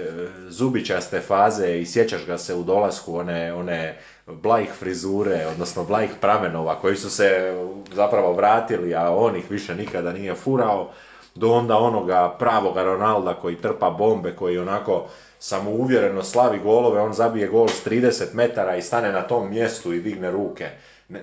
zubičaste 0.50 1.20
faze 1.20 1.80
i 1.80 1.86
sjećaš 1.86 2.26
ga 2.26 2.38
se 2.38 2.56
u 2.56 2.64
dolasku 2.64 3.16
one, 3.16 3.54
one 3.54 3.98
blajih 4.28 4.70
frizure, 4.70 5.48
odnosno 5.52 5.84
blajih 5.84 6.12
pramenova 6.22 6.76
koji 6.76 6.96
su 6.96 7.10
se 7.10 7.56
zapravo 7.94 8.34
vratili, 8.34 8.96
a 8.96 9.12
on 9.16 9.36
ih 9.36 9.52
više 9.52 9.76
nikada 9.76 10.14
nije 10.14 10.36
furao, 10.36 10.90
do 11.36 11.52
onda 11.52 11.78
onoga 11.78 12.36
pravoga 12.40 12.84
Ronalda 12.84 13.34
koji 13.34 13.56
trpa 13.56 13.90
bombe, 13.90 14.36
koji 14.36 14.58
onako 14.58 15.08
samouvjereno 15.40 16.24
slavi 16.24 16.60
golove, 16.60 17.02
on 17.02 17.14
zabije 17.14 17.48
gol 17.48 17.68
s 17.68 17.86
30 17.88 18.34
metara 18.34 18.76
i 18.76 18.82
stane 18.82 19.12
na 19.12 19.22
tom 19.22 19.50
mjestu 19.50 19.94
i 19.94 20.02
digne 20.02 20.32
ruke. 20.32 20.70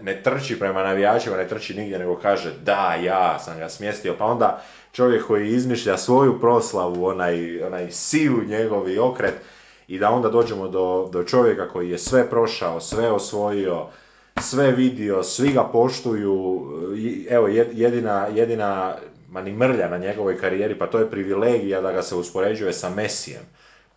Ne, 0.02 0.22
trči 0.22 0.58
prema 0.58 0.82
navijačima, 0.82 1.36
ne 1.36 1.48
trči 1.48 1.74
nigdje, 1.74 1.98
nego 1.98 2.16
kaže 2.16 2.52
da, 2.64 2.94
ja 2.94 3.38
sam 3.38 3.58
ga 3.58 3.68
smjestio. 3.68 4.14
Pa 4.18 4.24
onda 4.24 4.62
čovjek 4.92 5.26
koji 5.26 5.48
izmišlja 5.48 5.96
svoju 5.96 6.40
proslavu, 6.40 7.04
onaj, 7.06 7.62
onaj 7.62 7.90
silu 7.90 8.42
njegovi 8.42 8.98
okret, 8.98 9.34
i 9.88 9.98
da 9.98 10.10
onda 10.10 10.28
dođemo 10.28 10.68
do, 10.68 11.08
do 11.12 11.22
čovjeka 11.22 11.68
koji 11.68 11.90
je 11.90 11.98
sve 11.98 12.30
prošao, 12.30 12.80
sve 12.80 13.10
osvojio, 13.10 13.86
sve 14.40 14.72
vidio, 14.72 15.22
svi 15.22 15.52
ga 15.52 15.64
poštuju, 15.64 16.64
evo 17.30 17.48
jed- 17.48 17.72
jedina, 17.72 18.26
jedina 18.34 18.96
ma 19.30 19.42
mrlja 19.42 19.88
na 19.88 19.98
njegovoj 19.98 20.38
karijeri, 20.38 20.78
pa 20.78 20.86
to 20.86 20.98
je 20.98 21.10
privilegija 21.10 21.80
da 21.80 21.92
ga 21.92 22.02
se 22.02 22.14
uspoređuje 22.14 22.72
sa 22.72 22.90
Mesijem. 22.90 23.42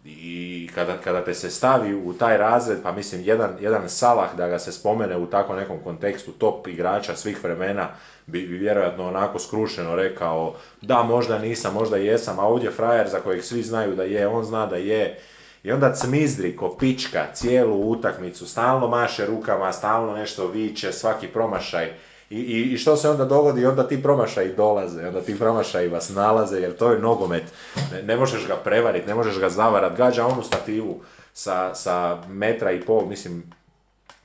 I 0.06 0.70
kada, 0.76 0.98
kada 0.98 1.24
te 1.24 1.34
se 1.34 1.50
stavi 1.50 1.96
u 1.96 2.14
taj 2.14 2.38
razred, 2.38 2.78
pa 2.84 2.92
mislim 2.92 3.22
jedan, 3.22 3.50
jedan 3.60 3.90
Salah 3.90 4.36
da 4.36 4.48
ga 4.48 4.60
se 4.60 4.72
spomene 4.72 5.18
u 5.18 5.26
tako 5.26 5.56
nekom 5.56 5.78
kontekstu 5.84 6.32
top 6.32 6.68
igrača 6.68 7.16
svih 7.16 7.44
vremena, 7.44 7.90
bi, 8.26 8.48
bi 8.48 8.58
vjerojatno 8.58 9.08
onako 9.08 9.40
skrušeno 9.40 9.96
rekao 9.96 10.56
da 10.82 11.04
možda 11.04 11.40
nisam, 11.40 11.74
možda 11.74 11.98
jesam, 11.98 12.40
a 12.40 12.44
ovdje 12.44 12.72
frajer 12.72 13.10
za 13.10 13.20
kojeg 13.20 13.44
svi 13.44 13.64
znaju 13.64 13.96
da 13.96 14.04
je, 14.04 14.28
on 14.28 14.44
zna 14.44 14.66
da 14.66 14.76
je, 14.76 15.20
i 15.64 15.72
onda 15.72 15.94
cmizdri 15.94 16.56
ko 16.56 16.76
pička 16.80 17.26
cijelu 17.34 17.90
utakmicu, 17.90 18.48
stalno 18.48 18.88
maše 18.88 19.26
rukama, 19.26 19.74
stalno 19.74 20.14
nešto 20.14 20.48
viče, 20.48 20.92
svaki 20.92 21.28
promašaj. 21.28 21.92
I, 22.32 22.36
i, 22.36 22.74
I 22.74 22.78
što 22.78 22.96
se 22.96 23.10
onda 23.10 23.26
dogodi? 23.26 23.66
Onda 23.66 23.88
ti 23.88 24.04
promašaji 24.04 24.54
dolaze, 24.58 25.08
onda 25.08 25.22
ti 25.22 25.40
promašaji 25.40 25.88
vas 25.88 26.10
nalaze, 26.10 26.60
jer 26.60 26.78
to 26.78 26.92
je 26.92 27.00
nogomet. 27.00 27.44
Ne, 27.92 28.04
ne 28.04 28.16
možeš 28.16 28.48
ga 28.48 28.56
prevariti, 28.56 29.08
ne 29.08 29.16
možeš 29.16 29.40
ga 29.40 29.50
zavarat. 29.50 29.98
Gađa 29.98 30.26
onu 30.26 30.44
stativu 30.44 31.02
sa, 31.34 31.76
sa 31.76 32.18
metra 32.28 32.72
i 32.72 32.82
pol, 32.82 33.06
mislim, 33.06 33.44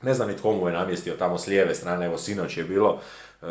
ne 0.02 0.14
znam 0.14 0.28
ni 0.28 0.36
tko 0.36 0.52
mu 0.52 0.68
je 0.68 0.74
namjestio 0.74 1.14
tamo 1.14 1.38
s 1.38 1.46
lijeve 1.46 1.74
strane, 1.74 2.06
evo 2.06 2.18
sinoć 2.18 2.56
je 2.56 2.64
bilo, 2.64 3.00
e, 3.42 3.46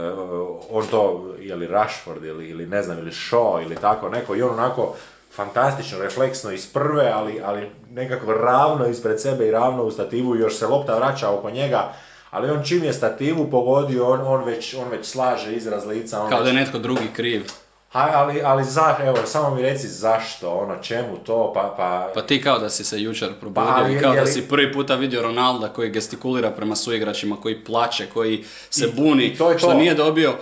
on 0.72 0.86
to, 0.92 1.34
je 1.40 1.56
li 1.56 1.68
Rashford 1.68 2.24
ili, 2.24 2.50
ili 2.50 2.68
ne 2.68 2.84
znam, 2.84 2.98
ili 3.00 3.12
Shaw 3.12 3.64
ili 3.64 3.76
tako 3.76 4.10
neko, 4.10 4.36
i 4.36 4.42
on 4.42 4.54
onako 4.54 4.96
fantastično, 5.36 6.00
refleksno 6.00 6.52
iz 6.52 6.68
prve, 6.74 7.12
ali, 7.14 7.42
ali 7.46 7.70
nekako 7.92 8.34
ravno 8.34 8.88
ispred 8.88 9.22
sebe 9.22 9.48
i 9.48 9.52
ravno 9.52 9.84
u 9.84 9.92
stativu 9.92 10.36
još 10.36 10.58
se 10.58 10.68
lopta 10.68 10.98
vraća 10.98 11.30
oko 11.30 11.50
njega, 11.50 11.94
ali 12.32 12.52
on 12.52 12.64
čim 12.64 12.84
je 12.84 12.94
stativu 12.94 13.48
pogodio, 13.48 14.08
on, 14.08 14.22
on, 14.24 14.44
već, 14.44 14.74
on 14.76 14.90
već 14.90 15.06
slaže 15.06 15.54
izraz 15.54 15.86
lica. 15.86 16.22
On 16.22 16.30
Kao 16.30 16.40
da 16.40 16.44
već- 16.44 16.54
je 16.54 16.62
netko 16.62 16.78
drugi 16.78 17.08
kriv. 17.14 17.44
Ha, 17.90 18.10
ali, 18.14 18.42
ali 18.42 18.64
za, 18.64 18.96
evo, 19.02 19.18
samo 19.26 19.56
mi 19.56 19.62
reci 19.62 19.88
zašto, 19.88 20.52
ono, 20.52 20.76
čemu 20.78 21.18
to, 21.18 21.52
pa, 21.54 21.74
pa, 21.78 22.12
Pa 22.14 22.22
ti 22.22 22.42
kao 22.42 22.60
da 22.60 22.70
si 22.70 22.84
se 22.84 23.02
jučer 23.02 23.30
probudio 23.34 23.74
Pa, 23.74 23.90
i 23.90 23.98
kao 23.98 24.12
je 24.12 24.16
da 24.16 24.24
li- 24.24 24.32
si 24.32 24.42
prvi 24.42 24.74
puta 24.74 24.96
vidio 24.96 25.22
Ronalda 25.22 25.68
koji 25.70 25.90
gestikulira 25.90 26.52
prema 26.52 26.76
suigračima, 26.76 27.36
koji 27.36 27.56
plače, 27.58 28.06
koji 28.08 28.44
se 28.70 28.86
I- 28.86 28.92
buni, 28.92 29.24
i 29.26 29.36
to 29.36 29.52
je 29.52 29.58
što 29.58 29.68
to. 29.68 29.74
nije 29.74 29.94
dobio 29.96 30.34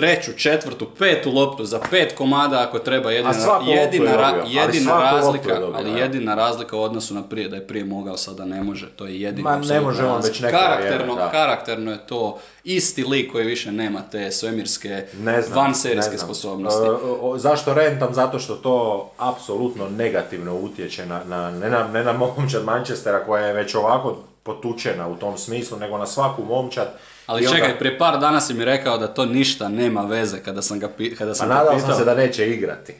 treću, 0.00 0.32
četvrtu, 0.32 0.86
petu 0.98 1.30
loptu 1.30 1.64
za 1.64 1.80
pet 1.90 2.14
komada 2.14 2.60
ako 2.60 2.78
treba 2.78 3.10
jedina, 3.10 3.34
jedina, 3.66 4.10
je 4.10 4.16
ra- 4.16 4.22
ali 4.34 4.54
jedina 4.54 4.92
je 4.94 5.00
razlika, 5.02 5.48
dobio, 5.50 5.72
ali 5.74 5.90
jedina 5.92 6.34
razlika 6.34 6.76
u 6.76 6.82
odnosu 6.82 7.14
na 7.14 7.22
prije, 7.22 7.48
da 7.48 7.56
je 7.56 7.66
prije 7.66 7.84
mogao, 7.84 8.16
sada 8.16 8.44
ne 8.44 8.62
može, 8.62 8.88
to 8.88 9.06
je 9.06 9.20
jedina 9.20 9.50
Ma, 9.50 9.56
ne 9.58 9.80
može 9.80 10.04
on 10.04 10.22
već 10.22 10.40
neko 10.40 10.58
karakterno, 10.58 11.14
vrijeme, 11.14 11.32
karakterno 11.32 11.90
je 11.92 11.98
to 11.98 12.20
isti 12.64 13.04
lik 13.04 13.32
koji 13.32 13.46
više 13.46 13.72
nema 13.72 14.00
te 14.02 14.30
svemirske, 14.30 15.04
Ne 15.14 15.42
znam, 15.42 15.58
vanserijske 15.58 16.10
ne 16.10 16.16
znam. 16.16 16.28
sposobnosti. 16.28 16.82
E, 16.82 16.90
o- 17.20 17.38
zašto 17.38 17.74
rentam? 17.74 18.14
Zato 18.14 18.38
što 18.38 18.54
to 18.54 18.76
apsolutno 19.18 19.88
negativno 19.88 20.54
utječe 20.54 21.06
na, 21.06 21.20
na, 21.24 21.50
ne, 21.50 21.70
na, 21.70 21.88
ne 21.88 22.04
na 22.04 22.12
momčad 22.12 22.64
Manchestera 22.64 23.18
koja 23.20 23.46
je 23.46 23.52
već 23.52 23.74
ovako 23.74 24.16
potučena 24.42 25.08
u 25.08 25.16
tom 25.16 25.38
smislu, 25.38 25.78
nego 25.78 25.98
na 25.98 26.06
svaku 26.06 26.44
momčad. 26.44 26.88
Ali 27.30 27.44
I 27.44 27.48
čekaj, 27.48 27.78
prije 27.78 27.98
par 27.98 28.18
dana 28.18 28.40
si 28.40 28.54
mi 28.54 28.64
rekao 28.64 28.98
da 28.98 29.06
to 29.08 29.26
ništa 29.26 29.68
nema 29.70 30.02
veze 30.02 30.38
kada 30.38 30.62
sam 30.62 30.78
ga 30.78 30.88
pi- 30.90 31.16
kada 31.16 31.30
Pa 31.30 31.34
sam 31.34 31.48
te 31.48 31.54
nadao 31.54 31.74
pitao. 31.74 31.88
sam 31.88 31.98
se 31.98 32.04
da 32.04 32.14
neće 32.14 32.46
igrati. 32.48 32.94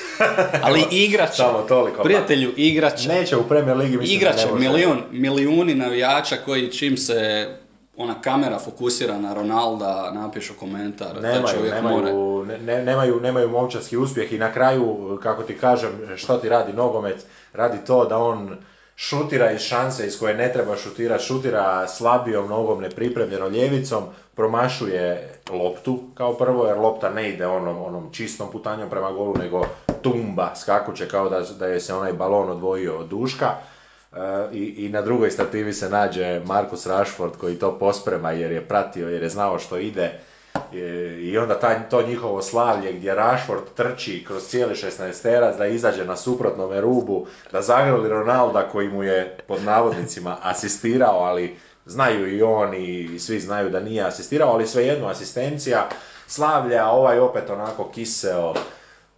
Ali 0.62 0.84
igrač, 0.90 1.30
Samo 1.32 1.58
toliko. 1.60 1.96
pa- 1.96 2.02
prijatelju, 2.02 2.52
igrač, 2.56 3.06
Neće 3.06 3.36
u 3.36 3.42
Premier 3.42 3.76
Ligi, 3.76 3.96
mislim 3.96 4.08
da 4.10 4.26
igrač, 4.26 4.36
ne 4.38 4.50
može. 4.52 4.60
milijun, 4.60 5.02
milijuni 5.10 5.74
navijača 5.74 6.36
koji 6.36 6.68
čim 6.68 6.96
se 6.96 7.48
ona 7.96 8.14
kamera 8.14 8.58
fokusira 8.58 9.18
na 9.18 9.34
Ronalda, 9.34 10.10
napišu 10.12 10.54
komentar, 10.54 11.12
taj 11.12 11.32
Nemaju, 11.32 11.56
čovjek 11.56 11.74
mora. 11.74 11.94
nemaju, 11.96 12.44
ne- 12.44 12.58
ne, 12.58 12.84
nemaju, 12.84 13.20
nemaju 13.20 13.48
momčadski 13.50 13.96
uspjeh 13.96 14.32
i 14.32 14.38
na 14.38 14.52
kraju, 14.52 14.96
kako 15.22 15.42
ti 15.42 15.54
kažem, 15.54 15.90
što 16.16 16.36
ti 16.36 16.48
radi 16.48 16.72
nogomet, 16.72 17.16
radi 17.52 17.78
to 17.78 18.04
da 18.04 18.18
on 18.18 18.56
šutira 18.96 19.50
iz 19.50 19.60
šanse 19.60 20.06
iz 20.06 20.18
koje 20.18 20.34
ne 20.34 20.52
treba 20.52 20.76
šutirati, 20.76 21.24
šutira 21.24 21.88
slabijom 21.88 22.48
nogom, 22.48 22.80
nepripremljeno 22.80 23.48
ljevicom, 23.48 24.04
promašuje 24.34 25.32
loptu 25.50 26.00
kao 26.14 26.34
prvo, 26.34 26.66
jer 26.66 26.78
lopta 26.78 27.10
ne 27.10 27.28
ide 27.28 27.46
onom, 27.46 27.82
onom 27.82 28.12
čistom 28.12 28.50
putanjom 28.52 28.90
prema 28.90 29.12
golu, 29.12 29.36
nego 29.38 29.64
tumba 30.02 30.54
skakuće 30.54 31.08
kao 31.08 31.28
da, 31.28 31.40
da 31.58 31.66
je 31.66 31.80
se 31.80 31.94
onaj 31.94 32.12
balon 32.12 32.50
odvojio 32.50 32.98
od 32.98 33.08
duška. 33.08 33.46
E, 34.12 34.16
i, 34.52 34.86
I 34.86 34.88
na 34.88 35.02
drugoj 35.02 35.30
stativi 35.30 35.72
se 35.72 35.88
nađe 35.88 36.40
Marcus 36.44 36.86
Rashford 36.86 37.36
koji 37.36 37.58
to 37.58 37.78
posprema 37.78 38.32
jer 38.32 38.52
je 38.52 38.68
pratio, 38.68 39.08
jer 39.08 39.22
je 39.22 39.28
znao 39.28 39.58
što 39.58 39.78
ide. 39.78 40.20
E, 40.74 40.78
I 41.20 41.38
onda 41.38 41.58
taj, 41.58 41.88
to 41.88 42.02
njihovo 42.02 42.42
slavlje 42.42 42.92
gdje 42.92 43.14
Rashford 43.14 43.62
trči 43.76 44.24
kroz 44.26 44.42
cijeli 44.46 44.74
16 44.74 45.56
da 45.58 45.66
izađe 45.66 46.04
na 46.04 46.16
suprotnome 46.16 46.80
rubu, 46.80 47.26
da 47.52 47.62
zagrli 47.62 48.08
Ronalda 48.08 48.68
koji 48.68 48.88
mu 48.88 49.02
je 49.02 49.36
pod 49.48 49.62
navodnicima 49.62 50.36
asistirao, 50.50 51.18
ali 51.18 51.56
znaju 51.86 52.36
i 52.36 52.42
on 52.42 52.74
i 52.74 53.18
svi 53.18 53.40
znaju 53.40 53.70
da 53.70 53.80
nije 53.80 54.02
asistirao, 54.02 54.52
ali 54.52 54.66
svejedno 54.66 55.08
asistencija, 55.08 55.88
slavlje, 56.26 56.78
a 56.78 56.90
ovaj 56.90 57.18
opet 57.18 57.50
onako 57.50 57.90
kiseo, 57.94 58.54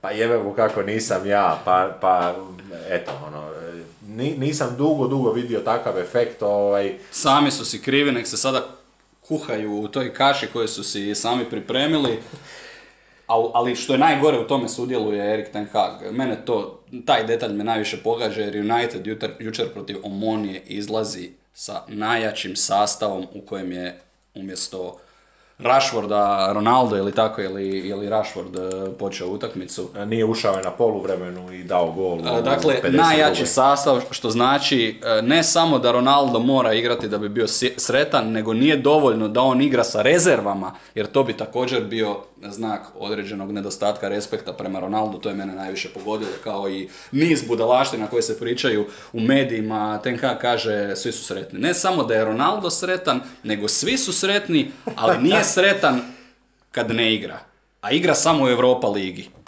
pa 0.00 0.10
jebe 0.10 0.38
mu 0.38 0.52
kako 0.52 0.82
nisam 0.82 1.26
ja, 1.26 1.58
pa, 1.64 1.96
pa 2.00 2.34
eto, 2.88 3.12
ono, 3.26 3.48
nisam 4.16 4.74
dugo, 4.78 5.06
dugo 5.06 5.32
vidio 5.32 5.60
takav 5.60 5.98
efekt. 5.98 6.42
Ovaj... 6.42 6.98
Sami 7.10 7.50
su 7.50 7.64
si 7.64 7.82
krivi, 7.82 8.12
nek 8.12 8.26
se 8.26 8.36
sada 8.36 8.77
kuhaju 9.28 9.80
u 9.80 9.88
toj 9.88 10.14
kaši 10.14 10.46
koju 10.46 10.68
su 10.68 10.84
si 10.84 11.14
sami 11.14 11.44
pripremili. 11.50 12.18
Ali 13.26 13.76
što 13.76 13.92
je 13.92 13.98
najgore 13.98 14.38
u 14.38 14.46
tome 14.46 14.68
sudjeluje 14.68 15.34
Erik 15.34 15.52
Ten 15.52 15.66
Hag. 15.72 16.12
Mene 16.12 16.44
to, 16.44 16.82
taj 17.04 17.24
detalj 17.24 17.52
me 17.52 17.64
najviše 17.64 17.96
pogađa 17.96 18.40
jer 18.40 18.72
United 18.72 19.06
jučer, 19.06 19.30
jučer 19.38 19.68
protiv 19.72 19.96
Omonije 20.02 20.62
izlazi 20.66 21.30
sa 21.54 21.82
najjačim 21.88 22.56
sastavom 22.56 23.26
u 23.34 23.40
kojem 23.40 23.72
je 23.72 24.00
umjesto 24.34 24.98
Rashforda, 25.58 26.52
Ronaldo 26.52 26.96
ili 26.96 27.12
tako, 27.12 27.42
ili, 27.42 27.68
ili 27.68 28.08
Rashford 28.08 28.56
e, 28.56 28.60
počeo 28.98 29.28
utakmicu. 29.28 29.90
E, 29.96 30.06
nije 30.06 30.24
ušao 30.24 30.54
je 30.54 30.62
na 30.62 30.70
poluvremenu 30.70 31.52
i 31.52 31.64
dao 31.64 31.92
gol. 31.92 32.18
E, 32.18 32.42
dakle, 32.42 32.74
najjači 32.90 33.46
sastav, 33.46 34.00
što 34.10 34.30
znači 34.30 35.00
ne 35.22 35.42
samo 35.42 35.78
da 35.78 35.92
Ronaldo 35.92 36.38
mora 36.38 36.74
igrati 36.74 37.08
da 37.08 37.18
bi 37.18 37.28
bio 37.28 37.46
sretan, 37.76 38.32
nego 38.32 38.54
nije 38.54 38.76
dovoljno 38.76 39.28
da 39.28 39.40
on 39.40 39.60
igra 39.60 39.84
sa 39.84 40.02
rezervama, 40.02 40.72
jer 40.94 41.06
to 41.06 41.24
bi 41.24 41.32
također 41.32 41.84
bio 41.84 42.16
znak 42.42 42.86
određenog 42.98 43.52
nedostatka 43.52 44.08
respekta 44.08 44.52
prema 44.52 44.80
Ronaldu, 44.80 45.18
to 45.18 45.28
je 45.28 45.34
mene 45.34 45.54
najviše 45.54 45.88
pogodilo, 45.88 46.30
kao 46.44 46.68
i 46.68 46.88
niz 47.12 47.42
budalaština 47.48 48.06
koje 48.06 48.22
se 48.22 48.38
pričaju 48.38 48.86
u 49.12 49.20
medijima, 49.20 50.00
Tenka 50.02 50.38
kaže 50.38 50.96
svi 50.96 51.12
su 51.12 51.24
sretni. 51.24 51.58
Ne 51.58 51.74
samo 51.74 52.04
da 52.04 52.14
je 52.14 52.24
Ronaldo 52.24 52.70
sretan, 52.70 53.20
nego 53.42 53.68
svi 53.68 53.98
su 53.98 54.12
sretni, 54.12 54.70
ali 54.96 55.22
nije 55.22 55.44
sretan 55.54 56.00
kad 56.72 56.90
ne 56.90 57.14
igra. 57.14 57.38
A 57.80 57.90
igra 57.90 58.14
samo 58.14 58.44
u 58.44 58.48
Europa 58.48 58.88
ligi. 58.88 59.28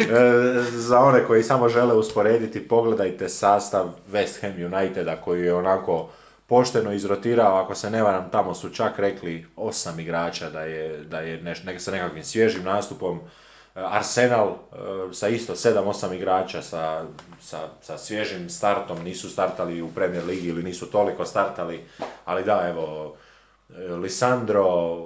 E, 0.00 0.62
za 0.70 1.00
one 1.00 1.24
koji 1.26 1.42
samo 1.42 1.68
žele 1.68 1.94
usporediti, 1.94 2.68
pogledajte 2.68 3.28
sastav 3.28 3.88
West 4.12 4.40
Ham 4.40 4.74
Uniteda 4.74 5.16
koji 5.16 5.42
je 5.42 5.54
onako 5.54 6.08
pošteno 6.50 6.92
izrotirao, 6.92 7.56
ako 7.56 7.74
se 7.74 7.90
ne 7.90 8.02
varam, 8.02 8.30
tamo 8.30 8.54
su 8.54 8.70
čak 8.70 8.98
rekli 8.98 9.46
osam 9.56 10.00
igrača 10.00 10.50
da 10.50 10.60
je, 10.60 11.04
da 11.04 11.20
je 11.20 11.42
neš, 11.42 11.62
sa 11.78 11.90
nekakvim 11.90 12.24
svježim 12.24 12.64
nastupom. 12.64 13.20
E, 13.20 13.20
Arsenal 13.80 14.48
e, 14.48 14.54
sa 15.12 15.28
isto 15.28 15.54
7-8 15.54 16.16
igrača 16.16 16.62
sa, 16.62 17.04
sa, 17.40 17.68
sa 17.82 17.98
svježim 17.98 18.50
startom, 18.50 19.04
nisu 19.04 19.30
startali 19.30 19.82
u 19.82 19.88
Premier 19.94 20.24
Ligi 20.24 20.48
ili 20.48 20.62
nisu 20.62 20.86
toliko 20.86 21.24
startali, 21.24 21.84
ali 22.24 22.44
da, 22.44 22.66
evo, 22.68 23.14
e, 23.68 23.94
Lisandro 23.94 24.98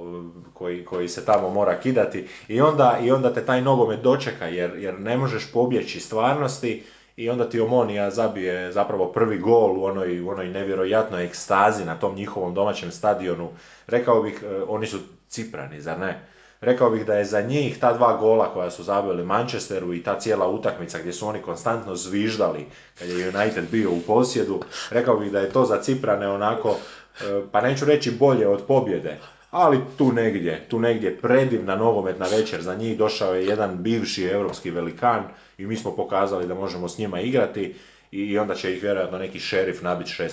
koji, 0.55 0.85
koji 0.85 1.09
se 1.09 1.25
tamo 1.25 1.51
mora 1.51 1.81
kidati 1.81 2.29
i 2.49 2.61
onda, 2.61 2.99
i 3.03 3.11
onda 3.11 3.35
te 3.35 3.47
taj 3.47 3.63
nogomet 3.63 4.01
dočeka 4.01 4.47
jer, 4.47 4.75
jer 4.79 5.01
ne 5.01 5.17
možeš 5.17 5.53
pobjeći 5.53 6.01
stvarnosti 6.01 6.85
i 7.17 7.31
onda 7.31 7.49
ti 7.49 7.61
Omonija 7.61 8.11
zabije 8.11 8.73
zapravo 8.73 9.13
prvi 9.13 9.39
gol 9.39 9.79
u 9.79 9.85
onoj, 9.85 10.21
u 10.21 10.29
onoj 10.29 10.49
nevjerojatnoj 10.49 11.25
ekstazi 11.25 11.85
na 11.85 11.99
tom 11.99 12.15
njihovom 12.15 12.55
domaćem 12.55 12.91
stadionu. 12.91 13.51
Rekao 13.87 14.23
bih, 14.23 14.43
e, 14.43 14.63
oni 14.69 14.87
su 14.87 14.99
Ciprani, 15.29 15.81
zar 15.81 15.99
ne? 15.99 16.21
Rekao 16.61 16.91
bih 16.91 17.07
da 17.07 17.15
je 17.15 17.25
za 17.25 17.41
njih 17.41 17.79
ta 17.79 17.93
dva 17.93 18.17
gola 18.17 18.53
koja 18.53 18.71
su 18.71 18.83
zabili 18.83 19.25
Manchesteru 19.25 19.95
i 19.95 20.03
ta 20.03 20.21
cijela 20.21 20.49
utakmica 20.49 20.99
gdje 20.99 21.13
su 21.13 21.29
oni 21.29 21.43
konstantno 21.43 21.97
zviždali 21.97 22.67
kad 22.99 23.09
je 23.09 23.29
United 23.29 23.65
bio 23.71 23.91
u 23.91 24.01
posjedu, 24.07 24.61
rekao 24.91 25.17
bih 25.17 25.33
da 25.33 25.41
je 25.41 25.51
to 25.51 25.65
za 25.65 25.83
Ciprane 25.83 26.29
onako, 26.29 26.77
e, 27.21 27.43
pa 27.53 27.61
neću 27.61 27.85
reći 27.85 28.11
bolje 28.11 28.49
od 28.49 28.63
pobjede, 28.67 29.19
ali 29.55 29.81
tu 29.99 30.13
negdje, 30.13 30.67
tu 30.69 30.79
negdje 30.79 31.17
predivna 31.17 31.77
nogometna 31.77 32.27
večer 32.27 32.63
za 32.63 32.75
njih, 32.75 32.99
došao 32.99 33.35
je 33.35 33.47
jedan 33.47 33.83
bivši 33.83 34.25
europski 34.25 34.71
velikan 34.71 35.25
i 35.59 35.67
mi 35.67 35.77
smo 35.77 35.97
pokazali 35.97 36.47
da 36.47 36.55
možemo 36.55 36.89
s 36.89 36.99
njima 36.99 37.21
igrati 37.21 37.75
i 38.11 38.39
onda 38.39 38.55
će 38.55 38.75
ih 38.75 38.83
vjerojatno 38.83 39.19
neki 39.19 39.41
šerif 39.41 39.83
nabiti 39.83 40.11
6-0. 40.11 40.29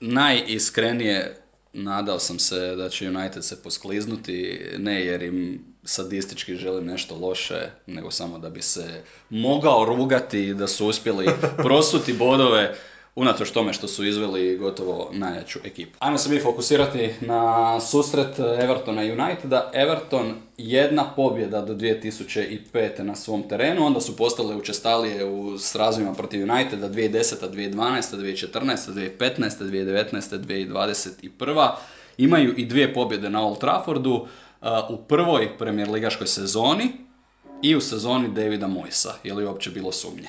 Najiskrenije 0.00 1.36
nadao 1.72 2.18
sam 2.18 2.38
se 2.38 2.76
da 2.76 2.88
će 2.88 3.08
United 3.08 3.44
se 3.44 3.62
poskliznuti, 3.62 4.60
ne 4.78 5.04
jer 5.04 5.22
im 5.22 5.64
sadistički 5.84 6.56
želim 6.56 6.86
nešto 6.86 7.16
loše, 7.16 7.70
nego 7.86 8.10
samo 8.10 8.38
da 8.38 8.50
bi 8.50 8.62
se 8.62 9.02
mogao 9.30 9.84
rugati 9.84 10.54
da 10.54 10.66
su 10.66 10.86
uspjeli 10.86 11.26
prosuti 11.64 12.12
bodove 12.12 12.74
unatoč 13.16 13.50
tome 13.50 13.72
što 13.72 13.88
su 13.88 14.06
izveli 14.06 14.58
gotovo 14.58 15.10
najjaču 15.12 15.58
ekipu. 15.64 15.96
Ajmo 15.98 16.18
se 16.18 16.30
mi 16.30 16.40
fokusirati 16.40 17.10
na 17.20 17.80
susret 17.80 18.38
Evertona 18.38 19.04
i 19.04 19.12
Uniteda. 19.12 19.70
Everton 19.74 20.34
jedna 20.58 21.12
pobjeda 21.16 21.60
do 21.60 21.74
2005. 21.74 23.02
na 23.02 23.14
svom 23.14 23.48
terenu, 23.48 23.86
onda 23.86 24.00
su 24.00 24.16
postale 24.16 24.56
učestalije 24.56 25.24
u 25.24 25.58
srazovima 25.58 26.14
protiv 26.14 26.42
Uniteda 26.42 26.88
2010. 26.88 27.50
2012. 27.50 28.16
2014. 28.16 29.10
2015. 29.20 29.40
2019. 29.60 30.38
2021. 30.38 31.70
Imaju 32.18 32.54
i 32.56 32.64
dvije 32.64 32.94
pobjede 32.94 33.30
na 33.30 33.46
Old 33.46 33.58
Traffordu 33.58 34.14
uh, 34.14 34.68
u 34.90 34.96
prvoj 34.96 35.58
premijer 35.58 35.90
ligaškoj 35.90 36.26
sezoni 36.26 36.92
i 37.62 37.76
u 37.76 37.80
sezoni 37.80 38.28
Davida 38.28 38.66
Moisa. 38.66 39.14
Je 39.24 39.34
li 39.34 39.44
uopće 39.44 39.70
bilo 39.70 39.92
sumnje? 39.92 40.28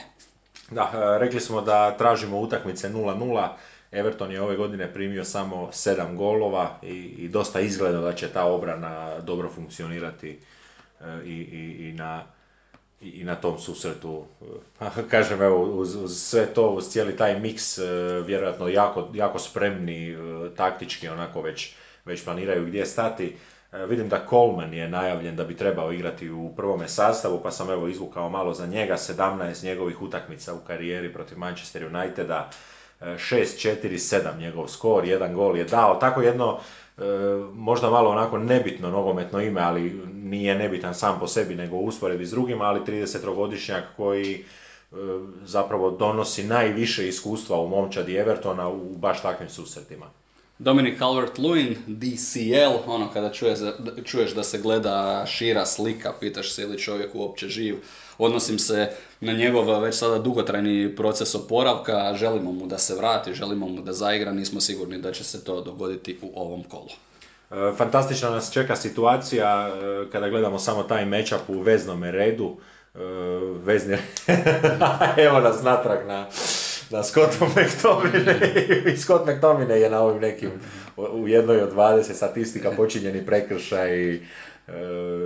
Da, 0.72 0.92
e, 0.94 1.20
rekli 1.20 1.40
smo 1.40 1.62
da 1.62 1.98
tražimo 1.98 2.40
utakmice 2.40 2.90
0-0. 2.90 3.48
Everton 3.92 4.32
je 4.32 4.42
ove 4.42 4.56
godine 4.56 4.94
primio 4.94 5.24
samo 5.24 5.70
7 5.72 6.16
golova 6.16 6.80
i, 6.84 6.96
i 7.18 7.30
dosta 7.30 7.60
izgleda 7.60 8.02
da 8.02 8.14
će 8.14 8.28
ta 8.28 8.46
obrana 8.46 9.20
dobro 9.20 9.50
funkcionirati 9.50 10.40
e, 11.02 11.04
i, 11.26 11.32
i, 11.32 11.90
i 11.90 11.94
na, 11.94 12.24
i 13.02 13.24
na 13.24 13.36
tom 13.36 13.60
susretu. 13.60 14.26
Kažem, 15.12 15.42
evo, 15.42 15.64
uz, 15.64 15.96
uz, 15.96 16.22
sve 16.22 16.46
to, 16.46 16.70
uz 16.70 16.90
cijeli 16.90 17.18
taj 17.18 17.40
miks, 17.40 17.78
e, 17.78 17.84
vjerojatno 18.26 18.68
jako, 18.68 19.10
jako 19.14 19.40
spremni, 19.40 20.18
taktički 20.58 21.08
onako 21.08 21.42
već, 21.42 21.76
već 22.06 22.24
planiraju 22.24 22.66
gdje 22.66 22.86
stati. 22.86 23.36
E, 23.74 23.86
vidim 23.86 24.10
da 24.10 24.26
Coleman 24.30 24.74
je 24.74 24.90
najavljen 24.90 25.36
da 25.36 25.44
bi 25.44 25.58
trebao 25.58 25.92
igrati 25.92 26.30
u 26.30 26.54
prvome 26.56 26.88
sastavu, 26.88 27.40
pa 27.44 27.52
sam 27.52 27.70
evo 27.70 27.88
izvukao 27.88 28.30
malo 28.30 28.54
za 28.54 28.66
njega, 28.66 28.98
17 28.98 29.64
njegovih 29.64 30.02
utakmica 30.02 30.54
u 30.54 30.60
karijeri 30.68 31.14
protiv 31.14 31.38
Manchester 31.38 31.86
Uniteda, 31.86 32.50
6-4-7 33.02 34.16
e, 34.16 34.38
njegov 34.40 34.68
skor, 34.68 35.06
jedan 35.06 35.34
gol 35.34 35.58
je 35.58 35.64
dao, 35.64 35.96
tako 35.96 36.22
jedno 36.22 36.60
e, 36.98 37.02
možda 37.54 37.90
malo 37.90 38.10
onako 38.10 38.38
nebitno 38.38 38.90
nogometno 38.90 39.42
ime, 39.42 39.62
ali 39.62 39.90
nije 40.14 40.56
nebitan 40.56 40.96
sam 40.96 41.20
po 41.20 41.28
sebi 41.28 41.56
nego 41.56 41.76
u 41.76 41.86
usporedbi 41.86 42.26
s 42.26 42.32
drugima, 42.32 42.66
ali 42.66 42.80
30-godišnjak 42.80 43.84
koji 43.98 44.46
zapravo 45.44 45.92
donosi 45.92 46.44
najviše 46.44 47.08
iskustva 47.08 47.60
u 47.60 47.68
momčadi 47.68 48.16
Evertona 48.16 48.70
u 48.70 48.98
baš 48.98 49.22
takvim 49.22 49.50
susretima. 49.50 50.06
Dominic 50.60 51.00
Calvert-Lewin, 51.00 51.76
DCL, 51.88 52.92
ono 52.92 53.10
kada 53.14 53.32
čuješ, 53.32 53.60
čuješ 54.06 54.32
da 54.34 54.44
se 54.44 54.58
gleda 54.58 55.26
šira 55.26 55.66
slika, 55.66 56.14
pitaš 56.20 56.54
se 56.54 56.62
ili 56.62 56.80
čovjek 56.80 57.16
uopće 57.16 57.48
živ. 57.48 57.76
Odnosim 58.18 58.60
se 58.60 58.92
na 59.22 59.34
njegov 59.34 59.82
već 59.82 59.96
sada 59.96 60.20
dugotrajni 60.20 60.96
proces 60.96 61.36
oporavka, 61.36 62.14
želimo 62.16 62.52
mu 62.52 62.68
da 62.68 62.78
se 62.78 62.96
vrati, 62.96 63.34
želimo 63.34 63.68
mu 63.68 63.82
da 63.82 63.94
zaigra, 63.94 64.32
nismo 64.32 64.62
sigurni 64.62 64.98
da 64.98 65.12
će 65.12 65.24
se 65.24 65.44
to 65.44 65.62
dogoditi 65.62 66.20
u 66.22 66.42
ovom 66.42 66.64
kolu. 66.64 66.90
E, 67.52 67.76
fantastična 67.78 68.30
nas 68.30 68.54
čeka 68.54 68.76
situacija 68.76 69.70
e, 69.70 70.12
kada 70.12 70.30
gledamo 70.30 70.60
samo 70.60 70.84
taj 70.84 71.06
matchup 71.06 71.42
u 71.48 71.60
veznome 71.60 72.12
redu. 72.12 72.58
E, 72.96 73.00
vezni... 73.64 73.98
Evo 75.28 75.40
nas 75.40 75.64
natrag 75.64 76.08
na 76.08 76.26
da 76.90 77.04
Scott 77.04 77.40
McTominay. 77.40 78.98
Scott 79.04 79.26
McTominay 79.28 79.76
je 79.76 79.90
na 79.90 80.02
ovim 80.02 80.22
nekim 80.22 80.52
u 80.98 81.28
jednoj 81.28 81.62
od 81.62 81.74
20 81.74 82.14
statistika 82.14 82.72
počinjeni 82.72 83.26
prekršaj, 83.26 84.16
uh, 84.16 84.22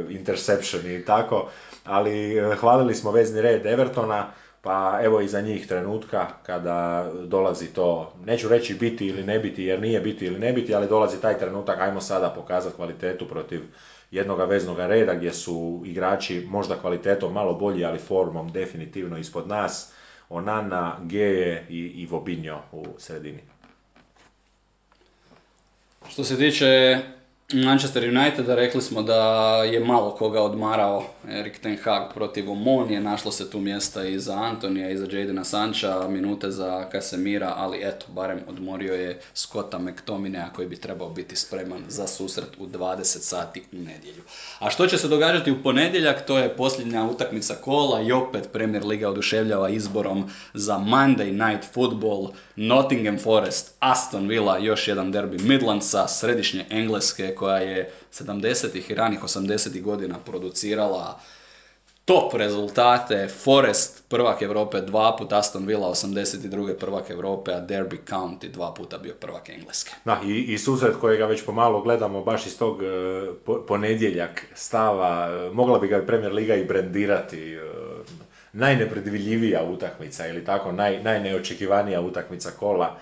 interception 0.09 0.91
i 0.91 1.05
tako, 1.05 1.49
ali 1.83 2.37
e, 2.37 2.55
hvalili 2.55 2.95
smo 2.95 3.11
vezni 3.11 3.41
red 3.41 3.65
Evertona, 3.65 4.27
pa 4.61 4.99
evo 5.03 5.21
i 5.21 5.27
za 5.27 5.41
njih 5.41 5.67
trenutka 5.67 6.27
kada 6.45 7.11
dolazi 7.25 7.67
to, 7.67 8.13
neću 8.25 8.49
reći 8.49 8.73
biti 8.73 9.07
ili 9.07 9.23
ne 9.23 9.39
biti 9.39 9.63
jer 9.63 9.81
nije 9.81 9.99
biti 9.99 10.25
ili 10.25 10.39
ne 10.39 10.53
biti, 10.53 10.75
ali 10.75 10.87
dolazi 10.87 11.21
taj 11.21 11.37
trenutak, 11.37 11.79
ajmo 11.79 12.01
sada 12.01 12.29
pokazati 12.29 12.75
kvalitetu 12.75 13.27
protiv 13.27 13.61
jednoga 14.11 14.45
veznog 14.45 14.79
reda 14.79 15.13
gdje 15.13 15.33
su 15.33 15.81
igrači 15.85 16.47
možda 16.49 16.75
kvalitetom 16.75 17.33
malo 17.33 17.53
bolji, 17.53 17.85
ali 17.85 17.99
formom 17.99 18.51
definitivno 18.51 19.17
ispod 19.17 19.47
nas 19.47 19.93
Onana, 20.31 20.97
Geje 21.03 21.65
i, 21.69 21.77
i 21.77 22.05
Vobinjo 22.05 22.59
u 22.71 22.85
sredini. 22.97 23.39
Što 26.09 26.23
se 26.23 26.37
tiče 26.37 26.99
Manchester 27.53 28.03
United, 28.03 28.49
rekli 28.49 28.81
smo 28.81 29.01
da 29.01 29.23
je 29.63 29.79
malo 29.79 30.15
koga 30.15 30.41
odmarao 30.41 31.03
Erik 31.29 31.59
Ten 31.59 31.77
Hag 31.83 32.13
protiv 32.13 32.51
Omonije, 32.51 32.99
našlo 32.99 33.31
se 33.31 33.49
tu 33.49 33.59
mjesta 33.59 34.03
i 34.03 34.19
za 34.19 34.33
Antonija 34.33 34.89
i 34.89 34.97
za 34.97 35.07
Jadena 35.11 35.43
Sancha, 35.43 36.07
minute 36.07 36.51
za 36.51 36.89
Casemira, 36.91 37.53
ali 37.57 37.79
eto, 37.83 38.05
barem 38.09 38.39
odmorio 38.47 38.93
je 38.93 39.19
Scotta 39.33 39.79
McTominaya 39.79 40.53
koji 40.55 40.67
bi 40.67 40.75
trebao 40.75 41.09
biti 41.09 41.35
spreman 41.35 41.83
za 41.87 42.07
susret 42.07 42.49
u 42.59 42.67
20 42.67 43.03
sati 43.03 43.63
u 43.71 43.75
nedjelju. 43.75 44.23
A 44.59 44.69
što 44.69 44.87
će 44.87 44.97
se 44.97 45.07
događati 45.07 45.51
u 45.51 45.63
ponedjeljak, 45.63 46.25
to 46.25 46.37
je 46.37 46.55
posljednja 46.55 47.03
utakmica 47.03 47.55
kola 47.55 48.01
i 48.01 48.11
opet 48.11 48.49
Premier 48.53 48.85
Liga 48.85 49.09
oduševljava 49.09 49.69
izborom 49.69 50.29
za 50.53 50.75
Monday 50.75 51.31
Night 51.31 51.73
Football, 51.73 52.31
Nottingham 52.55 53.17
Forest, 53.19 53.75
Aston 53.79 54.27
Villa, 54.27 54.57
još 54.57 54.87
jedan 54.87 55.11
derbi 55.11 55.37
Midlandsa, 55.37 56.07
središnje 56.07 56.65
Engleske 56.69 57.35
koja 57.35 57.57
je 57.57 57.91
70. 58.11 58.91
i 58.91 58.95
ranih 58.95 59.19
80. 59.19 59.81
godina 59.81 60.19
producirala 60.25 61.11
top 62.11 62.33
rezultate, 62.33 63.27
Forest 63.27 64.03
prvak 64.07 64.41
Europe 64.41 64.81
dva 64.81 65.15
puta, 65.15 65.37
Aston 65.37 65.65
Villa 65.65 65.87
82. 65.87 66.75
prvak 66.79 67.09
Europe, 67.09 67.53
a 67.53 67.59
Derby 67.59 67.97
County 68.09 68.51
dva 68.51 68.73
puta 68.73 68.97
bio 68.97 69.13
prvak 69.19 69.49
Engleske. 69.49 69.91
Da, 70.05 70.21
i, 70.25 70.53
i 70.53 70.57
susret 70.57 70.95
kojega 71.01 71.25
već 71.25 71.45
pomalo 71.45 71.81
gledamo 71.81 72.23
baš 72.23 72.45
iz 72.45 72.57
tog 72.57 72.83
e, 72.83 72.87
ponedjeljak 73.67 74.45
stava, 74.53 75.29
e, 75.29 75.53
mogla 75.53 75.79
bi 75.79 75.87
ga 75.87 76.05
Premier 76.05 76.33
Liga 76.33 76.55
i 76.55 76.65
brendirati, 76.65 77.53
e, 77.53 77.61
najnepredvidljivija 78.53 79.63
utakmica 79.63 80.27
ili 80.27 80.45
tako, 80.45 80.71
naj, 80.71 81.03
najneočekivanija 81.03 82.01
utakmica 82.01 82.49
kola 82.59 82.97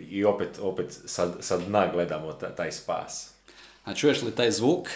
i 0.00 0.24
opet, 0.24 0.48
opet 0.62 0.86
sad, 1.06 1.32
sad 1.40 1.60
dna 1.66 1.86
gledamo 1.92 2.32
taj 2.32 2.72
spas. 2.72 3.34
A 3.84 3.94
čuješ 3.94 4.22
li 4.22 4.30
taj 4.30 4.50
zvuk? 4.50 4.88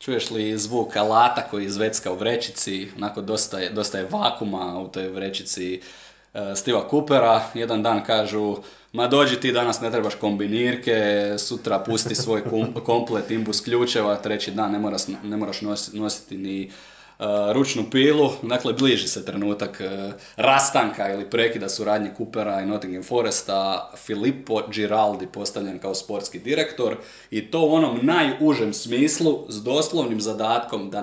Čuješ 0.00 0.30
li 0.30 0.58
zvuk 0.58 0.96
alata 0.96 1.42
koji 1.50 1.70
zvecka 1.70 2.12
u 2.12 2.16
vrećici, 2.16 2.88
onako 2.96 3.20
dosta 3.20 3.58
je, 3.58 3.70
dosta 3.70 3.98
je 3.98 4.08
vakuma 4.10 4.80
u 4.80 4.88
toj 4.88 5.08
vrećici 5.08 5.80
Stiva 6.56 6.86
Coopera. 6.90 7.42
Jedan 7.54 7.82
dan 7.82 8.04
kažu, 8.04 8.56
ma 8.92 9.06
dođi 9.06 9.40
ti 9.40 9.52
danas 9.52 9.80
ne 9.80 9.90
trebaš 9.90 10.14
kombinirke, 10.14 11.34
sutra 11.38 11.78
pusti 11.78 12.14
svoj 12.14 12.42
komplet 12.86 13.30
imbus 13.30 13.60
ključeva, 13.60 14.16
treći 14.16 14.50
dan 14.50 14.72
ne 14.72 14.78
moraš, 14.78 15.02
ne 15.22 15.36
moraš 15.36 15.60
nositi 15.92 16.36
ni 16.36 16.70
Uh, 16.70 16.99
ručnu 17.52 17.84
pilu, 17.90 18.30
dakle 18.42 18.72
bliži 18.72 19.08
se 19.08 19.24
trenutak 19.24 19.80
uh, 19.80 20.12
rastanka 20.36 21.12
ili 21.12 21.30
prekida 21.30 21.68
suradnje 21.68 22.10
Coopera 22.16 22.60
i 22.60 22.66
Nottingham 22.66 23.02
Foresta, 23.02 23.90
Filippo 23.96 24.62
Giraldi 24.72 25.26
postavljen 25.26 25.78
kao 25.78 25.94
sportski 25.94 26.38
direktor 26.38 26.96
i 27.30 27.50
to 27.50 27.60
u 27.60 27.72
onom 27.72 27.98
najužem 28.02 28.72
smislu 28.72 29.46
s 29.48 29.62
doslovnim 29.62 30.20
zadatkom 30.20 30.90
da 30.90 31.02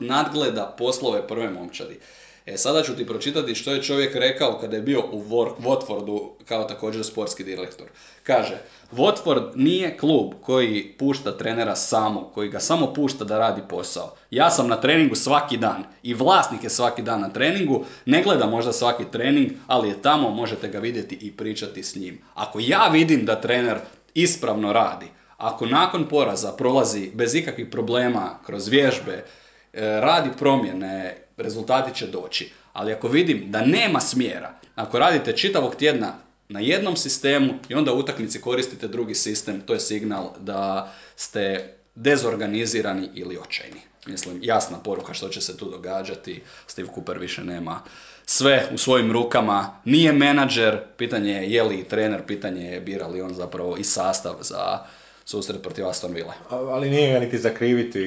nadgleda 0.00 0.74
poslove 0.78 1.26
prve 1.26 1.50
momčadi. 1.50 2.00
E, 2.48 2.56
sada 2.56 2.82
ću 2.82 2.96
ti 2.96 3.06
pročitati 3.06 3.54
što 3.54 3.72
je 3.72 3.82
čovjek 3.82 4.14
rekao 4.14 4.58
kada 4.58 4.76
je 4.76 4.82
bio 4.82 5.02
u 5.12 5.22
Watfordu 5.60 6.28
kao 6.44 6.64
također 6.64 7.04
sportski 7.04 7.44
direktor. 7.44 7.86
Kaže, 8.22 8.58
Watford 8.92 9.50
nije 9.54 9.96
klub 9.96 10.32
koji 10.42 10.94
pušta 10.98 11.36
trenera 11.36 11.76
samo, 11.76 12.30
koji 12.34 12.48
ga 12.48 12.60
samo 12.60 12.94
pušta 12.94 13.24
da 13.24 13.38
radi 13.38 13.62
posao. 13.68 14.14
Ja 14.30 14.50
sam 14.50 14.68
na 14.68 14.80
treningu 14.80 15.14
svaki 15.14 15.56
dan 15.56 15.84
i 16.02 16.14
vlasnik 16.14 16.64
je 16.64 16.70
svaki 16.70 17.02
dan 17.02 17.20
na 17.20 17.28
treningu, 17.28 17.84
ne 18.06 18.22
gleda 18.22 18.46
možda 18.46 18.72
svaki 18.72 19.04
trening, 19.12 19.50
ali 19.66 19.88
je 19.88 20.02
tamo, 20.02 20.30
možete 20.30 20.68
ga 20.68 20.78
vidjeti 20.78 21.18
i 21.20 21.32
pričati 21.32 21.82
s 21.82 21.96
njim. 21.96 22.20
Ako 22.34 22.58
ja 22.62 22.88
vidim 22.88 23.24
da 23.24 23.40
trener 23.40 23.78
ispravno 24.14 24.72
radi, 24.72 25.06
ako 25.36 25.66
nakon 25.66 26.08
poraza 26.08 26.52
prolazi 26.52 27.10
bez 27.14 27.34
ikakvih 27.34 27.66
problema 27.70 28.38
kroz 28.46 28.68
vježbe, 28.68 29.24
e, 29.72 30.00
radi 30.00 30.30
promjene, 30.38 31.27
rezultati 31.38 31.98
će 31.98 32.06
doći. 32.06 32.52
Ali 32.72 32.92
ako 32.92 33.08
vidim 33.08 33.50
da 33.50 33.66
nema 33.66 34.00
smjera, 34.00 34.54
ako 34.74 34.98
radite 34.98 35.36
čitavog 35.36 35.74
tjedna 35.74 36.14
na 36.48 36.60
jednom 36.60 36.96
sistemu 36.96 37.54
i 37.68 37.74
onda 37.74 37.92
u 37.92 37.98
utakmici 37.98 38.40
koristite 38.40 38.88
drugi 38.88 39.14
sistem, 39.14 39.60
to 39.60 39.72
je 39.72 39.80
signal 39.80 40.30
da 40.40 40.92
ste 41.16 41.74
dezorganizirani 41.94 43.08
ili 43.14 43.38
očajni. 43.38 43.80
Mislim, 44.06 44.40
jasna 44.42 44.78
poruka 44.78 45.14
što 45.14 45.28
će 45.28 45.40
se 45.40 45.56
tu 45.56 45.70
događati. 45.70 46.42
Steve 46.66 46.88
Cooper 46.94 47.18
više 47.18 47.44
nema 47.44 47.82
sve 48.26 48.68
u 48.74 48.78
svojim 48.78 49.12
rukama. 49.12 49.80
Nije 49.84 50.12
menadžer, 50.12 50.80
pitanje 50.96 51.32
je 51.32 51.50
je 51.50 51.62
li 51.62 51.88
trener, 51.88 52.22
pitanje 52.26 52.64
je 52.64 52.80
bira 52.80 53.06
li 53.06 53.20
on 53.20 53.34
zapravo 53.34 53.76
i 53.76 53.84
sastav 53.84 54.34
za 54.40 54.78
susret 55.28 55.62
protiv 55.62 55.86
Aston 55.86 56.14
Villa. 56.14 56.32
Ali 56.50 56.90
nije 56.90 57.12
ga 57.12 57.20
niti 57.20 57.38
zakriviti 57.38 58.00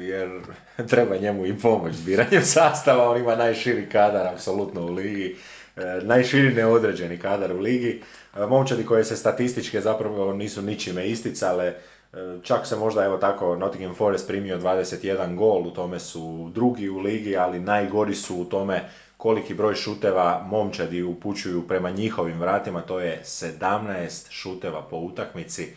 jer 0.00 0.40
treba 0.90 1.16
njemu 1.16 1.46
i 1.46 1.58
pomoć 1.58 1.94
biranjem 2.06 2.44
sastava, 2.56 3.10
on 3.10 3.20
ima 3.20 3.36
najširi 3.36 3.88
kadar 3.88 4.26
apsolutno 4.26 4.86
u 4.86 4.92
ligi, 4.92 5.36
e, 5.76 5.80
najširi 6.02 6.54
neodređeni 6.54 7.18
kadar 7.18 7.52
u 7.52 7.58
ligi. 7.58 8.02
E, 8.36 8.46
momčadi 8.46 8.86
koje 8.86 9.04
se 9.04 9.16
statističke 9.16 9.80
zapravo 9.80 10.34
nisu 10.34 10.62
ničime 10.62 11.08
isticale, 11.08 11.66
e, 11.66 11.74
čak 12.42 12.66
se 12.66 12.76
možda 12.76 13.04
evo 13.04 13.16
tako 13.16 13.56
Nottingham 13.56 13.94
Forest 13.94 14.28
primio 14.28 14.58
21 14.58 15.36
gol, 15.36 15.66
u 15.66 15.70
tome 15.70 16.00
su 16.00 16.50
drugi 16.54 16.88
u 16.88 16.98
ligi, 16.98 17.36
ali 17.36 17.60
najgori 17.60 18.14
su 18.14 18.36
u 18.36 18.44
tome 18.44 18.82
koliki 19.20 19.54
broj 19.54 19.74
šuteva 19.74 20.46
momčadi 20.48 21.02
upućuju 21.02 21.68
prema 21.68 21.90
njihovim 21.90 22.40
vratima, 22.40 22.80
to 22.80 23.00
je 23.00 23.20
17 23.24 24.30
šuteva 24.30 24.82
po 24.82 24.96
utakmici 24.96 25.68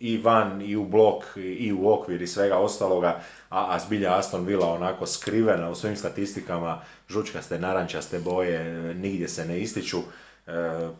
i 0.00 0.18
van 0.18 0.62
i 0.62 0.76
u 0.76 0.84
blok 0.84 1.24
i 1.36 1.72
u 1.72 1.92
okvir 1.92 2.22
i 2.22 2.26
svega 2.26 2.58
ostaloga, 2.58 3.20
a, 3.48 3.74
a 3.74 3.78
zbilja 3.78 4.18
Aston 4.18 4.44
Villa 4.44 4.72
onako 4.72 5.06
skrivena 5.06 5.70
u 5.70 5.74
svojim 5.74 5.96
statistikama, 5.96 6.80
žučkaste, 7.08 7.58
narančaste 7.58 8.18
boje, 8.18 8.94
nigdje 8.94 9.28
se 9.28 9.44
ne 9.44 9.60
ističu, 9.60 9.98
e, 9.98 10.50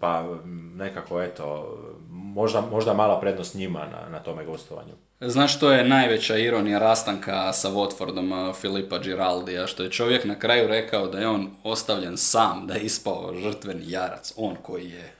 pa 0.01 0.36
nekako 0.74 1.23
eto, 1.23 1.78
možda, 2.11 2.61
možda 2.61 2.94
mala 2.94 3.20
prednost 3.20 3.55
njima 3.55 3.81
na, 3.81 4.09
na 4.11 4.19
tome 4.19 4.44
gostovanju. 4.44 4.94
Znaš 5.26 5.56
što 5.56 5.72
je 5.72 5.84
najveća 5.84 6.36
ironija 6.38 6.78
rastanka 6.78 7.52
sa 7.52 7.70
Watfordom 7.70 8.51
e, 8.51 8.55
Filipa 8.60 8.98
Giraldija, 8.98 9.66
što 9.66 9.82
je 9.82 9.90
čovjek 9.90 10.24
na 10.24 10.38
kraju 10.38 10.68
rekao 10.68 11.06
da 11.06 11.18
je 11.18 11.28
on 11.28 11.51
ostavljen 11.62 12.16
sam, 12.16 12.66
da 12.66 12.74
je 12.74 12.80
ispao 12.80 13.34
žrtveni 13.42 13.90
jarac, 13.90 14.32
on 14.36 14.56
koji 14.62 14.90
je 14.90 15.12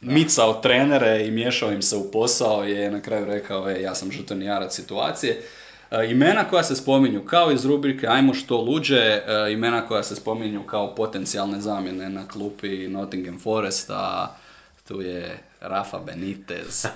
micao 0.00 0.54
trenere 0.54 1.26
i 1.26 1.30
miješao 1.30 1.72
im 1.72 1.82
se 1.82 1.96
u 1.96 2.10
posao 2.10 2.64
je 2.64 2.90
na 2.90 3.00
kraju 3.02 3.24
rekao 3.24 3.70
e, 3.70 3.82
ja 3.82 3.94
sam 3.94 4.12
žutveni 4.12 4.44
jarac 4.44 4.74
situacije. 4.74 5.42
E, 5.90 6.10
imena 6.10 6.44
koja 6.44 6.62
se 6.62 6.76
spominju 6.76 7.24
kao 7.24 7.52
iz 7.52 7.64
rubrike 7.64 8.06
Ajmo 8.06 8.34
što 8.34 8.60
luđe, 8.60 8.96
e, 8.96 9.22
imena 9.52 9.86
koja 9.86 10.02
se 10.02 10.16
spominju 10.16 10.62
kao 10.62 10.94
potencijalne 10.94 11.60
zamjene 11.60 12.10
na 12.10 12.28
klupi 12.28 12.88
Nottingham 12.88 13.38
Forest, 13.38 13.90
a 13.90 14.36
tu 14.88 15.00
je 15.00 15.49
Rafa 15.60 15.98
Benitez, 15.98 16.86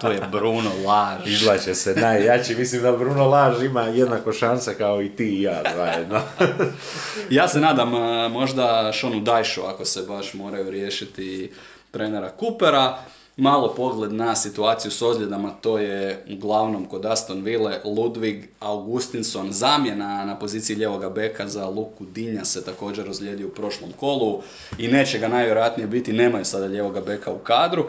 tu 0.00 0.06
je 0.06 0.20
Bruno 0.30 0.70
Laž. 0.86 1.26
Izlače 1.26 1.74
se 1.74 1.94
najjači, 1.94 2.54
mislim 2.54 2.82
da 2.82 2.92
Bruno 2.92 3.28
Laž 3.28 3.62
ima 3.62 3.82
jednako 3.82 4.32
šanse 4.32 4.78
kao 4.78 5.02
i 5.02 5.16
ti 5.16 5.24
i 5.24 5.42
ja 5.42 5.62
zajedno. 5.76 6.20
ja 7.30 7.48
se 7.48 7.60
nadam 7.60 7.94
e, 7.94 8.28
možda 8.28 8.92
Šonu 8.92 9.20
Dajšu 9.20 9.62
ako 9.62 9.84
se 9.84 10.02
baš 10.02 10.34
moraju 10.34 10.70
riješiti 10.70 11.52
trenera 11.90 12.32
Coopera. 12.40 12.98
Malo 13.40 13.74
pogled 13.74 14.12
na 14.12 14.36
situaciju 14.36 14.90
s 14.90 15.02
ozljedama, 15.02 15.50
to 15.50 15.78
je 15.78 16.24
uglavnom 16.32 16.84
kod 16.84 17.06
Aston 17.06 17.42
Ville 17.42 17.80
Ludwig 17.84 18.42
Augustinson, 18.60 19.52
zamjena 19.52 20.24
na 20.24 20.38
poziciji 20.38 20.76
ljevoga 20.76 21.10
beka 21.10 21.48
za 21.48 21.66
Luku 21.68 22.04
Dinja 22.04 22.44
se 22.44 22.64
također 22.64 23.10
ozlijedio 23.10 23.46
u 23.46 23.50
prošlom 23.50 23.92
kolu 23.92 24.42
i 24.78 24.88
neće 24.88 25.18
ga 25.18 25.28
najvjerojatnije 25.28 25.86
biti, 25.86 26.12
nemaju 26.12 26.44
sada 26.44 26.66
ljevoga 26.66 27.00
beka 27.00 27.32
u 27.32 27.38
kadru. 27.38 27.84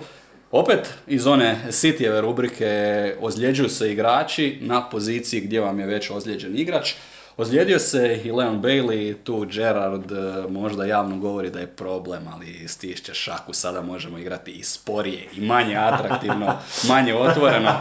Opet 0.51 0.89
iz 1.07 1.27
one 1.27 1.61
Cityjeve 1.67 2.21
rubrike 2.21 3.15
ozljeđuju 3.21 3.69
se 3.69 3.91
igrači 3.91 4.57
na 4.61 4.89
poziciji 4.89 5.41
gdje 5.41 5.61
vam 5.61 5.79
je 5.79 5.85
već 5.85 6.09
ozlijeđen 6.09 6.57
igrač. 6.57 6.93
Ozlijedio 7.39 7.79
se 7.79 8.21
i 8.23 8.31
Leon 8.31 8.61
Bailey, 8.61 9.15
tu 9.23 9.45
Gerard 9.51 10.11
e, 10.11 10.47
možda 10.49 10.85
javno 10.85 11.17
govori 11.17 11.49
da 11.49 11.59
je 11.59 11.67
problem, 11.67 12.27
ali 12.33 12.67
stišće 12.67 13.13
šaku, 13.13 13.53
sada 13.53 13.81
možemo 13.81 14.17
igrati 14.17 14.51
i 14.51 14.63
sporije 14.63 15.27
i 15.35 15.41
manje 15.41 15.75
atraktivno, 15.75 16.57
manje 16.89 17.15
otvoreno. 17.15 17.71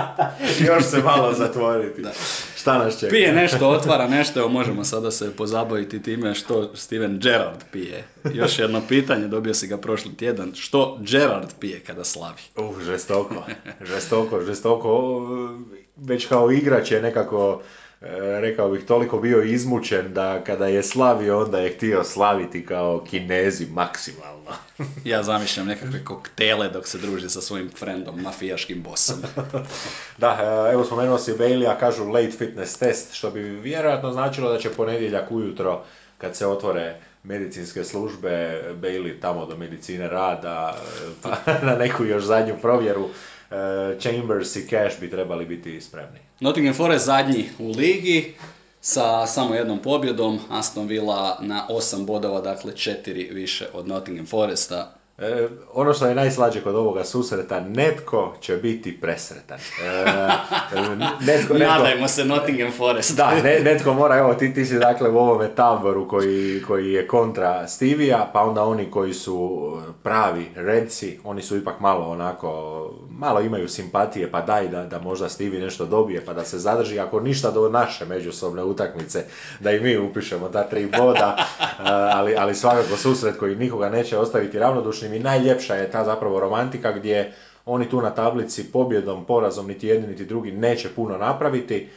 Još 0.66 0.84
se 0.84 1.02
malo 1.02 1.32
zatvoriti. 1.32 2.02
Da. 2.02 2.10
Šta 2.56 2.78
nas 2.78 3.00
čeka? 3.00 3.10
Pije 3.10 3.32
nešto, 3.32 3.68
otvara 3.68 4.08
nešto, 4.08 4.40
evo 4.40 4.48
možemo 4.48 4.84
sada 4.84 5.10
se 5.10 5.36
pozabaviti 5.36 6.02
time 6.02 6.34
što 6.34 6.76
Steven 6.76 7.18
Gerard 7.18 7.64
pije. 7.72 8.04
Još 8.34 8.58
jedno 8.58 8.82
pitanje, 8.88 9.28
dobio 9.28 9.54
si 9.54 9.66
ga 9.66 9.76
prošli 9.76 10.16
tjedan, 10.16 10.52
što 10.54 10.98
Gerard 11.00 11.50
pije 11.60 11.80
kada 11.80 12.04
slavi? 12.04 12.42
Uh, 12.56 12.82
žestoko, 12.82 13.44
žestoko, 13.80 14.40
žestoko, 14.40 15.12
već 15.96 16.26
kao 16.26 16.50
igrač 16.50 16.90
je 16.90 17.02
nekako 17.02 17.62
rekao 18.40 18.70
bih, 18.70 18.84
toliko 18.84 19.18
bio 19.18 19.42
izmučen 19.42 20.14
da 20.14 20.44
kada 20.44 20.66
je 20.66 20.82
slavio, 20.82 21.40
onda 21.42 21.58
je 21.58 21.72
htio 21.76 22.04
slaviti 22.04 22.66
kao 22.66 23.04
kinezi 23.10 23.66
maksimalno. 23.66 24.50
ja 25.04 25.22
zamišljam 25.22 25.66
nekakve 25.66 26.04
koktele 26.04 26.68
dok 26.68 26.86
se 26.86 26.98
druži 26.98 27.28
sa 27.28 27.40
svojim 27.40 27.70
frendom, 27.76 28.22
mafijaškim 28.22 28.82
bosom. 28.82 29.16
da, 30.18 30.38
e, 30.68 30.72
evo 30.72 30.84
spomenuo 30.84 31.18
si 31.18 31.32
Bailey, 31.32 31.70
a 31.70 31.78
kažu 31.78 32.08
late 32.08 32.30
fitness 32.30 32.78
test, 32.78 33.14
što 33.14 33.30
bi 33.30 33.40
vjerojatno 33.40 34.12
značilo 34.12 34.52
da 34.52 34.58
će 34.58 34.70
ponedjeljak 34.70 35.30
ujutro, 35.32 35.82
kad 36.18 36.36
se 36.36 36.46
otvore 36.46 37.00
medicinske 37.22 37.84
službe, 37.84 38.62
Bailey 38.82 39.20
tamo 39.20 39.46
do 39.46 39.56
medicine 39.56 40.08
rada, 40.08 40.76
pa 41.22 41.36
na 41.66 41.74
neku 41.76 42.04
još 42.04 42.24
zadnju 42.24 42.54
provjeru, 42.62 43.04
e, 43.04 43.29
Chambers 44.00 44.56
i 44.56 44.68
Cash 44.68 45.00
bi 45.00 45.10
trebali 45.10 45.46
biti 45.46 45.80
spremni. 45.80 46.18
Nottingham 46.40 46.74
Forest 46.74 47.06
zadnji 47.06 47.48
u 47.58 47.68
ligi, 47.68 48.34
sa 48.80 49.26
samo 49.26 49.54
jednom 49.54 49.78
pobjedom, 49.78 50.38
Aston 50.50 50.86
Villa 50.86 51.38
na 51.42 51.66
8 51.70 52.06
bodova, 52.06 52.40
dakle 52.40 52.72
4 52.72 53.34
više 53.34 53.66
od 53.72 53.88
Nottingham 53.88 54.26
Foresta. 54.26 54.99
E, 55.20 55.48
ono 55.72 55.92
što 55.92 56.06
je 56.06 56.14
najslađe 56.14 56.60
kod 56.60 56.74
ovoga 56.74 57.04
susreta, 57.04 57.60
netko 57.60 58.32
će 58.40 58.56
biti 58.56 59.00
presretan. 59.00 59.58
E, 59.58 60.04
netko, 61.26 61.54
Nadajmo 61.54 62.08
se 62.08 62.24
Nottingham 62.24 62.72
Forest. 62.72 63.16
da, 63.16 63.32
netko 63.42 63.94
mora, 63.94 64.18
evo 64.18 64.34
ti, 64.34 64.54
ti 64.54 64.64
si 64.64 64.78
dakle 64.78 65.08
u 65.08 65.18
ovome 65.18 65.48
taboru 65.54 66.08
koji, 66.08 66.62
koji 66.66 66.92
je 66.92 67.06
kontra 67.06 67.68
Stivija, 67.68 68.30
pa 68.32 68.42
onda 68.42 68.64
oni 68.64 68.90
koji 68.90 69.14
su 69.14 69.60
pravi 70.02 70.46
redci, 70.54 71.18
oni 71.24 71.42
su 71.42 71.56
ipak 71.56 71.80
malo 71.80 72.10
onako, 72.10 72.90
malo 73.10 73.40
imaju 73.40 73.68
simpatije, 73.68 74.30
pa 74.30 74.40
daj 74.40 74.68
da, 74.68 74.84
da 74.84 75.00
možda 75.00 75.28
Stevie 75.28 75.60
nešto 75.60 75.86
dobije, 75.86 76.24
pa 76.24 76.32
da 76.32 76.44
se 76.44 76.58
zadrži, 76.58 76.98
ako 76.98 77.20
ništa 77.20 77.50
do 77.50 77.68
naše 77.68 78.04
međusobne 78.04 78.64
utakmice, 78.64 79.24
da 79.60 79.70
i 79.70 79.80
mi 79.80 79.98
upišemo 79.98 80.48
ta 80.48 80.62
tri 80.62 80.86
boda, 80.98 81.36
ali, 82.14 82.36
ali 82.36 82.54
svakako 82.54 82.96
susret 82.96 83.38
koji 83.38 83.56
nikoga 83.56 83.88
neće 83.88 84.18
ostaviti 84.18 84.58
ravnodušni 84.58 85.09
i 85.14 85.18
najljepša 85.18 85.74
je 85.74 85.90
ta 85.90 86.04
zapravo 86.04 86.40
romantika 86.40 86.92
gdje 86.92 87.32
oni 87.66 87.88
tu 87.88 88.00
na 88.00 88.10
tablici 88.10 88.72
pobjedom, 88.72 89.24
porazom, 89.24 89.66
niti 89.66 89.86
jedni 89.86 90.08
niti 90.08 90.24
drugi 90.24 90.52
neće 90.52 90.88
puno 90.88 91.18
napraviti, 91.18 91.88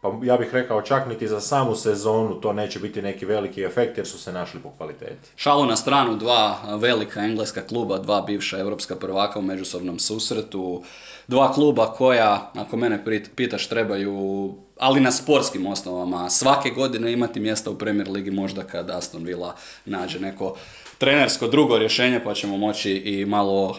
pa 0.00 0.12
ja 0.22 0.36
bih 0.36 0.48
rekao 0.52 0.82
čak 0.82 1.06
niti 1.08 1.28
za 1.28 1.40
samu 1.40 1.74
sezonu 1.74 2.40
to 2.40 2.52
neće 2.52 2.78
biti 2.78 3.02
neki 3.02 3.26
veliki 3.26 3.62
efekt 3.62 3.98
jer 3.98 4.06
su 4.06 4.18
se 4.18 4.32
našli 4.32 4.60
po 4.60 4.70
kvaliteti. 4.76 5.30
Šalu 5.36 5.66
na 5.66 5.76
stranu 5.76 6.16
dva 6.16 6.58
velika 6.80 7.20
engleska 7.20 7.62
kluba, 7.62 7.98
dva 7.98 8.20
bivša 8.20 8.58
europska 8.58 8.96
prvaka 8.96 9.38
u 9.38 9.42
međusobnom 9.42 9.98
susretu, 9.98 10.82
dva 11.28 11.52
kluba 11.52 11.86
koja, 11.86 12.50
ako 12.54 12.76
mene 12.76 13.04
pitaš, 13.36 13.68
trebaju, 13.68 14.54
ali 14.78 15.00
na 15.00 15.12
sportskim 15.12 15.66
osnovama, 15.66 16.30
svake 16.30 16.70
godine 16.70 17.12
imati 17.12 17.40
mjesta 17.40 17.70
u 17.70 17.78
Premier 17.78 18.10
Ligi 18.10 18.30
možda 18.30 18.62
kad 18.62 18.90
Aston 18.90 19.24
Villa 19.24 19.54
nađe 19.84 20.20
neko 20.20 20.56
trenersko 20.98 21.46
drugo 21.46 21.78
rješenje 21.78 22.20
pa 22.24 22.34
ćemo 22.34 22.56
moći 22.56 22.92
i 22.92 23.24
malo 23.26 23.68
uh, 23.68 23.76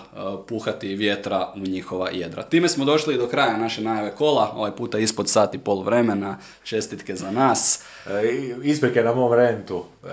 puhati 0.48 0.96
vjetra 0.96 1.52
u 1.56 1.60
njihova 1.60 2.10
jedra. 2.10 2.44
Time 2.44 2.70
smo 2.70 2.86
došli 2.86 3.18
do 3.18 3.28
kraja 3.28 3.58
naše 3.58 3.82
najave 3.82 4.12
kola, 4.12 4.52
ovaj 4.56 4.72
puta 4.72 5.00
ispod 5.00 5.30
sat 5.30 5.56
i 5.56 5.58
pol 5.58 5.82
vremena, 5.82 6.38
čestitke 6.64 7.16
za 7.16 7.32
nas. 7.32 7.84
E, 8.08 8.24
isprike 8.64 9.04
na 9.04 9.14
mom 9.14 9.34
rentu, 9.34 9.86
e, 10.04 10.08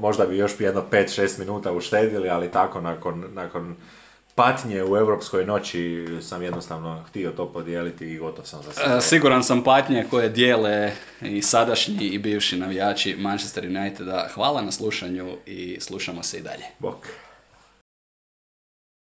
možda 0.00 0.26
bi 0.26 0.36
još 0.36 0.52
jedno 0.58 0.84
5-6 0.90 1.38
minuta 1.38 1.72
uštedili, 1.72 2.28
ali 2.28 2.50
tako 2.50 2.80
nakon, 2.80 3.24
nakon 3.34 3.76
patnje 4.34 4.84
u 4.84 4.96
Europskoj 4.96 5.44
noći 5.44 6.06
sam 6.22 6.42
jednostavno 6.42 7.04
htio 7.08 7.30
to 7.30 7.52
podijeliti 7.52 8.06
i 8.06 8.18
gotov 8.18 8.44
sam 8.44 8.62
za 8.62 8.72
sve. 8.72 9.00
Siguran 9.00 9.44
sam 9.44 9.64
patnje 9.64 10.06
koje 10.10 10.28
dijele 10.28 10.92
i 11.20 11.42
sadašnji 11.42 12.06
i 12.06 12.18
bivši 12.18 12.56
navijači 12.58 13.16
Manchester 13.18 13.66
Uniteda. 13.66 14.28
Hvala 14.34 14.62
na 14.62 14.72
slušanju 14.72 15.36
i 15.46 15.78
slušamo 15.80 16.22
se 16.22 16.38
i 16.38 16.42
dalje. 16.42 16.64
Bok. 16.78 17.06